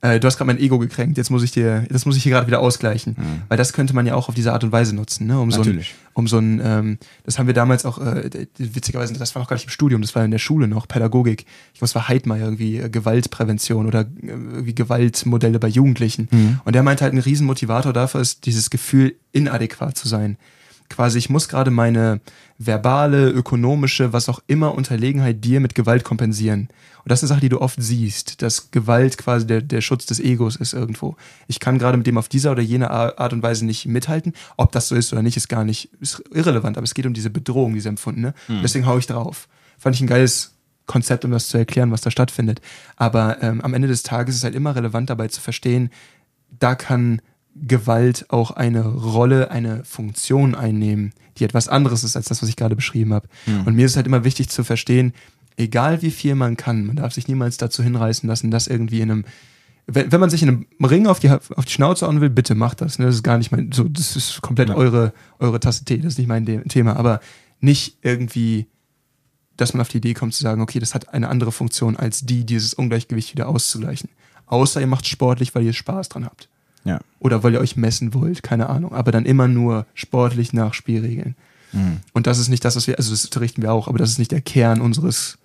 äh, 0.00 0.20
du 0.20 0.26
hast 0.26 0.36
gerade 0.36 0.46
mein 0.46 0.58
Ego 0.58 0.78
gekränkt, 0.78 1.16
jetzt 1.16 1.30
muss 1.30 1.42
ich 1.42 1.52
dir, 1.52 1.84
das 1.88 2.06
muss 2.06 2.16
ich 2.16 2.22
hier 2.22 2.32
gerade 2.32 2.46
wieder 2.46 2.60
ausgleichen. 2.60 3.14
Mhm. 3.18 3.42
Weil 3.48 3.56
das 3.56 3.72
könnte 3.72 3.94
man 3.94 4.06
ja 4.06 4.14
auch 4.14 4.28
auf 4.28 4.34
diese 4.34 4.52
Art 4.52 4.64
und 4.64 4.72
Weise 4.72 4.94
nutzen, 4.94 5.26
ne? 5.26 5.40
Um 5.40 5.48
Natürlich. 5.48 5.88
so 5.88 5.94
ein, 5.94 6.10
um 6.14 6.28
so 6.28 6.38
ein, 6.38 6.60
ähm, 6.62 6.98
das 7.24 7.38
haben 7.38 7.46
wir 7.46 7.54
damals 7.54 7.84
auch, 7.84 7.98
äh, 7.98 8.46
witzigerweise, 8.58 9.14
das 9.14 9.34
war 9.34 9.42
noch 9.42 9.48
gar 9.48 9.56
nicht 9.56 9.66
im 9.66 9.70
Studium, 9.70 10.02
das 10.02 10.14
war 10.14 10.24
in 10.24 10.30
der 10.30 10.38
Schule 10.38 10.68
noch, 10.68 10.88
Pädagogik. 10.88 11.46
Ich 11.72 11.78
glaube, 11.78 11.86
es 11.86 11.94
war 11.94 12.08
Heidmeier 12.08 12.44
irgendwie, 12.44 12.78
äh, 12.78 12.88
Gewaltprävention 12.88 13.86
oder 13.86 14.00
äh, 14.00 14.28
irgendwie 14.28 14.74
Gewaltmodelle 14.74 15.58
bei 15.58 15.68
Jugendlichen. 15.68 16.28
Mhm. 16.30 16.60
Und 16.64 16.74
der 16.74 16.82
meinte 16.82 17.04
halt, 17.04 17.14
ein 17.14 17.18
Riesenmotivator 17.18 17.92
dafür 17.92 18.20
ist, 18.20 18.46
dieses 18.46 18.70
Gefühl, 18.70 19.16
inadäquat 19.32 19.96
zu 19.96 20.08
sein 20.08 20.36
quasi, 20.88 21.18
ich 21.18 21.30
muss 21.30 21.48
gerade 21.48 21.70
meine 21.70 22.20
verbale, 22.58 23.28
ökonomische, 23.28 24.12
was 24.12 24.28
auch 24.28 24.40
immer 24.46 24.74
Unterlegenheit 24.74 25.44
dir 25.44 25.60
mit 25.60 25.74
Gewalt 25.74 26.04
kompensieren. 26.04 26.68
Und 27.06 27.10
das 27.10 27.22
ist 27.22 27.30
eine 27.30 27.36
Sache, 27.36 27.40
die 27.42 27.48
du 27.50 27.60
oft 27.60 27.80
siehst, 27.80 28.42
dass 28.42 28.70
Gewalt 28.72 29.16
quasi 29.16 29.46
der, 29.46 29.62
der 29.62 29.80
Schutz 29.80 30.06
des 30.06 30.18
Egos 30.18 30.56
ist 30.56 30.72
irgendwo. 30.72 31.16
Ich 31.46 31.60
kann 31.60 31.78
gerade 31.78 31.96
mit 31.96 32.06
dem 32.06 32.18
auf 32.18 32.28
dieser 32.28 32.50
oder 32.50 32.62
jene 32.62 32.90
Art 32.90 33.32
und 33.32 33.42
Weise 33.42 33.64
nicht 33.64 33.86
mithalten. 33.86 34.32
Ob 34.56 34.72
das 34.72 34.88
so 34.88 34.96
ist 34.96 35.12
oder 35.12 35.22
nicht, 35.22 35.36
ist 35.36 35.48
gar 35.48 35.64
nicht 35.64 35.90
ist 36.00 36.22
irrelevant, 36.32 36.76
aber 36.76 36.84
es 36.84 36.94
geht 36.94 37.06
um 37.06 37.14
diese 37.14 37.30
Bedrohung, 37.30 37.74
diese 37.74 37.88
empfundene. 37.88 38.34
Hm. 38.46 38.60
Deswegen 38.62 38.86
hau 38.86 38.98
ich 38.98 39.06
drauf. 39.06 39.48
Fand 39.78 39.94
ich 39.94 40.00
ein 40.00 40.08
geiles 40.08 40.56
Konzept, 40.86 41.24
um 41.24 41.30
das 41.30 41.48
zu 41.48 41.58
erklären, 41.58 41.92
was 41.92 42.00
da 42.00 42.10
stattfindet. 42.10 42.60
Aber 42.96 43.42
ähm, 43.42 43.60
am 43.60 43.74
Ende 43.74 43.88
des 43.88 44.02
Tages 44.02 44.34
ist 44.34 44.40
es 44.40 44.44
halt 44.44 44.54
immer 44.54 44.74
relevant 44.74 45.10
dabei 45.10 45.28
zu 45.28 45.40
verstehen, 45.40 45.90
da 46.58 46.74
kann 46.74 47.20
Gewalt 47.62 48.26
auch 48.28 48.50
eine 48.50 48.86
Rolle, 48.86 49.50
eine 49.50 49.84
Funktion 49.84 50.54
einnehmen, 50.54 51.12
die 51.38 51.44
etwas 51.44 51.68
anderes 51.68 52.04
ist 52.04 52.16
als 52.16 52.26
das, 52.26 52.42
was 52.42 52.48
ich 52.48 52.56
gerade 52.56 52.76
beschrieben 52.76 53.14
habe. 53.14 53.28
Mhm. 53.46 53.62
Und 53.66 53.76
mir 53.76 53.86
ist 53.86 53.96
halt 53.96 54.06
immer 54.06 54.24
wichtig 54.24 54.48
zu 54.48 54.64
verstehen, 54.64 55.12
egal 55.56 56.02
wie 56.02 56.10
viel 56.10 56.34
man 56.34 56.56
kann, 56.56 56.86
man 56.86 56.96
darf 56.96 57.14
sich 57.14 57.28
niemals 57.28 57.56
dazu 57.56 57.82
hinreißen 57.82 58.28
lassen, 58.28 58.50
dass 58.50 58.66
irgendwie 58.66 59.00
in 59.00 59.10
einem 59.10 59.24
wenn, 59.86 60.10
wenn 60.10 60.20
man 60.20 60.30
sich 60.30 60.42
in 60.42 60.48
einem 60.48 60.66
Ring 60.82 61.06
auf 61.06 61.20
die, 61.20 61.30
auf 61.30 61.64
die 61.64 61.72
Schnauze 61.72 62.06
hauen 62.06 62.20
will, 62.20 62.30
bitte 62.30 62.54
macht 62.54 62.80
das. 62.80 62.98
Ne? 62.98 63.06
Das 63.06 63.14
ist 63.14 63.22
gar 63.22 63.38
nicht 63.38 63.52
mein, 63.52 63.70
so, 63.70 63.84
das 63.84 64.16
ist 64.16 64.42
komplett 64.42 64.70
ja. 64.70 64.74
eure, 64.74 65.12
eure 65.38 65.60
Tasse 65.60 65.84
Tee, 65.84 65.98
das 65.98 66.14
ist 66.14 66.18
nicht 66.18 66.26
mein 66.26 66.44
Thema. 66.68 66.96
Aber 66.96 67.20
nicht 67.60 67.98
irgendwie, 68.02 68.66
dass 69.56 69.74
man 69.74 69.80
auf 69.80 69.88
die 69.88 69.98
Idee 69.98 70.14
kommt 70.14 70.34
zu 70.34 70.42
sagen, 70.42 70.60
okay, 70.60 70.80
das 70.80 70.94
hat 70.94 71.10
eine 71.10 71.28
andere 71.28 71.52
Funktion 71.52 71.96
als 71.96 72.22
die, 72.26 72.44
dieses 72.44 72.74
Ungleichgewicht 72.74 73.32
wieder 73.32 73.48
auszugleichen. 73.48 74.10
Außer 74.46 74.80
ihr 74.80 74.86
macht 74.88 75.06
sportlich, 75.06 75.54
weil 75.54 75.64
ihr 75.64 75.72
Spaß 75.72 76.08
dran 76.08 76.24
habt. 76.24 76.48
Ja. 76.86 77.00
Oder 77.18 77.42
weil 77.42 77.52
ihr 77.52 77.60
euch 77.60 77.76
messen 77.76 78.14
wollt, 78.14 78.42
keine 78.42 78.68
Ahnung. 78.68 78.94
Aber 78.94 79.10
dann 79.10 79.26
immer 79.26 79.48
nur 79.48 79.86
sportlich 79.94 80.52
nach 80.52 80.72
Spielregeln. 80.72 81.34
Mhm. 81.72 81.98
Und 82.12 82.26
das 82.26 82.38
ist 82.38 82.48
nicht 82.48 82.64
das, 82.64 82.76
was 82.76 82.86
wir, 82.86 82.96
also 82.96 83.10
das 83.10 83.24
unterrichten 83.24 83.60
wir 83.60 83.72
auch, 83.72 83.88
aber 83.88 83.98
das 83.98 84.10
ist 84.10 84.18
nicht 84.18 84.30
der 84.30 84.40
Kern 84.40 84.80
unseres, 84.80 85.38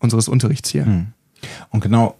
unseres 0.00 0.28
Unterrichts 0.28 0.70
hier. 0.70 0.84
Mhm. 0.84 1.06
Und 1.70 1.80
genau, 1.80 2.16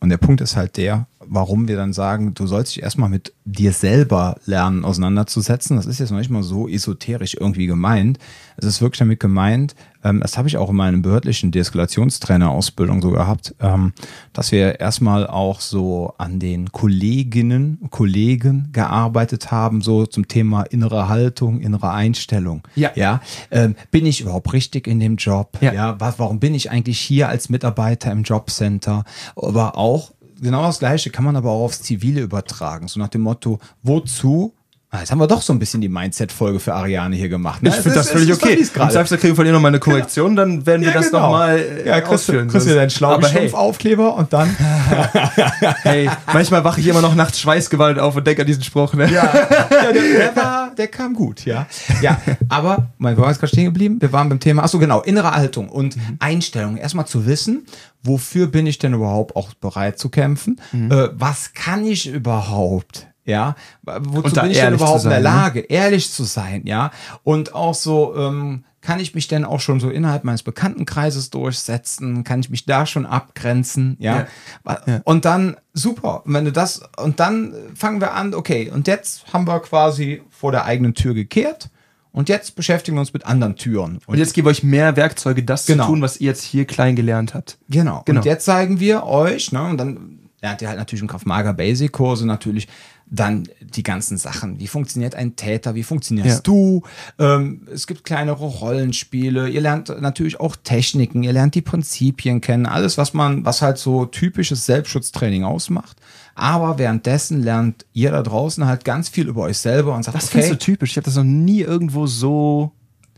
und 0.00 0.10
der 0.10 0.18
Punkt 0.18 0.40
ist 0.40 0.56
halt 0.56 0.76
der, 0.76 1.06
warum 1.30 1.68
wir 1.68 1.76
dann 1.76 1.92
sagen, 1.92 2.34
du 2.34 2.46
sollst 2.46 2.74
dich 2.74 2.82
erstmal 2.82 3.08
mit 3.08 3.32
dir 3.44 3.72
selber 3.72 4.36
lernen, 4.46 4.84
auseinanderzusetzen. 4.84 5.76
Das 5.76 5.86
ist 5.86 6.00
jetzt 6.00 6.10
noch 6.10 6.18
nicht 6.18 6.30
mal 6.30 6.42
so 6.42 6.68
esoterisch 6.68 7.36
irgendwie 7.38 7.66
gemeint. 7.66 8.18
Es 8.56 8.66
ist 8.66 8.82
wirklich 8.82 8.98
damit 8.98 9.20
gemeint, 9.20 9.76
ähm, 10.02 10.20
das 10.20 10.36
habe 10.36 10.48
ich 10.48 10.56
auch 10.56 10.70
in 10.70 10.76
meiner 10.76 10.98
behördlichen 10.98 11.52
Deeskalationstrainer-Ausbildung 11.52 13.00
so 13.00 13.10
gehabt, 13.10 13.54
ähm, 13.60 13.92
dass 14.32 14.50
wir 14.50 14.80
erstmal 14.80 15.26
auch 15.26 15.60
so 15.60 16.14
an 16.18 16.40
den 16.40 16.72
Kolleginnen, 16.72 17.78
Kollegen 17.90 18.70
gearbeitet 18.72 19.52
haben, 19.52 19.82
so 19.82 20.06
zum 20.06 20.26
Thema 20.26 20.62
innere 20.62 21.08
Haltung, 21.08 21.60
innere 21.60 21.92
Einstellung. 21.92 22.62
Ja. 22.74 22.90
ja? 22.96 23.20
Ähm, 23.52 23.76
bin 23.92 24.04
ich 24.04 24.20
überhaupt 24.20 24.52
richtig 24.52 24.88
in 24.88 24.98
dem 24.98 25.14
Job? 25.14 25.58
Ja. 25.60 25.72
ja 25.72 25.96
warum 26.00 26.40
bin 26.40 26.54
ich 26.54 26.72
eigentlich 26.72 26.98
hier 26.98 27.28
als 27.28 27.48
Mitarbeiter 27.50 28.10
im 28.10 28.24
Jobcenter? 28.24 29.04
Aber 29.36 29.78
auch 29.78 30.12
genau 30.40 30.62
das 30.62 30.78
Gleiche 30.78 31.10
kann 31.10 31.24
man 31.24 31.36
aber 31.36 31.50
auch 31.50 31.64
aufs 31.64 31.82
Zivile 31.82 32.20
übertragen. 32.20 32.88
So 32.88 32.98
nach 32.98 33.08
dem 33.08 33.22
Motto, 33.22 33.58
wozu 33.82 34.54
Jetzt 34.92 35.12
haben 35.12 35.20
wir 35.20 35.28
doch 35.28 35.40
so 35.40 35.52
ein 35.52 35.60
bisschen 35.60 35.80
die 35.80 35.88
Mindset-Folge 35.88 36.58
für 36.58 36.74
Ariane 36.74 37.14
hier 37.14 37.28
gemacht. 37.28 37.62
Ne? 37.62 37.68
Ich 37.68 37.76
finde 37.76 37.94
das 37.94 38.10
völlig 38.10 38.32
okay. 38.32 38.54
Im 38.54 38.64
Zweifelsfall 38.64 39.18
kriegen 39.18 39.32
wir 39.32 39.36
von 39.36 39.46
ihr 39.46 39.52
nochmal 39.52 39.68
eine 39.68 39.78
Korrektion, 39.78 40.30
genau. 40.30 40.42
dann 40.42 40.66
werden 40.66 40.82
wir 40.82 40.88
ja, 40.88 40.94
das 40.94 41.10
genau. 41.10 41.26
nochmal 41.26 41.58
äh, 41.58 41.86
ja, 41.86 42.00
kriegst 42.00 42.12
ausführen. 42.12 42.48
Du, 42.48 42.52
kriegst 42.52 42.66
du 42.66 42.74
deinen 42.74 42.90
schlauen 42.90 43.24
hey. 43.24 43.52
Aufkleber 43.52 44.16
und 44.16 44.32
dann... 44.32 44.48
hey, 45.82 46.10
manchmal 46.32 46.64
wache 46.64 46.80
ich 46.80 46.88
immer 46.88 47.02
noch 47.02 47.14
nachts 47.14 47.38
Schweißgewalt 47.38 48.00
auf 48.00 48.16
und 48.16 48.26
denke 48.26 48.42
an 48.42 48.48
diesen 48.48 48.64
Spruch. 48.64 48.94
Ne? 48.94 49.04
Ja, 49.12 49.32
ja 49.70 49.92
der, 49.92 50.02
der, 50.02 50.36
war, 50.36 50.74
der 50.74 50.88
kam 50.88 51.14
gut, 51.14 51.44
ja. 51.44 51.68
Ja, 52.02 52.20
aber, 52.48 52.88
mein, 52.98 53.16
wir 53.16 53.22
waren 53.22 53.30
jetzt 53.30 53.38
gerade 53.38 53.52
stehen 53.52 53.66
geblieben, 53.66 54.00
wir 54.00 54.12
waren 54.12 54.28
beim 54.28 54.40
Thema, 54.40 54.64
achso 54.64 54.80
genau, 54.80 55.02
innere 55.02 55.30
Haltung 55.30 55.68
und 55.68 55.96
mhm. 55.96 56.16
Einstellung. 56.18 56.76
Erstmal 56.76 57.06
zu 57.06 57.26
wissen, 57.26 57.64
wofür 58.02 58.48
bin 58.48 58.66
ich 58.66 58.78
denn 58.78 58.94
überhaupt 58.94 59.36
auch 59.36 59.54
bereit 59.54 60.00
zu 60.00 60.08
kämpfen? 60.08 60.60
Mhm. 60.72 60.90
Äh, 60.90 61.08
was 61.12 61.52
kann 61.54 61.86
ich 61.86 62.08
überhaupt? 62.08 63.06
Ja, 63.30 63.54
wozu 63.82 64.34
bin 64.34 64.50
ich 64.50 64.58
denn 64.58 64.74
überhaupt 64.74 65.02
sein, 65.02 65.12
in 65.12 65.22
der 65.22 65.30
ne? 65.30 65.36
Lage, 65.36 65.60
ne? 65.60 65.66
ehrlich 65.66 66.12
zu 66.12 66.24
sein, 66.24 66.62
ja? 66.66 66.90
Und 67.24 67.54
auch 67.54 67.74
so, 67.74 68.14
ähm, 68.16 68.64
kann 68.80 68.98
ich 68.98 69.14
mich 69.14 69.28
denn 69.28 69.44
auch 69.44 69.60
schon 69.60 69.78
so 69.78 69.90
innerhalb 69.90 70.24
meines 70.24 70.42
Bekanntenkreises 70.42 71.30
durchsetzen? 71.30 72.24
Kann 72.24 72.40
ich 72.40 72.50
mich 72.50 72.64
da 72.64 72.86
schon 72.86 73.04
abgrenzen? 73.04 73.96
Ja. 73.98 74.26
ja. 74.66 74.78
ja. 74.86 75.00
Und 75.04 75.24
dann, 75.24 75.56
super, 75.74 76.22
wenn 76.24 76.46
du 76.46 76.52
das, 76.52 76.82
und 76.96 77.20
dann 77.20 77.54
fangen 77.74 78.00
wir 78.00 78.14
an, 78.14 78.34
okay, 78.34 78.70
und 78.70 78.86
jetzt 78.86 79.32
haben 79.32 79.46
wir 79.46 79.60
quasi 79.60 80.22
vor 80.30 80.52
der 80.52 80.64
eigenen 80.64 80.94
Tür 80.94 81.14
gekehrt. 81.14 81.68
Und 82.12 82.28
jetzt 82.28 82.56
beschäftigen 82.56 82.96
wir 82.96 83.02
uns 83.02 83.12
mit 83.12 83.24
anderen 83.24 83.54
Türen. 83.54 83.98
Und, 83.98 84.08
und 84.08 84.18
jetzt 84.18 84.34
gebe 84.34 84.50
ich 84.50 84.58
euch 84.58 84.64
mehr 84.64 84.96
Werkzeuge, 84.96 85.44
das 85.44 85.66
genau. 85.66 85.84
zu 85.84 85.90
tun, 85.90 86.02
was 86.02 86.20
ihr 86.20 86.28
jetzt 86.28 86.42
hier 86.42 86.64
klein 86.64 86.96
gelernt 86.96 87.34
habt. 87.34 87.58
Genau. 87.68 88.02
genau. 88.04 88.18
Und 88.18 88.24
jetzt 88.24 88.46
zeigen 88.46 88.80
wir 88.80 89.04
euch, 89.04 89.52
ne, 89.52 89.62
und 89.62 89.78
dann 89.78 90.19
lernt 90.42 90.62
ihr 90.62 90.68
halt 90.68 90.78
natürlich 90.78 91.02
im 91.02 91.08
Kraft-Mager 91.08 91.52
Basic-Kurse 91.52 92.26
natürlich 92.26 92.68
dann 93.10 93.48
die 93.60 93.82
ganzen 93.82 94.16
Sachen. 94.16 94.60
Wie 94.60 94.68
funktioniert 94.68 95.16
ein 95.16 95.34
Täter? 95.34 95.74
Wie 95.74 95.82
funktionierst 95.82 96.28
ja. 96.28 96.40
du? 96.42 96.82
Ähm, 97.18 97.66
es 97.72 97.88
gibt 97.88 98.04
kleinere 98.04 98.44
Rollenspiele. 98.44 99.48
Ihr 99.48 99.60
lernt 99.60 99.88
natürlich 100.00 100.38
auch 100.38 100.54
Techniken. 100.56 101.24
Ihr 101.24 101.32
lernt 101.32 101.56
die 101.56 101.60
Prinzipien 101.60 102.40
kennen. 102.40 102.66
Alles, 102.66 102.98
was 102.98 103.12
man, 103.12 103.44
was 103.44 103.62
halt 103.62 103.78
so 103.78 104.06
typisches 104.06 104.64
Selbstschutztraining 104.64 105.42
ausmacht. 105.42 105.96
Aber 106.36 106.78
währenddessen 106.78 107.42
lernt 107.42 107.84
ihr 107.92 108.12
da 108.12 108.22
draußen 108.22 108.64
halt 108.64 108.84
ganz 108.84 109.08
viel 109.08 109.26
über 109.26 109.42
euch 109.42 109.58
selber 109.58 109.94
und 109.96 110.04
sagt, 110.04 110.16
das 110.16 110.26
okay, 110.26 110.42
findest 110.42 110.52
du 110.52 110.58
typisch. 110.58 110.90
Ich 110.92 110.96
habe 110.96 111.04
das 111.04 111.16
noch 111.16 111.24
nie 111.24 111.62
irgendwo 111.62 112.06
so 112.06 112.72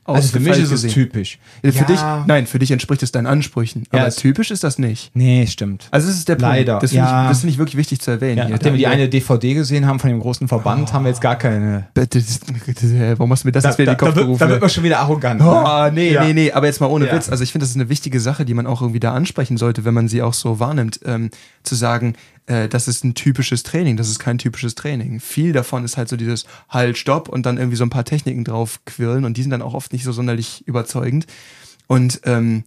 also 0.04 0.28
für 0.28 0.40
mich 0.40 0.58
ist 0.58 0.72
es 0.72 0.82
typisch. 0.82 1.38
Für 1.62 1.70
ja. 1.70 1.84
dich, 1.84 2.00
nein, 2.26 2.46
für 2.46 2.58
dich 2.58 2.72
entspricht 2.72 3.02
es 3.04 3.12
deinen 3.12 3.26
Ansprüchen. 3.26 3.84
Aber 3.90 4.02
ja, 4.02 4.10
typisch 4.10 4.50
ist 4.50 4.64
das 4.64 4.78
nicht. 4.78 5.12
Nee, 5.14 5.46
stimmt. 5.46 5.86
Also 5.92 6.08
das 6.08 6.16
ist 6.16 6.28
der 6.28 6.38
Leider. 6.38 6.72
Punkt. 6.74 6.82
Das 6.82 6.90
finde 6.90 7.06
ja. 7.06 7.30
ich, 7.30 7.38
find 7.38 7.52
ich 7.52 7.58
wirklich 7.58 7.76
wichtig 7.76 8.00
zu 8.00 8.10
erwähnen. 8.10 8.38
Ja, 8.38 8.48
nachdem 8.48 8.72
wir 8.72 8.78
die 8.78 8.86
eine 8.88 9.08
DVD 9.08 9.54
gesehen 9.54 9.86
haben 9.86 10.00
von 10.00 10.10
dem 10.10 10.18
großen 10.18 10.48
Verband, 10.48 10.88
oh. 10.90 10.92
haben 10.92 11.04
wir 11.04 11.10
jetzt 11.10 11.20
gar 11.20 11.36
keine. 11.36 11.86
Warum 11.94 13.30
hast 13.30 13.44
du 13.44 13.48
mir 13.48 13.52
das 13.52 13.62
da, 13.62 13.68
jetzt 13.68 13.78
wieder 13.78 13.92
in 13.92 13.98
den 13.98 14.04
Kopf 14.04 14.14
gerufen? 14.14 14.40
Da 14.40 14.48
wird 14.48 14.60
man 14.60 14.70
schon 14.70 14.82
wieder 14.82 14.98
arrogant. 14.98 15.40
Oh, 15.40 15.88
nee, 15.92 16.16
nee, 16.20 16.32
nee. 16.32 16.52
Aber 16.52 16.66
jetzt 16.66 16.80
mal 16.80 16.88
ohne 16.88 17.10
Witz. 17.10 17.28
Also 17.28 17.44
ich 17.44 17.52
finde, 17.52 17.64
das 17.64 17.70
ist 17.70 17.76
eine 17.76 17.88
wichtige 17.88 18.18
Sache, 18.18 18.44
die 18.44 18.54
man 18.54 18.66
auch 18.66 18.80
irgendwie 18.80 19.00
da 19.00 19.12
ansprechen 19.12 19.56
sollte, 19.56 19.84
wenn 19.84 19.94
man 19.94 20.08
sie 20.08 20.22
auch 20.22 20.34
so 20.34 20.58
wahrnimmt. 20.58 21.00
Ähm, 21.04 21.30
zu 21.62 21.76
sagen, 21.76 22.14
äh, 22.46 22.68
das 22.68 22.88
ist 22.88 23.04
ein 23.04 23.14
typisches 23.14 23.62
Training, 23.62 23.96
das 23.96 24.08
ist 24.08 24.18
kein 24.18 24.38
typisches 24.38 24.74
Training. 24.74 25.20
Viel 25.20 25.52
davon 25.52 25.84
ist 25.84 25.96
halt 25.96 26.08
so 26.08 26.16
dieses 26.16 26.46
Halt, 26.68 26.98
Stopp 26.98 27.28
und 27.28 27.46
dann 27.46 27.58
irgendwie 27.58 27.76
so 27.76 27.84
ein 27.84 27.90
paar 27.90 28.04
Techniken 28.04 28.44
drauf 28.44 28.80
quirlen 28.84 29.24
und 29.24 29.36
die 29.36 29.42
sind 29.42 29.50
dann 29.50 29.62
auch 29.62 29.74
oft 29.74 29.92
nicht 29.92 30.04
so 30.04 30.12
sonderlich 30.12 30.66
überzeugend. 30.66 31.26
Und 31.86 32.20
ähm, 32.24 32.64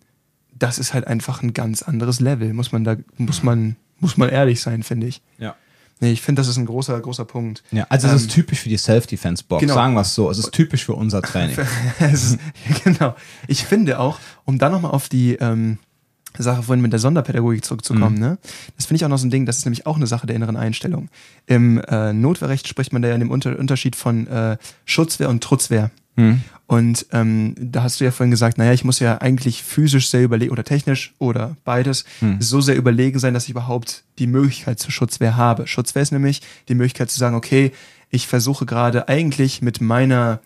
das 0.53 0.79
ist 0.79 0.93
halt 0.93 1.07
einfach 1.07 1.41
ein 1.41 1.53
ganz 1.53 1.83
anderes 1.83 2.19
Level, 2.19 2.53
muss 2.53 2.71
man 2.71 2.83
da, 2.83 2.95
muss 3.17 3.43
man, 3.43 3.75
muss 3.99 4.17
man 4.17 4.29
ehrlich 4.29 4.61
sein, 4.61 4.83
finde 4.83 5.07
ich. 5.07 5.21
Ja. 5.37 5.55
Nee, 6.01 6.11
ich 6.11 6.21
finde, 6.21 6.41
das 6.41 6.49
ist 6.49 6.57
ein 6.57 6.65
großer, 6.65 6.99
großer 6.99 7.23
Punkt. 7.23 7.63
Ja, 7.71 7.85
also 7.89 8.07
es 8.07 8.15
ist 8.15 8.23
ähm, 8.23 8.29
typisch 8.29 8.59
für 8.59 8.69
die 8.69 8.77
Self-Defense-Box, 8.77 9.61
genau. 9.61 9.75
sagen 9.75 9.93
wir 9.93 10.01
es 10.01 10.13
so. 10.13 10.29
Es 10.29 10.37
ist 10.37 10.51
typisch 10.51 10.83
für 10.85 10.93
unser 10.93 11.21
Training. 11.21 11.57
ist, 12.11 12.37
genau. 12.83 13.15
Ich 13.47 13.63
finde 13.63 13.99
auch, 13.99 14.19
um 14.43 14.57
dann 14.57 14.73
nochmal 14.73 14.91
auf 14.91 15.07
die, 15.07 15.35
ähm, 15.35 15.79
Sache 16.43 16.63
vorhin 16.63 16.81
mit 16.81 16.91
der 16.91 16.99
Sonderpädagogik 16.99 17.63
zurückzukommen, 17.63 18.15
mhm. 18.15 18.21
ne? 18.21 18.37
Das 18.75 18.85
finde 18.85 18.97
ich 18.97 19.05
auch 19.05 19.09
noch 19.09 19.17
so 19.17 19.27
ein 19.27 19.31
Ding, 19.31 19.45
das 19.45 19.57
ist 19.57 19.65
nämlich 19.65 19.85
auch 19.85 19.95
eine 19.95 20.07
Sache 20.07 20.27
der 20.27 20.35
inneren 20.35 20.57
Einstellung. 20.57 21.09
Im 21.45 21.79
äh, 21.79 22.13
Notwehrrecht 22.13 22.67
spricht 22.67 22.93
man 22.93 23.01
da 23.01 23.09
ja 23.09 23.13
in 23.13 23.21
dem 23.21 23.31
Unter 23.31 23.57
Unterschied 23.57 23.95
von 23.95 24.27
äh, 24.27 24.57
Schutzwehr 24.85 25.29
und 25.29 25.43
Trutzwehr. 25.43 25.91
Mhm. 26.15 26.41
Und 26.67 27.05
ähm, 27.11 27.53
da 27.59 27.83
hast 27.83 27.99
du 27.99 28.05
ja 28.05 28.11
vorhin 28.11 28.31
gesagt, 28.31 28.57
naja, 28.57 28.73
ich 28.73 28.83
muss 28.83 28.99
ja 28.99 29.19
eigentlich 29.19 29.61
physisch 29.61 30.09
sehr 30.09 30.23
überlegen 30.23 30.51
oder 30.51 30.63
technisch 30.63 31.13
oder 31.19 31.55
beides 31.63 32.05
mhm. 32.21 32.41
so 32.41 32.59
sehr 32.59 32.75
überlegen 32.75 33.19
sein, 33.19 33.33
dass 33.33 33.43
ich 33.43 33.51
überhaupt 33.51 34.03
die 34.17 34.27
Möglichkeit 34.27 34.79
zur 34.79 34.91
Schutzwehr 34.91 35.35
habe. 35.35 35.67
Schutzwehr 35.67 36.01
ist 36.01 36.11
nämlich 36.11 36.41
die 36.67 36.75
Möglichkeit 36.75 37.11
zu 37.11 37.19
sagen, 37.19 37.35
okay, 37.35 37.71
ich 38.09 38.27
versuche 38.27 38.65
gerade 38.65 39.07
eigentlich 39.07 39.61
mit 39.61 39.79
meiner 39.79 40.39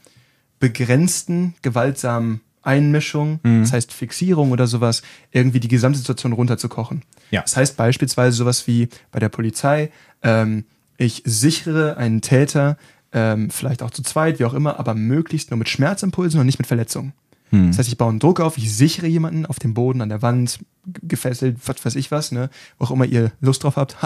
begrenzten, 0.60 1.54
gewaltsamen 1.62 2.42
Einmischung, 2.62 3.40
mhm. 3.44 3.62
das 3.62 3.74
heißt 3.74 3.94
Fixierung 3.94 4.52
oder 4.52 4.68
sowas, 4.68 5.02
irgendwie 5.32 5.60
die 5.60 5.68
Gesamtsituation 5.68 6.34
runterzukochen. 6.34 7.04
Ja. 7.32 7.42
Das 7.42 7.56
heißt 7.56 7.78
beispielsweise 7.78 8.36
sowas 8.36 8.68
wie 8.68 8.90
bei 9.12 9.20
der 9.20 9.30
Polizei, 9.30 9.92
ähm, 10.22 10.66
ich 10.98 11.24
sichere 11.26 11.98
einen 11.98 12.22
Täter, 12.22 12.78
ähm, 13.14 13.50
vielleicht 13.50 13.82
auch 13.82 13.92
zu 13.92 14.04
zweit, 14.04 14.40
wie 14.40 14.46
auch 14.46 14.54
immer, 14.54 14.80
aber 14.80 14.94
möglichst 14.94 15.52
nur 15.52 15.58
mit 15.58 15.70
Schmerzimpulsen 15.70 16.40
und 16.40 16.46
nicht 16.46 16.60
mit 16.60 16.68
Verletzungen. 16.68 17.14
Hm. 17.52 17.68
Das 17.68 17.80
heißt, 17.80 17.90
ich 17.90 17.98
baue 17.98 18.10
einen 18.10 18.20
Druck 18.20 18.40
auf, 18.40 18.58
ich 18.58 18.76
sichere 18.76 19.08
jemanden 19.08 19.46
auf 19.46 19.60
dem 19.60 19.74
Boden, 19.74 20.02
an 20.02 20.10
der 20.10 20.22
Wand, 20.22 20.60
gefesselt, 20.86 21.58
was 21.66 21.84
weiß 21.84 21.96
ich 21.96 22.12
was, 22.12 22.32
ne? 22.32 22.50
wo 22.78 22.86
auch 22.86 22.92
immer 22.92 23.06
ihr 23.06 23.32
Lust 23.42 23.64
drauf 23.64 23.76
habt. 23.76 23.98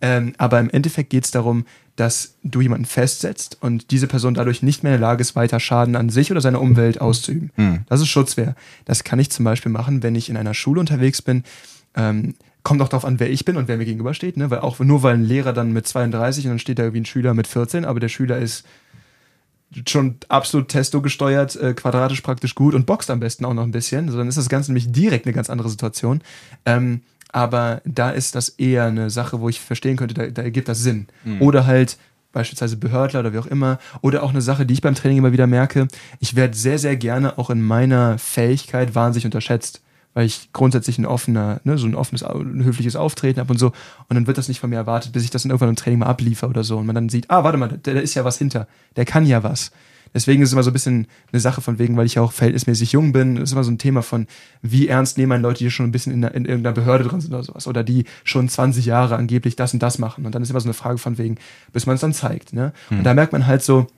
ähm, 0.00 0.34
aber 0.38 0.60
im 0.60 0.70
Endeffekt 0.70 1.10
geht 1.10 1.24
es 1.24 1.30
darum, 1.30 1.64
dass 1.96 2.34
du 2.42 2.60
jemanden 2.60 2.86
festsetzt 2.86 3.58
und 3.60 3.90
diese 3.90 4.08
Person 4.08 4.34
dadurch 4.34 4.62
nicht 4.62 4.82
mehr 4.82 4.94
in 4.94 5.00
der 5.00 5.08
Lage 5.08 5.20
ist, 5.20 5.36
weiter 5.36 5.60
Schaden 5.60 5.94
an 5.94 6.08
sich 6.10 6.30
oder 6.30 6.40
seiner 6.40 6.60
Umwelt 6.60 7.00
auszuüben. 7.00 7.52
Hm. 7.54 7.80
Das 7.88 8.00
ist 8.00 8.08
Schutzwehr. 8.08 8.56
Das 8.84 9.04
kann 9.04 9.18
ich 9.18 9.30
zum 9.30 9.44
Beispiel 9.44 9.70
machen, 9.70 10.02
wenn 10.02 10.16
ich 10.16 10.28
in 10.28 10.36
einer 10.36 10.54
Schule 10.54 10.80
unterwegs 10.80 11.22
bin. 11.22 11.44
Ähm, 11.94 12.34
kommt 12.64 12.82
auch 12.82 12.88
darauf 12.88 13.04
an, 13.04 13.20
wer 13.20 13.30
ich 13.30 13.44
bin 13.44 13.56
und 13.56 13.68
wer 13.68 13.76
mir 13.76 13.84
gegenübersteht, 13.84 14.36
ne? 14.36 14.50
Weil 14.50 14.60
auch 14.60 14.80
nur 14.80 15.02
weil 15.02 15.14
ein 15.14 15.24
Lehrer 15.24 15.52
dann 15.52 15.72
mit 15.72 15.86
32 15.86 16.46
und 16.46 16.50
dann 16.50 16.58
steht 16.58 16.78
da 16.78 16.82
irgendwie 16.82 17.02
ein 17.02 17.06
Schüler 17.06 17.34
mit 17.34 17.46
14, 17.46 17.84
aber 17.84 18.00
der 18.00 18.08
Schüler 18.08 18.38
ist 18.38 18.64
schon 19.88 20.16
absolut 20.28 20.68
testo 20.68 21.02
gesteuert, 21.02 21.56
äh, 21.56 21.74
quadratisch 21.74 22.20
praktisch 22.22 22.54
gut 22.54 22.74
und 22.74 22.86
boxt 22.86 23.10
am 23.10 23.20
besten 23.20 23.44
auch 23.44 23.54
noch 23.54 23.64
ein 23.64 23.72
bisschen. 23.72 24.08
So, 24.08 24.18
dann 24.18 24.28
ist 24.28 24.38
das 24.38 24.48
Ganze 24.48 24.72
nämlich 24.72 24.90
direkt 24.92 25.26
eine 25.26 25.34
ganz 25.34 25.50
andere 25.50 25.68
Situation. 25.68 26.22
Ähm, 26.64 27.02
aber 27.34 27.82
da 27.84 28.10
ist 28.10 28.36
das 28.36 28.48
eher 28.48 28.84
eine 28.84 29.10
Sache, 29.10 29.40
wo 29.40 29.48
ich 29.48 29.60
verstehen 29.60 29.96
könnte, 29.96 30.14
da, 30.14 30.26
da 30.28 30.42
ergibt 30.42 30.68
das 30.68 30.78
Sinn. 30.78 31.08
Mhm. 31.24 31.42
Oder 31.42 31.66
halt 31.66 31.98
beispielsweise 32.32 32.76
Behördler 32.76 33.20
oder 33.20 33.32
wie 33.32 33.38
auch 33.38 33.46
immer. 33.46 33.78
Oder 34.02 34.22
auch 34.22 34.30
eine 34.30 34.40
Sache, 34.40 34.64
die 34.66 34.74
ich 34.74 34.82
beim 34.82 34.94
Training 34.94 35.18
immer 35.18 35.32
wieder 35.32 35.48
merke. 35.48 35.88
Ich 36.20 36.36
werde 36.36 36.56
sehr, 36.56 36.78
sehr 36.78 36.96
gerne 36.96 37.36
auch 37.36 37.50
in 37.50 37.60
meiner 37.60 38.18
Fähigkeit 38.18 38.94
wahnsinnig 38.94 39.26
unterschätzt 39.26 39.80
weil 40.16 40.26
ich 40.26 40.52
grundsätzlich 40.52 40.96
ein 40.98 41.06
offener, 41.06 41.60
ne, 41.64 41.76
so 41.76 41.88
ein 41.88 41.96
offenes, 41.96 42.22
ein 42.22 42.62
höfliches 42.62 42.94
Auftreten 42.94 43.40
habe 43.40 43.52
und 43.52 43.58
so. 43.58 43.72
Und 44.08 44.14
dann 44.14 44.28
wird 44.28 44.38
das 44.38 44.46
nicht 44.46 44.60
von 44.60 44.70
mir 44.70 44.76
erwartet, 44.76 45.12
bis 45.12 45.24
ich 45.24 45.30
das 45.30 45.42
dann 45.42 45.50
irgendwann 45.50 45.70
im 45.70 45.74
Training 45.74 45.98
mal 45.98 46.06
abliefer 46.06 46.48
oder 46.48 46.62
so. 46.62 46.78
Und 46.78 46.86
man 46.86 46.94
dann 46.94 47.08
sieht, 47.08 47.28
ah, 47.30 47.42
warte 47.42 47.58
mal, 47.58 47.80
da, 47.82 47.94
da 47.94 47.98
ist 47.98 48.14
ja 48.14 48.24
was 48.24 48.38
hinter. 48.38 48.68
Der 48.94 49.06
kann 49.06 49.26
ja 49.26 49.42
was. 49.42 49.72
Deswegen 50.14 50.42
ist 50.42 50.50
es 50.50 50.52
immer 50.52 50.62
so 50.62 50.70
ein 50.70 50.72
bisschen 50.72 51.08
eine 51.32 51.40
Sache 51.40 51.60
von 51.60 51.78
wegen, 51.80 51.96
weil 51.96 52.06
ich 52.06 52.14
ja 52.14 52.22
auch 52.22 52.32
verhältnismäßig 52.32 52.92
jung 52.92 53.12
bin, 53.12 53.36
ist 53.36 53.52
immer 53.52 53.64
so 53.64 53.70
ein 53.72 53.78
Thema 53.78 54.02
von, 54.02 54.28
wie 54.62 54.86
ernst 54.86 55.18
nehmen 55.18 55.42
Leute, 55.42 55.58
die 55.58 55.70
schon 55.70 55.86
ein 55.86 55.92
bisschen 55.92 56.12
in, 56.12 56.22
in, 56.22 56.44
irgendeiner 56.44 56.72
Behörde 56.72 57.04
drin 57.04 57.20
sind 57.20 57.34
oder 57.34 57.42
sowas. 57.42 57.66
Oder 57.66 57.82
die 57.82 58.04
schon 58.22 58.48
20 58.48 58.86
Jahre 58.86 59.16
angeblich 59.16 59.56
das 59.56 59.74
und 59.74 59.82
das 59.82 59.98
machen. 59.98 60.24
Und 60.24 60.34
dann 60.34 60.42
ist 60.42 60.50
immer 60.50 60.60
so 60.60 60.68
eine 60.68 60.74
Frage 60.74 60.98
von 60.98 61.18
wegen, 61.18 61.36
bis 61.72 61.86
man 61.86 61.96
es 61.96 62.00
dann 62.00 62.14
zeigt. 62.14 62.52
Ne? 62.52 62.72
Hm. 62.88 62.98
Und 62.98 63.04
da 63.04 63.12
merkt 63.12 63.32
man 63.32 63.46
halt 63.46 63.62
so, 63.62 63.88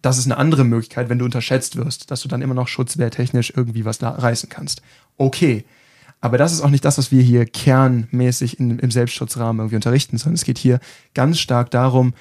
das 0.00 0.18
ist 0.18 0.26
eine 0.26 0.38
andere 0.38 0.64
Möglichkeit, 0.64 1.08
wenn 1.08 1.18
du 1.18 1.26
unterschätzt 1.26 1.76
wirst, 1.76 2.10
dass 2.10 2.22
du 2.22 2.28
dann 2.28 2.42
immer 2.42 2.54
noch 2.54 2.68
schutzwehrtechnisch 2.68 3.52
irgendwie 3.54 3.84
was 3.84 4.02
reißen 4.02 4.48
kannst. 4.48 4.82
Okay. 5.18 5.64
Aber 6.20 6.38
das 6.38 6.52
ist 6.52 6.62
auch 6.62 6.70
nicht 6.70 6.86
das, 6.86 6.96
was 6.96 7.12
wir 7.12 7.22
hier 7.22 7.44
kernmäßig 7.44 8.58
in, 8.58 8.78
im 8.78 8.90
Selbstschutzrahmen 8.90 9.60
irgendwie 9.60 9.76
unterrichten, 9.76 10.16
sondern 10.16 10.36
es 10.36 10.44
geht 10.44 10.56
hier 10.56 10.80
ganz 11.12 11.38
stark 11.38 11.70
darum, 11.70 12.14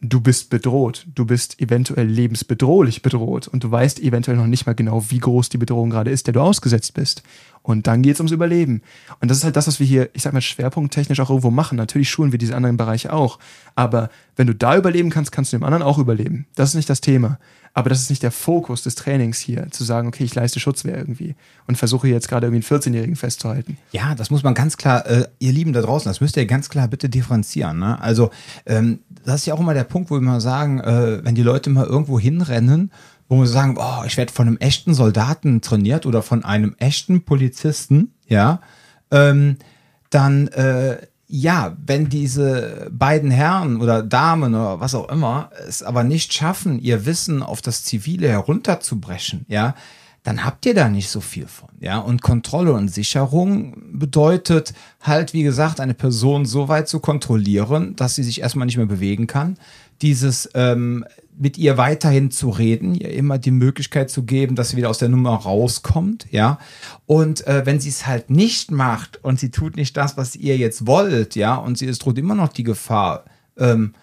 du 0.00 0.20
bist 0.20 0.50
bedroht. 0.50 1.06
Du 1.14 1.24
bist 1.24 1.60
eventuell 1.60 2.06
lebensbedrohlich 2.06 3.02
bedroht 3.02 3.48
und 3.48 3.64
du 3.64 3.70
weißt 3.70 4.00
eventuell 4.00 4.36
noch 4.36 4.46
nicht 4.46 4.66
mal 4.66 4.74
genau, 4.74 5.04
wie 5.10 5.18
groß 5.18 5.48
die 5.48 5.58
Bedrohung 5.58 5.90
gerade 5.90 6.10
ist, 6.10 6.26
der 6.26 6.34
du 6.34 6.40
ausgesetzt 6.40 6.94
bist. 6.94 7.22
Und 7.62 7.86
dann 7.86 8.02
geht 8.02 8.14
es 8.14 8.20
ums 8.20 8.32
Überleben. 8.32 8.82
Und 9.20 9.30
das 9.30 9.38
ist 9.38 9.44
halt 9.44 9.56
das, 9.56 9.66
was 9.66 9.80
wir 9.80 9.86
hier, 9.86 10.08
ich 10.14 10.22
sag 10.22 10.32
mal, 10.32 10.40
schwerpunkttechnisch 10.40 11.20
auch 11.20 11.30
irgendwo 11.30 11.50
machen. 11.50 11.76
Natürlich 11.76 12.08
schulen 12.08 12.32
wir 12.32 12.38
diese 12.38 12.56
anderen 12.56 12.76
Bereiche 12.76 13.12
auch. 13.12 13.38
Aber 13.74 14.10
wenn 14.36 14.46
du 14.46 14.54
da 14.54 14.76
überleben 14.76 15.10
kannst, 15.10 15.32
kannst 15.32 15.52
du 15.52 15.58
dem 15.58 15.64
anderen 15.64 15.82
auch 15.82 15.98
überleben. 15.98 16.46
Das 16.54 16.70
ist 16.70 16.76
nicht 16.76 16.88
das 16.88 17.00
Thema. 17.00 17.38
Aber 17.78 17.90
das 17.90 18.00
ist 18.00 18.10
nicht 18.10 18.24
der 18.24 18.32
Fokus 18.32 18.82
des 18.82 18.96
Trainings 18.96 19.38
hier, 19.38 19.70
zu 19.70 19.84
sagen, 19.84 20.08
okay, 20.08 20.24
ich 20.24 20.34
leiste 20.34 20.58
Schutzwehr 20.58 20.98
irgendwie 20.98 21.36
und 21.68 21.78
versuche 21.78 22.08
jetzt 22.08 22.26
gerade 22.26 22.48
irgendwie 22.48 22.66
einen 22.68 22.80
14-Jährigen 22.80 23.14
festzuhalten. 23.14 23.78
Ja, 23.92 24.16
das 24.16 24.30
muss 24.30 24.42
man 24.42 24.54
ganz 24.54 24.76
klar, 24.76 25.06
äh, 25.06 25.28
ihr 25.38 25.52
Lieben 25.52 25.72
da 25.72 25.80
draußen, 25.80 26.10
das 26.10 26.20
müsst 26.20 26.36
ihr 26.36 26.44
ganz 26.46 26.70
klar 26.70 26.88
bitte 26.88 27.08
differenzieren. 27.08 27.78
Ne? 27.78 28.00
Also, 28.02 28.30
ähm, 28.66 28.98
das 29.24 29.36
ist 29.36 29.46
ja 29.46 29.54
auch 29.54 29.60
immer 29.60 29.74
der 29.74 29.84
Punkt, 29.84 30.10
wo 30.10 30.16
wir 30.16 30.20
mal 30.20 30.40
sagen, 30.40 30.80
äh, 30.80 31.24
wenn 31.24 31.36
die 31.36 31.44
Leute 31.44 31.70
mal 31.70 31.86
irgendwo 31.86 32.18
hinrennen, 32.18 32.90
wo 33.28 33.38
wir 33.38 33.46
sagen, 33.46 33.76
oh, 33.78 34.02
ich 34.04 34.16
werde 34.16 34.32
von 34.32 34.48
einem 34.48 34.56
echten 34.56 34.92
Soldaten 34.92 35.60
trainiert 35.60 36.04
oder 36.04 36.22
von 36.22 36.44
einem 36.44 36.74
echten 36.80 37.22
Polizisten, 37.22 38.12
ja, 38.26 38.60
ähm, 39.12 39.56
dann 40.10 40.48
äh, 40.48 40.96
ja, 41.28 41.76
wenn 41.84 42.08
diese 42.08 42.88
beiden 42.90 43.30
Herren 43.30 43.82
oder 43.82 44.02
Damen 44.02 44.54
oder 44.54 44.80
was 44.80 44.94
auch 44.94 45.10
immer 45.10 45.50
es 45.68 45.82
aber 45.82 46.02
nicht 46.02 46.32
schaffen, 46.32 46.80
ihr 46.80 47.04
Wissen 47.04 47.42
auf 47.42 47.60
das 47.60 47.84
Zivile 47.84 48.28
herunterzubrechen, 48.28 49.44
ja, 49.46 49.74
dann 50.22 50.44
habt 50.44 50.66
ihr 50.66 50.74
da 50.74 50.88
nicht 50.88 51.10
so 51.10 51.20
viel 51.20 51.46
von, 51.46 51.68
ja. 51.80 51.98
Und 51.98 52.22
Kontrolle 52.22 52.72
und 52.72 52.88
Sicherung 52.88 53.98
bedeutet 53.98 54.74
halt, 55.00 55.32
wie 55.32 55.42
gesagt, 55.42 55.80
eine 55.80 55.94
Person 55.94 56.44
so 56.44 56.68
weit 56.68 56.88
zu 56.88 56.98
kontrollieren, 56.98 57.94
dass 57.96 58.14
sie 58.14 58.22
sich 58.22 58.40
erstmal 58.40 58.66
nicht 58.66 58.76
mehr 58.78 58.86
bewegen 58.86 59.26
kann. 59.26 59.58
Dieses 60.00 60.48
ähm, 60.54 61.04
mit 61.38 61.56
ihr 61.56 61.76
weiterhin 61.76 62.30
zu 62.30 62.50
reden, 62.50 62.94
ihr 62.94 63.10
immer 63.10 63.38
die 63.38 63.52
Möglichkeit 63.52 64.10
zu 64.10 64.24
geben, 64.24 64.56
dass 64.56 64.70
sie 64.70 64.76
wieder 64.76 64.90
aus 64.90 64.98
der 64.98 65.08
Nummer 65.08 65.34
rauskommt, 65.34 66.26
ja. 66.30 66.58
Und 67.06 67.46
äh, 67.46 67.64
wenn 67.64 67.80
sie 67.80 67.90
es 67.90 68.06
halt 68.06 68.28
nicht 68.30 68.70
macht 68.70 69.22
und 69.22 69.38
sie 69.38 69.50
tut 69.50 69.76
nicht 69.76 69.96
das, 69.96 70.16
was 70.16 70.34
ihr 70.34 70.56
jetzt 70.56 70.86
wollt, 70.86 71.36
ja, 71.36 71.54
und 71.54 71.78
sie 71.78 71.86
ist 71.86 72.04
droht 72.04 72.18
immer 72.18 72.34
noch 72.34 72.48
die 72.48 72.64
Gefahr, 72.64 73.24
ähm, 73.56 73.94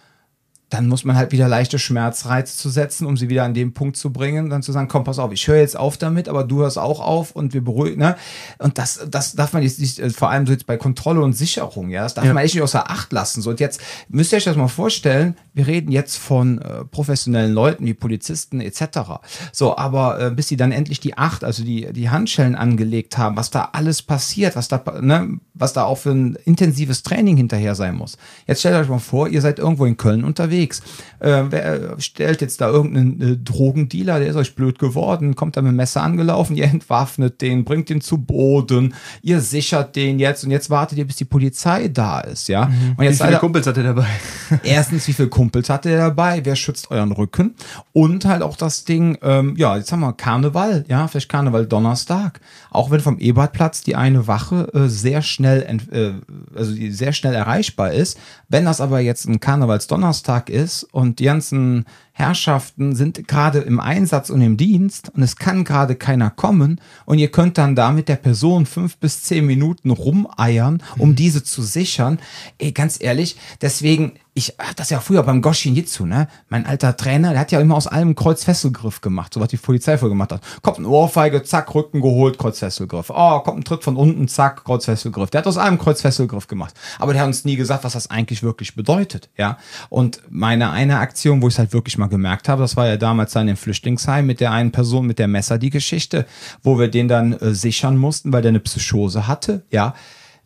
dann 0.76 0.88
muss 0.88 1.06
man 1.06 1.16
halt 1.16 1.32
wieder 1.32 1.48
leichte 1.48 1.80
Schmerzreiz 1.80 2.58
zu 2.58 2.70
setzen, 2.70 3.06
um 3.06 3.16
sie 3.16 3.30
wieder 3.30 3.46
an 3.46 3.54
den 3.54 3.74
Punkt 3.74 3.96
zu 3.96 4.12
bringen, 4.12 4.50
dann 4.50 4.62
zu 4.62 4.74
sagen, 4.74 4.90
komm, 4.90 5.06
pass 5.06 5.20
auf, 5.20 5.32
ich 5.32 5.48
höre 5.48 5.58
jetzt 5.58 5.78
auf 5.78 5.98
damit, 5.98 6.28
aber 6.28 6.44
du 6.44 6.60
hörst 6.60 6.78
auch 6.78 7.00
auf 7.00 7.32
und 7.32 7.54
wir 7.54 7.64
beruhigen, 7.64 8.00
ne? 8.00 8.18
Und 8.58 8.78
das, 8.78 9.08
das 9.10 9.36
darf 9.36 9.54
man 9.54 9.64
jetzt 9.64 9.80
nicht, 9.80 10.00
äh, 10.00 10.10
vor 10.10 10.30
allem 10.30 10.46
so 10.46 10.52
jetzt 10.52 10.66
bei 10.66 10.76
Kontrolle 10.76 11.22
und 11.22 11.34
Sicherung, 11.34 11.90
ja, 11.90 12.04
das 12.04 12.14
darf 12.14 12.26
ja. 12.26 12.34
man 12.34 12.44
echt 12.44 12.56
nicht 12.56 12.64
außer 12.64 12.90
Acht 12.90 13.14
lassen. 13.14 13.42
So, 13.42 13.52
und 13.52 13.62
jetzt 13.62 13.80
müsst 14.10 14.34
ihr 14.34 14.38
euch 14.38 14.44
das 14.44 14.58
mal 14.58 14.68
vorstellen, 14.68 15.38
wir 15.54 15.66
reden 15.66 15.92
jetzt 15.92 16.18
von 16.18 16.60
äh, 16.60 16.84
professionellen 16.84 17.54
Leuten 17.54 17.86
wie 17.86 17.94
Polizisten 17.94 18.60
etc. 18.60 19.22
So, 19.54 19.78
aber 19.78 20.20
äh, 20.20 20.32
bis 20.32 20.50
sie 20.50 20.58
dann 20.58 20.74
endlich 20.74 21.00
die 21.00 21.18
Acht, 21.18 21.46
also 21.46 21.64
die, 21.64 21.94
die 21.94 22.10
Handschellen 22.10 22.56
angelegt 22.56 23.18
haben, 23.18 23.38
was 23.38 23.50
da 23.50 23.70
alles 23.72 24.02
passiert, 24.02 24.58
was 24.58 24.68
da, 24.68 24.84
ne, 25.00 25.40
was 25.54 25.72
da 25.72 25.86
auch 25.86 26.00
für 26.00 26.12
ein 26.12 26.36
intensives 26.44 27.04
Training 27.04 27.38
hinterher 27.38 27.76
sein 27.76 27.96
muss. 27.96 28.18
Jetzt 28.46 28.60
stellt 28.60 28.76
euch 28.76 28.90
mal 28.90 29.00
vor, 29.00 29.30
ihr 29.30 29.40
seid 29.40 29.60
irgendwo 29.60 29.86
in 29.86 29.96
Köln 29.96 30.26
unterwegs 30.26 30.65
unterwegs. 30.66 30.82
Äh, 31.20 31.44
wer 31.50 32.00
stellt 32.00 32.42
jetzt 32.42 32.62
da 32.62 32.70
irgendeinen 32.70 33.22
äh, 33.22 33.38
Drogendealer, 33.38 34.20
der 34.20 34.30
ist 34.30 34.36
euch 34.36 34.54
blöd 34.54 34.80
geworden, 34.80 35.36
kommt 35.36 35.58
da 35.58 35.62
mit 35.62 35.72
dem 35.72 35.78
Messer 35.78 36.04
angelaufen, 36.04 36.56
ihr 36.58 36.66
entwaffnet 36.66 37.42
den, 37.42 37.64
bringt 37.64 37.90
den 37.90 38.02
zu 38.02 38.18
Boden, 38.18 38.94
ihr 39.22 39.42
sichert 39.42 39.96
den 39.96 40.20
jetzt 40.20 40.44
und 40.44 40.52
jetzt 40.52 40.70
wartet 40.70 40.98
ihr, 40.98 41.08
bis 41.08 41.16
die 41.16 41.26
Polizei 41.26 41.88
da 41.88 42.20
ist, 42.20 42.48
ja. 42.48 42.66
Mhm. 42.66 42.96
Und 42.98 43.04
jetzt 43.06 43.22
wie 43.22 43.28
viele 43.28 43.40
Kumpels 43.40 43.68
hat 43.68 43.78
er 43.78 43.84
dabei? 43.84 44.08
Erstens, 44.64 45.08
wie 45.08 45.14
viele 45.14 45.30
Kumpels 45.30 45.70
hat 45.70 45.86
er 45.86 45.98
dabei? 45.98 46.42
Wer 46.44 46.56
schützt 46.56 46.92
euren 46.92 47.12
Rücken? 47.12 47.56
Und 47.94 48.26
halt 48.26 48.42
auch 48.42 48.58
das 48.58 48.86
Ding, 48.86 49.18
ähm, 49.22 49.56
ja, 49.58 49.78
jetzt 49.78 49.92
haben 49.92 50.02
wir 50.02 50.14
Karneval, 50.14 50.86
ja, 50.88 51.08
vielleicht 51.08 51.30
Karneval 51.30 51.66
Donnerstag. 51.66 52.42
Auch 52.70 52.92
wenn 52.92 53.00
vom 53.00 53.18
Ebertplatz 53.20 53.84
die 53.84 53.96
eine 53.96 54.28
Wache 54.28 54.70
äh, 54.74 54.88
sehr 54.88 55.22
schnell, 55.22 55.62
äh, 55.92 56.12
also 56.56 56.74
sehr 56.90 57.14
schnell 57.14 57.34
erreichbar 57.34 57.94
ist. 57.94 58.18
Wenn 58.50 58.66
das 58.66 58.82
aber 58.82 59.00
jetzt 59.00 59.28
ein 59.28 59.40
Karnevals-Donnerstag 59.40 60.45
ist 60.50 60.84
und 60.92 61.20
die 61.20 61.26
ganzen 61.26 61.86
Herrschaften 62.18 62.96
sind 62.96 63.28
gerade 63.28 63.60
im 63.60 63.82
Einsatz 63.82 64.30
und 64.30 64.40
im 64.40 64.56
Dienst 64.56 65.12
und 65.14 65.22
es 65.22 65.36
kann 65.36 65.66
gerade 65.66 65.96
keiner 65.96 66.30
kommen 66.30 66.80
und 67.04 67.20
ihr 67.20 67.30
könnt 67.30 67.58
dann 67.58 67.76
da 67.76 67.92
mit 67.92 68.08
der 68.08 68.16
Person 68.16 68.66
fünf 68.66 68.96
bis 68.96 69.24
zehn 69.24 69.46
Minuten 69.46 69.90
rumeiern, 69.90 70.82
um 70.98 71.10
mhm. 71.10 71.16
diese 71.18 71.44
zu 71.44 71.62
sichern. 71.62 72.20
Ey, 72.58 72.72
ganz 72.72 73.02
ehrlich, 73.02 73.36
deswegen 73.62 74.14
ich 74.38 74.54
hatte 74.60 74.76
das 74.76 74.90
ja 74.90 75.00
früher 75.00 75.24
beim 75.24 75.42
Goshin 75.42 75.76
Jitsu, 75.76 76.06
ne? 76.06 76.28
Mein 76.50 76.66
alter 76.66 76.98
Trainer, 76.98 77.32
der 77.32 77.40
hat 77.40 77.54
ja 77.54 77.62
immer 77.62 77.76
aus 77.76 77.88
allem 77.88 78.16
Kreuzfesselgriff 78.16 79.00
gemacht, 79.00 79.34
so 79.34 79.40
was 79.40 79.48
die 79.48 79.56
Polizei 79.56 79.98
vorher 79.98 80.10
gemacht 80.10 80.34
hat. 80.34 80.42
Kommt 80.62 80.78
ein 80.78 80.86
Ohrfeige, 80.86 81.42
zack, 81.44 81.74
Rücken 81.74 82.02
geholt, 82.02 82.38
Kreuzfesselgriff. 82.38 83.10
Oh, 83.10 83.40
kommt 83.40 83.60
ein 83.60 83.64
Tritt 83.64 83.86
von 83.86 83.96
unten, 83.96 84.28
zack, 84.28 84.66
Kreuzfesselgriff. 84.66 85.30
Der 85.30 85.40
hat 85.40 85.48
aus 85.48 85.58
allem 85.58 85.80
Kreuzfesselgriff 85.80 86.48
gemacht. 86.48 86.76
Aber 87.00 87.14
der 87.14 87.22
hat 87.22 87.28
uns 87.30 87.46
nie 87.46 87.56
gesagt, 87.56 87.86
was 87.86 87.94
das 87.94 88.10
eigentlich 88.12 88.44
wirklich 88.44 88.76
bedeutet, 88.76 89.30
ja? 89.38 89.58
Und 89.88 90.22
meine 90.30 90.70
eine 90.72 91.00
Aktion, 91.00 91.42
wo 91.42 91.48
ich 91.48 91.54
es 91.54 91.60
halt 91.60 91.72
wirklich 91.72 91.98
mal 91.98 92.05
gemerkt 92.10 92.50
habe, 92.50 92.62
das 92.62 92.78
war 92.78 92.88
ja 92.88 92.98
damals 92.98 93.34
dann 93.34 93.48
im 93.48 93.58
Flüchtlingsheim 93.58 94.26
mit 94.26 94.40
der 94.40 94.52
einen 94.52 94.72
Person 94.72 95.06
mit 95.06 95.20
der 95.20 95.28
Messer 95.28 95.58
die 95.58 95.70
Geschichte, 95.70 96.26
wo 96.64 96.80
wir 96.80 96.88
den 96.88 97.08
dann 97.08 97.34
äh, 97.34 97.54
sichern 97.54 97.98
mussten, 97.98 98.34
weil 98.34 98.42
der 98.42 98.50
eine 98.50 98.60
Psychose 98.60 99.28
hatte, 99.28 99.64
ja? 99.72 99.94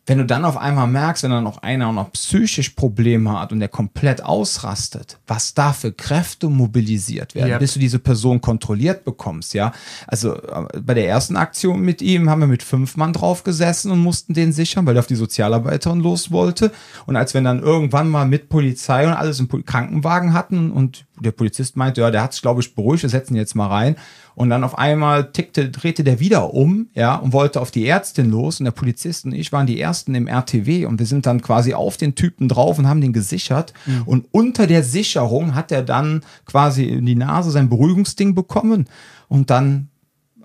Wenn 0.06 0.18
du 0.18 0.24
dann 0.24 0.44
auf 0.44 0.56
einmal 0.56 0.86
merkst, 0.86 1.22
wenn 1.22 1.30
dann 1.30 1.44
noch 1.44 1.62
einer 1.62 1.88
auch 1.88 1.92
noch 1.92 2.12
psychisch 2.12 2.70
Probleme 2.70 3.38
hat 3.38 3.52
und 3.52 3.60
der 3.60 3.68
komplett 3.68 4.24
ausrastet, 4.24 5.18
was 5.26 5.54
da 5.54 5.72
für 5.72 5.92
Kräfte 5.92 6.48
mobilisiert 6.48 7.34
werden, 7.34 7.50
yep. 7.50 7.60
bis 7.60 7.74
du 7.74 7.80
diese 7.80 7.98
Person 7.98 8.40
kontrolliert 8.40 9.04
bekommst, 9.04 9.54
ja. 9.54 9.72
Also 10.06 10.36
äh, 10.36 10.80
bei 10.80 10.94
der 10.94 11.06
ersten 11.06 11.36
Aktion 11.36 11.80
mit 11.80 12.02
ihm 12.02 12.28
haben 12.28 12.40
wir 12.40 12.46
mit 12.46 12.62
fünf 12.62 12.96
Mann 12.96 13.12
drauf 13.12 13.44
gesessen 13.44 13.90
und 13.90 14.00
mussten 14.00 14.34
den 14.34 14.52
sichern, 14.52 14.86
weil 14.86 14.96
er 14.96 15.00
auf 15.00 15.06
die 15.06 15.14
Sozialarbeiterin 15.14 16.00
los 16.00 16.30
wollte. 16.30 16.72
Und 17.06 17.16
als 17.16 17.34
wir 17.34 17.40
dann 17.40 17.62
irgendwann 17.62 18.08
mal 18.08 18.26
mit 18.26 18.48
Polizei 18.48 19.06
und 19.06 19.12
alles 19.12 19.38
im 19.38 19.48
Krankenwagen 19.64 20.32
hatten 20.32 20.70
und 20.70 21.06
der 21.20 21.32
Polizist 21.32 21.76
meinte, 21.76 22.00
ja, 22.00 22.10
der 22.10 22.22
hat 22.22 22.32
sich, 22.32 22.42
glaube 22.42 22.60
ich, 22.60 22.74
beruhigt, 22.74 23.02
wir 23.02 23.10
setzen 23.10 23.34
ihn 23.34 23.40
jetzt 23.40 23.54
mal 23.54 23.68
rein. 23.68 23.96
Und 24.40 24.48
dann 24.48 24.64
auf 24.64 24.78
einmal 24.78 25.32
tickte, 25.32 25.68
drehte 25.68 26.02
der 26.02 26.18
wieder 26.18 26.54
um, 26.54 26.88
ja, 26.94 27.16
und 27.16 27.34
wollte 27.34 27.60
auf 27.60 27.70
die 27.70 27.86
Ärztin 27.86 28.30
los. 28.30 28.58
Und 28.58 28.64
der 28.64 28.70
Polizist 28.70 29.26
und 29.26 29.32
ich 29.32 29.52
waren 29.52 29.66
die 29.66 29.78
Ersten 29.78 30.14
im 30.14 30.26
RTW 30.26 30.86
und 30.86 30.98
wir 30.98 31.04
sind 31.04 31.26
dann 31.26 31.42
quasi 31.42 31.74
auf 31.74 31.98
den 31.98 32.14
Typen 32.14 32.48
drauf 32.48 32.78
und 32.78 32.88
haben 32.88 33.02
den 33.02 33.12
gesichert. 33.12 33.74
Mhm. 33.84 34.02
Und 34.06 34.28
unter 34.30 34.66
der 34.66 34.82
Sicherung 34.82 35.54
hat 35.54 35.70
er 35.70 35.82
dann 35.82 36.22
quasi 36.46 36.84
in 36.84 37.04
die 37.04 37.16
Nase 37.16 37.50
sein 37.50 37.68
Beruhigungsding 37.68 38.34
bekommen. 38.34 38.88
Und 39.28 39.50
dann 39.50 39.90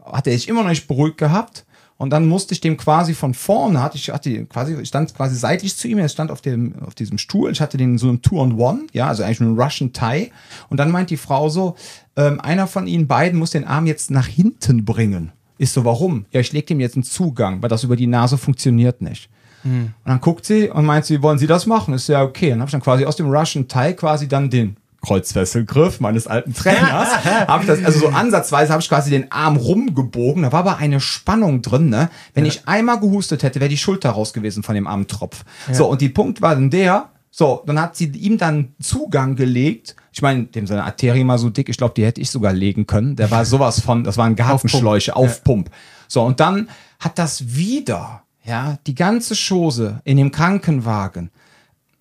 hat 0.03 0.27
er 0.27 0.33
sich 0.33 0.49
immer 0.49 0.63
noch 0.63 0.71
nicht 0.71 0.89
beruhigt 0.89 1.17
gehabt. 1.17 1.64
Und 1.97 2.09
dann 2.09 2.27
musste 2.27 2.53
ich 2.53 2.59
dem 2.59 2.75
quasi 2.75 3.13
von 3.13 3.33
vorne, 3.33 3.81
hatte 3.81 3.97
ich, 3.97 4.09
hatte 4.09 4.45
quasi, 4.45 4.75
ich 4.81 4.89
stand 4.89 5.15
quasi 5.15 5.35
seitlich 5.35 5.77
zu 5.77 5.87
ihm, 5.87 5.97
er 5.97 6.09
stand 6.09 6.29
auf 6.29 6.41
dem, 6.41 6.75
auf 6.85 6.93
diesem 6.93 7.17
Stuhl, 7.17 7.51
ich 7.51 7.61
hatte 7.61 7.77
den 7.77 7.97
so 7.97 8.09
ein 8.09 8.21
Two 8.21 8.41
on 8.41 8.59
One, 8.59 8.87
ja, 8.91 9.07
also 9.07 9.23
eigentlich 9.23 9.39
nur 9.39 9.51
ein 9.51 9.61
Russian 9.61 9.93
Tie. 9.93 10.31
Und 10.69 10.77
dann 10.77 10.91
meint 10.91 11.09
die 11.09 11.17
Frau 11.17 11.47
so, 11.47 11.75
ähm, 12.17 12.41
einer 12.41 12.67
von 12.67 12.87
ihnen 12.87 13.07
beiden 13.07 13.39
muss 13.39 13.51
den 13.51 13.63
Arm 13.63 13.85
jetzt 13.85 14.11
nach 14.11 14.27
hinten 14.27 14.83
bringen. 14.83 15.31
Ist 15.57 15.73
so, 15.73 15.85
warum? 15.85 16.25
Ja, 16.31 16.41
ich 16.41 16.51
leg 16.51 16.67
dem 16.67 16.81
jetzt 16.81 16.95
einen 16.95 17.03
Zugang, 17.03 17.61
weil 17.61 17.69
das 17.69 17.85
über 17.85 17.95
die 17.95 18.07
Nase 18.07 18.37
funktioniert 18.37 19.01
nicht. 19.01 19.29
Hm. 19.63 19.93
Und 20.03 20.09
dann 20.09 20.19
guckt 20.19 20.45
sie 20.45 20.69
und 20.69 20.85
meint 20.85 21.05
sie, 21.05 21.21
wollen 21.21 21.39
Sie 21.39 21.47
das 21.47 21.65
machen? 21.65 21.93
Ist 21.93 22.09
ja 22.09 22.23
okay. 22.23 22.49
Dann 22.49 22.59
habe 22.59 22.67
ich 22.67 22.73
dann 22.73 22.81
quasi 22.81 23.05
aus 23.05 23.15
dem 23.15 23.29
Russian 23.29 23.69
Tie 23.69 23.93
quasi 23.93 24.27
dann 24.27 24.49
den 24.49 24.75
Kreuzfesselgriff 25.05 25.99
meines 25.99 26.27
alten 26.27 26.53
Trainers. 26.53 27.09
hab 27.47 27.61
ich 27.61 27.67
das, 27.67 27.83
also 27.83 27.99
so 27.99 28.07
ansatzweise 28.09 28.71
habe 28.71 28.81
ich 28.81 28.89
quasi 28.89 29.09
den 29.09 29.31
Arm 29.31 29.57
rumgebogen. 29.57 30.43
Da 30.43 30.51
war 30.51 30.59
aber 30.61 30.77
eine 30.77 30.99
Spannung 30.99 31.61
drin. 31.61 31.89
Ne? 31.89 32.09
Wenn 32.33 32.45
ja. 32.45 32.51
ich 32.51 32.67
einmal 32.67 32.99
gehustet 32.99 33.43
hätte, 33.43 33.59
wäre 33.59 33.69
die 33.69 33.77
Schulter 33.77 34.11
raus 34.11 34.33
gewesen 34.33 34.63
von 34.63 34.75
dem 34.75 34.87
Armtropf. 34.87 35.43
Ja. 35.67 35.73
So, 35.73 35.87
und 35.87 36.01
die 36.01 36.09
Punkt 36.09 36.41
war 36.41 36.55
dann 36.55 36.69
der, 36.69 37.09
so, 37.37 37.63
dann 37.65 37.79
hat 37.81 37.97
sie 37.97 38.05
ihm 38.07 38.37
dann 38.37 38.75
Zugang 38.81 39.35
gelegt. 39.35 39.95
Ich 40.13 40.21
meine, 40.21 40.45
dem 40.45 40.67
seine 40.67 40.85
Arterie 40.85 41.25
mal 41.25 41.37
so 41.37 41.49
dick, 41.49 41.67
ich 41.67 41.75
glaube, 41.75 41.93
die 41.93 42.05
hätte 42.05 42.21
ich 42.21 42.29
sogar 42.29 42.53
legen 42.53 42.87
können. 42.87 43.17
Der 43.17 43.29
war 43.29 43.43
sowas 43.43 43.81
von, 43.81 44.05
das 44.05 44.17
waren 44.17 44.35
Gartenschläuche, 44.35 45.15
auf 45.15 45.43
Pump. 45.43 45.69
Ja. 45.69 45.75
So, 46.07 46.21
und 46.23 46.39
dann 46.39 46.69
hat 46.97 47.19
das 47.19 47.55
wieder, 47.55 48.23
ja, 48.45 48.77
die 48.87 48.95
ganze 48.95 49.35
Chose 49.35 49.99
in 50.05 50.15
dem 50.15 50.31
Krankenwagen, 50.31 51.29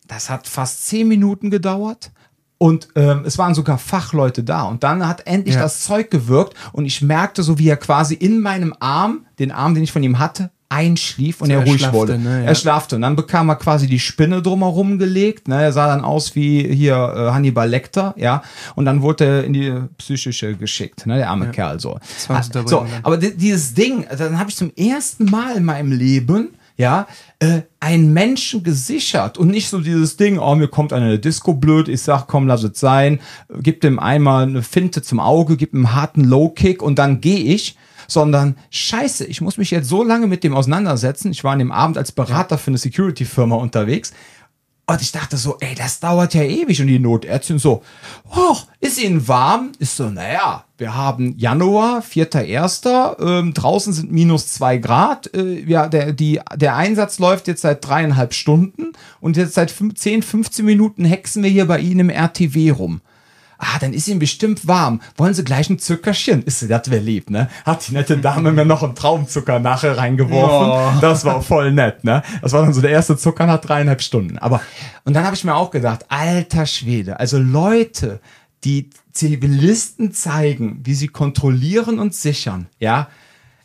das 0.07 0.30
hat 0.30 0.46
fast 0.46 0.86
zehn 0.86 1.09
Minuten 1.09 1.50
gedauert. 1.50 2.12
Und 2.59 2.88
ähm, 2.94 3.22
es 3.26 3.36
waren 3.36 3.55
sogar 3.55 3.78
Fachleute 3.78 4.44
da. 4.44 4.62
Und 4.62 4.84
dann 4.84 5.07
hat 5.07 5.26
endlich 5.26 5.57
ja. 5.57 5.62
das 5.62 5.80
Zeug 5.80 6.11
gewirkt 6.11 6.55
und 6.72 6.86
ich 6.86 7.02
merkte 7.02 7.42
so, 7.42 7.59
wie 7.59 7.68
er 7.68 7.76
quasi 7.76 8.14
in 8.14 8.40
meinem 8.40 8.74
Arm, 8.78 9.26
den 9.38 9.50
Arm, 9.50 9.74
den 9.74 9.84
ich 9.84 9.92
von 9.92 10.02
ihm 10.02 10.18
hatte, 10.18 10.50
einschlief 10.68 11.40
und 11.40 11.48
so, 11.48 11.52
er, 11.52 11.61
er 11.61 11.66
ruhig 11.66 11.92
wurde. 11.92 12.18
Ne, 12.18 12.40
ja. 12.42 12.48
Er 12.48 12.55
schlafte 12.55 12.96
und 12.96 13.02
dann 13.02 13.16
bekam 13.16 13.48
er 13.48 13.57
quasi 13.57 13.86
die 13.86 14.00
Spinne 14.00 14.42
drumherum 14.42 14.98
gelegt. 14.98 15.46
Ne? 15.46 15.62
Er 15.62 15.72
sah 15.72 15.86
dann 15.86 16.05
aus 16.05 16.34
wie 16.34 16.62
hier 16.74 16.94
äh, 16.94 17.30
Hannibal 17.32 17.68
Lecter, 17.68 18.14
ja. 18.16 18.42
Und 18.74 18.84
dann 18.84 19.02
wurde 19.02 19.24
er 19.24 19.44
in 19.44 19.52
die 19.52 19.72
psychische 19.98 20.55
geschickt, 20.57 21.07
ne? 21.07 21.18
der 21.18 21.30
arme 21.30 21.46
ja. 21.46 21.50
Kerl 21.52 21.80
so. 21.80 21.98
Ah, 22.28 22.42
so 22.42 22.86
aber 23.02 23.18
dieses 23.18 23.74
Ding, 23.74 24.07
dann 24.16 24.38
habe 24.38 24.50
ich 24.50 24.57
zum 24.57 24.72
ersten 24.74 25.26
Mal 25.26 25.57
in 25.57 25.64
meinem 25.64 25.92
Leben 25.92 26.50
ja, 26.77 27.07
äh, 27.39 27.62
einen 27.81 28.12
Menschen 28.12 28.62
gesichert 28.62 29.39
und 29.39 29.49
nicht 29.49 29.68
so 29.68 29.81
dieses 29.81 30.16
Ding, 30.16 30.39
oh, 30.39 30.55
mir 30.55 30.68
kommt 30.68 30.93
eine 30.93 31.18
Disco 31.18 31.55
blöd, 31.55 31.89
ich 31.89 32.03
sag, 32.03 32.27
komm, 32.27 32.47
lass 32.47 32.64
es 32.64 32.81
sein, 32.81 33.20
gib 33.61 33.81
dem 33.81 33.99
einmal 33.99 34.45
eine 34.45 34.62
Finte 34.62 35.03
zum 35.03 35.20
Auge, 35.20 35.57
gib 35.57 35.72
ihm 35.72 35.87
einen 35.87 35.95
harten 35.95 36.25
Low-Kick 36.25 36.83
und 36.83 36.99
dann 36.99 37.20
gehe 37.20 37.45
ich, 37.55 37.77
sondern 38.09 38.57
scheiße, 38.70 39.25
ich 39.25 39.41
muss 39.41 39.57
mich 39.57 39.70
jetzt 39.70 39.89
so 39.89 40.03
lange 40.03 40.27
mit 40.27 40.45
dem 40.45 40.55
auseinandersetzen. 40.55 41.31
Ich 41.31 41.45
war 41.45 41.53
an 41.53 41.59
dem 41.59 41.72
Abend 41.72 41.97
als 41.97 42.12
Berater 42.12 42.59
für 42.59 42.68
eine 42.68 42.79
Security-Firma 42.79 43.57
unterwegs 43.57 44.12
und 44.87 45.01
ich 45.01 45.12
dachte 45.12 45.39
so, 45.39 45.57
ey, 45.61 45.74
das 45.74 46.01
dauert 46.01 46.35
ja 46.35 46.43
ewig. 46.43 46.80
Und 46.80 46.89
die 46.89 46.99
Notärztin 46.99 47.59
so, 47.59 47.82
oh, 48.37 48.57
ist 48.80 49.03
Ihnen 49.03 49.26
warm? 49.26 49.72
Ist 49.78 49.97
so, 49.97 50.11
naja, 50.11 50.64
wir 50.76 50.95
haben 50.95 51.39
Januar, 51.39 52.03
4.1., 52.03 53.18
ähm, 53.18 53.55
draußen 53.55 53.95
sind 53.95 54.12
minus 54.12 54.49
zwei 54.49 54.76
Grad. 54.76 55.32
Äh, 55.35 55.64
ja, 55.64 55.89
der, 55.89 56.12
die, 56.12 56.39
der 56.55 56.76
Einsatz 56.76 57.18
läuft 57.18 57.49
jetzt 57.49 57.62
seit 57.62 57.87
dreieinhalb 57.87 58.35
Stunden 58.35 58.93
und 59.20 59.39
jetzt 59.39 59.55
seit 59.55 59.70
10, 59.70 60.22
15 60.22 60.64
Minuten 60.64 61.07
hexen 61.07 61.43
wir 61.43 61.51
hier 61.51 61.66
bei 61.66 61.78
Ihnen 61.78 62.01
im 62.01 62.11
RTW 62.11 62.70
rum. 62.70 63.01
Ah, 63.65 63.79
dann 63.79 63.95
ist 63.95 64.09
ihm 64.09 64.19
bestimmt 64.19 64.67
warm. 64.67 65.01
Wollen 65.17 65.33
Sie 65.33 65.43
gleich 65.43 65.71
ein 65.71 65.79
Zuckerchen? 65.79 66.43
Ist 66.43 66.61
sie 66.61 66.69
das 66.69 66.91
wäre 66.91 67.03
lieb, 67.03 67.31
ne? 67.31 67.49
Hat 67.65 67.89
die 67.89 67.95
nette 67.95 68.19
Dame 68.19 68.53
mir 68.53 68.65
noch 68.65 68.83
einen 68.83 68.95
Traumzucker 68.95 69.59
nachher 69.59 69.97
reingeworfen. 69.97 70.99
Oh. 70.99 71.01
Das 71.01 71.25
war 71.25 71.43
voll 71.43 71.73
nett, 71.73 72.05
ne? 72.05 72.23
Das 72.43 72.53
war 72.53 72.62
dann 72.62 72.73
so 72.73 72.81
der 72.81 72.91
erste 72.91 73.17
Zucker 73.17 73.47
nach 73.47 73.61
dreieinhalb 73.61 74.03
Stunden. 74.03 74.39
Aber, 74.39 74.61
und 75.05 75.15
dann 75.15 75.25
habe 75.25 75.35
ich 75.35 75.45
mir 75.45 75.55
auch 75.55 75.71
gedacht, 75.71 76.07
alter 76.09 76.67
Schwede, 76.67 77.21
also 77.21 77.39
Leute, 77.39 78.21
die 78.65 78.91
Zivilisten 79.12 80.12
zeigen, 80.12 80.81
wie 80.85 80.95
sie 80.95 81.09
kontrollieren 81.09 81.99
und 81.99 82.15
sichern, 82.15 82.67
ja, 82.79 83.09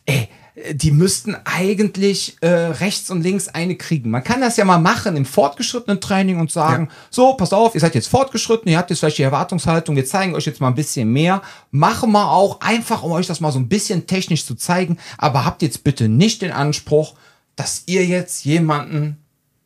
ey, 0.06 0.28
die 0.72 0.90
müssten 0.90 1.36
eigentlich 1.44 2.36
äh, 2.40 2.48
rechts 2.48 3.10
und 3.10 3.22
links 3.22 3.48
eine 3.48 3.76
kriegen. 3.76 4.10
Man 4.10 4.24
kann 4.24 4.40
das 4.40 4.56
ja 4.56 4.64
mal 4.64 4.78
machen 4.78 5.16
im 5.16 5.24
fortgeschrittenen 5.24 6.00
Training 6.00 6.40
und 6.40 6.50
sagen, 6.50 6.88
ja. 6.90 6.96
so, 7.10 7.34
pass 7.34 7.52
auf, 7.52 7.74
ihr 7.74 7.80
seid 7.80 7.94
jetzt 7.94 8.08
fortgeschritten, 8.08 8.70
ihr 8.70 8.78
habt 8.78 8.90
jetzt 8.90 9.00
vielleicht 9.00 9.18
die 9.18 9.22
Erwartungshaltung, 9.22 9.96
wir 9.96 10.06
zeigen 10.06 10.34
euch 10.34 10.46
jetzt 10.46 10.60
mal 10.60 10.68
ein 10.68 10.74
bisschen 10.74 11.12
mehr. 11.12 11.42
Machen 11.70 12.12
wir 12.12 12.30
auch 12.30 12.60
einfach, 12.60 13.02
um 13.02 13.12
euch 13.12 13.26
das 13.26 13.40
mal 13.40 13.52
so 13.52 13.58
ein 13.58 13.68
bisschen 13.68 14.06
technisch 14.06 14.44
zu 14.44 14.54
zeigen, 14.54 14.98
aber 15.18 15.44
habt 15.44 15.62
jetzt 15.62 15.84
bitte 15.84 16.08
nicht 16.08 16.42
den 16.42 16.52
Anspruch, 16.52 17.14
dass 17.56 17.84
ihr 17.86 18.04
jetzt 18.06 18.44
jemanden 18.44 19.18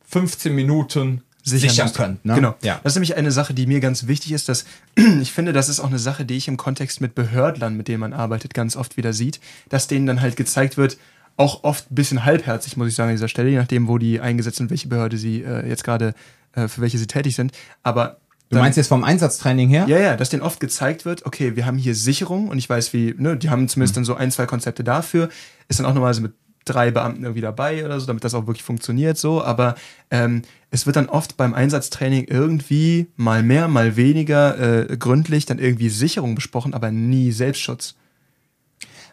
15 0.07 0.53
Minuten 0.53 1.23
sichern, 1.45 1.69
sichern 1.69 1.93
könnt. 1.93 2.25
Ne? 2.25 2.35
Genau. 2.35 2.55
Ja. 2.61 2.79
Das 2.83 2.93
ist 2.93 2.95
nämlich 2.95 3.15
eine 3.15 3.31
Sache, 3.31 3.53
die 3.53 3.67
mir 3.67 3.79
ganz 3.79 4.07
wichtig 4.07 4.31
ist, 4.31 4.49
dass 4.49 4.65
ich 5.21 5.31
finde, 5.31 5.53
das 5.53 5.69
ist 5.69 5.79
auch 5.79 5.87
eine 5.87 5.99
Sache, 5.99 6.25
die 6.25 6.35
ich 6.35 6.47
im 6.47 6.57
Kontext 6.57 7.01
mit 7.01 7.15
Behördlern, 7.15 7.77
mit 7.77 7.87
denen 7.87 7.99
man 7.99 8.13
arbeitet, 8.13 8.53
ganz 8.53 8.75
oft 8.75 8.97
wieder 8.97 9.13
sieht, 9.13 9.39
dass 9.69 9.87
denen 9.87 10.05
dann 10.05 10.21
halt 10.21 10.35
gezeigt 10.35 10.77
wird, 10.77 10.97
auch 11.37 11.63
oft 11.63 11.91
ein 11.91 11.95
bisschen 11.95 12.25
halbherzig, 12.25 12.77
muss 12.77 12.87
ich 12.87 12.95
sagen, 12.95 13.09
an 13.09 13.15
dieser 13.15 13.27
Stelle, 13.27 13.49
je 13.49 13.57
nachdem, 13.57 13.87
wo 13.87 13.97
die 13.97 14.19
eingesetzt 14.19 14.57
sind, 14.57 14.69
welche 14.69 14.87
Behörde 14.87 15.17
sie 15.17 15.43
äh, 15.43 15.67
jetzt 15.67 15.83
gerade, 15.83 16.13
äh, 16.53 16.67
für 16.67 16.81
welche 16.81 16.97
sie 16.97 17.07
tätig 17.07 17.35
sind. 17.35 17.51
Aber 17.83 18.17
Du 18.49 18.59
meinst 18.59 18.77
jetzt 18.77 18.87
vom 18.87 19.03
Einsatztraining 19.03 19.69
her? 19.69 19.85
Ja, 19.87 19.97
ja, 19.97 20.15
dass 20.15 20.29
denen 20.29 20.43
oft 20.43 20.59
gezeigt 20.59 21.03
wird, 21.03 21.25
okay, 21.25 21.55
wir 21.55 21.65
haben 21.65 21.77
hier 21.77 21.95
Sicherung 21.95 22.47
und 22.47 22.59
ich 22.59 22.69
weiß, 22.69 22.93
wie, 22.93 23.15
ne, 23.17 23.35
die 23.35 23.49
haben 23.49 23.67
zumindest 23.67 23.95
mhm. 23.95 23.97
dann 23.97 24.05
so 24.05 24.15
ein, 24.15 24.31
zwei 24.31 24.45
Konzepte 24.45 24.83
dafür. 24.83 25.29
Ist 25.67 25.79
dann 25.79 25.87
auch 25.87 25.93
normalerweise 25.93 26.21
mit 26.21 26.33
drei 26.65 26.91
Beamten 26.91 27.23
irgendwie 27.23 27.41
dabei 27.41 27.85
oder 27.85 27.99
so, 27.99 28.07
damit 28.07 28.23
das 28.23 28.33
auch 28.33 28.47
wirklich 28.47 28.63
funktioniert 28.63 29.17
so. 29.17 29.43
Aber 29.43 29.75
ähm, 30.11 30.41
es 30.71 30.85
wird 30.85 30.95
dann 30.95 31.07
oft 31.07 31.37
beim 31.37 31.53
Einsatztraining 31.53 32.25
irgendwie 32.25 33.07
mal 33.15 33.43
mehr, 33.43 33.67
mal 33.67 33.95
weniger 33.95 34.89
äh, 34.89 34.97
gründlich 34.97 35.45
dann 35.45 35.59
irgendwie 35.59 35.89
Sicherung 35.89 36.35
besprochen, 36.35 36.73
aber 36.73 36.91
nie 36.91 37.31
Selbstschutz. 37.31 37.95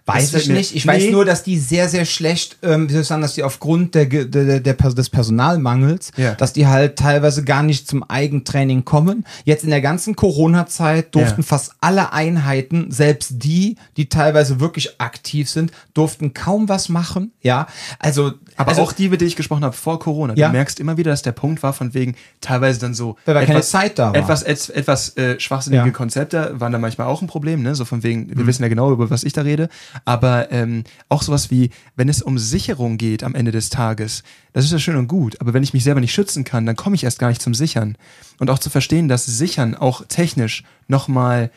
Weiß 0.05 0.35
ich 0.35 0.49
nicht. 0.49 0.75
Ich 0.75 0.85
nee. 0.85 0.93
weiß 0.93 1.11
nur, 1.13 1.25
dass 1.25 1.45
die 1.45 1.59
sehr, 1.59 1.89
sehr 1.89 2.05
schlecht, 2.05 2.57
ähm, 2.63 2.89
wie 2.89 2.93
soll 2.93 3.03
ich 3.03 3.07
sagen, 3.07 3.23
dass 3.23 3.35
die 3.35 3.45
aufgrund 3.45 3.95
der, 3.95 4.07
der, 4.07 4.61
der, 4.61 4.75
des 4.75 5.11
Personalmangels, 5.11 6.11
ja. 6.17 6.35
dass 6.35 6.53
die 6.53 6.67
halt 6.67 6.99
teilweise 6.99 7.45
gar 7.45 7.63
nicht 7.63 7.89
zum 7.89 8.03
Eigentraining 8.03 8.85
kommen. 8.85 9.25
Jetzt 9.45 9.63
in 9.63 9.71
der 9.71 9.81
ganzen 9.81 10.17
Corona-Zeit 10.17 11.15
durften 11.15 11.43
ja. 11.43 11.47
fast 11.47 11.75
alle 11.81 12.13
Einheiten, 12.13 12.91
selbst 12.91 13.45
die, 13.45 13.77
die 13.97 14.09
teilweise 14.09 14.59
wirklich 14.59 15.01
aktiv 15.01 15.49
sind, 15.49 15.71
durften 15.95 16.35
kaum 16.35 16.69
was 16.69 16.89
machen. 16.89 17.33
Ja, 17.41 17.69
also. 18.01 18.33
Aber 18.57 18.71
also, 18.71 18.83
auch 18.83 18.93
die, 18.93 19.09
mit 19.09 19.21
denen 19.21 19.29
ich 19.29 19.37
gesprochen 19.37 19.65
habe 19.65 19.75
vor 19.75 19.99
Corona. 20.01 20.35
Ja. 20.35 20.49
Du 20.49 20.53
merkst 20.53 20.81
immer 20.81 20.97
wieder, 20.97 21.11
dass 21.13 21.23
der 21.23 21.33
Punkt 21.33 21.63
war, 21.63 21.73
von 21.73 21.95
wegen 21.95 22.17
teilweise 22.41 22.81
dann 22.81 22.93
so. 22.93 23.17
Weil 23.25 23.37
etwas, 23.37 23.47
keine 23.47 23.63
Zeit 23.63 23.99
da 23.99 24.09
war. 24.09 24.17
Etwas, 24.17 24.43
etwas, 24.43 24.69
etwas 24.69 25.17
äh, 25.17 25.39
schwachsinnige. 25.39 25.93
Konzepte 25.93 26.55
waren 26.59 26.73
da 26.73 26.79
manchmal 26.79 27.07
auch 27.07 27.23
ein 27.23 27.29
Problem, 27.29 27.63
ne? 27.63 27.75
So 27.75 27.85
von 27.85 28.03
wegen, 28.03 28.29
wir 28.29 28.43
mhm. 28.43 28.47
wissen 28.47 28.63
ja 28.63 28.69
genau, 28.69 28.93
über 28.93 29.09
was 29.09 29.25
ich 29.25 29.33
da 29.33 29.43
rede. 29.43 29.69
Aber 30.05 30.51
ähm, 30.51 30.85
auch 31.09 31.23
sowas 31.23 31.51
wie, 31.51 31.71
wenn 31.97 32.09
es 32.09 32.23
um 32.23 32.39
Sicherung 32.39 32.99
geht 32.99 33.25
am 33.25 33.35
Ende 33.35 33.53
des 33.53 33.71
Tages, 33.71 34.23
das 34.53 34.65
ist 34.65 34.73
ja 34.73 34.79
schön 34.79 34.97
und 34.97 35.09
gut, 35.09 35.41
aber 35.41 35.55
wenn 35.55 35.63
ich 35.63 35.73
mich 35.73 35.85
selber 35.85 36.01
nicht 36.01 36.15
schützen 36.15 36.45
kann, 36.45 36.67
dann 36.67 36.77
komme 36.77 36.95
ich 36.95 37.05
erst 37.05 37.19
gar 37.19 37.29
nicht 37.29 37.43
zum 37.43 37.55
Sichern. 37.55 37.97
Und 38.39 38.51
auch 38.51 38.59
zu 38.59 38.71
verstehen, 38.71 39.09
dass 39.09 39.25
Sichern 39.25 39.75
auch 39.75 40.05
technisch 40.07 40.65
nochmal 40.89 41.51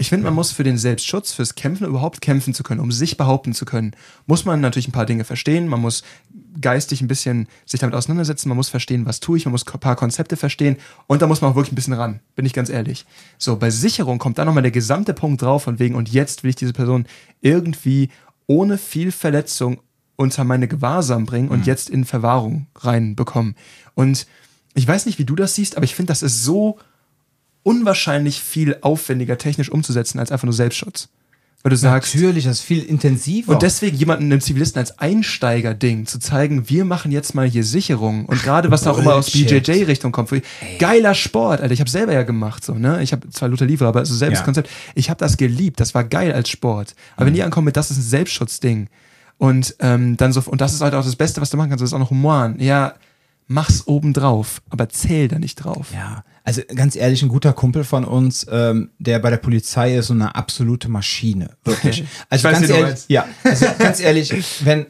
ich 0.00 0.08
finde, 0.08 0.24
man 0.24 0.34
muss 0.34 0.52
für 0.52 0.62
den 0.62 0.78
Selbstschutz, 0.78 1.32
fürs 1.32 1.56
Kämpfen 1.56 1.86
überhaupt 1.86 2.20
kämpfen 2.20 2.54
zu 2.54 2.62
können, 2.62 2.80
um 2.80 2.92
sich 2.92 3.16
behaupten 3.16 3.52
zu 3.52 3.64
können, 3.64 3.92
muss 4.26 4.44
man 4.44 4.60
natürlich 4.60 4.86
ein 4.86 4.92
paar 4.92 5.06
Dinge 5.06 5.24
verstehen. 5.24 5.66
Man 5.66 5.80
muss 5.80 6.04
geistig 6.60 7.00
ein 7.00 7.08
bisschen 7.08 7.48
sich 7.66 7.80
damit 7.80 7.96
auseinandersetzen. 7.96 8.48
Man 8.48 8.56
muss 8.56 8.68
verstehen, 8.68 9.06
was 9.06 9.18
tue 9.18 9.38
ich. 9.38 9.44
Man 9.44 9.52
muss 9.52 9.66
ein 9.66 9.80
paar 9.80 9.96
Konzepte 9.96 10.36
verstehen. 10.36 10.76
Und 11.08 11.20
da 11.20 11.26
muss 11.26 11.40
man 11.40 11.50
auch 11.50 11.56
wirklich 11.56 11.72
ein 11.72 11.74
bisschen 11.74 11.94
ran. 11.94 12.20
Bin 12.36 12.46
ich 12.46 12.52
ganz 12.52 12.70
ehrlich. 12.70 13.06
So, 13.38 13.56
bei 13.56 13.70
Sicherung 13.70 14.18
kommt 14.18 14.38
dann 14.38 14.46
nochmal 14.46 14.62
der 14.62 14.72
gesamte 14.72 15.14
Punkt 15.14 15.42
drauf 15.42 15.64
von 15.64 15.80
wegen, 15.80 15.96
und 15.96 16.08
jetzt 16.12 16.44
will 16.44 16.50
ich 16.50 16.56
diese 16.56 16.72
Person 16.72 17.06
irgendwie 17.40 18.10
ohne 18.46 18.78
viel 18.78 19.10
Verletzung 19.10 19.80
unter 20.14 20.44
meine 20.44 20.68
Gewahrsam 20.68 21.26
bringen 21.26 21.48
und 21.48 21.60
mhm. 21.60 21.66
jetzt 21.66 21.90
in 21.90 22.04
Verwahrung 22.04 22.66
reinbekommen. 22.76 23.56
Und 23.94 24.26
ich 24.74 24.86
weiß 24.86 25.06
nicht, 25.06 25.18
wie 25.18 25.24
du 25.24 25.34
das 25.34 25.56
siehst, 25.56 25.76
aber 25.76 25.84
ich 25.84 25.96
finde, 25.96 26.12
das 26.12 26.22
ist 26.22 26.44
so 26.44 26.78
unwahrscheinlich 27.62 28.40
viel 28.40 28.78
aufwendiger 28.80 29.38
technisch 29.38 29.70
umzusetzen 29.70 30.18
als 30.18 30.32
einfach 30.32 30.44
nur 30.44 30.54
Selbstschutz. 30.54 31.08
Weil 31.62 31.70
du 31.70 31.76
sagst. 31.76 32.14
Natürlich, 32.14 32.44
das 32.44 32.60
ist 32.60 32.64
viel 32.64 32.84
intensiver. 32.84 33.52
Und 33.52 33.62
deswegen 33.62 33.96
jemanden, 33.96 34.24
einem 34.26 34.40
Zivilisten 34.40 34.78
als 34.78 34.98
Einsteiger-Ding 35.00 36.06
zu 36.06 36.20
zeigen, 36.20 36.68
wir 36.68 36.84
machen 36.84 37.10
jetzt 37.10 37.34
mal 37.34 37.48
hier 37.48 37.64
Sicherung. 37.64 38.26
Und 38.26 38.40
gerade 38.42 38.70
was 38.70 38.82
da 38.82 38.92
auch 38.92 38.98
immer 38.98 39.16
aus 39.16 39.32
BJJ-Richtung 39.32 40.12
kommt. 40.12 40.30
Geiler 40.78 41.14
Sport, 41.14 41.60
Alter. 41.60 41.74
Ich 41.74 41.80
habe 41.80 41.90
selber 41.90 42.12
ja 42.12 42.22
gemacht, 42.22 42.64
so, 42.64 42.74
ne? 42.74 43.02
Ich 43.02 43.12
habe 43.12 43.28
zwar 43.30 43.48
Luther 43.48 43.66
Liefer, 43.66 43.88
aber 43.88 44.06
so 44.06 44.14
selbst 44.14 44.38
ja. 44.38 44.44
Konzept. 44.44 44.70
Ich 44.94 45.10
habe 45.10 45.18
das 45.18 45.36
geliebt. 45.36 45.80
Das 45.80 45.94
war 45.94 46.04
geil 46.04 46.32
als 46.32 46.48
Sport. 46.48 46.94
Aber 47.16 47.24
mhm. 47.24 47.26
wenn 47.26 47.34
die 47.34 47.42
ankommen 47.42 47.64
mit, 47.64 47.76
das 47.76 47.90
ist 47.90 47.98
ein 47.98 48.02
Selbstschutzding. 48.02 48.88
Und 49.36 49.74
ähm, 49.80 50.16
dann 50.16 50.32
so, 50.32 50.42
und 50.46 50.60
das 50.60 50.74
ist 50.74 50.80
halt 50.80 50.94
auch 50.94 51.04
das 51.04 51.16
Beste, 51.16 51.40
was 51.40 51.50
du 51.50 51.56
machen 51.56 51.70
kannst, 51.70 51.82
das 51.82 51.90
ist 51.90 51.94
auch 51.94 51.98
noch 51.98 52.10
Humor. 52.10 52.54
Ja, 52.58 52.94
mach's 53.48 53.86
oben 53.86 54.12
drauf, 54.12 54.62
aber 54.68 54.88
zähl 54.88 55.26
da 55.26 55.38
nicht 55.38 55.56
drauf. 55.56 55.88
Ja, 55.92 56.22
also 56.44 56.62
ganz 56.74 56.94
ehrlich, 56.94 57.22
ein 57.22 57.28
guter 57.28 57.52
Kumpel 57.52 57.82
von 57.82 58.04
uns, 58.04 58.46
ähm, 58.50 58.90
der 58.98 59.18
bei 59.18 59.30
der 59.30 59.38
Polizei 59.38 59.96
ist, 59.96 60.08
so 60.08 60.14
eine 60.14 60.34
absolute 60.34 60.88
Maschine, 60.88 61.50
wirklich. 61.64 62.04
Also 62.30 62.48
ganz 62.48 62.68
ehrlich, 62.68 63.04
ja, 63.08 63.26
also 63.42 63.66
ganz 63.78 64.00
ehrlich, 64.00 64.32
wenn 64.64 64.86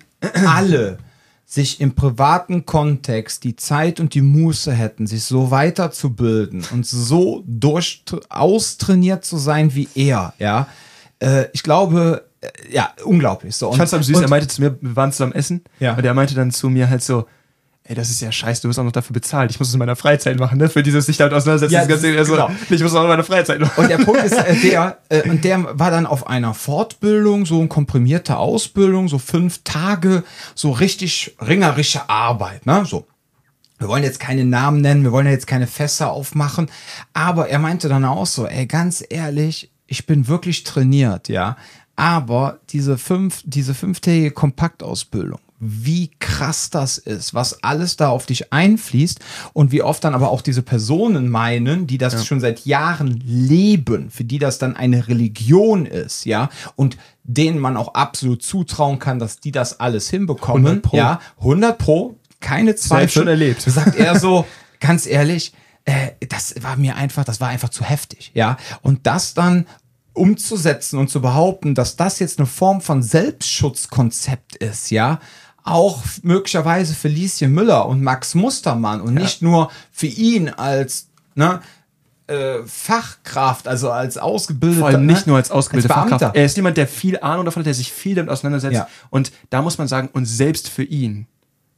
alle 0.46 0.98
sich 1.46 1.80
im 1.80 1.94
privaten 1.94 2.66
Kontext 2.66 3.44
die 3.44 3.56
Zeit 3.56 4.00
und 4.00 4.12
die 4.12 4.20
Muße 4.20 4.72
hätten, 4.72 5.06
sich 5.06 5.24
so 5.24 5.50
weiterzubilden 5.50 6.64
und 6.72 6.84
so 6.84 7.42
durch 7.46 8.02
austrainiert 8.28 9.24
zu 9.24 9.38
sein 9.38 9.74
wie 9.74 9.88
er, 9.94 10.34
ja, 10.38 10.66
äh, 11.20 11.46
ich 11.52 11.62
glaube, 11.62 12.28
äh, 12.40 12.48
ja, 12.70 12.92
unglaublich. 13.04 13.56
So. 13.56 13.68
Und, 13.68 13.74
ich 13.74 13.78
fand's 13.78 13.94
am 13.94 14.02
süß, 14.02 14.20
er 14.20 14.28
meinte 14.28 14.48
zu 14.48 14.61
mir, 14.61 14.76
wir 14.80 14.96
waren 14.96 15.12
zusammen 15.12 15.32
essen, 15.32 15.62
ja. 15.80 15.94
und 15.96 16.04
er 16.04 16.14
meinte 16.14 16.34
dann 16.34 16.50
zu 16.50 16.68
mir 16.68 16.90
halt 16.90 17.02
so, 17.02 17.26
ey, 17.89 17.95
das 17.95 18.11
ist 18.11 18.20
ja 18.20 18.30
scheiße, 18.30 18.62
du 18.62 18.68
wirst 18.68 18.78
auch 18.78 18.84
noch 18.84 18.93
dafür 18.93 19.14
bezahlt. 19.14 19.51
Ich 19.51 19.59
muss 19.59 19.68
es 19.68 19.74
in 19.74 19.78
meiner 19.78 19.97
Freizeit 19.97 20.39
machen, 20.39 20.59
ne? 20.59 20.68
Für 20.68 20.82
dieses 20.82 21.07
sich 21.07 21.16
damit 21.16 21.32
auseinandersetzen. 21.32 21.72
Ja, 21.72 21.86
das 21.86 22.05
also, 22.05 22.32
genau. 22.32 22.51
Ich 22.68 22.82
muss 22.82 22.93
es 22.93 22.95
auch 22.95 23.03
in 23.03 23.09
meiner 23.09 23.24
Freizeit 23.24 23.61
machen. 23.61 23.72
Und 23.82 23.89
der 23.89 23.97
Punkt 23.99 24.22
ist, 24.22 24.32
äh, 24.32 24.55
der, 24.57 24.99
äh, 25.09 25.28
und 25.28 25.43
der 25.43 25.78
war 25.78 25.91
dann 25.91 26.05
auf 26.05 26.26
einer 26.26 26.53
Fortbildung, 26.53 27.47
so 27.47 27.59
eine 27.59 27.68
komprimierte 27.68 28.36
Ausbildung, 28.36 29.09
so 29.09 29.18
fünf 29.18 29.62
Tage, 29.64 30.22
so 30.55 30.70
richtig 30.70 31.34
ringerische 31.41 32.11
Arbeit, 32.11 32.66
ne? 32.66 32.84
So. 32.84 33.07
Wir 33.78 33.89
wollen 33.89 34.03
jetzt 34.03 34.20
keine 34.20 34.45
Namen 34.45 34.82
nennen, 34.82 35.05
wir 35.05 35.12
wollen 35.12 35.26
ja 35.26 35.32
jetzt 35.32 35.47
keine 35.47 35.68
Fässer 35.68 36.11
aufmachen, 36.11 36.68
aber 37.14 37.49
er 37.49 37.61
meinte 37.61 37.89
dann 37.89 38.05
auch 38.05 38.26
so, 38.26 38.47
ey, 38.47 38.66
ganz 38.66 39.05
ehrlich, 39.09 39.70
ich 39.86 40.05
bin 40.05 40.28
wirklich 40.28 40.64
trainiert, 40.64 41.28
ja. 41.28 41.57
Aber 41.97 42.59
diese 42.70 42.99
fünf, 42.99 43.43
diese 43.45 43.74
fünftägige 43.74 44.32
Kompaktausbildung, 44.32 45.41
wie 45.61 46.11
krass 46.20 46.70
das 46.70 46.98
ist, 46.98 47.34
was 47.34 47.64
alles 47.64 47.96
da 47.96 48.11
auf 48.11 48.26
dich 48.26 48.52
einfließt 48.52 49.18
und 49.52 49.72
wie 49.72 49.82
oft 49.82 50.04
dann 50.04 50.14
aber 50.14 50.30
auch 50.30 50.40
diese 50.40 50.62
Personen 50.62 51.28
meinen, 51.28 51.86
die 51.86 51.98
das 51.98 52.12
ja. 52.12 52.24
schon 52.24 52.40
seit 52.40 52.64
Jahren 52.64 53.20
leben, 53.26 54.11
für 54.11 54.24
die 54.24 54.38
das 54.38 54.59
dann 54.59 54.76
eine 54.76 55.09
Religion 55.09 55.84
ist, 55.84 56.24
ja, 56.26 56.48
und 56.76 56.96
denen 57.24 57.59
man 57.59 57.76
auch 57.76 57.94
absolut 57.94 58.42
zutrauen 58.42 58.98
kann, 58.98 59.18
dass 59.18 59.40
die 59.40 59.52
das 59.52 59.80
alles 59.80 60.09
hinbekommen, 60.09 60.64
100 60.64 60.82
Pro. 60.82 60.96
ja, 60.96 61.20
100 61.38 61.78
Pro, 61.78 62.16
keine 62.40 62.76
Zweifel. 62.76 63.09
schon 63.09 63.28
erlebt. 63.28 63.61
Sagt 63.66 63.96
er 63.96 64.18
so, 64.18 64.46
ganz 64.78 65.06
ehrlich, 65.06 65.52
äh, 65.84 66.11
das 66.28 66.54
war 66.62 66.76
mir 66.76 66.94
einfach, 66.94 67.24
das 67.24 67.40
war 67.40 67.48
einfach 67.48 67.70
zu 67.70 67.84
heftig, 67.84 68.30
ja, 68.34 68.56
und 68.82 69.06
das 69.06 69.34
dann 69.34 69.66
umzusetzen 70.12 70.98
und 70.98 71.09
zu 71.09 71.20
behaupten, 71.20 71.74
dass 71.74 71.96
das 71.96 72.18
jetzt 72.18 72.38
eine 72.38 72.46
Form 72.46 72.80
von 72.80 73.02
Selbstschutzkonzept 73.02 74.56
ist, 74.56 74.90
ja, 74.90 75.20
auch 75.70 76.02
möglicherweise 76.22 76.94
für 76.94 77.08
Lieschen 77.08 77.52
Müller 77.52 77.86
und 77.86 78.02
Max 78.02 78.34
Mustermann 78.34 79.00
und 79.00 79.14
nicht 79.14 79.42
nur 79.42 79.70
für 79.92 80.06
ihn 80.06 80.48
als 80.48 81.08
ne, 81.34 81.60
äh, 82.26 82.58
Fachkraft, 82.66 83.68
also 83.68 83.90
als 83.90 84.18
ausgebildeter. 84.18 84.80
Vor 84.80 84.88
allem 84.88 85.06
nicht 85.06 85.26
ne, 85.26 85.30
nur 85.30 85.36
als 85.36 85.50
ausgebildeter 85.50 85.96
als. 85.96 86.10
Fachkraft. 86.10 86.36
Er 86.36 86.44
ist 86.44 86.56
jemand, 86.56 86.76
der 86.76 86.86
viel 86.86 87.18
Ahnung 87.20 87.44
davon 87.44 87.60
hat, 87.60 87.66
der 87.66 87.74
sich 87.74 87.92
viel 87.92 88.14
damit 88.14 88.30
auseinandersetzt. 88.30 88.74
Ja. 88.74 88.88
Und 89.10 89.32
da 89.50 89.62
muss 89.62 89.78
man 89.78 89.88
sagen, 89.88 90.10
und 90.12 90.26
selbst 90.26 90.68
für 90.68 90.84
ihn. 90.84 91.26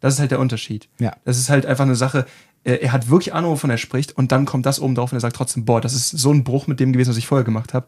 Das 0.00 0.14
ist 0.14 0.20
halt 0.20 0.30
der 0.30 0.40
Unterschied. 0.40 0.88
Ja. 0.98 1.12
Das 1.24 1.38
ist 1.38 1.50
halt 1.50 1.66
einfach 1.66 1.84
eine 1.84 1.94
Sache, 1.94 2.26
äh, 2.64 2.74
er 2.74 2.92
hat 2.92 3.08
wirklich 3.10 3.34
Ahnung, 3.34 3.52
wovon 3.52 3.70
er 3.70 3.78
spricht, 3.78 4.16
und 4.16 4.32
dann 4.32 4.46
kommt 4.46 4.66
das 4.66 4.80
oben 4.80 4.94
drauf 4.94 5.12
und 5.12 5.16
er 5.16 5.20
sagt 5.20 5.36
trotzdem, 5.36 5.64
boah, 5.64 5.80
das 5.80 5.94
ist 5.94 6.10
so 6.10 6.32
ein 6.32 6.44
Bruch 6.44 6.66
mit 6.66 6.80
dem 6.80 6.92
gewesen, 6.92 7.10
was 7.10 7.16
ich 7.16 7.26
vorher 7.26 7.44
gemacht 7.44 7.74
habe. 7.74 7.86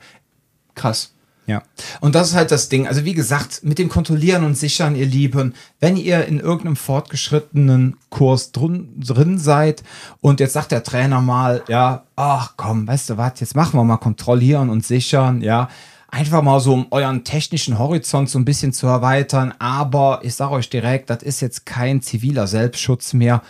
Krass. 0.75 1.15
Ja. 1.47 1.63
Und 2.01 2.15
das 2.15 2.29
ist 2.29 2.35
halt 2.37 2.53
das 2.53 2.69
Ding. 2.69 2.87
Also 2.87 3.05
wie 3.05 3.15
gesagt, 3.15 3.65
mit 3.65 3.79
dem 3.79 3.89
Kontrollieren 3.89 4.45
und 4.45 4.57
Sichern, 4.57 4.95
ihr 4.95 5.07
Lieben, 5.07 5.55
wenn 5.81 5.97
ihr 5.97 6.25
in 6.27 6.39
irgendeinem 6.39 6.77
fortgeschrittenen 6.77 7.97
Kurs 8.11 8.53
drin, 8.53 8.93
drin 9.01 9.39
seid 9.39 9.83
und 10.21 10.39
jetzt 10.39 10.53
sagt 10.53 10.71
der 10.71 10.85
Trainer 10.85 11.21
mal, 11.21 11.65
ja, 11.69 12.05
ach 12.15 12.55
komm, 12.57 12.87
weißt 12.87 13.11
du 13.11 13.17
was, 13.17 13.41
jetzt 13.41 13.57
machen 13.57 13.79
wir 13.79 13.85
mal 13.85 13.97
kontrollieren 13.97 14.71
und 14.71 14.87
sichern, 14.87 15.41
ja. 15.41 15.69
Einfach 16.15 16.43
mal 16.43 16.61
so, 16.61 16.75
um 16.75 16.87
euren 16.91 17.25
technischen 17.25 17.79
Horizont 17.79 18.29
so 18.29 18.39
ein 18.39 18.45
bisschen 18.45 18.75
zu 18.75 18.87
erweitern. 18.87 19.55
Aber 19.59 20.21
ich 20.23 20.35
sage 20.35 20.53
euch 20.53 20.69
direkt, 20.69 21.09
das 21.09 21.23
ist 21.23 21.41
jetzt 21.41 21.65
kein 21.65 22.03
ziviler 22.03 22.47
Selbstschutz 22.47 23.15
mehr. 23.15 23.41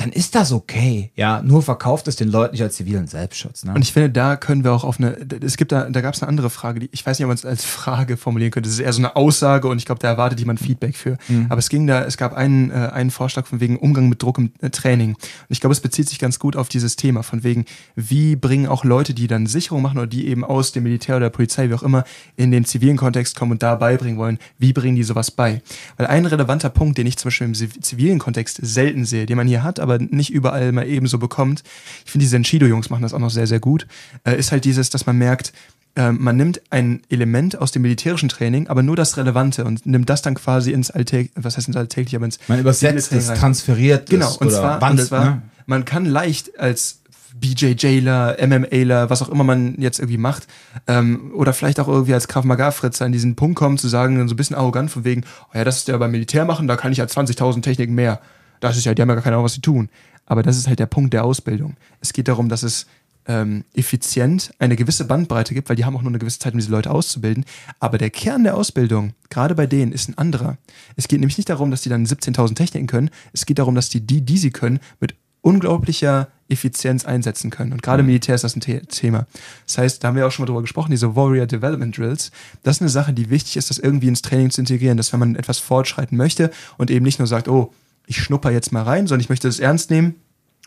Dann 0.00 0.12
ist 0.12 0.34
das 0.34 0.50
okay. 0.50 1.10
Ja, 1.14 1.42
nur 1.42 1.62
verkauft 1.62 2.08
es 2.08 2.16
den 2.16 2.28
Leuten 2.28 2.52
nicht 2.52 2.62
als 2.62 2.76
zivilen 2.76 3.06
Selbstschutz. 3.06 3.64
Ne? 3.64 3.74
Und 3.74 3.82
ich 3.82 3.92
finde, 3.92 4.08
da 4.08 4.36
können 4.36 4.64
wir 4.64 4.72
auch 4.72 4.82
auf 4.82 4.98
eine, 4.98 5.14
es 5.42 5.58
gibt 5.58 5.72
da, 5.72 5.90
da 5.90 6.00
gab 6.00 6.14
es 6.14 6.22
eine 6.22 6.28
andere 6.28 6.48
Frage, 6.48 6.80
die, 6.80 6.88
ich 6.90 7.04
weiß 7.04 7.18
nicht, 7.18 7.26
ob 7.26 7.28
man 7.28 7.36
es 7.36 7.44
als 7.44 7.64
Frage 7.64 8.16
formulieren 8.16 8.50
könnte. 8.50 8.68
Das 8.70 8.78
ist 8.78 8.82
eher 8.82 8.92
so 8.94 9.00
eine 9.00 9.14
Aussage 9.14 9.68
und 9.68 9.76
ich 9.76 9.84
glaube, 9.84 9.98
da 9.98 10.08
erwartet 10.08 10.40
jemand 10.40 10.58
Feedback 10.58 10.96
für. 10.96 11.18
Aber 11.50 11.58
es 11.58 11.68
ging 11.68 11.86
da, 11.86 12.02
es 12.04 12.16
gab 12.16 12.32
einen, 12.32 12.70
äh, 12.70 12.74
einen 12.74 13.10
Vorschlag 13.10 13.46
von 13.46 13.60
wegen 13.60 13.76
Umgang 13.76 14.08
mit 14.08 14.22
Druck 14.22 14.38
im 14.38 14.52
äh, 14.62 14.70
Training. 14.70 15.10
Und 15.10 15.18
ich 15.50 15.60
glaube, 15.60 15.72
es 15.72 15.80
bezieht 15.80 16.08
sich 16.08 16.18
ganz 16.18 16.38
gut 16.38 16.56
auf 16.56 16.70
dieses 16.70 16.96
Thema, 16.96 17.22
von 17.22 17.44
wegen, 17.44 17.66
wie 17.94 18.36
bringen 18.36 18.68
auch 18.68 18.84
Leute, 18.84 19.12
die 19.12 19.26
dann 19.26 19.46
Sicherung 19.46 19.82
machen 19.82 19.98
oder 19.98 20.06
die 20.06 20.28
eben 20.28 20.44
aus 20.44 20.72
dem 20.72 20.84
Militär 20.84 21.16
oder 21.16 21.26
der 21.26 21.30
Polizei, 21.30 21.68
wie 21.68 21.74
auch 21.74 21.82
immer, 21.82 22.04
in 22.36 22.50
den 22.50 22.64
zivilen 22.64 22.96
Kontext 22.96 23.36
kommen 23.36 23.52
und 23.52 23.62
da 23.62 23.74
beibringen 23.74 24.18
wollen, 24.18 24.38
wie 24.56 24.72
bringen 24.72 24.96
die 24.96 25.02
sowas 25.02 25.30
bei? 25.30 25.60
Weil 25.98 26.06
ein 26.06 26.24
relevanter 26.24 26.70
Punkt, 26.70 26.96
den 26.96 27.06
ich 27.06 27.18
zum 27.18 27.28
Beispiel 27.28 27.48
im 27.48 27.54
ziv- 27.54 27.80
zivilen 27.82 28.18
Kontext 28.18 28.60
selten 28.62 29.04
sehe, 29.04 29.26
den 29.26 29.36
man 29.36 29.46
hier 29.46 29.62
hat, 29.62 29.78
aber 29.80 29.89
nicht 29.98 30.30
überall 30.32 30.72
mal 30.72 30.86
ebenso 30.86 31.18
bekommt, 31.18 31.62
ich 32.04 32.12
finde, 32.12 32.24
die 32.24 32.28
Senshido-Jungs 32.28 32.90
machen 32.90 33.02
das 33.02 33.14
auch 33.14 33.18
noch 33.18 33.30
sehr, 33.30 33.46
sehr 33.46 33.60
gut, 33.60 33.86
äh, 34.24 34.38
ist 34.38 34.52
halt 34.52 34.64
dieses, 34.64 34.90
dass 34.90 35.06
man 35.06 35.16
merkt, 35.18 35.52
äh, 35.96 36.12
man 36.12 36.36
nimmt 36.36 36.60
ein 36.70 37.02
Element 37.08 37.58
aus 37.58 37.72
dem 37.72 37.82
militärischen 37.82 38.28
Training, 38.28 38.68
aber 38.68 38.82
nur 38.82 38.96
das 38.96 39.16
Relevante 39.16 39.64
und 39.64 39.86
nimmt 39.86 40.08
das 40.08 40.22
dann 40.22 40.34
quasi 40.34 40.72
ins 40.72 40.90
Alltäglich, 40.90 41.32
was 41.34 41.56
heißt 41.56 41.68
ins 41.68 41.76
Alltäglich, 41.76 42.14
aber 42.16 42.26
ins 42.26 42.38
Man 42.48 42.60
übersetzt 42.60 43.12
es, 43.12 43.26
transferiert 43.26 44.08
Genau, 44.08 44.28
es 44.28 44.36
und 44.36 44.48
oder 44.48 44.56
zwar, 44.56 44.74
und 44.76 44.80
wandelt. 44.82 45.08
zwar 45.08 45.24
ne? 45.24 45.42
man 45.66 45.84
kann 45.84 46.04
leicht 46.04 46.58
als 46.58 47.00
BJJler, 47.40 48.36
MMAler, 48.46 49.10
was 49.10 49.22
auch 49.22 49.28
immer 49.28 49.44
man 49.44 49.74
jetzt 49.78 49.98
irgendwie 49.98 50.18
macht, 50.18 50.46
ähm, 50.86 51.32
oder 51.34 51.52
vielleicht 51.52 51.80
auch 51.80 51.88
irgendwie 51.88 52.14
als 52.14 52.28
Krav 52.28 52.44
Maga 52.44 52.70
Fritz 52.70 53.00
an 53.02 53.12
diesen 53.12 53.34
Punkt 53.34 53.56
kommen, 53.56 53.78
zu 53.78 53.88
sagen, 53.88 54.28
so 54.28 54.34
ein 54.34 54.36
bisschen 54.36 54.56
arrogant 54.56 54.90
von 54.90 55.04
wegen, 55.04 55.24
oh 55.52 55.58
ja, 55.58 55.64
das 55.64 55.78
ist 55.78 55.88
ja 55.88 55.96
beim 55.96 56.10
Militär 56.10 56.44
machen, 56.44 56.68
da 56.68 56.76
kann 56.76 56.92
ich 56.92 56.98
ja 56.98 57.04
20.000 57.04 57.62
Techniken 57.62 57.94
mehr. 57.94 58.20
Das 58.60 58.76
ist 58.76 58.84
ja, 58.84 58.94
die 58.94 59.02
haben 59.02 59.08
ja 59.08 59.14
gar 59.14 59.24
keine 59.24 59.36
Ahnung, 59.36 59.44
was 59.44 59.54
sie 59.54 59.60
tun. 59.60 59.88
Aber 60.26 60.42
das 60.42 60.56
ist 60.56 60.68
halt 60.68 60.78
der 60.78 60.86
Punkt 60.86 61.12
der 61.12 61.24
Ausbildung. 61.24 61.76
Es 62.00 62.12
geht 62.12 62.28
darum, 62.28 62.48
dass 62.48 62.62
es 62.62 62.86
ähm, 63.26 63.64
effizient 63.74 64.52
eine 64.58 64.76
gewisse 64.76 65.04
Bandbreite 65.04 65.54
gibt, 65.54 65.68
weil 65.68 65.76
die 65.76 65.84
haben 65.84 65.96
auch 65.96 66.02
nur 66.02 66.10
eine 66.10 66.18
gewisse 66.18 66.38
Zeit, 66.38 66.52
um 66.52 66.58
diese 66.58 66.70
Leute 66.70 66.90
auszubilden. 66.90 67.44
Aber 67.78 67.98
der 67.98 68.10
Kern 68.10 68.44
der 68.44 68.56
Ausbildung, 68.56 69.12
gerade 69.28 69.54
bei 69.54 69.66
denen, 69.66 69.92
ist 69.92 70.08
ein 70.08 70.18
anderer. 70.18 70.56
Es 70.96 71.08
geht 71.08 71.20
nämlich 71.20 71.38
nicht 71.38 71.48
darum, 71.48 71.70
dass 71.70 71.82
die 71.82 71.88
dann 71.88 72.06
17.000 72.06 72.54
Techniken 72.54 72.86
können. 72.86 73.10
Es 73.32 73.46
geht 73.46 73.58
darum, 73.58 73.74
dass 73.74 73.88
die 73.88 74.00
die, 74.00 74.20
die 74.20 74.38
sie 74.38 74.50
können, 74.50 74.80
mit 75.00 75.14
unglaublicher 75.42 76.28
Effizienz 76.48 77.04
einsetzen 77.04 77.50
können. 77.50 77.72
Und 77.72 77.82
gerade 77.82 78.00
im 78.00 78.06
Militär 78.06 78.34
ist 78.34 78.44
das 78.44 78.56
ein 78.56 78.62
The 78.62 78.80
Thema. 78.80 79.26
Das 79.66 79.78
heißt, 79.78 80.02
da 80.02 80.08
haben 80.08 80.16
wir 80.16 80.26
auch 80.26 80.32
schon 80.32 80.42
mal 80.44 80.48
drüber 80.48 80.62
gesprochen, 80.62 80.90
diese 80.90 81.14
Warrior 81.14 81.46
Development 81.46 81.96
Drills. 81.96 82.32
Das 82.62 82.76
ist 82.76 82.82
eine 82.82 82.90
Sache, 82.90 83.12
die 83.12 83.30
wichtig 83.30 83.56
ist, 83.56 83.70
das 83.70 83.78
irgendwie 83.78 84.08
ins 84.08 84.22
Training 84.22 84.50
zu 84.50 84.60
integrieren, 84.60 84.96
dass 84.96 85.12
wenn 85.12 85.20
man 85.20 85.36
etwas 85.36 85.58
fortschreiten 85.58 86.18
möchte 86.18 86.50
und 86.76 86.90
eben 86.90 87.04
nicht 87.04 87.18
nur 87.18 87.28
sagt, 87.28 87.48
oh, 87.48 87.72
ich 88.10 88.20
schnupper 88.20 88.50
jetzt 88.50 88.72
mal 88.72 88.82
rein, 88.82 89.06
sondern 89.06 89.22
ich 89.22 89.28
möchte 89.28 89.48
das 89.48 89.60
ernst 89.60 89.90
nehmen, 89.90 90.16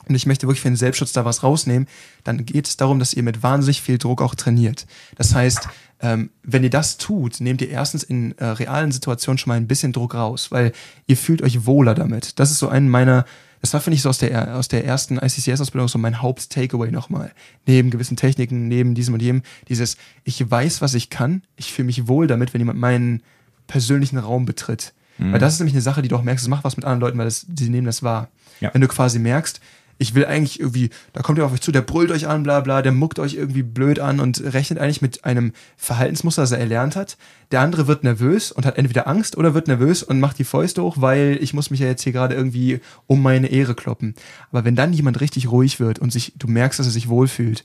und 0.08 0.16
ich 0.16 0.26
möchte 0.26 0.48
wirklich 0.48 0.62
für 0.62 0.70
den 0.70 0.76
Selbstschutz 0.76 1.14
da 1.14 1.24
was 1.24 1.44
rausnehmen, 1.44 1.88
dann 2.24 2.46
geht 2.46 2.68
es 2.68 2.76
darum, 2.76 3.00
dass 3.00 3.14
ihr 3.14 3.24
mit 3.24 3.41
wahnsinnig 3.41 3.82
viel 3.82 3.98
Druck 3.98 4.22
auch 4.22 4.36
trainiert. 4.36 4.86
Das 5.16 5.34
heißt, 5.34 5.70
ähm, 6.02 6.30
wenn 6.44 6.64
ihr 6.64 6.70
das 6.70 6.98
tut, 6.98 7.39
nehmt 7.39 7.62
ihr 7.62 7.70
erstens 7.70 8.04
in 8.04 8.38
äh, 8.38 8.46
realen 8.46 8.91
Situationen 8.91 9.38
schon 9.38 9.52
mal 9.52 9.56
ein 9.56 9.68
bisschen 9.68 9.94
Druck 9.94 10.16
raus, 10.16 10.52
weil 10.52 10.74
ihr 11.08 11.16
fühlt 11.16 11.41
euch 11.41 11.66
wohler 11.66 11.96
damit. 11.96 12.38
Das 12.39 12.52
ist 12.52 12.60
so 12.60 12.68
ein 12.68 12.89
meiner, 12.89 13.26
das 13.62 13.74
war, 13.74 13.80
finde 13.80 13.96
ich, 13.96 14.02
so 14.02 14.10
aus 14.10 14.18
der, 14.18 14.58
aus 14.58 14.68
der 14.68 14.84
ersten 14.84 15.18
ICCS-Ausbildung 15.20 15.88
so 15.88 15.98
mein 15.98 16.22
Haupt-Takeaway 16.22 16.91
nochmal. 16.91 17.32
Neben 17.66 17.89
gewissen 17.89 18.18
Techniken, 18.18 18.68
neben 18.68 18.96
diesem 18.96 19.14
und 19.14 19.22
jenem, 19.22 19.41
dieses, 19.70 19.96
ich 20.26 20.52
weiß, 20.52 20.82
was 20.82 20.96
ich 20.96 21.10
kann, 21.10 21.44
ich 21.56 21.72
fühle 21.72 21.86
mich 21.86 22.10
wohl 22.10 22.28
damit, 22.28 22.54
wenn 22.54 22.60
jemand 22.60 22.80
meinen 22.80 23.24
persönlichen 23.68 24.18
Raum 24.18 24.46
betritt. 24.46 24.94
Weil 25.18 25.39
das 25.39 25.53
ist 25.53 25.59
nämlich 25.59 25.76
eine 25.76 25.82
Sache, 25.82 26.01
die 26.01 26.07
du 26.07 26.16
auch 26.16 26.24
merkst, 26.24 26.43
es 26.43 26.49
macht 26.49 26.64
was 26.64 26.76
mit 26.76 26.86
anderen 26.86 27.01
Leuten, 27.01 27.18
weil 27.18 27.26
das, 27.26 27.45
die 27.47 27.70
nehmen 27.70 27.86
das 27.86 28.03
wahr. 28.03 28.30
Ja. 28.59 28.74
Wenn 28.74 28.82
du 28.82 28.88
quasi 28.88 29.20
merkst, 29.20 29.59
ich 29.97 30.16
will 30.16 30.26
eigentlich 30.26 30.59
irgendwie, 30.59 30.89
da 31.14 31.22
kommt 31.22 31.38
ihr 31.38 31.45
auf 31.45 31.53
euch 31.53 31.61
zu, 31.61 31.72
der 31.72 31.82
brüllt 31.82 32.11
euch 32.11 32.28
an, 32.28 32.43
bla 32.43 32.59
bla, 32.61 32.82
der 32.82 32.91
muckt 32.91 33.20
euch 33.20 33.36
irgendwie 33.36 33.64
blöd 33.64 33.99
an 33.99 34.20
und 34.20 34.41
rechnet 34.41 34.80
eigentlich 34.80 35.01
mit 35.01 35.24
einem 35.24 35.53
Verhaltensmuster, 35.78 36.41
das 36.41 36.51
er 36.51 36.59
erlernt 36.59 36.95
hat. 36.95 37.18
Der 37.51 37.61
andere 37.61 37.88
wird 37.88 38.03
nervös 38.03 38.51
und 38.51 38.66
hat 38.66 38.78
entweder 38.78 39.07
Angst 39.07 39.38
oder 39.38 39.53
wird 39.53 39.68
nervös 39.68 40.03
und 40.03 40.20
macht 40.20 40.39
die 40.39 40.43
Fäuste 40.43 40.84
hoch, 40.84 40.97
weil 40.99 41.38
ich 41.41 41.53
muss 41.53 41.70
mich 41.70 41.80
ja 41.80 41.88
jetzt 41.88 42.01
hier 42.01 42.11
gerade 42.11 42.36
irgendwie 42.36 42.82
um 43.07 43.22
meine 43.22 43.47
Ehre 43.47 43.76
kloppen. 43.76 44.16
Aber 44.51 44.66
wenn 44.66 44.76
dann 44.76 44.93
jemand 44.93 45.22
richtig 45.22 45.49
ruhig 45.51 45.80
wird 45.80 45.99
und 45.99 46.11
sich, 46.11 46.34
du 46.38 46.47
merkst, 46.47 46.80
dass 46.80 46.88
er 46.88 46.91
sich 46.91 47.07
wohlfühlt, 47.07 47.64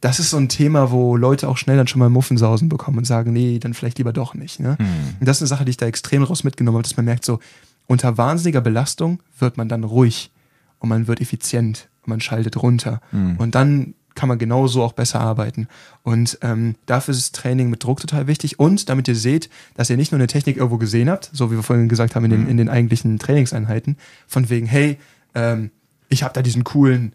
das 0.00 0.20
ist 0.20 0.30
so 0.30 0.36
ein 0.36 0.48
Thema, 0.48 0.90
wo 0.90 1.16
Leute 1.16 1.48
auch 1.48 1.56
schnell 1.56 1.76
dann 1.76 1.88
schon 1.88 1.98
mal 1.98 2.08
Muffensausen 2.08 2.68
bekommen 2.68 2.98
und 2.98 3.04
sagen, 3.04 3.32
nee, 3.32 3.58
dann 3.58 3.74
vielleicht 3.74 3.98
lieber 3.98 4.12
doch 4.12 4.34
nicht. 4.34 4.60
Ne? 4.60 4.76
Und 5.18 5.26
das 5.26 5.38
ist 5.38 5.42
eine 5.42 5.48
Sache, 5.48 5.64
die 5.64 5.70
ich 5.70 5.76
da 5.76 5.86
extrem 5.86 6.22
raus 6.22 6.44
mitgenommen 6.44 6.76
habe, 6.76 6.84
dass 6.84 6.96
man 6.96 7.06
merkt, 7.06 7.24
so 7.24 7.40
unter 7.86 8.16
wahnsinniger 8.16 8.60
Belastung 8.60 9.20
wird 9.38 9.56
man 9.56 9.68
dann 9.68 9.82
ruhig 9.82 10.30
und 10.78 10.88
man 10.88 11.08
wird 11.08 11.20
effizient 11.20 11.88
und 12.02 12.10
man 12.10 12.20
schaltet 12.20 12.62
runter. 12.62 13.00
Und 13.38 13.54
dann 13.54 13.94
kann 14.14 14.28
man 14.28 14.38
genauso 14.38 14.82
auch 14.82 14.92
besser 14.92 15.20
arbeiten. 15.20 15.68
Und 16.02 16.38
ähm, 16.42 16.74
dafür 16.86 17.12
ist 17.12 17.20
das 17.20 17.32
Training 17.32 17.70
mit 17.70 17.84
Druck 17.84 18.00
total 18.00 18.26
wichtig. 18.26 18.58
Und 18.58 18.88
damit 18.88 19.06
ihr 19.06 19.14
seht, 19.14 19.48
dass 19.74 19.90
ihr 19.90 19.96
nicht 19.96 20.10
nur 20.10 20.18
eine 20.18 20.26
Technik 20.26 20.56
irgendwo 20.56 20.76
gesehen 20.76 21.08
habt, 21.08 21.30
so 21.32 21.50
wie 21.50 21.56
wir 21.56 21.62
vorhin 21.62 21.88
gesagt 21.88 22.16
haben 22.16 22.24
in 22.24 22.32
den, 22.32 22.48
in 22.48 22.56
den 22.56 22.68
eigentlichen 22.68 23.18
Trainingseinheiten, 23.18 23.96
von 24.26 24.50
wegen, 24.50 24.66
hey, 24.66 24.98
ähm, 25.34 25.70
ich 26.08 26.24
habe 26.24 26.34
da 26.34 26.42
diesen 26.42 26.64
coolen 26.64 27.12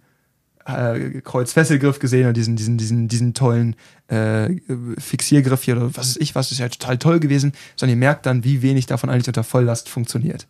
äh, 0.65 1.21
Kreuzfesselgriff 1.21 1.99
gesehen 1.99 2.23
oder 2.23 2.33
diesen, 2.33 2.55
diesen, 2.55 2.77
diesen, 2.77 3.07
diesen 3.07 3.33
tollen 3.33 3.75
äh, 4.07 4.49
Fixiergriff 4.97 5.63
hier 5.63 5.77
oder 5.77 5.95
was 5.95 6.09
weiß 6.09 6.17
ich 6.17 6.35
was, 6.35 6.51
ist 6.51 6.59
ja 6.59 6.69
total 6.69 6.97
toll 6.97 7.19
gewesen, 7.19 7.53
sondern 7.75 7.97
ihr 7.97 7.99
merkt 7.99 8.25
dann, 8.25 8.43
wie 8.43 8.61
wenig 8.61 8.85
davon 8.85 9.09
eigentlich 9.09 9.27
unter 9.27 9.43
Volllast 9.43 9.89
funktioniert. 9.89 10.47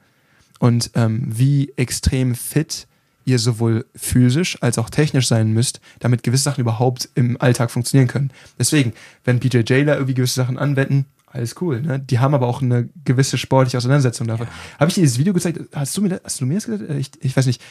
Und 0.59 0.91
ähm, 0.95 1.25
wie 1.27 1.73
extrem 1.75 2.35
fit 2.35 2.87
ihr 3.25 3.39
sowohl 3.39 3.85
physisch 3.95 4.57
als 4.61 4.77
auch 4.77 4.89
technisch 4.89 5.27
sein 5.27 5.51
müsst, 5.51 5.79
damit 5.99 6.23
gewisse 6.23 6.43
Sachen 6.43 6.61
überhaupt 6.61 7.09
im 7.15 7.39
Alltag 7.39 7.71
funktionieren 7.71 8.07
können. 8.07 8.31
Deswegen, 8.59 8.93
wenn 9.23 9.39
BJ 9.39 9.61
Jailer 9.65 9.95
irgendwie 9.95 10.13
gewisse 10.13 10.35
Sachen 10.35 10.57
anwenden, 10.57 11.05
alles 11.33 11.55
cool. 11.61 11.81
Ne? 11.81 11.99
Die 11.99 12.19
haben 12.19 12.35
aber 12.35 12.47
auch 12.47 12.61
eine 12.61 12.89
gewisse 13.05 13.37
sportliche 13.37 13.77
Auseinandersetzung 13.77 14.27
davon. 14.27 14.47
Habe 14.79 14.89
ich 14.89 14.95
dir 14.95 15.01
dieses 15.01 15.17
Video 15.17 15.33
gezeigt? 15.33 15.59
Hast 15.73 15.97
du 15.97 16.01
mir 16.01 16.09
das, 16.09 16.21
hast 16.23 16.41
du 16.41 16.45
mir 16.45 16.55
das 16.55 16.65
gesagt? 16.65 16.89
Äh, 16.89 16.97
Ich, 16.99 17.09
ich 17.21 17.35
weiß 17.35 17.47
nicht, 17.47 17.61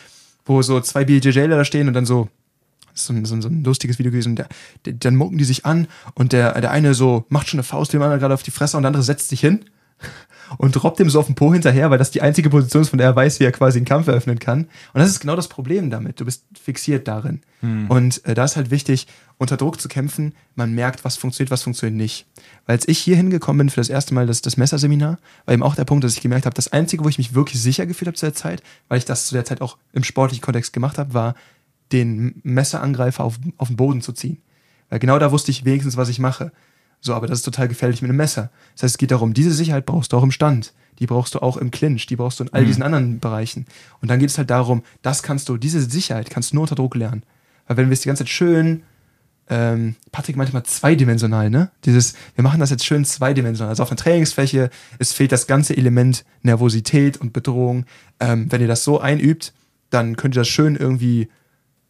wo 0.45 0.62
so 0.62 0.80
zwei 0.80 1.05
BJJler 1.05 1.57
da 1.57 1.64
stehen 1.64 1.88
und 1.88 1.95
dann 1.95 2.07
so 2.07 2.28
das 2.93 3.03
ist 3.03 3.07
so 3.07 3.14
ein, 3.14 3.43
so 3.43 3.49
ein, 3.49 3.64
lustiges 3.64 3.99
Video 3.99 4.12
gewesen. 4.12 4.36
Der, 4.36 4.49
der, 4.84 4.93
dann 4.93 5.16
mucken 5.16 5.38
die 5.38 5.45
sich 5.45 5.64
an 5.64 5.88
und 6.12 6.34
der, 6.34 6.61
der 6.61 6.70
eine 6.70 6.93
so 6.93 7.24
macht 7.30 7.49
schon 7.49 7.59
eine 7.59 7.64
Faust 7.64 7.95
dem 7.95 8.03
anderen 8.03 8.20
gerade 8.20 8.34
auf 8.34 8.43
die 8.43 8.51
Fresse 8.51 8.76
und 8.76 8.82
der 8.82 8.88
andere 8.88 9.03
setzt 9.03 9.30
sich 9.30 9.40
hin 9.40 9.64
und 10.59 10.82
robbt 10.82 11.00
ihm 11.00 11.11
so 11.11 11.18
auf 11.18 11.26
den 11.26 11.34
Po 11.34 11.53
hinterher, 11.53 11.90
weil 11.90 11.98
das 11.98 12.11
die 12.11 12.22
einzige 12.22 12.50
Position 12.50 12.82
ist, 12.82 12.88
von 12.88 12.98
der 12.98 13.09
er 13.09 13.16
weiß, 13.16 13.40
wie 13.40 13.44
er 13.44 13.53
quasi 13.53 13.78
einen 13.78 13.86
Kampf 13.86 14.09
eröffnen 14.09 14.38
kann. 14.38 14.62
Und 14.92 15.00
das 15.00 15.11
ist 15.11 15.20
genau 15.20 15.36
das 15.36 15.48
Problem 15.48 15.90
damit. 15.90 16.20
Du 16.20 16.24
bist 16.24 16.44
fixiert 16.61 17.09
darin. 17.09 17.40
Und 17.88 18.24
äh, 18.24 18.34
da 18.34 18.44
ist 18.44 18.57
halt 18.57 18.70
wichtig, 18.70 19.07
unter 19.38 19.57
Druck 19.57 19.80
zu 19.80 19.88
kämpfen. 19.88 20.34
Man 20.55 20.72
merkt, 20.74 21.05
was 21.05 21.16
funktioniert, 21.16 21.50
was 21.50 21.62
funktioniert 21.62 21.96
nicht. 21.96 22.26
Weil 22.66 22.76
als 22.76 22.88
ich 22.88 22.98
hier 22.98 23.16
hingekommen 23.16 23.59
bin 23.59 23.70
für 23.70 23.80
das 23.80 23.88
erste 23.88 24.14
Mal 24.14 24.26
das, 24.26 24.42
das 24.42 24.57
Messerseminar, 24.57 25.18
war 25.44 25.55
eben 25.55 25.62
auch 25.62 25.74
der 25.74 25.84
Punkt, 25.84 26.05
dass 26.05 26.14
ich 26.14 26.20
gemerkt 26.20 26.46
habe, 26.46 26.55
das 26.55 26.72
Einzige, 26.72 27.05
wo 27.05 27.09
ich 27.09 27.18
mich 27.18 27.34
wirklich 27.34 27.61
sicher 27.61 27.86
gefühlt 27.86 28.09
habe 28.09 28.16
zu 28.16 28.26
der 28.26 28.34
Zeit, 28.34 28.62
weil 28.88 28.98
ich 28.98 29.05
das 29.05 29.26
zu 29.26 29.34
der 29.34 29.44
Zeit 29.44 29.61
auch 29.61 29.78
im 29.92 30.05
sportlichen 30.05 30.42
Kontext 30.42 30.72
gemacht 30.72 30.98
habe, 30.98 31.14
war, 31.14 31.34
den 31.92 32.40
Messerangreifer 32.42 33.22
auf, 33.22 33.38
auf 33.59 33.68
den 33.68 33.76
Boden 33.76 34.00
zu 34.00 34.12
ziehen. 34.12 34.42
Weil 34.88 34.98
genau 34.98 35.18
da 35.18 35.30
wusste 35.30 35.50
ich 35.50 35.64
wenigstens, 35.64 35.96
was 35.96 36.09
ich 36.09 36.18
mache. 36.18 36.53
So, 37.03 37.14
aber 37.14 37.26
das 37.26 37.40
ist 37.40 37.44
total 37.44 37.68
gefährlich 37.68 38.00
mit 38.00 38.09
einem 38.09 38.16
Messer. 38.16 38.50
Das 38.74 38.84
heißt, 38.84 38.94
es 38.94 38.98
geht 38.98 39.11
darum, 39.11 39.34
diese 39.34 39.53
Sicherheit 39.53 39.84
brauchst 39.84 40.12
du 40.12 40.16
auch 40.16 40.22
im 40.22 40.30
Stand. 40.30 40.72
Die 40.98 41.07
brauchst 41.07 41.34
du 41.34 41.40
auch 41.40 41.57
im 41.57 41.70
Clinch, 41.70 42.07
die 42.07 42.16
brauchst 42.16 42.38
du 42.38 42.44
in 42.44 42.53
all 42.53 42.64
diesen 42.64 42.82
anderen 42.82 43.18
Bereichen. 43.18 43.66
Und 44.00 44.09
dann 44.09 44.20
geht 44.20 44.30
es 44.30 44.38
halt 44.38 44.50
darum, 44.50 44.82
das 45.03 45.22
kannst 45.22 45.48
du, 45.48 45.57
diese 45.57 45.80
Sicherheit 45.80 46.30
kannst 46.30 46.53
du 46.53 46.57
nur 46.57 46.62
unter 46.62 46.76
Druck 46.76 46.94
lernen. 46.94 47.24
Weil 47.66 47.76
wenn 47.76 47.88
wir 47.88 47.94
es 47.94 48.03
die 48.03 48.09
ganze 48.09 48.24
Zeit 48.24 48.30
schön 48.30 48.82
ähm, 49.48 49.96
Patrick 50.12 50.36
manchmal 50.36 50.62
zweidimensional, 50.62 51.50
ne? 51.50 51.70
Dieses, 51.84 52.14
wir 52.36 52.44
machen 52.44 52.61
das 52.61 52.70
jetzt 52.70 52.86
schön 52.86 53.05
zweidimensional. 53.05 53.70
Also 53.70 53.82
auf 53.82 53.90
einer 53.90 53.98
Trainingsfläche, 53.98 54.70
es 54.98 55.12
fehlt 55.12 55.32
das 55.32 55.46
ganze 55.46 55.76
Element 55.76 56.24
Nervosität 56.42 57.16
und 57.18 57.32
Bedrohung. 57.32 57.84
Ähm, 58.20 58.50
wenn 58.50 58.61
ihr 58.61 58.68
das 58.68 58.84
so 58.84 59.00
einübt, 59.00 59.53
dann 59.90 60.16
könnt 60.16 60.36
ihr 60.36 60.40
das 60.40 60.48
schön 60.48 60.76
irgendwie 60.76 61.28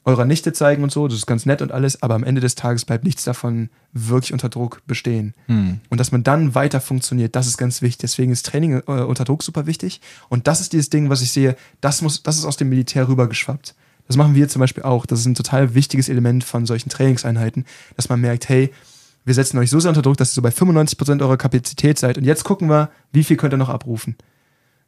eurer 0.05 0.25
Nichte 0.25 0.53
zeigen 0.53 0.83
und 0.83 0.91
so, 0.91 1.07
das 1.07 1.19
ist 1.19 1.27
ganz 1.27 1.47
nett 1.47 1.63
und 1.63 1.71
alles, 1.71 2.03
aber 2.03 2.15
am 2.15 2.25
Ende 2.25 2.41
des 2.41 2.57
Tages 2.57 2.85
bleibt 2.85 3.05
nichts 3.05 3.23
davon 3.25 3.71
wirklich 3.93 4.33
unter 4.33 4.49
Druck 4.49 4.83
bestehen. 4.87 5.35
Hm. 5.47 5.81
Und 5.91 5.99
dass 5.99 6.11
man 6.11 6.25
dann 6.25 6.55
weiter 6.55 6.81
funktioniert, 6.81 7.37
das 7.37 7.47
ist 7.47 7.57
ganz 7.57 7.83
wichtig. 7.83 8.01
Deswegen 8.01 8.33
ist 8.33 8.47
Training 8.47 8.83
äh, 8.87 9.03
unter 9.03 9.25
Druck 9.25 9.43
super 9.43 9.67
wichtig. 9.67 10.01
Und 10.29 10.49
das 10.49 10.61
ist 10.61 10.73
dieses 10.73 10.91
Ding, 10.91 11.09
was 11.09 11.23
ich 11.23 11.31
sehe, 11.31 11.57
das 11.81 12.03
muss, 12.03 12.23
das 12.23 12.37
ist 12.37 12.45
aus 12.45 12.57
dem 12.57 12.69
Militär 12.69 13.07
rübergeschwappt. 13.07 13.75
Das 14.09 14.17
machen 14.17 14.35
wir 14.35 14.49
zum 14.49 14.61
Beispiel 14.61 14.83
auch. 14.83 15.07
Das 15.07 15.21
ist 15.21 15.27
ein 15.27 15.35
total 15.35 15.75
wichtiges 15.75 16.09
Element 16.09 16.43
von 16.43 16.67
solchen 16.67 16.89
Trainingseinheiten, 16.89 17.65
dass 17.97 18.09
man 18.09 18.21
merkt, 18.21 18.49
hey, 18.49 18.73
wir 19.25 19.35
setzen 19.35 19.59
euch 19.59 19.71
so 19.71 19.79
sehr 19.79 19.91
unter 19.91 20.03
Druck, 20.03 20.17
dass 20.17 20.33
ihr 20.33 20.35
so 20.35 20.43
bei 20.43 20.49
95% 20.49 21.21
eurer 21.23 21.37
Kapazität 21.37 21.99
seid. 21.99 22.19
Und 22.19 22.25
jetzt 22.25 22.43
gucken 22.43 22.69
wir, 22.69 22.91
wie 23.13 23.23
viel 23.23 23.37
könnt 23.37 23.55
ihr 23.55 23.59
noch 23.59 23.69
abrufen. 23.69 24.17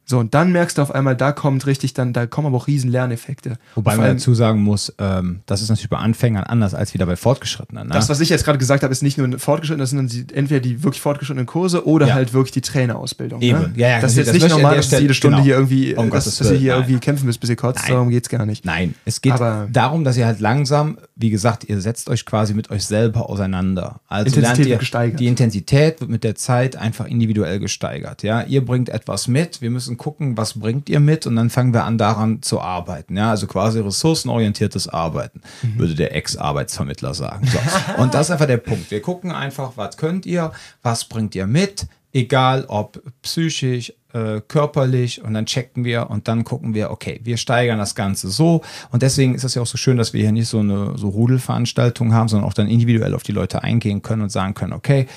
So, 0.07 0.19
und 0.19 0.33
dann 0.35 0.51
merkst 0.51 0.77
du 0.77 0.81
auf 0.83 0.93
einmal, 0.93 1.15
da 1.15 1.31
kommt 1.31 1.65
richtig 1.65 1.93
dann, 1.95 2.13
da 2.13 2.27
kommen 2.27 2.45
aber 2.47 2.57
auch 2.57 2.67
riesen 2.67 2.91
Lerneffekte. 2.91 3.57
Wobei 3.73 3.91
vor 3.91 3.97
man 3.97 4.05
allem- 4.07 4.17
dazu 4.17 4.35
sagen 4.35 4.61
muss, 4.61 4.93
ähm, 4.99 5.39
das 5.47 5.61
ist 5.63 5.69
natürlich 5.69 5.89
bei 5.89 5.97
Anfängern 5.97 6.43
anders 6.43 6.73
als 6.75 6.93
wieder 6.93 7.05
bei 7.07 7.15
Fortgeschrittenen. 7.15 7.87
Ne? 7.87 7.93
Das, 7.93 8.07
was 8.07 8.19
ich 8.19 8.29
jetzt 8.29 8.45
gerade 8.45 8.59
gesagt 8.59 8.83
habe, 8.83 8.91
ist 8.91 9.01
nicht 9.01 9.17
nur 9.17 9.39
fortgeschritten, 9.39 9.79
das 9.79 9.89
sind 9.89 9.97
dann 9.97 10.07
die, 10.07 10.27
entweder 10.33 10.59
die 10.59 10.83
wirklich 10.83 11.01
fortgeschrittenen 11.01 11.47
Kurse 11.47 11.87
oder 11.87 12.07
Ja. 12.07 12.13
halt 12.13 12.33
wirklich 12.33 12.51
die 12.51 12.61
Trainerausbildung. 12.61 13.41
Eben. 13.41 13.59
Ne? 13.59 13.73
Ja, 13.77 13.87
ja, 13.89 14.01
das 14.01 14.11
ist 14.11 14.19
das 14.19 14.25
jetzt 14.27 14.33
nicht 14.35 14.45
ich 14.45 14.53
an 14.53 14.61
normal, 14.61 14.75
dass 14.75 14.85
du 14.85 14.89
Stelle- 14.89 15.01
jede 15.01 15.13
Stunde 15.15 15.35
genau. 15.37 15.45
hier 15.45 15.55
irgendwie, 15.55 15.95
Um 15.95 16.07
äh, 16.07 16.11
dass, 16.11 16.25
dass 16.37 16.51
ihr 16.51 16.57
hier 16.57 16.73
nein. 16.73 16.81
irgendwie 16.83 16.99
kämpfen 16.99 17.25
müsst, 17.25 17.39
bis 17.39 17.49
ihr 17.49 17.55
kotzt. 17.55 17.79
Nein. 17.83 17.91
Darum 17.93 18.09
geht's 18.09 18.29
gar 18.29 18.45
nicht. 18.45 18.63
Nein, 18.63 18.93
es 19.05 19.21
geht 19.21 19.33
Aber- 19.33 19.67
darum, 19.71 20.03
dass 20.03 20.17
ihr 20.17 20.27
halt 20.27 20.39
langsam, 20.39 20.97
wie 21.15 21.31
gesagt, 21.31 21.63
ihr 21.67 21.81
setzt 21.81 22.09
euch 22.09 22.25
quasi 22.25 22.53
mit 22.53 22.69
euch 22.69 22.85
selber 22.85 23.27
auseinander. 23.29 24.01
Also 24.07 24.27
Intensität 24.27 24.41
lernt 24.43 24.57
wird 24.59 24.67
ihr, 24.69 24.77
gesteigert. 24.77 25.19
die 25.19 25.27
Intensität 25.27 25.99
wird 25.99 26.11
mit 26.11 26.23
der 26.23 26.35
Zeit 26.35 26.75
einfach 26.75 27.07
individuell 27.07 27.59
gesteigert. 27.59 28.21
Ja, 28.23 28.43
ihr 28.43 28.63
bringt 28.63 28.89
etwas 28.89 29.27
mit, 29.27 29.61
wir 29.61 29.71
müssen 29.71 29.94
gucken, 29.97 30.37
was 30.37 30.59
bringt 30.59 30.89
ihr 30.89 30.99
mit 30.99 31.25
und 31.27 31.35
dann 31.35 31.49
fangen 31.49 31.73
wir 31.73 31.83
an, 31.85 31.97
daran 31.97 32.41
zu 32.41 32.61
arbeiten. 32.61 33.17
Ja, 33.17 33.29
also 33.31 33.47
quasi 33.47 33.79
ressourcenorientiertes 33.79 34.87
Arbeiten, 34.87 35.41
Mhm. 35.61 35.79
würde 35.79 35.95
der 35.95 36.15
Ex-Arbeitsvermittler 36.15 37.13
sagen. 37.13 37.47
So. 37.47 37.57
Und 38.01 38.13
das 38.13 38.27
ist 38.27 38.31
einfach 38.31 38.47
der 38.47 38.57
Punkt. 38.57 38.91
Wir 38.91 39.01
gucken 39.01 39.31
einfach, 39.31 39.73
was 39.75 39.97
könnt 39.97 40.25
ihr, 40.25 40.51
was 40.83 41.05
bringt 41.05 41.35
ihr 41.35 41.47
mit, 41.47 41.87
egal 42.13 42.65
ob 42.67 43.01
psychisch, 43.21 43.93
äh, 44.13 44.39
körperlich 44.47 45.21
und 45.21 45.33
dann 45.33 45.45
checken 45.45 45.83
wir 45.83 46.09
und 46.09 46.29
dann 46.29 46.45
gucken 46.45 46.73
wir, 46.73 46.89
okay, 46.91 47.19
wir 47.23 47.35
steigern 47.35 47.77
das 47.77 47.95
Ganze 47.95 48.29
so 48.29 48.61
und 48.91 49.01
deswegen 49.01 49.35
ist 49.35 49.43
es 49.43 49.55
ja 49.55 49.61
auch 49.61 49.67
so 49.67 49.77
schön, 49.77 49.97
dass 49.97 50.13
wir 50.13 50.21
hier 50.21 50.31
nicht 50.31 50.47
so 50.47 50.59
eine 50.59 50.97
so 50.97 51.09
Rudelveranstaltung 51.09 52.13
haben, 52.13 52.29
sondern 52.29 52.47
auch 52.49 52.53
dann 52.53 52.67
individuell 52.69 53.13
auf 53.13 53.23
die 53.23 53.33
Leute 53.33 53.61
eingehen 53.63 54.01
können 54.01 54.21
und 54.21 54.29
sagen 54.31 54.53
können, 54.53 54.71
okay, 54.71 55.07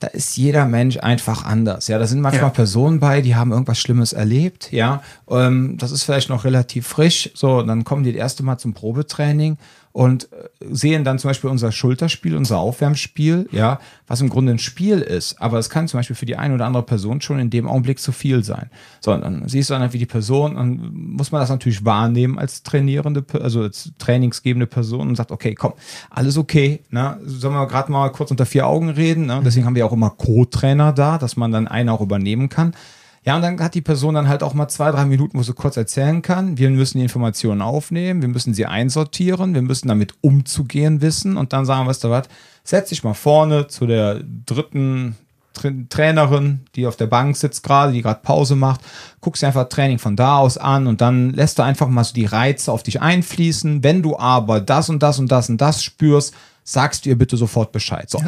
da 0.00 0.06
ist 0.08 0.36
jeder 0.36 0.64
Mensch 0.66 0.96
einfach 0.98 1.44
anders. 1.44 1.88
Ja, 1.88 1.98
da 1.98 2.06
sind 2.06 2.20
manchmal 2.20 2.44
Ja. 2.44 2.50
Personen 2.50 3.00
bei, 3.00 3.20
die 3.20 3.34
haben 3.34 3.50
irgendwas 3.50 3.78
Schlimmes 3.78 4.12
erlebt. 4.12 4.70
Ja, 4.72 5.02
ähm, 5.28 5.76
das 5.78 5.90
ist 5.90 6.04
vielleicht 6.04 6.28
noch 6.28 6.44
relativ 6.44 6.86
frisch. 6.86 7.30
So, 7.34 7.62
dann 7.62 7.84
kommen 7.84 8.04
die 8.04 8.12
das 8.12 8.20
erste 8.20 8.42
Mal 8.44 8.58
zum 8.58 8.74
Probetraining 8.74 9.58
und 9.98 10.32
äh, 10.32 10.48
sehen 10.60 11.02
dann 11.02 11.18
zum 11.18 11.30
Beispiel 11.30 11.50
unser 11.50 11.72
Schulterspiel, 11.72 12.36
unser 12.36 12.58
Aufwärmspiel, 12.58 13.48
ja, 13.50 13.80
was 14.06 14.20
im 14.20 14.28
Grunde 14.28 14.52
ein 14.52 14.60
Spiel 14.60 15.00
ist. 15.00 15.42
Aber 15.42 15.58
es 15.58 15.70
kann 15.70 15.88
zum 15.88 15.98
Beispiel 15.98 16.14
für 16.14 16.24
die 16.24 16.36
eine 16.36 16.54
oder 16.54 16.66
andere 16.66 16.84
Person 16.84 17.20
schon 17.20 17.40
in 17.40 17.50
dem 17.50 17.66
Augenblick 17.66 17.98
zu 17.98 18.12
viel 18.12 18.44
sein. 18.44 18.70
So, 19.00 19.16
dann 19.16 19.48
siehst 19.48 19.70
du 19.70 19.74
dann 19.74 19.82
halt, 19.82 19.94
wie 19.94 19.98
die 19.98 20.06
Person, 20.06 20.54
dann 20.54 20.92
muss 20.92 21.32
man 21.32 21.40
das 21.40 21.50
natürlich 21.50 21.84
wahrnehmen 21.84 22.38
als 22.38 22.62
trainierende, 22.62 23.24
also 23.42 23.62
als 23.62 23.90
trainingsgebende 23.98 24.68
Person 24.68 25.08
und 25.08 25.16
sagt, 25.16 25.32
okay, 25.32 25.56
komm, 25.56 25.72
alles 26.10 26.38
okay, 26.38 26.78
ne? 26.90 27.18
Sollen 27.24 27.54
wir 27.54 27.66
gerade 27.66 27.90
mal 27.90 28.08
kurz 28.12 28.30
unter 28.30 28.46
vier 28.46 28.68
Augen 28.68 28.90
reden, 28.90 29.26
ne? 29.26 29.42
Deswegen 29.44 29.66
haben 29.66 29.74
wir 29.74 29.84
auch 29.84 29.92
immer 29.92 30.10
Co-Trainer 30.10 30.92
da, 30.92 31.18
dass 31.18 31.36
man 31.36 31.50
dann 31.50 31.66
einen 31.66 31.88
auch 31.88 32.00
übernehmen 32.00 32.48
kann. 32.48 32.72
Ja, 33.24 33.36
und 33.36 33.42
dann 33.42 33.60
hat 33.60 33.74
die 33.74 33.80
Person 33.80 34.14
dann 34.14 34.28
halt 34.28 34.42
auch 34.42 34.54
mal 34.54 34.68
zwei, 34.68 34.90
drei 34.90 35.04
Minuten, 35.04 35.38
wo 35.38 35.42
sie 35.42 35.52
kurz 35.52 35.76
erzählen 35.76 36.22
kann. 36.22 36.56
Wir 36.58 36.70
müssen 36.70 36.98
die 36.98 37.04
Informationen 37.04 37.62
aufnehmen, 37.62 38.22
wir 38.22 38.28
müssen 38.28 38.54
sie 38.54 38.66
einsortieren, 38.66 39.54
wir 39.54 39.62
müssen 39.62 39.88
damit 39.88 40.14
umzugehen 40.20 41.00
wissen 41.00 41.36
und 41.36 41.52
dann 41.52 41.66
sagen, 41.66 41.86
weißt 41.86 42.04
du 42.04 42.10
was, 42.10 42.28
setz 42.64 42.90
dich 42.90 43.04
mal 43.04 43.14
vorne 43.14 43.68
zu 43.68 43.86
der 43.86 44.22
dritten 44.46 45.16
Tra 45.54 45.70
Trainerin, 45.88 46.60
die 46.74 46.86
auf 46.86 46.96
der 46.96 47.06
Bank 47.06 47.36
sitzt 47.36 47.62
gerade, 47.62 47.92
die 47.92 48.02
gerade 48.02 48.20
Pause 48.22 48.54
macht, 48.54 48.80
guckst 49.20 49.42
dir 49.42 49.48
einfach 49.48 49.68
Training 49.68 49.98
von 49.98 50.14
da 50.14 50.38
aus 50.38 50.56
an 50.56 50.86
und 50.86 51.00
dann 51.00 51.30
lässt 51.30 51.58
du 51.58 51.62
einfach 51.62 51.88
mal 51.88 52.04
so 52.04 52.14
die 52.14 52.26
Reize 52.26 52.70
auf 52.70 52.82
dich 52.82 53.00
einfließen. 53.02 53.82
Wenn 53.82 54.02
du 54.02 54.16
aber 54.18 54.60
das 54.60 54.88
und 54.88 55.02
das 55.02 55.18
und 55.18 55.32
das 55.32 55.48
und 55.48 55.60
das 55.60 55.82
spürst, 55.82 56.34
sagst 56.64 57.04
du 57.04 57.10
ihr 57.10 57.18
bitte 57.18 57.36
sofort 57.36 57.72
Bescheid. 57.72 58.08
So, 58.08 58.22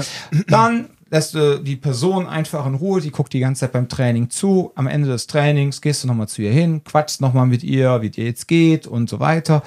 dann 0.48 0.88
lässt 1.10 1.34
du 1.34 1.58
die 1.58 1.76
Person 1.76 2.26
einfach 2.26 2.66
in 2.66 2.74
Ruhe, 2.74 3.00
die 3.00 3.10
guckt 3.10 3.32
die 3.32 3.40
ganze 3.40 3.60
Zeit 3.60 3.72
beim 3.72 3.88
Training 3.88 4.30
zu. 4.30 4.72
Am 4.76 4.86
Ende 4.86 5.08
des 5.08 5.26
Trainings 5.26 5.80
gehst 5.80 6.04
du 6.04 6.08
nochmal 6.08 6.28
zu 6.28 6.42
ihr 6.42 6.52
hin, 6.52 6.82
quatschst 6.84 7.20
nochmal 7.20 7.46
mit 7.46 7.62
ihr, 7.64 8.00
wie 8.00 8.10
dir 8.10 8.24
jetzt 8.24 8.46
geht 8.48 8.86
und 8.86 9.10
so 9.10 9.20
weiter. 9.20 9.62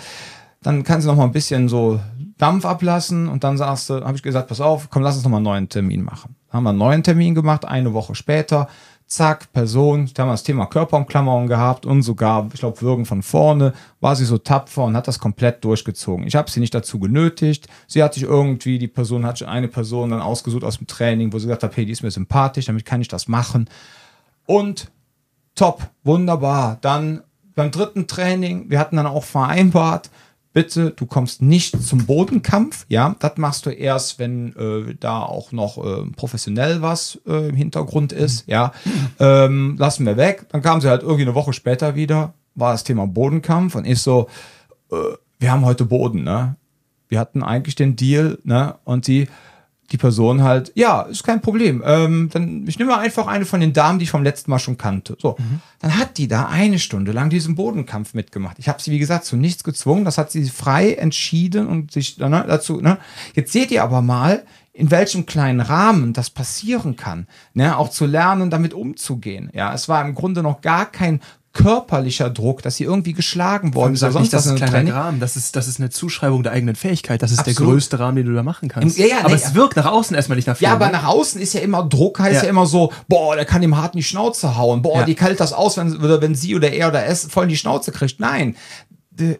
Dann 0.61 0.83
kann 0.83 1.01
sie 1.01 1.07
noch 1.07 1.17
mal 1.17 1.25
ein 1.25 1.33
bisschen 1.33 1.67
so 1.67 1.99
Dampf 2.37 2.65
ablassen 2.65 3.27
und 3.27 3.43
dann 3.43 3.57
sagst 3.57 3.89
du, 3.89 4.03
habe 4.03 4.15
ich 4.15 4.23
gesagt, 4.23 4.47
pass 4.47 4.61
auf, 4.61 4.89
komm, 4.89 5.03
lass 5.03 5.15
uns 5.15 5.23
noch 5.25 5.31
mal 5.31 5.37
einen 5.37 5.43
neuen 5.45 5.69
Termin 5.69 6.03
machen. 6.03 6.35
Haben 6.49 6.63
wir 6.63 6.69
einen 6.69 6.79
neuen 6.79 7.03
Termin 7.03 7.35
gemacht, 7.35 7.65
eine 7.65 7.93
Woche 7.93 8.15
später. 8.15 8.69
Zack, 9.14 9.53
Person, 9.53 10.09
da 10.16 10.24
haben 10.24 10.30
wir 10.30 10.34
das 10.34 10.41
Thema 10.41 10.66
Körperumklammerung 10.66 11.45
gehabt 11.45 11.86
und 11.86 12.01
sogar, 12.01 12.49
ich 12.51 12.59
glaube, 12.59 12.82
Würgen 12.82 13.05
von 13.05 13.22
vorne, 13.22 13.74
war 13.99 14.16
sie 14.16 14.26
so 14.26 14.39
tapfer 14.39 14.86
und 14.86 14.97
hat 14.97 15.07
das 15.07 15.20
komplett 15.20 15.64
durchgezogen. 15.64 16.26
Ich 16.26 16.36
habe 16.36 16.49
sie 16.49 16.59
nicht 16.59 16.74
dazu 16.74 16.97
genötigt. 16.97 17.68
Sie 17.86 18.01
hat 18.01 18.16
sich 18.16 18.24
irgendwie, 18.24 18.80
die 18.80 18.88
Person 18.88 19.24
hat 19.24 19.43
eine 19.43 19.68
Person 19.68 20.09
dann 20.09 20.20
ausgesucht 20.20 20.64
aus 20.64 20.80
dem 20.80 20.88
Training, 20.88 21.32
wo 21.32 21.38
sie 21.38 21.45
gesagt 21.45 21.61
hat, 21.61 21.78
hey, 21.78 21.86
die 21.86 21.91
ist 21.91 22.01
mir 22.01 22.09
sympathisch, 22.09 22.66
damit 22.66 22.86
kann 22.86 23.01
ich 23.01 23.07
das 23.07 23.28
machen. 23.28 23.70
Und 24.47 24.89
top, 25.53 25.91
wunderbar. 26.03 26.80
Dann 26.82 27.22
beim 27.53 27.70
dritten 27.70 28.07
Training, 28.07 28.72
wir 28.72 28.80
hatten 28.80 28.95
dann 28.95 29.05
auch 29.05 29.26
vereinbart, 29.26 30.09
bitte, 30.53 30.91
du 30.91 31.05
kommst 31.05 31.41
nicht 31.41 31.81
zum 31.83 32.05
Bodenkampf, 32.05 32.85
ja, 32.87 33.15
das 33.19 33.37
machst 33.37 33.65
du 33.65 33.71
erst, 33.71 34.19
wenn 34.19 34.55
äh, 34.55 34.95
da 34.99 35.23
auch 35.23 35.51
noch 35.51 35.77
äh, 35.77 36.05
professionell 36.15 36.81
was 36.81 37.19
äh, 37.27 37.49
im 37.49 37.55
Hintergrund 37.55 38.13
ist, 38.13 38.47
ja, 38.47 38.71
ähm, 39.19 39.75
lassen 39.77 40.05
wir 40.05 40.17
weg. 40.17 40.45
Dann 40.49 40.61
kam 40.61 40.79
sie 40.79 40.89
halt 40.89 41.01
irgendwie 41.01 41.23
eine 41.23 41.35
Woche 41.35 41.53
später 41.53 41.95
wieder, 41.95 42.33
war 42.55 42.71
das 42.71 42.83
Thema 42.83 43.07
Bodenkampf 43.07 43.75
und 43.75 43.85
ich 43.85 43.99
so, 43.99 44.27
äh, 44.91 44.95
wir 45.39 45.51
haben 45.51 45.65
heute 45.65 45.85
Boden, 45.85 46.23
ne? 46.23 46.55
Wir 47.09 47.19
hatten 47.19 47.43
eigentlich 47.43 47.75
den 47.75 47.95
Deal, 47.95 48.39
ne? 48.43 48.75
Und 48.85 49.07
die, 49.07 49.27
die 49.93 49.97
Person 49.97 50.41
halt, 50.41 50.71
ja, 50.73 51.03
ist 51.03 51.23
kein 51.23 51.39
Problem. 51.39 51.83
Ähm, 51.85 52.27
dann, 52.33 52.67
ich 52.67 52.79
nehme 52.79 52.97
einfach 52.97 53.27
eine 53.27 53.45
von 53.45 53.59
den 53.59 53.73
Damen, 53.73 53.99
die 53.99 54.03
ich 54.03 54.09
vom 54.09 54.23
letzten 54.23 54.49
Mal 54.49 54.57
schon 54.57 54.75
kannte. 54.75 55.15
So, 55.21 55.37
dann 55.79 55.99
hat 55.99 56.17
die 56.17 56.27
da 56.27 56.47
eine 56.47 56.79
Stunde 56.79 57.11
lang 57.11 57.29
diesen 57.29 57.53
Bodenkampf 57.53 58.15
mitgemacht. 58.15 58.57
Ich 58.57 58.67
habe 58.67 58.81
sie, 58.81 58.89
wie 58.89 58.97
gesagt, 58.97 59.25
zu 59.25 59.37
nichts 59.37 59.63
gezwungen. 59.63 60.03
Das 60.03 60.17
hat 60.17 60.31
sie 60.31 60.49
frei 60.49 60.93
entschieden 60.93 61.67
und 61.67 61.91
sich 61.91 62.17
ne, 62.17 62.43
dazu. 62.47 62.81
Ne? 62.81 62.97
Jetzt 63.35 63.53
seht 63.53 63.69
ihr 63.69 63.83
aber 63.83 64.01
mal, 64.01 64.43
in 64.73 64.89
welchem 64.89 65.27
kleinen 65.27 65.59
Rahmen 65.59 66.13
das 66.13 66.31
passieren 66.31 66.95
kann. 66.95 67.27
Ne? 67.53 67.77
Auch 67.77 67.89
zu 67.89 68.07
lernen, 68.07 68.49
damit 68.49 68.73
umzugehen. 68.73 69.51
Ja, 69.53 69.75
es 69.75 69.87
war 69.87 70.03
im 70.03 70.15
Grunde 70.15 70.41
noch 70.41 70.61
gar 70.61 70.87
kein 70.87 71.21
körperlicher 71.53 72.31
Druck, 72.31 72.63
dass 72.63 72.77
sie 72.77 72.83
irgendwie 72.83 73.13
geschlagen 73.13 73.75
worden 73.75 73.95
oder 73.95 74.19
nicht, 74.19 74.33
das 74.33 74.45
ist 74.47 74.51
ein 74.53 74.57
kleiner 74.57 74.71
Training. 74.71 74.93
Rahmen. 74.93 75.19
Das 75.19 75.35
ist, 75.35 75.55
das 75.55 75.67
ist 75.67 75.79
eine 75.79 75.91
Zuschreibung 75.91 76.41
der 76.41 76.51
eigenen 76.51 76.75
Fähigkeit. 76.75 77.21
Das 77.21 77.31
ist 77.31 77.45
der 77.45 77.51
Absolut. 77.51 77.73
größte 77.73 77.99
Rahmen, 77.99 78.17
den 78.17 78.25
du 78.25 78.33
da 78.33 78.41
machen 78.41 78.69
kannst. 78.69 78.97
Ja, 78.97 79.05
ja, 79.05 79.19
aber 79.19 79.29
nee, 79.29 79.35
es 79.35 79.53
wirkt 79.53 79.75
nach 79.75 79.85
außen 79.85 80.15
erstmal 80.15 80.35
nicht 80.35 80.47
nach 80.47 80.57
viel. 80.57 80.65
Ja, 80.67 80.73
aber 80.73 80.87
ne? 80.87 80.93
nach 80.93 81.05
außen 81.05 81.39
ist 81.39 81.53
ja 81.53 81.61
immer 81.61 81.83
Druck, 81.83 82.19
heißt 82.19 82.37
ja, 82.37 82.43
Ja. 82.43 82.49
immer 82.49 82.65
so, 82.65 82.91
boah, 83.07 83.35
der 83.35 83.45
kann 83.45 83.61
dem 83.61 83.77
hart 83.77 83.93
in 83.93 83.99
die 83.99 84.03
Schnauze 84.03 84.57
hauen, 84.57 84.81
boah, 84.81 85.01
Ja. 85.01 85.05
die 85.05 85.13
kalt 85.15 85.39
das 85.39 85.53
aus, 85.53 85.77
wenn, 85.77 86.01
wenn 86.01 86.33
sie 86.33 86.55
oder 86.55 86.71
er 86.71 86.87
oder 86.87 87.05
es 87.05 87.25
voll 87.25 87.43
in 87.43 87.49
die 87.49 87.57
Schnauze 87.57 87.91
kriegt. 87.91 88.19
Nein. 88.19 88.55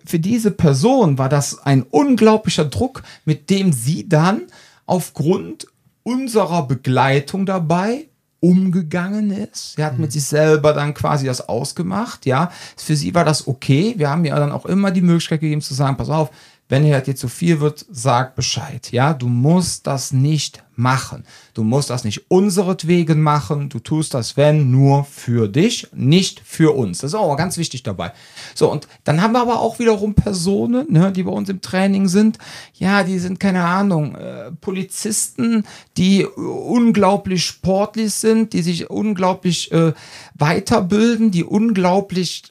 Für 0.06 0.20
diese 0.20 0.52
Person 0.52 1.18
war 1.18 1.30
das 1.30 1.66
ein 1.66 1.82
unglaublicher 1.82 2.66
Druck, 2.66 3.02
mit 3.26 3.50
dem 3.50 3.74
sie 3.74 4.08
dann 4.08 4.44
aufgrund 4.86 5.66
unserer 6.04 6.68
Begleitung 6.68 7.48
dabei 7.48 8.10
umgegangen 8.44 9.32
ist. 9.32 9.78
Sie 9.78 9.84
hat 9.86 9.98
mit 9.98 10.12
sich 10.12 10.26
selber 10.26 10.74
dann 10.74 10.94
quasi 10.94 11.26
das 11.26 11.48
ausgemacht, 11.48 12.26
ja. 12.26 12.52
Für 12.76 12.98
sie 12.98 13.16
war 13.16 13.24
das 13.24 13.48
okay. 13.48 13.94
Wir 13.96 14.10
haben 14.10 14.26
ihr 14.26 14.36
dann 14.36 14.52
auch 14.52 14.66
immer 14.66 14.92
die 14.92 15.02
Möglichkeit 15.02 15.40
gegeben 15.40 15.62
zu 15.62 15.74
sagen, 15.74 15.96
pass 15.96 16.10
auf, 16.10 16.30
wenn 16.70 16.84
dir 16.84 16.98
das 16.98 17.08
jetzt 17.08 17.20
zu 17.20 17.28
viel 17.28 17.60
wird, 17.60 17.86
sag 17.92 18.36
Bescheid. 18.36 18.92
Ja, 18.92 19.14
du 19.14 19.28
musst 19.28 19.86
das 19.86 20.12
nicht 20.12 20.64
machen. 20.76 21.26
Du 21.54 21.64
musst 21.64 21.90
das 21.90 22.04
nicht 22.04 22.32
unseretwegen 22.32 23.22
machen. 23.22 23.70
Du 23.70 23.80
tust 23.80 24.14
das, 24.14 24.38
wenn, 24.38 24.72
nur 24.72 25.04
für 25.04 25.48
dich, 25.48 25.88
nicht 25.94 26.42
für 26.44 26.76
uns. 26.76 27.00
Das 27.00 27.12
ist 27.12 27.16
auch 27.16 27.36
ganz 27.36 27.58
wichtig 27.58 27.84
dabei. 27.84 28.14
So, 28.56 28.72
und 28.72 28.88
dann 29.04 29.22
haben 29.22 29.34
wir 29.34 29.42
aber 29.42 29.60
auch 29.60 29.78
wiederum 29.78 30.16
Personen, 30.16 30.92
ne, 30.92 31.12
die 31.12 31.24
bei 31.24 31.32
uns 31.32 31.50
im 31.50 31.62
Training 31.62 32.08
sind. 32.08 32.38
Ja, 32.74 33.04
die 33.04 33.20
sind, 33.20 33.40
keine 33.40 33.66
Ahnung, 33.66 34.16
äh, 34.16 34.52
Polizisten, 34.54 35.66
die 35.98 36.26
unglaublich 36.26 37.46
sportlich 37.46 38.14
sind, 38.14 38.54
die 38.54 38.62
sich 38.62 38.90
unglaublich 38.90 39.72
äh, 39.72 39.94
weiterbilden, 40.34 41.30
die 41.30 41.44
unglaublich 41.44 42.44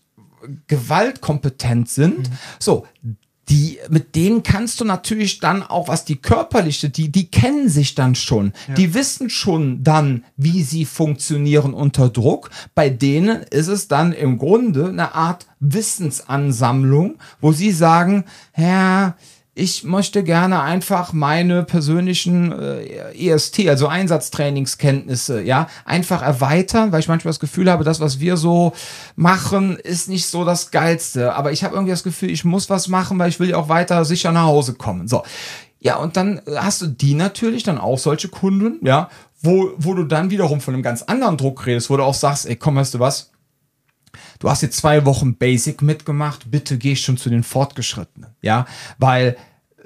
gewaltkompetent 0.66 1.88
sind. 1.88 2.30
So, 2.58 2.86
die, 3.52 3.78
mit 3.90 4.16
denen 4.16 4.42
kannst 4.42 4.80
du 4.80 4.86
natürlich 4.86 5.38
dann 5.38 5.62
auch, 5.62 5.88
was 5.88 6.06
die 6.06 6.16
körperliche, 6.16 6.88
die, 6.88 7.12
die 7.12 7.30
kennen 7.30 7.68
sich 7.68 7.94
dann 7.94 8.14
schon. 8.14 8.54
Ja. 8.66 8.74
Die 8.74 8.94
wissen 8.94 9.28
schon 9.28 9.84
dann, 9.84 10.24
wie 10.38 10.62
sie 10.62 10.86
funktionieren 10.86 11.74
unter 11.74 12.08
Druck. 12.08 12.48
Bei 12.74 12.88
denen 12.88 13.42
ist 13.42 13.66
es 13.66 13.88
dann 13.88 14.14
im 14.14 14.38
Grunde 14.38 14.88
eine 14.88 15.14
Art 15.14 15.46
Wissensansammlung, 15.60 17.18
wo 17.42 17.52
sie 17.52 17.72
sagen, 17.72 18.24
ja, 18.56 19.16
ich 19.54 19.84
möchte 19.84 20.24
gerne 20.24 20.62
einfach 20.62 21.12
meine 21.12 21.62
persönlichen 21.62 22.52
äh, 22.52 23.12
EST, 23.12 23.68
also 23.68 23.86
Einsatztrainingskenntnisse, 23.86 25.42
ja, 25.42 25.68
einfach 25.84 26.22
erweitern, 26.22 26.90
weil 26.90 27.00
ich 27.00 27.08
manchmal 27.08 27.30
das 27.30 27.40
Gefühl 27.40 27.70
habe, 27.70 27.84
das, 27.84 28.00
was 28.00 28.18
wir 28.18 28.38
so 28.38 28.72
machen, 29.14 29.76
ist 29.76 30.08
nicht 30.08 30.26
so 30.26 30.46
das 30.46 30.70
Geilste. 30.70 31.34
Aber 31.34 31.52
ich 31.52 31.64
habe 31.64 31.74
irgendwie 31.74 31.90
das 31.90 32.02
Gefühl, 32.02 32.30
ich 32.30 32.46
muss 32.46 32.70
was 32.70 32.88
machen, 32.88 33.18
weil 33.18 33.28
ich 33.28 33.40
will 33.40 33.50
ja 33.50 33.58
auch 33.58 33.68
weiter 33.68 34.06
sicher 34.06 34.32
nach 34.32 34.44
Hause 34.44 34.72
kommen. 34.72 35.06
So. 35.06 35.22
Ja, 35.80 35.96
und 35.96 36.16
dann 36.16 36.40
hast 36.56 36.80
du 36.80 36.86
die 36.86 37.12
natürlich, 37.12 37.62
dann 37.62 37.76
auch 37.76 37.98
solche 37.98 38.28
Kunden, 38.28 38.78
ja, 38.86 39.10
wo, 39.42 39.72
wo 39.76 39.92
du 39.92 40.04
dann 40.04 40.30
wiederum 40.30 40.62
von 40.62 40.72
einem 40.72 40.82
ganz 40.82 41.02
anderen 41.02 41.36
Druck 41.36 41.66
redest, 41.66 41.90
wo 41.90 41.96
du 41.98 42.04
auch 42.04 42.14
sagst, 42.14 42.46
ey, 42.46 42.56
komm, 42.56 42.76
weißt 42.76 42.94
du 42.94 43.00
was? 43.00 43.31
Du 44.42 44.50
hast 44.50 44.60
jetzt 44.62 44.76
zwei 44.76 45.04
Wochen 45.04 45.36
Basic 45.36 45.82
mitgemacht, 45.82 46.50
bitte 46.50 46.76
geh 46.76 46.96
schon 46.96 47.16
zu 47.16 47.30
den 47.30 47.44
Fortgeschrittenen, 47.44 48.30
ja, 48.42 48.66
weil 48.98 49.36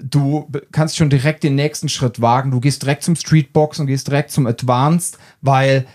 du 0.03 0.51
kannst 0.73 0.97
schon 0.97 1.11
direkt 1.11 1.45
den 1.45 1.55
nächsten 1.55 1.91
Schritt 1.91 2.23
wagen, 2.23 2.51
du 2.51 2.61
gehst 2.61 2.83
direkt 2.83 3.03
zum 3.03 3.17
Streetbox 3.17 3.81
und 3.81 3.87
gehst 3.87 4.09
direkt 4.09 4.31
zum 4.31 4.47
Advanced, 4.47 5.19
weil 5.43 5.87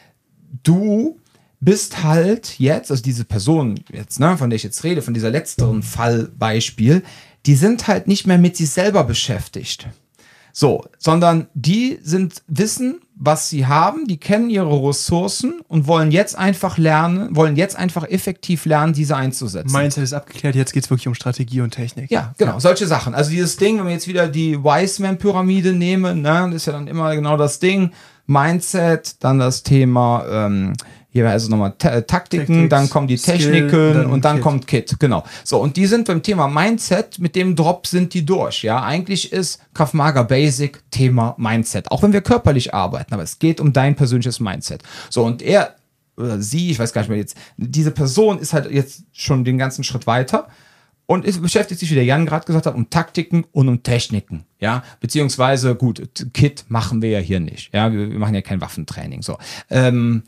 du 0.61 1.17
bist 1.59 2.03
halt 2.03 2.59
jetzt, 2.59 2.91
also 2.91 3.01
diese 3.01 3.25
Person 3.25 3.79
jetzt, 3.91 4.19
ne, 4.19 4.37
von 4.37 4.51
der 4.51 4.57
ich 4.57 4.63
jetzt 4.63 4.83
rede, 4.83 5.01
von 5.01 5.15
dieser 5.15 5.31
letzteren 5.31 5.81
Fallbeispiel, 5.81 7.01
die 7.47 7.55
sind 7.55 7.87
halt 7.87 8.07
nicht 8.07 8.27
mehr 8.27 8.37
mit 8.37 8.57
sich 8.57 8.69
selber 8.69 9.03
beschäftigt. 9.03 9.87
So, 10.53 10.85
sondern 10.97 11.47
die 11.53 11.99
sind 12.01 12.43
wissen, 12.47 13.01
was 13.23 13.49
sie 13.49 13.67
haben, 13.67 14.07
die 14.07 14.17
kennen 14.17 14.49
ihre 14.49 14.87
Ressourcen 14.87 15.61
und 15.67 15.85
wollen 15.85 16.09
jetzt 16.09 16.35
einfach 16.35 16.79
lernen, 16.79 17.35
wollen 17.35 17.55
jetzt 17.55 17.75
einfach 17.75 18.03
effektiv 18.09 18.65
lernen, 18.65 18.93
diese 18.93 19.15
einzusetzen. 19.15 19.71
Mindset 19.71 20.03
ist 20.03 20.13
abgeklärt, 20.13 20.55
jetzt 20.55 20.73
geht 20.73 20.85
es 20.85 20.89
wirklich 20.89 21.07
um 21.07 21.13
Strategie 21.13 21.61
und 21.61 21.69
Technik. 21.69 22.09
Ja, 22.09 22.33
genau, 22.39 22.53
ja. 22.53 22.59
solche 22.59 22.87
Sachen. 22.87 23.13
Also 23.13 23.29
dieses 23.29 23.57
Ding, 23.57 23.77
wenn 23.77 23.85
wir 23.85 23.93
jetzt 23.93 24.07
wieder 24.07 24.27
die 24.27 24.63
Wiseman-Pyramide 24.63 25.73
nehmen, 25.73 26.23
ne, 26.23 26.47
das 26.47 26.55
ist 26.55 26.65
ja 26.65 26.73
dann 26.73 26.87
immer 26.87 27.15
genau 27.15 27.37
das 27.37 27.59
Ding. 27.59 27.91
Mindset, 28.25 29.23
dann 29.23 29.37
das 29.37 29.61
Thema 29.61 30.25
ähm, 30.27 30.73
hier 31.11 31.29
also 31.29 31.49
nochmal 31.49 31.73
Ta 31.77 32.01
Taktiken, 32.01 32.45
Tactics, 32.45 32.69
dann 32.69 32.89
kommen 32.89 33.07
die 33.07 33.17
Techniken 33.17 33.67
Skill, 33.67 33.93
dann 33.93 34.05
und 34.07 34.25
dann 34.25 34.37
Kit. 34.37 34.43
kommt 34.43 34.67
Kit, 34.67 34.95
genau. 34.99 35.23
So, 35.43 35.59
und 35.59 35.75
die 35.75 35.85
sind 35.85 36.07
beim 36.07 36.23
Thema 36.23 36.47
Mindset, 36.47 37.19
mit 37.19 37.35
dem 37.35 37.55
Drop 37.55 37.85
sind 37.85 38.13
die 38.13 38.25
durch, 38.25 38.63
ja. 38.63 38.81
Eigentlich 38.83 39.31
ist 39.31 39.61
Krav 39.73 39.93
Maga 39.93 40.23
Basic 40.23 40.81
Thema 40.89 41.35
Mindset, 41.37 41.91
auch 41.91 42.01
wenn 42.01 42.13
wir 42.13 42.21
körperlich 42.21 42.73
arbeiten, 42.73 43.13
aber 43.13 43.23
es 43.23 43.39
geht 43.39 43.59
um 43.59 43.73
dein 43.73 43.95
persönliches 43.95 44.39
Mindset. 44.39 44.83
So, 45.09 45.23
und 45.23 45.41
er 45.41 45.75
oder 46.17 46.41
sie, 46.41 46.71
ich 46.71 46.79
weiß 46.79 46.93
gar 46.93 47.01
nicht 47.01 47.09
mehr 47.09 47.17
jetzt, 47.17 47.35
diese 47.57 47.91
Person 47.91 48.39
ist 48.39 48.53
halt 48.53 48.69
jetzt 48.71 49.03
schon 49.11 49.43
den 49.43 49.57
ganzen 49.57 49.83
Schritt 49.83 50.07
weiter 50.07 50.47
und 51.11 51.25
es 51.25 51.41
beschäftigt 51.41 51.79
sich, 51.79 51.91
wie 51.91 51.95
der 51.95 52.05
Jan 52.05 52.25
gerade 52.25 52.45
gesagt 52.45 52.65
hat, 52.65 52.73
um 52.73 52.89
Taktiken 52.89 53.45
und 53.51 53.67
um 53.67 53.83
Techniken. 53.83 54.45
Ja, 54.59 54.83
beziehungsweise, 55.01 55.75
gut, 55.75 56.07
Kit 56.33 56.63
machen 56.69 57.01
wir 57.01 57.09
ja 57.09 57.19
hier 57.19 57.41
nicht. 57.41 57.73
Ja, 57.73 57.91
wir, 57.91 58.11
wir 58.11 58.17
machen 58.17 58.33
ja 58.33 58.41
kein 58.41 58.61
Waffentraining. 58.61 59.21
So. 59.21 59.37
Ähm, 59.69 60.23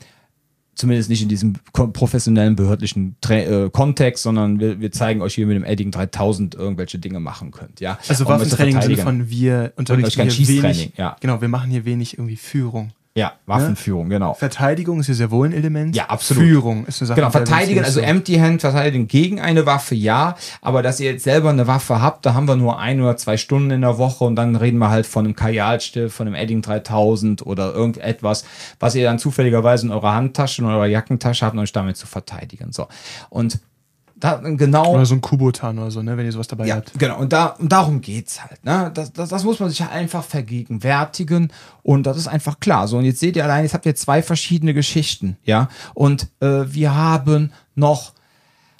zumindest 0.75 1.09
nicht 1.09 1.21
in 1.21 1.29
diesem 1.29 1.53
professionellen 1.71 2.55
behördlichen 2.55 3.15
Tra 3.21 3.35
äh, 3.35 3.69
Kontext, 3.69 4.23
sondern 4.23 4.59
wir, 4.59 4.79
wir, 4.79 4.91
zeigen 4.91 5.21
euch 5.21 5.35
hier 5.35 5.45
mit 5.45 5.55
dem 5.55 5.63
Edding 5.63 5.91
3000 5.91 6.55
irgendwelche 6.55 6.99
Dinge 6.99 7.19
machen 7.19 7.51
könnt. 7.51 7.79
Ja? 7.79 7.99
Also 8.07 8.25
Waffentraining 8.25 8.75
im 8.75 8.81
Sinne 8.81 8.97
von 8.97 9.29
wir 9.29 9.73
unterrichten 9.75 10.29
hier 10.29 10.63
wenig, 10.63 10.93
ja. 10.97 11.15
genau, 11.19 11.41
wir 11.41 11.47
machen 11.47 11.69
hier 11.69 11.85
wenig 11.85 12.17
irgendwie 12.17 12.37
Führung. 12.37 12.91
Ja? 13.15 13.33
Waffenführung, 13.45 14.07
ne? 14.07 14.15
genau. 14.15 14.33
Verteidigung 14.33 14.99
ist 14.99 15.07
ja 15.07 15.13
sehr 15.13 15.29
wohl 15.29 15.47
ein 15.47 15.53
Element. 15.53 15.95
Ja, 15.95 16.05
absolut. 16.07 16.43
Führung 16.43 16.85
ist 16.87 16.99
eine 16.99 17.09
Sache. 17.09 17.19
Genau, 17.19 17.29
verteidigen, 17.29 17.83
also 17.83 17.99
Empty 17.99 18.37
Hand 18.37 18.61
verteidigen 18.61 19.07
gegen 19.07 19.39
eine 19.39 19.67
Waffe, 19.67 19.93
ja. 19.93 20.35
Aber 20.61 20.81
dass 20.81 20.99
ihr 20.99 21.11
jetzt 21.11 21.23
selber 21.23 21.51
eine 21.51 21.67
Waffe 21.67 22.01
habt, 22.01 22.25
da 22.25 22.33
haben 22.33 22.47
wir 22.47 22.55
nur 22.55 22.79
ein 22.79 22.99
oder 23.01 23.15
zwei 23.15 23.37
Stunden 23.37 23.69
in 23.69 23.81
der 23.81 23.99
Woche 23.99 24.23
und 24.23 24.35
dann 24.35 24.55
reden 24.55 24.79
wir 24.79 24.89
halt 24.89 25.05
von 25.05 25.25
einem 25.25 25.35
Kajalstift, 25.35 26.15
von 26.15 26.25
einem 26.25 26.35
Edding 26.35 26.63
3000 26.63 27.45
oder 27.45 27.71
irgendetwas, 27.73 28.45
was 28.79 28.95
ihr 28.95 29.03
dann 29.03 29.19
zufälligerweise 29.19 29.85
in 29.85 29.91
eurer 29.91 30.15
Handtasche, 30.15 30.63
in 30.63 30.67
eurer 30.67 30.87
Jackentasche 30.87 31.45
habt, 31.45 31.55
um 31.55 31.61
euch 31.61 31.71
damit 31.71 31.97
zu 31.97 32.07
verteidigen. 32.07 32.71
So. 32.71 32.87
Und 33.29 33.59
da, 34.23 34.37
genau. 34.37 34.93
Oder 34.93 35.05
so 35.05 35.15
ein 35.15 35.19
Kubotan 35.21 35.77
oder 35.77 35.91
so, 35.91 36.01
ne, 36.01 36.15
wenn 36.15 36.25
ihr 36.25 36.31
sowas 36.31 36.47
dabei 36.47 36.65
ja, 36.65 36.77
habt. 36.77 36.97
Genau, 36.97 37.19
und, 37.19 37.33
da, 37.33 37.47
und 37.47 37.69
darum 37.69 37.99
geht's 37.99 38.41
halt. 38.41 38.63
Ne? 38.63 38.89
Das, 38.93 39.11
das, 39.11 39.27
das 39.27 39.43
muss 39.43 39.59
man 39.59 39.69
sich 39.69 39.83
einfach 39.83 40.23
vergegenwärtigen 40.23 41.51
und 41.81 42.03
das 42.03 42.15
ist 42.15 42.29
einfach 42.29 42.61
klar. 42.61 42.87
So, 42.87 42.97
und 42.97 43.03
jetzt 43.03 43.19
seht 43.19 43.35
ihr 43.35 43.43
allein, 43.43 43.65
jetzt 43.65 43.73
habt 43.73 43.85
ihr 43.85 43.95
zwei 43.95 44.23
verschiedene 44.23 44.73
Geschichten, 44.73 45.35
ja. 45.43 45.67
Und 45.93 46.29
äh, 46.39 46.63
wir 46.67 46.95
haben 46.95 47.51
noch 47.75 48.13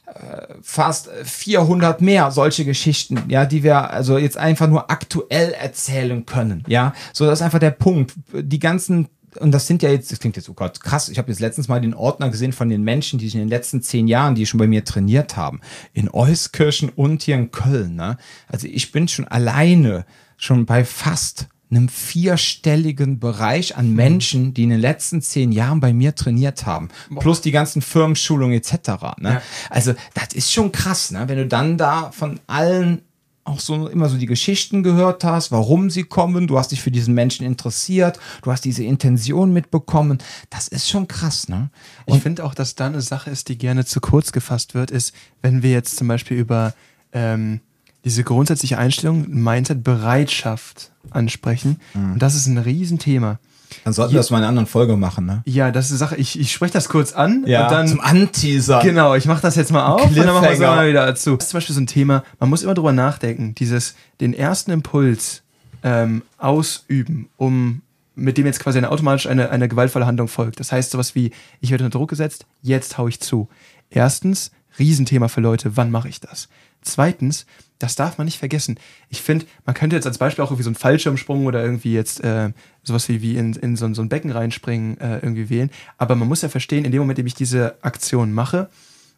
äh, 0.05 0.53
fast 0.61 1.09
400 1.09 1.99
mehr 1.99 2.31
solche 2.31 2.63
Geschichten, 2.63 3.23
ja, 3.27 3.45
die 3.45 3.63
wir 3.63 3.89
also 3.89 4.17
jetzt 4.17 4.37
einfach 4.37 4.69
nur 4.69 4.89
aktuell 4.89 5.51
erzählen 5.51 6.25
können, 6.25 6.63
ja. 6.67 6.93
So, 7.11 7.25
das 7.25 7.39
ist 7.39 7.43
einfach 7.43 7.59
der 7.59 7.71
Punkt. 7.71 8.13
Die 8.31 8.59
ganzen 8.59 9.09
und 9.39 9.51
das 9.51 9.67
sind 9.67 9.83
ja 9.83 9.89
jetzt, 9.89 10.11
das 10.11 10.19
klingt 10.19 10.35
jetzt, 10.35 10.49
oh 10.49 10.53
Gott, 10.53 10.79
krass, 10.81 11.09
ich 11.09 11.17
habe 11.17 11.29
jetzt 11.31 11.39
letztens 11.39 11.67
mal 11.67 11.81
den 11.81 11.93
Ordner 11.93 12.29
gesehen 12.29 12.53
von 12.53 12.69
den 12.69 12.83
Menschen, 12.83 13.19
die 13.19 13.25
sich 13.25 13.35
in 13.35 13.41
den 13.41 13.49
letzten 13.49 13.81
zehn 13.81 14.07
Jahren, 14.07 14.35
die 14.35 14.45
schon 14.45 14.59
bei 14.59 14.67
mir 14.67 14.83
trainiert 14.83 15.37
haben, 15.37 15.61
in 15.93 16.09
Euskirchen 16.09 16.89
und 16.89 17.23
hier 17.23 17.35
in 17.35 17.51
Köln. 17.51 17.95
Ne? 17.95 18.17
Also 18.47 18.67
ich 18.67 18.91
bin 18.91 19.07
schon 19.07 19.27
alleine 19.27 20.05
schon 20.37 20.65
bei 20.65 20.85
fast 20.85 21.47
einem 21.75 21.89
vierstelligen 21.89 23.19
Bereich 23.19 23.75
an 23.75 23.89
mhm. 23.89 23.95
Menschen, 23.95 24.53
die 24.53 24.63
in 24.63 24.69
den 24.69 24.79
letzten 24.79 25.21
zehn 25.21 25.51
Jahren 25.51 25.79
bei 25.79 25.93
mir 25.93 26.15
trainiert 26.15 26.65
haben. 26.65 26.89
Plus 27.19 27.41
die 27.41 27.51
ganzen 27.51 27.81
Firmenschulungen 27.81 28.55
etc. 28.55 28.73
Ne? 29.17 29.29
Ja. 29.29 29.41
Also 29.69 29.93
das 30.13 30.33
ist 30.33 30.51
schon 30.51 30.71
krass, 30.71 31.11
ne? 31.11 31.27
wenn 31.27 31.37
du 31.37 31.47
dann 31.47 31.77
da 31.77 32.11
von 32.11 32.39
allen 32.47 33.01
auch 33.45 33.59
so 33.59 33.87
immer 33.87 34.09
so 34.09 34.17
die 34.17 34.25
Geschichten 34.25 34.83
gehört 34.83 35.23
hast, 35.23 35.51
warum 35.51 35.89
sie 35.89 36.03
kommen, 36.03 36.47
du 36.47 36.57
hast 36.57 36.71
dich 36.71 36.81
für 36.81 36.91
diesen 36.91 37.13
Menschen 37.13 37.45
interessiert, 37.45 38.19
du 38.41 38.51
hast 38.51 38.63
diese 38.63 38.83
Intention 38.83 39.51
mitbekommen. 39.51 40.19
Das 40.49 40.67
ist 40.67 40.89
schon 40.89 41.07
krass, 41.07 41.49
ne? 41.49 41.69
Und 42.05 42.15
ich 42.15 42.23
finde 42.23 42.45
auch, 42.45 42.53
dass 42.53 42.75
da 42.75 42.87
eine 42.87 43.01
Sache 43.01 43.29
ist, 43.29 43.49
die 43.49 43.57
gerne 43.57 43.85
zu 43.85 43.99
kurz 43.99 44.31
gefasst 44.31 44.73
wird, 44.75 44.91
ist, 44.91 45.13
wenn 45.41 45.61
wir 45.61 45.71
jetzt 45.71 45.97
zum 45.97 46.07
Beispiel 46.07 46.37
über 46.37 46.73
ähm, 47.11 47.59
diese 48.05 48.23
grundsätzliche 48.23 48.77
Einstellung, 48.77 49.29
Mindset, 49.29 49.83
Bereitschaft 49.83 50.91
ansprechen. 51.09 51.79
Mhm. 51.93 52.13
Und 52.13 52.19
das 52.21 52.35
ist 52.35 52.47
ein 52.47 52.57
Riesenthema. 52.57 53.39
Dann 53.83 53.93
sollten 53.93 54.13
wir 54.13 54.19
das 54.19 54.29
mal 54.29 54.37
in 54.37 54.43
einer 54.43 54.49
anderen 54.49 54.67
Folge 54.67 54.97
machen, 54.97 55.25
ne? 55.25 55.41
Ja, 55.45 55.71
das 55.71 55.85
ist 55.85 55.91
eine 55.91 55.97
Sache. 55.99 56.15
Ich, 56.17 56.39
ich 56.39 56.51
spreche 56.51 56.73
das 56.73 56.89
kurz 56.89 57.13
an. 57.13 57.43
Ja, 57.45 57.63
und 57.65 57.71
dann, 57.71 57.87
zum 57.87 58.01
Anteaser. 58.01 58.81
Genau, 58.81 59.15
ich 59.15 59.25
mache 59.25 59.41
das 59.41 59.55
jetzt 59.55 59.71
mal 59.71 59.85
auf 59.85 60.05
und 60.05 60.17
dann 60.17 60.27
machen 60.27 60.43
wir 60.43 60.51
es 60.51 60.59
mal 60.59 60.89
wieder 60.89 61.05
dazu. 61.05 61.35
Das 61.35 61.45
ist 61.45 61.49
zum 61.51 61.57
Beispiel 61.57 61.75
so 61.75 61.81
ein 61.81 61.87
Thema, 61.87 62.23
man 62.39 62.49
muss 62.49 62.63
immer 62.63 62.73
drüber 62.73 62.91
nachdenken, 62.91 63.55
dieses, 63.55 63.95
den 64.21 64.33
ersten 64.33 64.71
Impuls 64.71 65.43
ähm, 65.83 66.23
ausüben, 66.37 67.29
um 67.37 67.81
mit 68.15 68.37
dem 68.37 68.45
jetzt 68.45 68.59
quasi 68.59 68.77
eine 68.77 68.91
automatisch 68.91 69.27
eine, 69.27 69.49
eine 69.49 69.67
gewaltvolle 69.67 70.05
Handlung 70.05 70.27
folgt. 70.27 70.59
Das 70.59 70.71
heißt 70.71 70.91
sowas 70.91 71.15
wie, 71.15 71.31
ich 71.61 71.71
werde 71.71 71.85
unter 71.85 71.97
Druck 71.97 72.09
gesetzt, 72.09 72.45
jetzt 72.61 72.97
hau 72.97 73.07
ich 73.07 73.19
zu. 73.19 73.47
Erstens, 73.89 74.51
Riesenthema 74.79 75.27
für 75.27 75.41
Leute, 75.41 75.77
wann 75.77 75.91
mache 75.91 76.09
ich 76.09 76.19
das? 76.19 76.49
Zweitens, 76.81 77.45
das 77.79 77.95
darf 77.95 78.17
man 78.17 78.25
nicht 78.25 78.39
vergessen. 78.39 78.79
Ich 79.09 79.21
finde, 79.21 79.45
man 79.65 79.75
könnte 79.75 79.95
jetzt 79.95 80.05
als 80.05 80.17
Beispiel 80.17 80.43
auch 80.43 80.49
irgendwie 80.49 80.63
so 80.63 80.69
einen 80.69 80.75
Fallschirmsprung 80.75 81.45
oder 81.45 81.63
irgendwie 81.63 81.93
jetzt 81.93 82.23
äh, 82.23 82.51
sowas 82.83 83.07
wie, 83.09 83.21
wie 83.21 83.37
in, 83.37 83.53
in 83.53 83.75
so, 83.75 83.91
so 83.93 84.01
ein 84.01 84.09
Becken 84.09 84.31
reinspringen 84.31 84.99
äh, 84.99 85.19
irgendwie 85.19 85.49
wählen. 85.49 85.69
Aber 85.97 86.15
man 86.15 86.27
muss 86.27 86.41
ja 86.41 86.49
verstehen, 86.49 86.85
in 86.85 86.91
dem 86.91 86.99
Moment, 86.99 87.19
in 87.19 87.23
dem 87.23 87.27
ich 87.27 87.35
diese 87.35 87.75
Aktion 87.81 88.33
mache, 88.33 88.69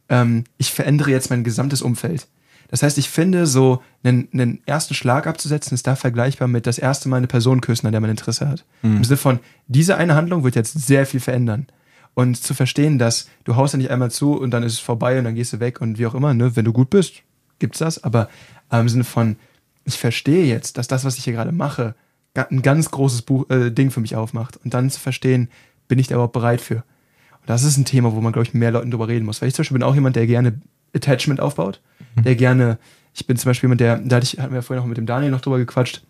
ähm, 0.09 0.43
ich 0.57 0.71
verändere 0.71 1.11
jetzt 1.11 1.29
mein 1.29 1.43
gesamtes 1.43 1.81
Umfeld. 1.81 2.27
Das 2.69 2.83
heißt, 2.83 2.97
ich 2.97 3.09
finde, 3.09 3.45
so 3.45 3.83
einen, 4.03 4.27
einen 4.33 4.61
ersten 4.65 4.93
Schlag 4.93 5.27
abzusetzen, 5.27 5.75
ist 5.75 5.85
da 5.85 5.95
vergleichbar 5.95 6.47
mit 6.47 6.65
das 6.65 6.77
erste 6.77 7.09
Mal 7.09 7.17
eine 7.17 7.27
Person 7.27 7.61
küssen, 7.61 7.85
an 7.85 7.91
der 7.91 8.01
man 8.01 8.09
Interesse 8.09 8.47
hat. 8.47 8.65
Mhm. 8.81 8.97
Im 8.97 9.03
Sinne 9.03 9.17
von, 9.17 9.39
diese 9.67 9.97
eine 9.97 10.15
Handlung 10.15 10.43
wird 10.43 10.55
jetzt 10.55 10.73
sehr 10.85 11.05
viel 11.05 11.19
verändern. 11.19 11.67
Und 12.15 12.41
zu 12.41 12.53
verstehen, 12.53 12.97
dass 12.97 13.29
du 13.43 13.55
haust 13.55 13.73
ja 13.73 13.77
nicht 13.77 13.91
einmal 13.91 14.09
zu 14.09 14.39
und 14.39 14.51
dann 14.51 14.63
ist 14.63 14.73
es 14.73 14.79
vorbei 14.79 15.19
und 15.19 15.25
dann 15.25 15.35
gehst 15.35 15.53
du 15.53 15.59
weg 15.59 15.81
und 15.81 15.99
wie 15.99 16.07
auch 16.07 16.15
immer, 16.15 16.33
ne? 16.33 16.55
wenn 16.55 16.65
du 16.65 16.71
gut 16.71 16.89
bist, 16.89 17.23
gibt's 17.59 17.79
das. 17.79 18.03
Aber 18.03 18.29
äh, 18.71 18.79
im 18.79 18.89
Sinne 18.89 19.03
von, 19.03 19.35
ich 19.83 19.97
verstehe 19.97 20.45
jetzt, 20.45 20.77
dass 20.77 20.87
das, 20.87 21.03
was 21.03 21.17
ich 21.17 21.25
hier 21.25 21.33
gerade 21.33 21.51
mache, 21.51 21.93
ein 22.35 22.61
ganz 22.61 22.91
großes 22.91 23.21
Buch, 23.23 23.49
äh, 23.49 23.71
Ding 23.71 23.91
für 23.91 24.01
mich 24.01 24.15
aufmacht. 24.15 24.57
Und 24.63 24.73
dann 24.73 24.89
zu 24.89 24.99
verstehen, 24.99 25.49
bin 25.87 25.99
ich 25.99 26.07
da 26.07 26.15
überhaupt 26.15 26.33
bereit 26.33 26.61
für? 26.61 26.75
Und 26.75 27.47
das 27.47 27.63
ist 27.63 27.77
ein 27.77 27.85
Thema, 27.85 28.13
wo 28.13 28.21
man, 28.21 28.33
glaube 28.33 28.47
ich, 28.47 28.53
mehr 28.53 28.71
Leuten 28.71 28.91
drüber 28.91 29.07
reden 29.07 29.25
muss. 29.25 29.41
Weil 29.41 29.49
ich 29.49 29.55
zum 29.55 29.63
Beispiel 29.63 29.77
bin 29.77 29.83
auch 29.83 29.95
jemand, 29.95 30.15
der 30.15 30.27
gerne 30.27 30.59
Attachment 30.95 31.39
aufbaut, 31.39 31.81
mhm. 32.15 32.23
der 32.23 32.35
gerne, 32.35 32.77
ich 33.13 33.27
bin 33.27 33.37
zum 33.37 33.49
Beispiel 33.49 33.67
jemand, 33.67 33.81
der, 33.81 33.97
da 33.97 34.17
hatte 34.17 34.25
ich, 34.25 34.39
hatten 34.39 34.53
wir 34.53 34.61
vorhin 34.61 34.81
noch 34.81 34.87
mit 34.87 34.97
dem 34.97 35.05
Daniel 35.05 35.31
noch 35.31 35.41
drüber 35.41 35.57
gequatscht, 35.57 36.03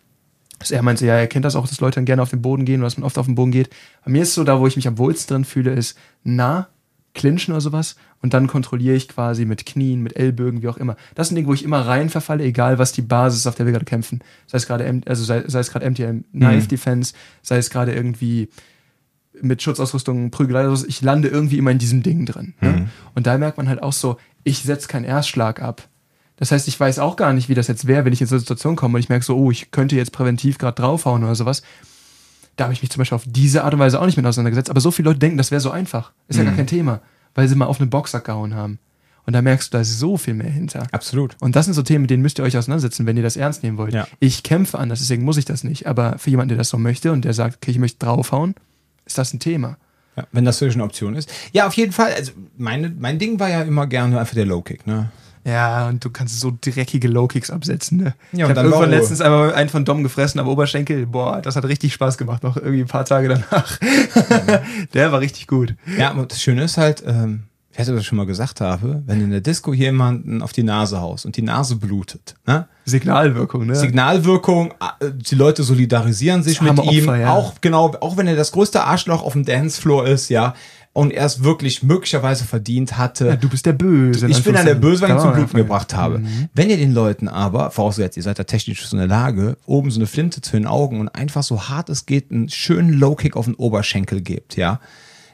dass 0.58 0.70
er 0.70 0.82
meinte, 0.82 1.04
ja, 1.04 1.14
er 1.14 1.26
kennt 1.26 1.44
das 1.44 1.54
auch, 1.54 1.68
dass 1.68 1.80
Leute 1.80 1.96
dann 1.96 2.06
gerne 2.06 2.22
auf 2.22 2.30
den 2.30 2.40
Boden 2.40 2.64
gehen 2.64 2.80
oder 2.80 2.86
dass 2.86 2.96
man 2.96 3.04
oft 3.04 3.18
auf 3.18 3.26
den 3.26 3.34
Boden 3.34 3.50
geht. 3.50 3.68
Bei 4.04 4.10
mir 4.10 4.22
ist 4.22 4.28
es 4.28 4.34
so, 4.34 4.44
da 4.44 4.58
wo 4.58 4.66
ich 4.66 4.76
mich 4.76 4.88
am 4.88 4.96
wohlsten 4.98 5.34
drin 5.34 5.44
fühle, 5.44 5.72
ist 5.72 5.98
nah, 6.24 6.68
clinchen 7.14 7.52
oder 7.52 7.60
sowas 7.60 7.96
und 8.22 8.34
dann 8.34 8.46
kontrolliere 8.46 8.96
ich 8.96 9.08
quasi 9.08 9.44
mit 9.44 9.66
Knien, 9.66 10.02
mit 10.02 10.16
Ellbögen, 10.16 10.62
wie 10.62 10.68
auch 10.68 10.78
immer. 10.78 10.96
Das 11.14 11.28
sind 11.28 11.36
Dinge, 11.36 11.48
wo 11.48 11.54
ich 11.54 11.64
immer 11.64 11.86
rein 11.86 12.08
verfalle, 12.08 12.44
egal 12.44 12.78
was 12.78 12.92
die 12.92 13.02
Basis 13.02 13.40
ist, 13.40 13.46
auf 13.46 13.54
der 13.54 13.66
wir 13.66 13.72
gerade 13.72 13.84
kämpfen. 13.84 14.20
Sei 14.46 14.56
es 14.58 14.66
gerade, 14.66 15.02
also 15.06 15.24
sei, 15.24 15.44
sei 15.46 15.60
es 15.60 15.70
gerade 15.70 15.88
MTM 15.88 16.24
Knife 16.32 16.64
mhm. 16.64 16.68
Defense, 16.68 17.14
sei 17.42 17.58
es 17.58 17.70
gerade 17.70 17.94
irgendwie 17.94 18.48
mit 19.42 19.62
Schutzausrüstung, 19.62 20.30
Prügelei, 20.30 20.66
ich 20.86 21.02
lande 21.02 21.28
irgendwie 21.28 21.58
immer 21.58 21.70
in 21.70 21.78
diesem 21.78 22.02
Ding 22.02 22.26
drin. 22.26 22.54
Ne? 22.60 22.68
Mhm. 22.68 22.74
Ne? 22.74 22.88
Und 23.14 23.26
da 23.26 23.36
merkt 23.38 23.58
man 23.58 23.68
halt 23.68 23.82
auch 23.82 23.92
so, 23.92 24.16
ich 24.44 24.60
setze 24.60 24.88
keinen 24.88 25.04
Erstschlag 25.04 25.60
ab. 25.60 25.88
Das 26.36 26.52
heißt, 26.52 26.68
ich 26.68 26.78
weiß 26.78 26.98
auch 26.98 27.16
gar 27.16 27.32
nicht, 27.32 27.48
wie 27.48 27.54
das 27.54 27.66
jetzt 27.66 27.86
wäre, 27.86 28.04
wenn 28.04 28.12
ich 28.12 28.20
in 28.20 28.26
so 28.26 28.34
eine 28.34 28.40
Situation 28.40 28.76
komme 28.76 28.96
und 28.96 29.00
ich 29.00 29.08
merke 29.08 29.24
so, 29.24 29.36
oh, 29.36 29.50
ich 29.50 29.70
könnte 29.70 29.96
jetzt 29.96 30.12
präventiv 30.12 30.58
gerade 30.58 30.80
draufhauen 30.80 31.24
oder 31.24 31.34
sowas. 31.34 31.62
Da 32.56 32.64
habe 32.64 32.74
ich 32.74 32.82
mich 32.82 32.90
zum 32.90 33.00
Beispiel 33.00 33.16
auf 33.16 33.24
diese 33.26 33.64
Art 33.64 33.74
und 33.74 33.80
Weise 33.80 34.00
auch 34.00 34.06
nicht 34.06 34.16
mit 34.16 34.26
auseinandergesetzt. 34.26 34.70
Aber 34.70 34.80
so 34.80 34.90
viele 34.90 35.10
Leute 35.10 35.18
denken, 35.18 35.38
das 35.38 35.50
wäre 35.50 35.60
so 35.60 35.70
einfach. 35.70 36.12
Ist 36.28 36.36
mhm. 36.36 36.40
ja 36.40 36.44
gar 36.44 36.52
mhm. 36.52 36.56
kein 36.56 36.66
Thema, 36.66 37.00
weil 37.36 37.46
sie 37.46 37.54
mal 37.54 37.66
auf 37.66 37.80
einen 37.80 37.90
Boxsack 37.90 38.24
gehauen 38.24 38.54
haben. 38.54 38.80
Und 39.26 39.32
da 39.32 39.42
merkst 39.42 39.72
du, 39.72 39.76
da 39.76 39.82
ist 39.82 39.98
so 39.98 40.16
viel 40.16 40.34
mehr 40.34 40.50
hinter. 40.50 40.86
Absolut. 40.92 41.36
Und 41.40 41.56
das 41.56 41.66
sind 41.66 41.74
so 41.74 41.82
Themen, 41.82 42.02
mit 42.02 42.10
denen 42.10 42.22
müsst 42.22 42.38
ihr 42.38 42.44
euch 42.44 42.56
auseinandersetzen, 42.56 43.06
wenn 43.06 43.16
ihr 43.16 43.22
das 43.22 43.36
ernst 43.36 43.62
nehmen 43.62 43.76
wollt. 43.76 43.92
Ja. 43.92 44.06
Ich 44.20 44.42
kämpfe 44.42 44.78
anders, 44.78 45.00
deswegen 45.00 45.24
muss 45.24 45.36
ich 45.36 45.44
das 45.44 45.64
nicht. 45.64 45.86
Aber 45.86 46.18
für 46.18 46.30
jemanden, 46.30 46.50
der 46.50 46.58
das 46.58 46.68
so 46.68 46.78
möchte 46.78 47.12
und 47.12 47.24
der 47.24 47.34
sagt, 47.34 47.56
okay, 47.56 47.72
ich 47.72 47.78
möchte 47.78 48.04
draufhauen, 48.04 48.54
ist 49.04 49.18
das 49.18 49.34
ein 49.34 49.40
Thema. 49.40 49.78
Ja, 50.16 50.26
wenn 50.32 50.44
das 50.44 50.60
wirklich 50.60 50.76
eine 50.76 50.84
Option 50.84 51.14
ist. 51.14 51.30
Ja, 51.52 51.66
auf 51.66 51.74
jeden 51.74 51.92
Fall. 51.92 52.12
Also 52.14 52.32
meine, 52.56 52.88
mein 52.98 53.18
Ding 53.18 53.38
war 53.38 53.50
ja 53.50 53.62
immer 53.62 53.86
gerne 53.86 54.18
einfach 54.18 54.34
der 54.34 54.46
Low 54.46 54.62
Kick, 54.62 54.86
ne? 54.86 55.10
Ja, 55.46 55.86
und 55.86 56.04
du 56.04 56.10
kannst 56.10 56.40
so 56.40 56.52
dreckige 56.60 57.06
Low-Kicks 57.06 57.50
absetzen, 57.50 57.98
ne? 57.98 58.14
Ja, 58.32 58.50
ich 58.50 58.56
habe 58.56 58.68
irgendwann 58.68 58.90
letztens 58.90 59.20
einmal 59.20 59.54
einen 59.54 59.68
von 59.68 59.84
Dom 59.84 60.02
gefressen 60.02 60.40
am 60.40 60.48
Oberschenkel. 60.48 61.06
Boah, 61.06 61.40
das 61.40 61.54
hat 61.54 61.64
richtig 61.64 61.94
Spaß 61.94 62.18
gemacht, 62.18 62.42
noch 62.42 62.56
irgendwie 62.56 62.80
ein 62.80 62.88
paar 62.88 63.04
Tage 63.04 63.28
danach. 63.28 63.78
der 64.94 65.12
war 65.12 65.20
richtig 65.20 65.46
gut. 65.46 65.76
Ja, 65.96 66.10
aber 66.10 66.26
das 66.26 66.42
Schöne 66.42 66.64
ist 66.64 66.78
halt, 66.78 67.04
ähm, 67.06 67.44
ich 67.70 67.78
hätte 67.78 67.94
das 67.94 68.04
schon 68.04 68.16
mal 68.16 68.26
gesagt 68.26 68.60
habe, 68.60 69.02
wenn 69.06 69.20
in 69.20 69.30
der 69.30 69.40
Disco 69.40 69.72
jemanden 69.72 70.42
auf 70.42 70.52
die 70.52 70.64
Nase 70.64 71.00
haust 71.00 71.26
und 71.26 71.36
die 71.36 71.42
Nase 71.42 71.76
blutet, 71.76 72.34
ne? 72.46 72.66
Signalwirkung, 72.84 73.66
ne? 73.66 73.76
Signalwirkung, 73.76 74.74
die 75.14 75.34
Leute 75.36 75.62
solidarisieren 75.62 76.42
sich 76.42 76.60
mit 76.60 76.72
ihm, 76.90 77.06
Opfer, 77.06 77.16
ja. 77.18 77.32
auch 77.32 77.60
genau, 77.60 77.94
auch 78.00 78.16
wenn 78.16 78.26
er 78.26 78.34
das 78.34 78.50
größte 78.50 78.82
Arschloch 78.82 79.22
auf 79.22 79.34
dem 79.34 79.44
Dancefloor 79.44 80.08
ist, 80.08 80.28
ja, 80.28 80.54
und 80.96 81.12
er 81.12 81.26
es 81.26 81.44
wirklich 81.44 81.82
möglicherweise 81.82 82.44
verdient 82.44 82.96
hatte. 82.96 83.26
Ja, 83.26 83.36
du 83.36 83.50
bist 83.50 83.66
der 83.66 83.74
Böse. 83.74 84.28
Ich 84.28 84.42
bin 84.42 84.54
dann 84.54 84.64
der 84.64 84.76
Böse, 84.76 85.02
weil 85.02 85.10
ich 85.10 85.16
ihn 85.16 85.20
zum 85.20 85.34
Bluten 85.34 85.58
gebracht 85.58 85.94
habe. 85.94 86.20
Mhm. 86.20 86.48
Wenn 86.54 86.70
ihr 86.70 86.78
den 86.78 86.94
Leuten 86.94 87.28
aber, 87.28 87.70
vorausgesetzt, 87.70 88.16
ihr 88.16 88.22
seid 88.22 88.38
da 88.38 88.44
technisch 88.44 88.86
so 88.86 88.96
in 88.96 89.00
der 89.00 89.06
Lage, 89.06 89.58
oben 89.66 89.90
so 89.90 90.00
eine 90.00 90.06
Flinte 90.06 90.40
zu 90.40 90.52
den 90.52 90.66
Augen 90.66 90.98
und 91.00 91.10
einfach 91.10 91.42
so 91.42 91.68
hart 91.68 91.90
es 91.90 92.06
geht 92.06 92.30
einen 92.30 92.48
schönen 92.48 92.94
Low-Kick 92.94 93.36
auf 93.36 93.44
den 93.44 93.56
Oberschenkel 93.56 94.22
gebt, 94.22 94.56
ja, 94.56 94.80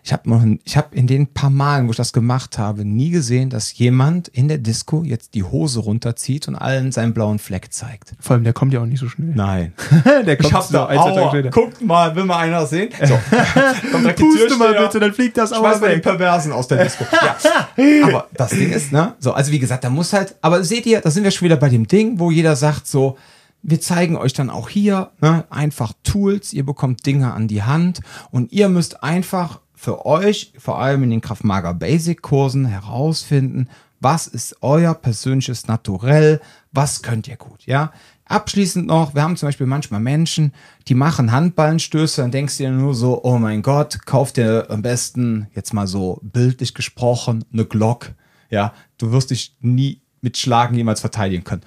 ich 0.04 0.12
habe 0.12 0.28
habe 0.30 0.96
in 0.96 1.06
den 1.06 1.28
paar 1.28 1.50
Malen, 1.50 1.86
wo 1.86 1.92
ich 1.92 1.96
das 1.96 2.12
gemacht 2.12 2.58
habe, 2.58 2.84
nie 2.84 3.10
gesehen, 3.10 3.50
dass 3.50 3.76
jemand 3.78 4.26
in 4.26 4.48
der 4.48 4.58
Disco 4.58 5.04
jetzt 5.04 5.34
die 5.34 5.44
Hose 5.44 5.78
runterzieht 5.78 6.48
und 6.48 6.56
allen 6.56 6.90
seinen 6.90 7.14
blauen 7.14 7.38
Fleck 7.38 7.72
zeigt. 7.72 8.14
Vor 8.18 8.34
allem, 8.34 8.42
der 8.42 8.52
kommt 8.52 8.72
ja 8.72 8.80
auch 8.80 8.86
nicht 8.86 8.98
so 8.98 9.08
schnell. 9.08 9.32
Nein. 9.34 9.74
der 10.04 10.36
kommt 10.36 10.48
ich 10.48 10.52
hab 10.52 10.64
so 10.64 10.72
da, 10.72 11.28
später. 11.28 11.50
Guckt 11.50 11.80
mal, 11.82 12.16
will 12.16 12.24
mal 12.24 12.38
einer 12.38 12.66
sehen? 12.66 12.88
So. 13.04 13.14
kommt 13.92 14.16
Puste 14.16 14.56
mal 14.56 14.74
bitte, 14.74 14.98
dann 14.98 15.12
fliegt 15.12 15.38
das 15.38 15.52
Auer 15.52 15.80
weg. 15.80 15.92
den 15.92 16.02
Perversen 16.02 16.50
aus 16.50 16.66
der 16.66 16.82
Disco. 16.82 17.04
ja. 17.12 17.36
Aber 18.02 18.26
das 18.34 18.50
Ding 18.50 18.72
ist, 18.72 18.90
ne? 18.90 19.14
So, 19.20 19.32
also 19.32 19.52
wie 19.52 19.60
gesagt, 19.60 19.84
da 19.84 19.90
muss 19.90 20.12
halt, 20.12 20.34
aber 20.42 20.64
seht 20.64 20.86
ihr, 20.86 21.00
da 21.00 21.10
sind 21.10 21.22
wir 21.22 21.30
schon 21.30 21.46
wieder 21.46 21.56
bei 21.56 21.68
dem 21.68 21.86
Ding, 21.86 22.18
wo 22.18 22.30
jeder 22.30 22.56
sagt 22.56 22.86
so, 22.86 23.16
wir 23.62 23.80
zeigen 23.80 24.16
euch 24.16 24.32
dann 24.32 24.50
auch 24.50 24.68
hier 24.68 25.10
ne, 25.20 25.44
einfach 25.50 25.92
Tools, 26.02 26.52
ihr 26.52 26.66
bekommt 26.66 27.06
Dinge 27.06 27.32
an 27.32 27.48
die 27.48 27.62
Hand 27.62 28.00
und 28.30 28.52
ihr 28.52 28.68
müsst 28.68 29.02
einfach 29.02 29.60
für 29.82 30.06
euch, 30.06 30.52
vor 30.58 30.78
allem 30.78 31.02
in 31.02 31.10
den 31.10 31.20
Kraftmager 31.20 31.74
Basic 31.74 32.22
Kursen, 32.22 32.66
herausfinden, 32.66 33.68
was 33.98 34.28
ist 34.28 34.56
euer 34.60 34.94
persönliches 34.94 35.66
Naturell, 35.66 36.40
was 36.70 37.02
könnt 37.02 37.26
ihr 37.26 37.34
gut, 37.34 37.66
ja? 37.66 37.92
Abschließend 38.26 38.86
noch, 38.86 39.16
wir 39.16 39.22
haben 39.22 39.36
zum 39.36 39.48
Beispiel 39.48 39.66
manchmal 39.66 39.98
Menschen, 39.98 40.54
die 40.86 40.94
machen 40.94 41.32
Handballenstöße, 41.32 42.22
dann 42.22 42.30
denkst 42.30 42.58
du 42.58 42.62
dir 42.62 42.70
nur 42.70 42.94
so, 42.94 43.24
oh 43.24 43.38
mein 43.38 43.62
Gott, 43.62 44.06
kauf 44.06 44.32
dir 44.32 44.66
am 44.70 44.82
besten, 44.82 45.48
jetzt 45.52 45.74
mal 45.74 45.88
so 45.88 46.20
bildlich 46.22 46.74
gesprochen, 46.74 47.44
eine 47.52 47.64
Glock, 47.64 48.12
ja? 48.50 48.74
Du 48.98 49.10
wirst 49.10 49.32
dich 49.32 49.56
nie 49.60 50.00
mit 50.20 50.38
Schlagen 50.38 50.76
jemals 50.76 51.00
verteidigen 51.00 51.42
können. 51.42 51.62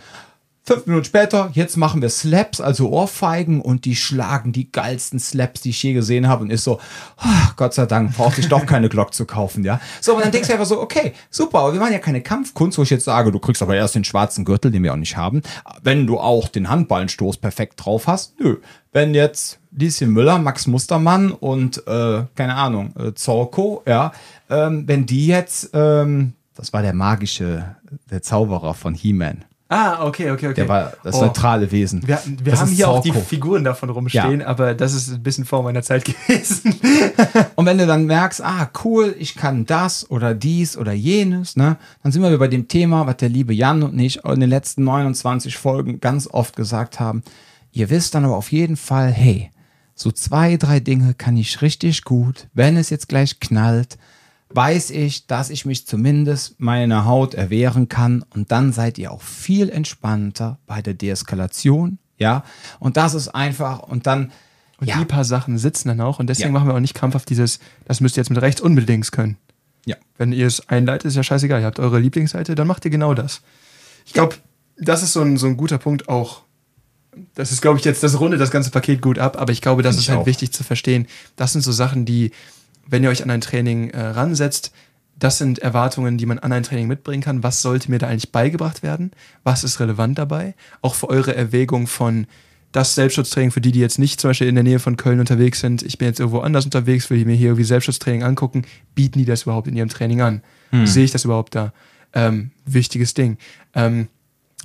Fünf 0.68 0.88
Minuten 0.88 1.06
später, 1.06 1.52
jetzt 1.54 1.78
machen 1.78 2.02
wir 2.02 2.10
Slaps, 2.10 2.60
also 2.60 2.90
Ohrfeigen, 2.90 3.62
und 3.62 3.86
die 3.86 3.96
schlagen 3.96 4.52
die 4.52 4.72
geilsten 4.72 5.20
Slaps, 5.20 5.62
die 5.62 5.70
ich 5.70 5.84
je 5.84 5.94
gesehen 5.94 6.28
habe, 6.28 6.44
und 6.44 6.50
ist 6.50 6.64
so, 6.64 6.80
oh, 7.24 7.50
Gott 7.56 7.76
sei 7.76 7.86
Dank, 7.86 8.18
brauchte 8.18 8.42
ich 8.42 8.48
doch 8.48 8.66
keine 8.66 8.90
Glock 8.90 9.14
zu 9.14 9.26
kaufen, 9.26 9.64
ja. 9.64 9.80
So, 10.02 10.16
und 10.16 10.24
dann 10.24 10.32
denkst 10.32 10.48
du 10.48 10.54
einfach 10.54 10.66
so, 10.66 10.82
okay, 10.82 11.14
super, 11.30 11.60
aber 11.60 11.74
wir 11.74 11.80
machen 11.80 11.94
ja 11.94 12.00
keine 12.00 12.22
Kampfkunst, 12.22 12.80
wo 12.80 12.82
ich 12.82 12.90
jetzt 12.90 13.06
sage, 13.06 13.32
du 13.32 13.38
kriegst 13.38 13.62
aber 13.62 13.76
erst 13.76 13.94
den 13.94 14.06
schwarzen 14.06 14.44
Gürtel, 14.44 14.72
den 14.72 14.82
wir 14.82 14.94
auch 14.94 14.98
nicht 14.98 15.16
haben, 15.18 15.44
wenn 15.84 16.08
du 16.08 16.18
auch 16.18 16.48
den 16.48 16.68
Handballenstoß 16.68 17.38
perfekt 17.38 17.86
drauf 17.86 18.08
hast. 18.08 18.34
Nö. 18.40 18.58
Wenn 18.92 19.14
jetzt 19.14 19.60
Lieschen 19.70 20.14
Müller, 20.14 20.40
Max 20.40 20.66
Mustermann 20.66 21.32
und, 21.32 21.86
äh, 21.86 22.24
keine 22.34 22.56
Ahnung, 22.56 22.92
äh, 22.98 23.14
Zorko, 23.14 23.84
ja, 23.86 24.14
ähm, 24.50 24.88
wenn 24.88 25.06
die 25.06 25.28
jetzt, 25.28 25.70
ähm, 25.74 26.34
das 26.56 26.74
war 26.74 26.82
der 26.82 26.94
magische, 26.94 27.76
der 28.10 28.24
Zauberer 28.24 28.74
von 28.74 28.96
He-Man 28.96 29.46
Ah, 29.68 30.06
okay, 30.06 30.30
okay, 30.30 30.48
okay. 30.48 30.54
Der 30.54 30.68
war 30.68 30.94
das 31.04 31.16
oh. 31.16 31.22
neutrale 31.22 31.72
Wesen. 31.72 32.08
Wir, 32.08 32.20
wir 32.26 32.60
haben 32.60 32.70
hier 32.70 32.86
Zorko. 32.86 33.00
auch 33.00 33.04
die 33.04 33.12
Figuren 33.14 33.64
davon 33.64 33.90
rumstehen, 33.90 34.42
ja. 34.42 34.48
aber 34.48 34.76
das 34.76 34.94
ist 34.94 35.12
ein 35.12 35.24
bisschen 35.24 35.46
vor 35.46 35.64
meiner 35.64 35.82
Zeit 35.82 36.06
gewesen. 36.28 36.76
und 37.56 37.66
wenn 37.66 37.80
du 37.80 37.88
dann 37.88 38.06
merkst, 38.06 38.44
ah, 38.44 38.70
cool, 38.84 39.16
ich 39.18 39.36
kann 39.36 39.66
das 39.66 40.10
oder 40.12 40.36
dies 40.36 40.78
oder 40.78 40.94
jenes, 40.94 41.56
ne, 41.56 41.78
dann 42.04 42.12
sind 42.12 42.22
wir 42.22 42.38
bei 42.38 42.48
dem 42.48 42.68
Thema, 42.68 43.08
was 43.08 43.18
der 43.18 43.30
liebe 43.30 43.56
Jan 43.56 43.82
und 43.82 43.98
ich 43.98 44.24
in 44.24 44.40
den 44.40 44.50
letzten 44.52 44.84
29 44.84 45.58
Folgen 45.58 46.00
ganz 46.00 46.28
oft 46.28 46.56
gesagt 46.56 47.00
haben. 47.00 47.24
Ihr 47.72 47.90
wisst 47.90 48.14
dann 48.14 48.24
aber 48.24 48.38
auf 48.38 48.52
jeden 48.52 48.78
Fall, 48.78 49.12
hey, 49.12 49.50
so 49.96 50.12
zwei, 50.12 50.58
drei 50.58 50.80
Dinge 50.80 51.16
kann 51.16 51.38
ich 51.38 51.64
richtig 51.64 52.04
gut, 52.04 52.48
wenn 52.54 52.78
es 52.78 52.92
jetzt 52.92 53.10
gleich 53.10 53.40
knallt, 53.40 53.98
weiß 54.50 54.92
ich, 54.92 55.28
dass 55.28 55.50
ich 55.50 55.66
mich 55.66 55.88
zumindest 55.88 56.60
meiner 56.60 57.06
Haut 57.06 57.34
erwehren 57.34 57.90
kann 57.90 58.24
und 58.30 58.52
dann 58.52 58.74
seid 58.74 58.98
ihr 58.98 59.12
auch 59.12 59.22
viel 59.22 59.70
entspannter 59.70 60.60
bei 60.68 60.82
der 60.82 60.94
Deeskalation, 60.94 61.98
ja. 62.18 62.44
Und 62.80 62.98
das 62.98 63.14
ist 63.14 63.30
einfach 63.30 63.80
und 63.80 64.08
dann 64.08 64.32
und 64.78 64.88
ja. 64.88 64.98
die 64.98 65.06
paar 65.06 65.24
Sachen 65.24 65.58
sitzen 65.58 65.88
dann 65.88 66.02
auch 66.02 66.20
und 66.20 66.28
deswegen 66.28 66.50
ja. 66.50 66.54
machen 66.54 66.68
wir 66.68 66.76
auch 66.76 66.80
nicht 66.80 66.96
krampfhaft 66.96 67.30
dieses, 67.30 67.60
das 67.86 68.02
müsst 68.02 68.18
ihr 68.18 68.22
jetzt 68.22 68.30
mit 68.30 68.42
rechts 68.42 68.62
unbedingt 68.62 69.12
können. 69.12 69.38
Ja. 69.86 69.96
Wenn 70.18 70.32
ihr 70.32 70.48
es 70.48 70.68
einleitet, 70.68 71.06
ist 71.06 71.16
ja 71.16 71.24
scheißegal. 71.24 71.62
Ihr 71.62 71.66
habt 71.66 71.80
eure 71.80 72.00
Lieblingsseite, 72.00 72.56
dann 72.56 72.68
macht 72.68 72.84
ihr 72.86 72.92
genau 72.92 73.14
das. 73.14 73.42
Ich 74.06 74.14
glaube, 74.14 74.36
das 74.78 75.04
ist 75.04 75.14
so 75.14 75.22
ein, 75.22 75.38
so 75.38 75.48
ein 75.48 75.58
guter 75.58 75.78
Punkt 75.78 76.10
auch. 76.10 76.42
Das 77.36 77.54
ist, 77.54 77.62
glaube 77.62 77.80
ich, 77.80 77.86
jetzt, 77.86 78.04
das 78.04 78.20
rundet 78.20 78.42
das 78.42 78.52
ganze 78.52 78.72
Paket 78.72 79.02
gut 79.02 79.20
ab, 79.20 79.40
aber 79.40 79.54
ich 79.54 79.62
glaube, 79.62 79.84
das 79.84 79.96
Find 79.96 80.04
ist 80.04 80.10
halt 80.10 80.20
auch. 80.20 80.26
wichtig 80.26 80.52
zu 80.52 80.64
verstehen. 80.64 81.08
Das 81.38 81.54
sind 81.54 81.62
so 81.62 81.72
Sachen, 81.72 82.06
die 82.06 82.32
wenn 82.88 83.04
ihr 83.04 83.10
euch 83.10 83.24
an 83.24 83.30
ein 83.30 83.42
Training 83.42 83.90
äh, 83.90 84.00
ransetzt, 84.00 84.72
das 85.18 85.38
sind 85.38 85.60
Erwartungen, 85.60 86.18
die 86.18 86.26
man 86.26 86.40
an 86.40 86.52
ein 86.52 86.64
Training 86.64 86.88
mitbringen 86.88 87.24
kann. 87.24 87.44
Was 87.44 87.62
sollte 87.62 87.90
mir 87.90 88.00
da 88.00 88.08
eigentlich 88.08 88.32
beigebracht 88.32 88.84
werden? 88.84 89.12
Was 89.44 89.64
ist 89.64 89.80
relevant 89.80 90.18
dabei? 90.18 90.56
Auch 90.82 90.96
für 90.96 91.10
eure 91.10 91.36
Erwägung 91.36 91.88
von 91.88 92.28
das 92.74 92.96
Selbstschutztraining 92.96 93.52
für 93.52 93.62
die, 93.62 93.72
die 93.72 93.80
jetzt 93.80 94.00
nicht 94.00 94.20
zum 94.20 94.32
Beispiel 94.32 94.50
in 94.50 94.56
der 94.56 94.66
Nähe 94.66 94.80
von 94.80 94.98
Köln 94.98 95.22
unterwegs 95.22 95.62
sind. 95.62 95.82
Ich 95.82 95.98
bin 95.98 96.10
jetzt 96.10 96.20
irgendwo 96.20 96.40
anders 96.40 96.66
unterwegs, 96.66 97.10
will 97.10 97.18
ich 97.18 97.26
mir 97.26 97.36
hier 97.36 97.48
irgendwie 97.48 97.64
Selbstschutztraining 97.64 98.24
angucken. 98.24 98.64
Bieten 98.94 99.20
die 99.20 99.26
das 99.26 99.44
überhaupt 99.44 99.68
in 99.68 99.78
ihrem 99.78 99.88
Training 99.88 100.20
an? 100.20 100.42
Hm. 100.72 100.86
Sehe 100.86 101.06
ich 101.06 101.12
das 101.12 101.24
überhaupt 101.24 101.56
da? 101.56 101.72
Ähm, 102.12 102.52
wichtiges 102.66 103.14
Ding. 103.14 103.38
Ähm, 103.74 104.10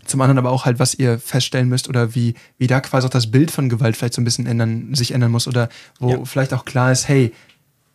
zum 0.05 0.21
anderen 0.21 0.39
aber 0.39 0.51
auch 0.51 0.65
halt, 0.65 0.81
was 0.81 0.95
ihr 0.95 1.21
feststellen 1.21 1.69
müsst 1.69 1.89
oder 1.89 2.17
wie, 2.17 2.35
wie 2.59 2.67
da 2.67 2.81
quasi 2.81 3.07
auch 3.07 3.11
das 3.11 3.31
Bild 3.31 3.53
von 3.53 3.69
Gewalt 3.69 3.97
vielleicht 3.97 4.15
so 4.15 4.21
ein 4.21 4.25
bisschen 4.25 4.47
ändern, 4.47 4.93
sich 4.95 5.13
ändern 5.13 5.31
muss 5.31 5.47
oder 5.47 5.69
wo 6.01 6.11
ja. 6.11 6.25
vielleicht 6.25 6.53
auch 6.53 6.65
klar 6.65 6.91
ist, 6.91 7.07
hey, 7.07 7.33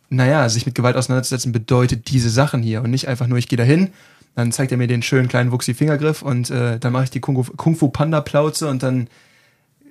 naja, 0.08 0.48
sich 0.48 0.66
mit 0.66 0.74
Gewalt 0.74 0.96
auseinanderzusetzen 0.96 1.52
bedeutet 1.52 2.10
diese 2.10 2.30
Sachen 2.30 2.62
hier 2.62 2.82
und 2.82 2.90
nicht 2.90 3.08
einfach 3.08 3.26
nur, 3.26 3.38
ich 3.38 3.48
gehe 3.48 3.56
dahin, 3.56 3.90
dann 4.34 4.52
zeigt 4.52 4.70
er 4.70 4.78
mir 4.78 4.86
den 4.86 5.02
schönen 5.02 5.28
kleinen 5.28 5.50
wuchsi 5.50 5.74
Fingergriff 5.74 6.22
und 6.22 6.50
äh, 6.50 6.78
dann 6.78 6.92
mache 6.92 7.04
ich 7.04 7.10
die 7.10 7.20
Kung 7.20 7.76
Fu 7.76 7.88
Panda 7.88 8.20
Plauze 8.20 8.68
und 8.68 8.82
dann 8.82 9.08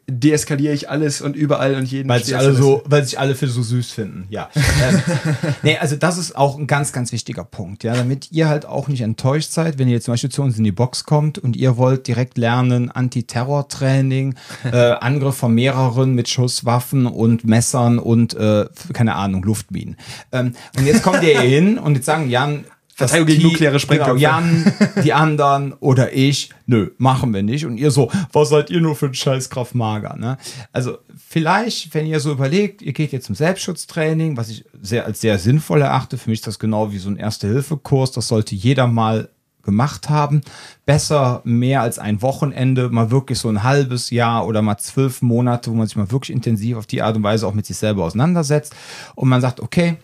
deeskaliere 0.07 0.73
ich 0.73 0.89
alles 0.89 1.21
und 1.21 1.35
überall 1.35 1.75
und 1.75 1.85
jeden. 1.91 2.07
Weil 2.09 2.23
sich 2.23 2.37
alle 2.37 2.53
so, 2.53 2.83
weil 2.85 3.03
sich 3.03 3.19
alle 3.19 3.35
für 3.35 3.47
so 3.47 3.63
süß 3.63 3.91
finden, 3.91 4.25
ja. 4.29 4.49
ähm, 4.55 5.01
nee, 5.63 5.77
also 5.77 5.95
das 5.95 6.17
ist 6.17 6.35
auch 6.35 6.57
ein 6.57 6.67
ganz, 6.67 6.93
ganz 6.93 7.11
wichtiger 7.11 7.43
Punkt, 7.43 7.83
ja, 7.83 7.95
damit 7.95 8.31
ihr 8.31 8.47
halt 8.47 8.65
auch 8.65 8.87
nicht 8.87 9.01
enttäuscht 9.01 9.51
seid, 9.51 9.79
wenn 9.79 9.87
ihr 9.87 9.95
jetzt 9.95 10.05
zum 10.05 10.13
Beispiel 10.13 10.29
zu 10.29 10.43
uns 10.43 10.57
in 10.57 10.63
die 10.63 10.71
Box 10.71 11.05
kommt 11.05 11.39
und 11.39 11.55
ihr 11.55 11.77
wollt 11.77 12.07
direkt 12.07 12.37
lernen 12.37 12.91
Antiterror-Training, 12.91 14.35
äh, 14.71 14.91
Angriff 14.91 15.37
von 15.37 15.53
mehreren 15.53 16.13
mit 16.13 16.29
Schusswaffen 16.29 17.07
und 17.07 17.45
Messern 17.45 17.97
und 17.97 18.35
äh, 18.35 18.65
keine 18.93 19.15
Ahnung 19.15 19.43
Luftminen. 19.43 19.97
Ähm, 20.31 20.53
und 20.77 20.85
jetzt 20.85 21.01
kommt 21.01 21.23
ihr 21.23 21.39
hin 21.39 21.79
und 21.79 21.95
jetzt 21.95 22.05
sagen 22.05 22.29
Jan, 22.29 22.65
Verteidigung 22.97 23.27
gegen 23.27 23.43
nukleare 23.43 23.77
Sprengköpfe. 23.77 24.13
Genau, 24.13 24.21
Jan, 24.21 24.73
die 25.03 25.11
anderen 25.11 25.73
oder 25.73 26.13
ich, 26.13 26.51
nö, 26.65 26.91
machen 26.97 27.33
wir 27.33 27.43
nicht. 27.43 27.65
Und 27.65 27.77
ihr 27.77 27.91
so, 27.91 28.09
was 28.31 28.47
seid 28.47 28.69
ihr 28.69 28.79
nur 28.79 28.95
für 28.95 29.07
ein 29.07 29.13
scheiß 29.13 29.49
Kraft 29.49 29.75
Mager, 29.75 30.15
ne? 30.15 30.37
Also 30.71 30.99
vielleicht, 31.17 31.93
wenn 31.93 32.05
ihr 32.05 32.21
so 32.21 32.31
überlegt, 32.31 32.81
ihr 32.81 32.93
geht 32.93 33.11
jetzt 33.11 33.25
zum 33.25 33.35
Selbstschutztraining, 33.35 34.37
was 34.37 34.47
ich 34.47 34.63
sehr 34.81 35.05
als 35.05 35.19
sehr 35.19 35.37
sinnvoll 35.39 35.81
erachte, 35.81 36.17
für 36.17 36.29
mich 36.29 36.39
ist 36.39 36.47
das 36.47 36.57
genau 36.57 36.93
wie 36.93 36.97
so 36.97 37.09
ein 37.09 37.17
Erste-Hilfe-Kurs, 37.17 38.13
das 38.13 38.29
sollte 38.29 38.55
jeder 38.55 38.87
mal 38.87 39.27
gemacht 39.61 40.09
haben. 40.09 40.39
Besser 40.85 41.41
mehr 41.43 41.81
als 41.81 41.99
ein 41.99 42.21
Wochenende, 42.21 42.89
mal 42.89 43.11
wirklich 43.11 43.39
so 43.39 43.49
ein 43.49 43.63
halbes 43.63 44.09
Jahr 44.09 44.47
oder 44.47 44.61
mal 44.61 44.77
zwölf 44.77 45.21
Monate, 45.21 45.69
wo 45.69 45.75
man 45.75 45.87
sich 45.87 45.97
mal 45.97 46.11
wirklich 46.11 46.33
intensiv 46.33 46.77
auf 46.77 46.85
die 46.87 47.01
Art 47.01 47.17
und 47.17 47.23
Weise 47.23 47.45
auch 47.45 47.53
mit 47.53 47.65
sich 47.65 47.75
selber 47.75 48.05
auseinandersetzt 48.05 48.73
und 49.15 49.27
man 49.27 49.41
sagt, 49.41 49.59
okay, 49.59 49.97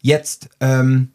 jetzt, 0.00 0.48
ähm, 0.60 1.08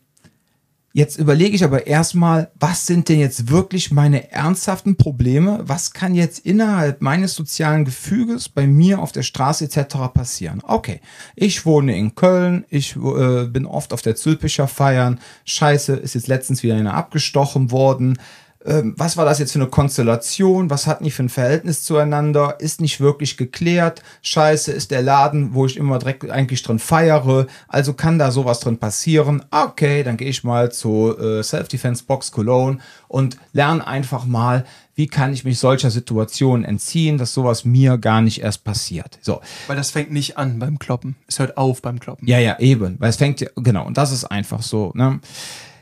jetzt 0.97 1.19
überlege 1.19 1.55
ich 1.55 1.63
aber 1.63 1.85
erstmal, 1.85 2.49
was 2.59 2.87
sind 2.87 3.07
denn 3.07 3.19
jetzt 3.19 3.51
wirklich 3.51 3.91
meine 3.91 4.31
ernsthaften 4.31 4.95
Probleme? 4.95 5.59
Was 5.61 5.93
kann 5.93 6.15
jetzt 6.15 6.39
innerhalb 6.43 7.03
meines 7.03 7.35
sozialen 7.35 7.85
Gefüges 7.85 8.49
bei 8.49 8.65
mir 8.65 8.97
auf 8.97 9.11
der 9.11 9.21
Straße 9.21 9.65
etc. 9.65 9.95
passieren? 10.11 10.63
Okay, 10.65 10.99
ich 11.35 11.67
wohne 11.67 11.95
in 11.95 12.15
Köln, 12.15 12.65
ich 12.69 12.95
äh, 12.95 13.45
bin 13.45 13.67
oft 13.67 13.93
auf 13.93 14.01
der 14.01 14.15
Zülpicher 14.15 14.67
feiern. 14.67 15.19
Scheiße, 15.45 15.93
ist 15.97 16.15
jetzt 16.15 16.27
letztens 16.27 16.63
wieder 16.63 16.75
einer 16.75 16.95
abgestochen 16.95 17.69
worden 17.69 18.17
ähm, 18.67 18.93
was 18.97 19.15
war 19.15 19.23
das 19.25 19.39
jetzt 19.39 19.53
für 19.53 19.59
eine 19.59 19.69
Konstellation? 19.69 20.69
Was 20.69 20.87
hatten 20.87 21.05
die 21.05 21.11
für 21.11 21.23
ein 21.23 21.29
Verhältnis 21.29 21.83
zueinander? 21.83 22.57
Ist 22.59 22.81
nicht 22.81 22.99
wirklich 22.99 23.37
geklärt. 23.37 24.03
Scheiße, 24.21 24.71
ist 24.73 24.91
der 24.91 25.01
Laden, 25.01 25.53
wo 25.53 25.65
ich 25.65 25.77
immer 25.77 25.99
direkt 25.99 26.29
eigentlich 26.29 26.61
drin 26.63 26.77
feiere. 26.79 27.47
Also 27.69 27.93
kann 27.93 28.19
da 28.19 28.29
sowas 28.29 28.59
drin 28.59 28.77
passieren. 28.77 29.45
Okay, 29.51 30.03
dann 30.03 30.17
gehe 30.17 30.27
ich 30.27 30.43
mal 30.43 30.71
zu 30.71 31.17
äh, 31.17 31.41
Self-Defense 31.41 32.03
Box 32.03 32.31
Cologne 32.31 32.79
und 33.07 33.37
lerne 33.53 33.87
einfach 33.87 34.25
mal, 34.25 34.65
wie 34.95 35.07
kann 35.07 35.31
ich 35.31 35.45
mich 35.45 35.59
solcher 35.59 35.91
Situationen 35.91 36.65
entziehen, 36.65 37.17
dass 37.17 37.33
sowas 37.33 37.63
mir 37.63 37.97
gar 37.97 38.21
nicht 38.21 38.41
erst 38.41 38.63
passiert. 38.63 39.19
So, 39.21 39.41
Weil 39.67 39.77
das 39.77 39.91
fängt 39.91 40.11
nicht 40.11 40.37
an 40.37 40.59
beim 40.59 40.79
Kloppen. 40.79 41.15
Es 41.27 41.39
hört 41.39 41.55
auf 41.55 41.81
beim 41.81 41.99
Kloppen. 41.99 42.27
ja, 42.27 42.39
ja, 42.39 42.59
eben. 42.59 42.99
Weil 42.99 43.11
es 43.11 43.15
fängt 43.15 43.45
genau, 43.55 43.85
und 43.85 43.97
das 43.97 44.11
ist 44.11 44.25
einfach 44.25 44.61
so, 44.61 44.91
ne? 44.95 45.19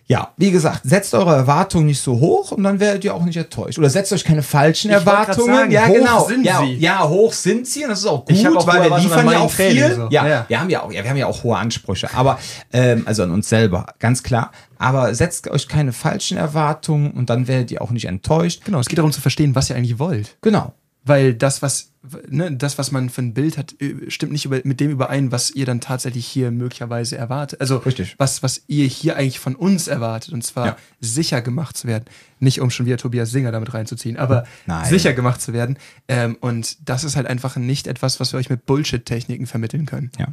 Ja, 0.07 0.33
wie 0.37 0.51
gesagt, 0.51 0.81
setzt 0.83 1.15
eure 1.15 1.35
Erwartungen 1.35 1.87
nicht 1.87 1.99
so 1.99 2.19
hoch 2.19 2.51
und 2.51 2.63
dann 2.63 2.79
werdet 2.79 3.03
ihr 3.03 3.15
auch 3.15 3.23
nicht 3.23 3.37
enttäuscht. 3.37 3.79
Oder 3.79 3.89
setzt 3.89 4.13
euch 4.13 4.23
keine 4.23 4.43
falschen 4.43 4.91
grad 4.91 5.01
Erwartungen. 5.01 5.55
sagen, 5.55 5.71
ja, 5.71 5.87
hoch 5.87 5.93
genau. 5.95 6.27
sind 6.27 6.45
ja, 6.45 6.59
sie. 6.59 6.73
ja, 6.75 7.09
hoch 7.09 7.33
sind 7.33 7.65
sie 7.65 7.83
und 7.83 7.89
das 7.89 7.99
ist 7.99 8.05
auch 8.05 8.23
gut, 8.23 8.35
Ich 8.35 8.47
auch 8.47 8.67
weil 8.67 8.87
wir 8.87 8.99
liefern 8.99 9.31
ja 9.31 9.39
auch 9.39 9.49
viel. 9.51 9.95
So. 9.95 10.07
Ja, 10.11 10.27
Ja. 10.27 10.45
wir 10.47 10.59
haben 10.59 10.69
ja 10.69 10.83
auch, 10.83 10.91
ja, 10.91 11.03
wir 11.03 11.09
haben 11.09 11.17
ja 11.17 11.25
auch 11.25 11.43
hohe 11.43 11.57
Ansprüche, 11.57 12.07
aber 12.13 12.37
ähm, 12.71 13.01
also 13.07 13.23
an 13.23 13.31
uns 13.31 13.49
selber, 13.49 13.87
ganz 13.97 14.21
klar. 14.21 14.51
Aber 14.77 15.15
setzt 15.15 15.47
euch 15.49 15.67
keine 15.67 15.91
falschen 15.91 16.37
Erwartungen 16.37 17.09
und 17.11 17.31
dann 17.31 17.47
werdet 17.47 17.71
ihr 17.71 17.81
auch 17.81 17.89
nicht 17.89 18.05
enttäuscht. 18.05 18.63
Genau, 18.63 18.79
es 18.79 18.87
geht 18.87 18.99
darum 18.99 19.11
zu 19.11 19.21
verstehen, 19.21 19.55
was 19.55 19.71
ihr 19.71 19.75
eigentlich 19.75 19.97
wollt. 19.97 20.37
Genau. 20.41 20.73
Weil 21.07 21.35
das, 21.35 21.61
was, 21.61 21.91
ne, 22.27 22.51
das, 22.57 22.79
was 22.79 22.91
man 22.91 23.09
für 23.11 23.21
ein 23.21 23.35
Bild 23.35 23.59
hat, 23.59 23.79
äh, 23.79 24.09
stimmt 24.09 24.31
nicht 24.31 24.45
über, 24.45 24.59
mit 24.63 24.79
dem 24.79 24.89
überein, 24.89 25.31
was 25.31 25.51
ihr 25.51 25.65
dann 25.67 25.79
tatsächlich 25.79 26.25
hier 26.25 26.49
möglicherweise 26.49 27.15
erwartet. 27.15 27.61
Also 27.61 27.77
Richtig. 27.77 28.15
Was, 28.17 28.41
was 28.41 28.63
ihr 28.67 28.87
hier 28.87 29.15
eigentlich 29.15 29.39
von 29.39 29.55
uns 29.55 29.87
erwartet. 29.87 30.33
Und 30.33 30.41
zwar 30.43 30.65
Ja. 30.65 30.77
sicher 30.99 31.41
gemacht 31.43 31.77
zu 31.77 31.87
werden. 31.87 32.05
Nicht 32.39 32.59
um 32.59 32.71
schon 32.71 32.87
wieder 32.87 32.97
Tobias 32.97 33.29
Singer 33.29 33.51
damit 33.51 33.73
reinzuziehen, 33.75 34.17
aber 34.17 34.45
Nein. 34.65 34.89
sicher 34.89 35.13
gemacht 35.13 35.41
zu 35.41 35.53
werden. 35.53 35.77
Ähm, 36.07 36.37
und 36.41 36.89
das 36.89 37.03
ist 37.03 37.15
halt 37.15 37.27
einfach 37.27 37.55
nicht 37.55 37.85
etwas, 37.85 38.19
was 38.19 38.33
wir 38.33 38.39
euch 38.39 38.49
mit 38.49 38.65
Bullshit-Techniken 38.65 39.45
vermitteln 39.45 39.85
können. 39.85 40.11
Ja. 40.17 40.29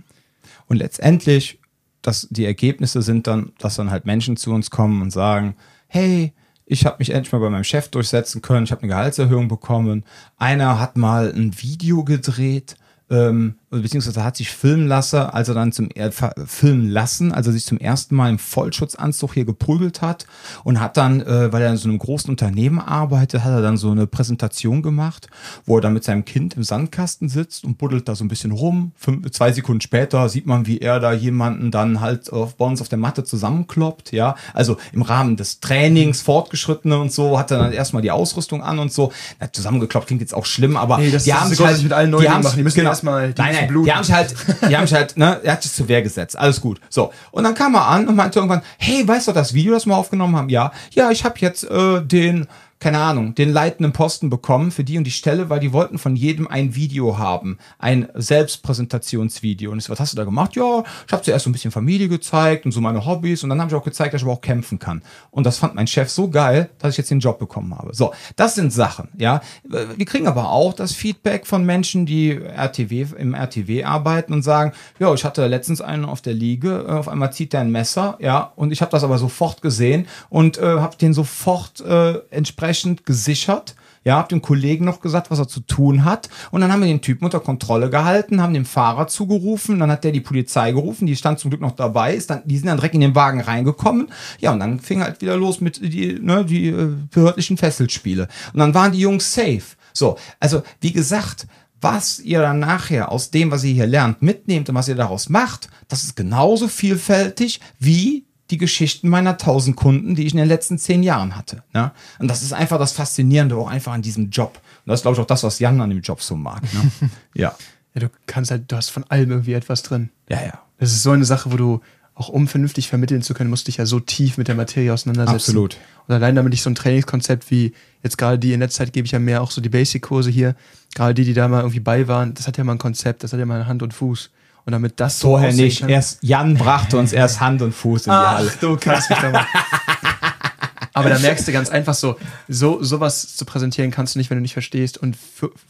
Und 0.69 0.79
letztendlich, 0.79 1.59
dass 2.01 2.29
die 2.31 2.47
Ergebnisse 2.47 3.03
sind 3.03 3.27
dann, 3.27 3.53
dass 3.59 3.77
dann 3.77 3.91
halt 3.91 4.07
Menschen 4.07 4.39
zu 4.39 4.53
uns 4.53 4.71
kommen 4.71 5.03
und 5.03 5.11
sagen, 5.11 5.55
hey, 5.89 6.33
ich 6.65 6.87
habe 6.87 6.97
mich 6.99 7.11
endlich 7.11 7.33
mal 7.33 7.41
bei 7.41 7.51
meinem 7.51 7.65
Chef 7.65 7.89
durchsetzen 7.89 8.43
können, 8.43 8.65
ich 8.65 8.73
habe 8.73 8.83
eine 8.83 8.93
Gehaltserhöhung 8.93 9.49
bekommen. 9.49 10.05
Einer 10.37 10.79
hat 10.79 10.97
mal 10.97 11.33
ein 11.33 11.61
Video 11.61 12.05
gedreht, 12.05 12.77
ähm, 13.11 13.57
beziehungsweise 13.81 14.23
hat 14.23 14.37
sich 14.37 14.51
filmen 14.51 14.87
lassen, 14.87 15.17
als 15.17 15.49
er 15.49 15.55
dann 15.55 15.73
zum 15.73 15.89
ver- 16.11 16.35
filmen 16.47 16.89
lassen, 16.91 17.33
als 17.33 17.47
er 17.47 17.53
sich 17.53 17.65
zum 17.65 17.79
ersten 17.79 18.15
Mal 18.15 18.31
im 18.31 18.39
Vollschutzanzug 18.39 19.35
hier 19.35 19.45
geprügelt 19.45 20.03
hat 20.03 20.27
und 20.65 20.81
hat 20.81 20.97
dann, 20.97 21.21
äh, 21.21 21.53
weil 21.53 21.63
er 21.63 21.71
in 21.71 21.77
so 21.77 21.89
einem 21.89 21.99
großen 21.99 22.31
Unternehmen 22.31 22.79
arbeitet, 22.81 23.45
hat 23.45 23.53
er 23.53 23.63
dann 23.63 23.77
so 23.77 23.91
eine 23.91 24.07
Präsentation 24.07 24.83
gemacht, 24.83 25.29
wo 25.67 25.77
er 25.79 25.81
dann 25.81 25.93
mit 25.95 26.05
seinem 26.05 26.25
Kind 26.25 26.55
im 26.55 26.63
Sandkasten 26.63 27.29
sitzt 27.29 27.65
und 27.65 27.79
buddelt 27.79 28.09
da 28.09 28.15
so 28.15 28.25
ein 28.25 28.29
bisschen 28.29 28.53
rum. 28.53 28.93
Fünf, 28.97 29.31
zwei 29.33 29.53
Sekunden 29.53 29.81
später 29.81 30.29
sieht 30.29 30.47
man, 30.47 30.67
wie 30.67 30.79
er 30.79 31.01
da 31.01 31.13
jemanden 31.13 31.71
dann 31.71 32.01
halt 32.01 32.33
auf, 32.33 32.57
bei 32.57 32.65
uns 32.65 32.81
auf 32.81 32.89
der 32.89 32.99
Matte 32.99 33.25
zusammenkloppt, 33.25 34.13
ja. 34.13 34.35
Also 34.55 34.77
im 34.93 35.03
Rahmen 35.03 35.37
des 35.37 35.61
Trainings, 35.61 36.21
Fortgeschrittene 36.23 36.99
und 36.99 37.13
so, 37.13 37.39
hat 37.39 37.51
er 37.51 37.59
dann 37.59 37.73
erstmal 37.73 38.03
die 38.03 38.11
Ausrüstung 38.11 38.63
an 38.63 38.79
und 38.79 38.93
so. 38.93 39.13
Na, 39.41 39.53
zusammengekloppt 39.53 40.07
klingt 40.07 40.21
jetzt 40.23 40.35
auch 40.35 40.47
schlimm, 40.47 40.77
aber 40.77 40.99
Nee, 40.99 41.11
das- 41.11 41.25
die 41.25 41.31
das 41.31 41.41
haben 41.41 41.51
sich 41.51 41.61
halt, 41.61 41.83
mit 41.83 41.93
allen 41.93 42.13
haben's- 42.15 42.45
machen. 42.45 42.57
Die 42.57 42.63
müssen 42.63 42.77
genau, 42.77 42.91
erstmal 42.91 43.33
die 43.33 43.41
nein, 43.41 43.62
nein, 43.63 43.69
bluten. 43.69 43.87
die 43.87 43.93
haben 43.93 44.05
sich 44.05 44.15
halt, 44.15 44.35
die 44.69 44.77
haben 44.77 44.87
sich 44.87 44.97
halt, 44.97 45.17
ne, 45.17 45.41
er 45.43 45.53
hat 45.53 45.63
sich 45.63 45.73
zur 45.73 45.89
Wehr 45.89 46.03
gesetzt, 46.03 46.39
alles 46.39 46.61
gut. 46.61 46.81
So, 46.89 47.13
und 47.31 47.45
dann 47.45 47.55
kam 47.55 47.75
er 47.75 47.87
an 47.87 48.09
und 48.09 48.17
meinte 48.17 48.39
irgendwann, 48.39 48.63
hey, 48.79 49.07
weißt 49.07 49.29
du 49.29 49.33
das 49.33 49.55
Video, 49.55 49.73
das 49.73 49.87
wir 49.87 49.97
aufgenommen 49.97 50.37
haben? 50.37 50.49
Ja, 50.49 50.73
ja, 50.91 51.11
ich 51.11 51.25
habe 51.25 51.35
jetzt 51.39 51.65
äh, 51.65 52.03
den, 52.03 52.47
keine 52.83 52.99
Ahnung, 52.99 53.37
den 53.37 53.53
leitenden 53.53 53.93
Posten 53.93 54.29
bekommen 54.29 54.73
für 54.73 54.83
die 54.83 54.99
und 54.99 55.05
die 55.05 55.13
Stelle, 55.13 55.49
weil 55.49 55.61
die 55.61 55.73
wollten 55.73 55.99
von 55.99 56.17
jedem 56.17 56.49
ein 56.49 56.75
Video 56.75 57.17
haben, 57.17 57.59
ein 57.79 58.09
Selbstpräsentationsvideo. 58.15 59.71
Und 59.71 59.79
ich 59.79 59.85
so, 59.85 59.93
was 59.93 60.01
hast 60.01 60.13
du 60.13 60.17
da 60.17 60.25
gemacht? 60.25 60.57
Ja, 60.57 60.83
ich 61.07 61.13
habe 61.13 61.23
zuerst 61.23 61.45
so 61.45 61.51
ein 61.51 61.53
bisschen 61.53 61.71
Familie 61.71 62.09
gezeigt 62.09 62.67
und 62.67 62.73
so 62.73 62.81
meine 62.81 63.07
Hobbys 63.07 63.45
und 63.45 63.51
dann 63.51 63.61
habe 63.61 63.71
ich 63.71 63.77
auch 63.77 63.85
gezeigt, 63.85 64.15
dass 64.15 64.23
ich 64.23 64.27
aber 64.27 64.35
auch 64.35 64.41
kämpfen 64.41 64.81
kann. 64.81 65.03
Und 65.31 65.47
das 65.47 65.59
fand 65.59 65.77
mein 65.77 65.87
Chef 65.87 66.11
so 66.11 66.29
geil, 66.29 66.71
dass 66.81 66.95
ich 66.95 66.99
jetzt 66.99 67.13
den 67.13 67.21
Job 67.21 67.39
bekommen 67.39 67.73
habe. 67.79 67.95
So, 67.95 68.13
das 68.35 68.57
sind 68.57 68.73
Sachen, 68.73 69.11
ja. 69.17 69.41
Wir 69.63 70.05
kriegen 70.05 70.27
aber 70.27 70.51
auch 70.51 70.73
das 70.73 70.91
Feedback 70.91 71.47
von 71.47 71.65
Menschen, 71.65 72.05
die 72.05 72.33
RTW 72.33 73.07
im 73.17 73.35
RTW 73.35 73.85
arbeiten 73.85 74.33
und 74.33 74.43
sagen, 74.43 74.73
ja, 74.99 75.15
ich 75.15 75.25
hatte 75.25 75.47
letztens 75.47 75.81
einen 75.81 76.05
auf 76.05 76.21
der 76.21 76.35
Liege, 76.35 76.85
äh, 76.89 76.91
auf 76.91 77.09
einmal 77.09 77.33
zieht 77.33 77.53
der 77.53 77.61
ein 77.61 77.71
Messer, 77.71 78.17
ja, 78.21 78.53
und 78.57 78.73
ich 78.73 78.81
habe 78.81 78.91
das 78.91 79.05
aber 79.05 79.19
sofort 79.19 79.63
gesehen 79.63 80.09
und 80.31 80.59
äh, 80.59 80.81
habe 80.81 80.97
den 80.97 81.15
sofort 81.15 81.81
äh, 81.81 82.19
entsprechend 82.31 82.72
gesichert. 83.05 83.75
Ja, 84.05 84.17
hab 84.17 84.29
dem 84.29 84.43
Kollegen 84.43 84.85
noch 84.85 85.01
gesagt, 85.01 85.31
was 85.31 85.39
er 85.39 85.47
zu 85.47 85.61
tun 85.61 86.05
hat. 86.05 86.29
Und 86.51 86.61
dann 86.61 86.73
haben 86.73 86.81
wir 86.81 86.89
den 86.89 87.03
Typen 87.03 87.25
unter 87.25 87.39
Kontrolle 87.39 87.89
gehalten, 87.89 88.43
haben 88.43 88.53
dem 88.53 88.65
Fahrer 88.65 89.07
zugerufen, 89.07 89.79
dann 89.79 89.93
hat 89.93 90.03
der 90.03 90.11
die 90.11 90.21
Polizei 90.21 90.73
gerufen, 90.73 91.07
die 91.07 91.15
stand 91.15 91.39
zum 91.39 91.51
Glück 91.51 91.61
noch 91.61 91.77
dabei, 91.77 92.15
ist 92.15 92.29
dann, 92.31 92.43
die 92.45 92.57
sind 92.57 92.67
dann 92.67 92.79
direkt 92.79 92.97
in 92.97 93.01
den 93.01 93.15
Wagen 93.15 93.41
reingekommen. 93.41 94.09
Ja, 94.41 94.53
und 94.53 94.59
dann 94.59 94.81
fing 94.81 95.03
halt 95.03 95.21
wieder 95.21 95.37
los 95.37 95.61
mit 95.61 95.81
die, 95.81 96.19
ne, 96.21 96.45
die 96.45 96.69
äh, 96.69 96.97
behördlichen 97.13 97.57
Fesselspiele. 97.57 98.27
Und 98.53 98.59
dann 98.59 98.75
waren 98.75 98.91
die 98.91 98.99
Jungs 98.99 99.33
safe. 99.33 99.63
So, 99.93 100.19
also 100.41 100.63
wie 100.81 100.93
gesagt, 100.93 101.47
was 101.81 102.19
ihr 102.21 102.41
dann 102.41 102.61
nachher 102.61 103.13
aus 103.13 103.31
dem, 103.31 103.51
was 103.51 103.65
ihr 103.65 103.75
hier 103.75 103.87
lernt, 103.87 104.23
mitnehmt 104.23 104.69
und 104.69 104.75
was 104.75 104.89
ihr 104.89 104.95
daraus 104.95 105.29
macht, 105.29 105.69
das 105.89 106.05
ist 106.05 106.17
genauso 106.17 106.69
vielfältig 106.69 107.61
wie 107.79 108.25
die 108.53 108.59
Geschichten 108.59 109.09
meiner 109.09 109.39
tausend 109.39 109.77
Kunden, 109.77 110.15
die 110.15 110.25
ich 110.25 110.33
in 110.33 110.39
den 110.39 110.47
letzten 110.47 110.79
zehn 110.79 111.03
Jahren 111.03 111.35
hatte. 111.35 111.63
Ne? 111.73 111.91
Und 112.19 112.29
das 112.29 112.43
ist 112.43 112.53
einfach 112.53 112.79
das 112.79 112.93
Faszinierende 112.93 113.57
auch 113.57 113.69
einfach 113.69 113.93
an 113.93 114.03
diesem 114.03 114.31
Job. 114.31 114.61
Und 114.85 114.91
das 114.91 115.01
ist, 115.01 115.03
glaube 115.03 115.17
ich, 115.17 115.21
auch 115.21 115.27
das, 115.27 115.43
was 115.43 115.59
Jan 115.59 115.81
an 115.81 115.91
dem 115.91 116.03
Job 116.03 116.23
so 116.23 116.37
mag. 116.37 116.63
Ne? 116.63 117.11
ja. 117.35 117.57
Ja, 117.95 118.01
du 118.03 118.11
kannst 118.27 118.51
halt, 118.51 118.71
du 118.71 118.77
hast 118.77 118.91
von 118.91 119.05
allem 119.05 119.31
irgendwie 119.31 119.55
etwas 119.55 119.83
drin. 119.83 120.11
Ja, 120.29 120.41
ja. 120.43 120.61
Das 120.79 120.93
ist 120.93 121.03
so 121.03 121.11
eine 121.11 121.25
Sache, 121.25 121.51
wo 121.53 121.57
du, 121.57 121.81
auch 122.15 122.29
um 122.29 122.47
vernünftig 122.47 122.89
vermitteln 122.89 123.23
zu 123.23 123.33
können, 123.33 123.49
musst 123.49 123.67
du 123.67 123.71
dich 123.71 123.79
ja 123.79 123.87
so 123.87 123.99
tief 123.99 124.37
mit 124.37 124.49
der 124.49 124.55
Materie 124.55 124.93
auseinandersetzen. 124.93 125.35
Absolut. 125.35 125.79
Und 126.07 126.15
allein 126.15 126.35
damit 126.35 126.53
ich 126.53 126.63
so 126.63 126.69
ein 126.69 126.75
Trainingskonzept 126.75 127.51
wie 127.51 127.73
jetzt 128.03 128.19
gerade 128.19 128.39
die 128.39 128.53
in 128.53 128.61
letzter 128.61 128.85
Zeit 128.85 128.93
gebe 128.93 129.07
ich 129.07 129.13
ja 129.13 129.19
mehr 129.19 129.43
auch 129.43 129.51
so 129.51 129.61
die 129.61 129.71
Basic-Kurse 129.71 130.31
hier, 130.31 130.55
gerade 130.95 131.15
die, 131.15 131.25
die 131.25 131.33
da 131.33 131.49
mal 131.49 131.61
irgendwie 131.61 131.81
bei 131.81 132.09
waren, 132.09 132.35
das 132.35 132.47
hat 132.47 132.59
ja 132.59 132.65
mal 132.65 132.73
ein 132.73 132.79
Konzept, 132.79 133.25
das 133.25 133.33
hat 133.33 133.41
ja 133.41 133.47
mal 133.47 133.67
Hand 133.67 133.83
und 133.83 133.95
Fuß. 133.95 134.31
Und 134.65 134.73
damit 134.73 135.01
das 135.01 135.19
so 135.19 135.29
Vorher 135.31 135.53
nicht. 135.53 135.81
kann- 135.81 135.89
Erst 135.89 136.19
Jan 136.23 136.55
brachte 136.55 136.97
uns 136.97 137.13
erst 137.13 137.41
Hand 137.41 137.63
und 137.63 137.73
Fuß 137.73 138.07
in 138.07 138.13
die 138.13 138.17
Halle. 138.17 138.51
Ach, 138.55 138.59
du 138.61 138.77
kannst 138.77 139.11
mich 139.11 139.19
da 139.19 139.31
mal. 139.31 139.47
Aber 140.95 141.09
da 141.09 141.19
merkst 141.19 141.49
du 141.49 141.53
ganz 141.53 141.69
einfach 141.71 141.95
so, 141.95 142.17
so, 142.49 142.83
sowas 142.83 143.35
zu 143.37 143.45
präsentieren 143.47 143.91
kannst 143.91 144.15
du 144.15 144.19
nicht, 144.19 144.29
wenn 144.31 144.37
du 144.37 144.43
nicht 144.43 144.53
verstehst 144.53 144.99
und 144.99 145.17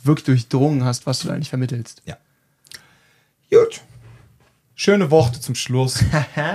wirklich 0.02 0.24
durchdrungen 0.26 0.84
hast, 0.84 1.06
was 1.06 1.20
du 1.20 1.28
da 1.28 1.34
eigentlich 1.34 1.48
vermittelst. 1.48 2.02
Ja. 2.04 2.16
Gut. 3.50 3.80
Schöne 4.74 5.10
Worte 5.10 5.40
zum 5.40 5.54
Schluss. 5.54 6.00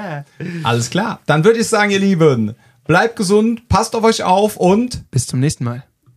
Alles 0.64 0.90
klar. 0.90 1.22
Dann 1.28 1.44
würde 1.46 1.60
ich 1.60 1.68
sagen, 1.68 1.92
ihr 1.92 2.00
Lieben, 2.00 2.56
bleibt 2.86 3.16
gesund, 3.16 3.70
passt 3.70 3.96
auf 3.96 4.04
euch 4.04 4.24
auf 4.24 4.58
und 4.58 5.10
Bis 5.12 5.28
zum 5.28 5.40
nächsten 5.40 5.64
Mal. 5.64 5.84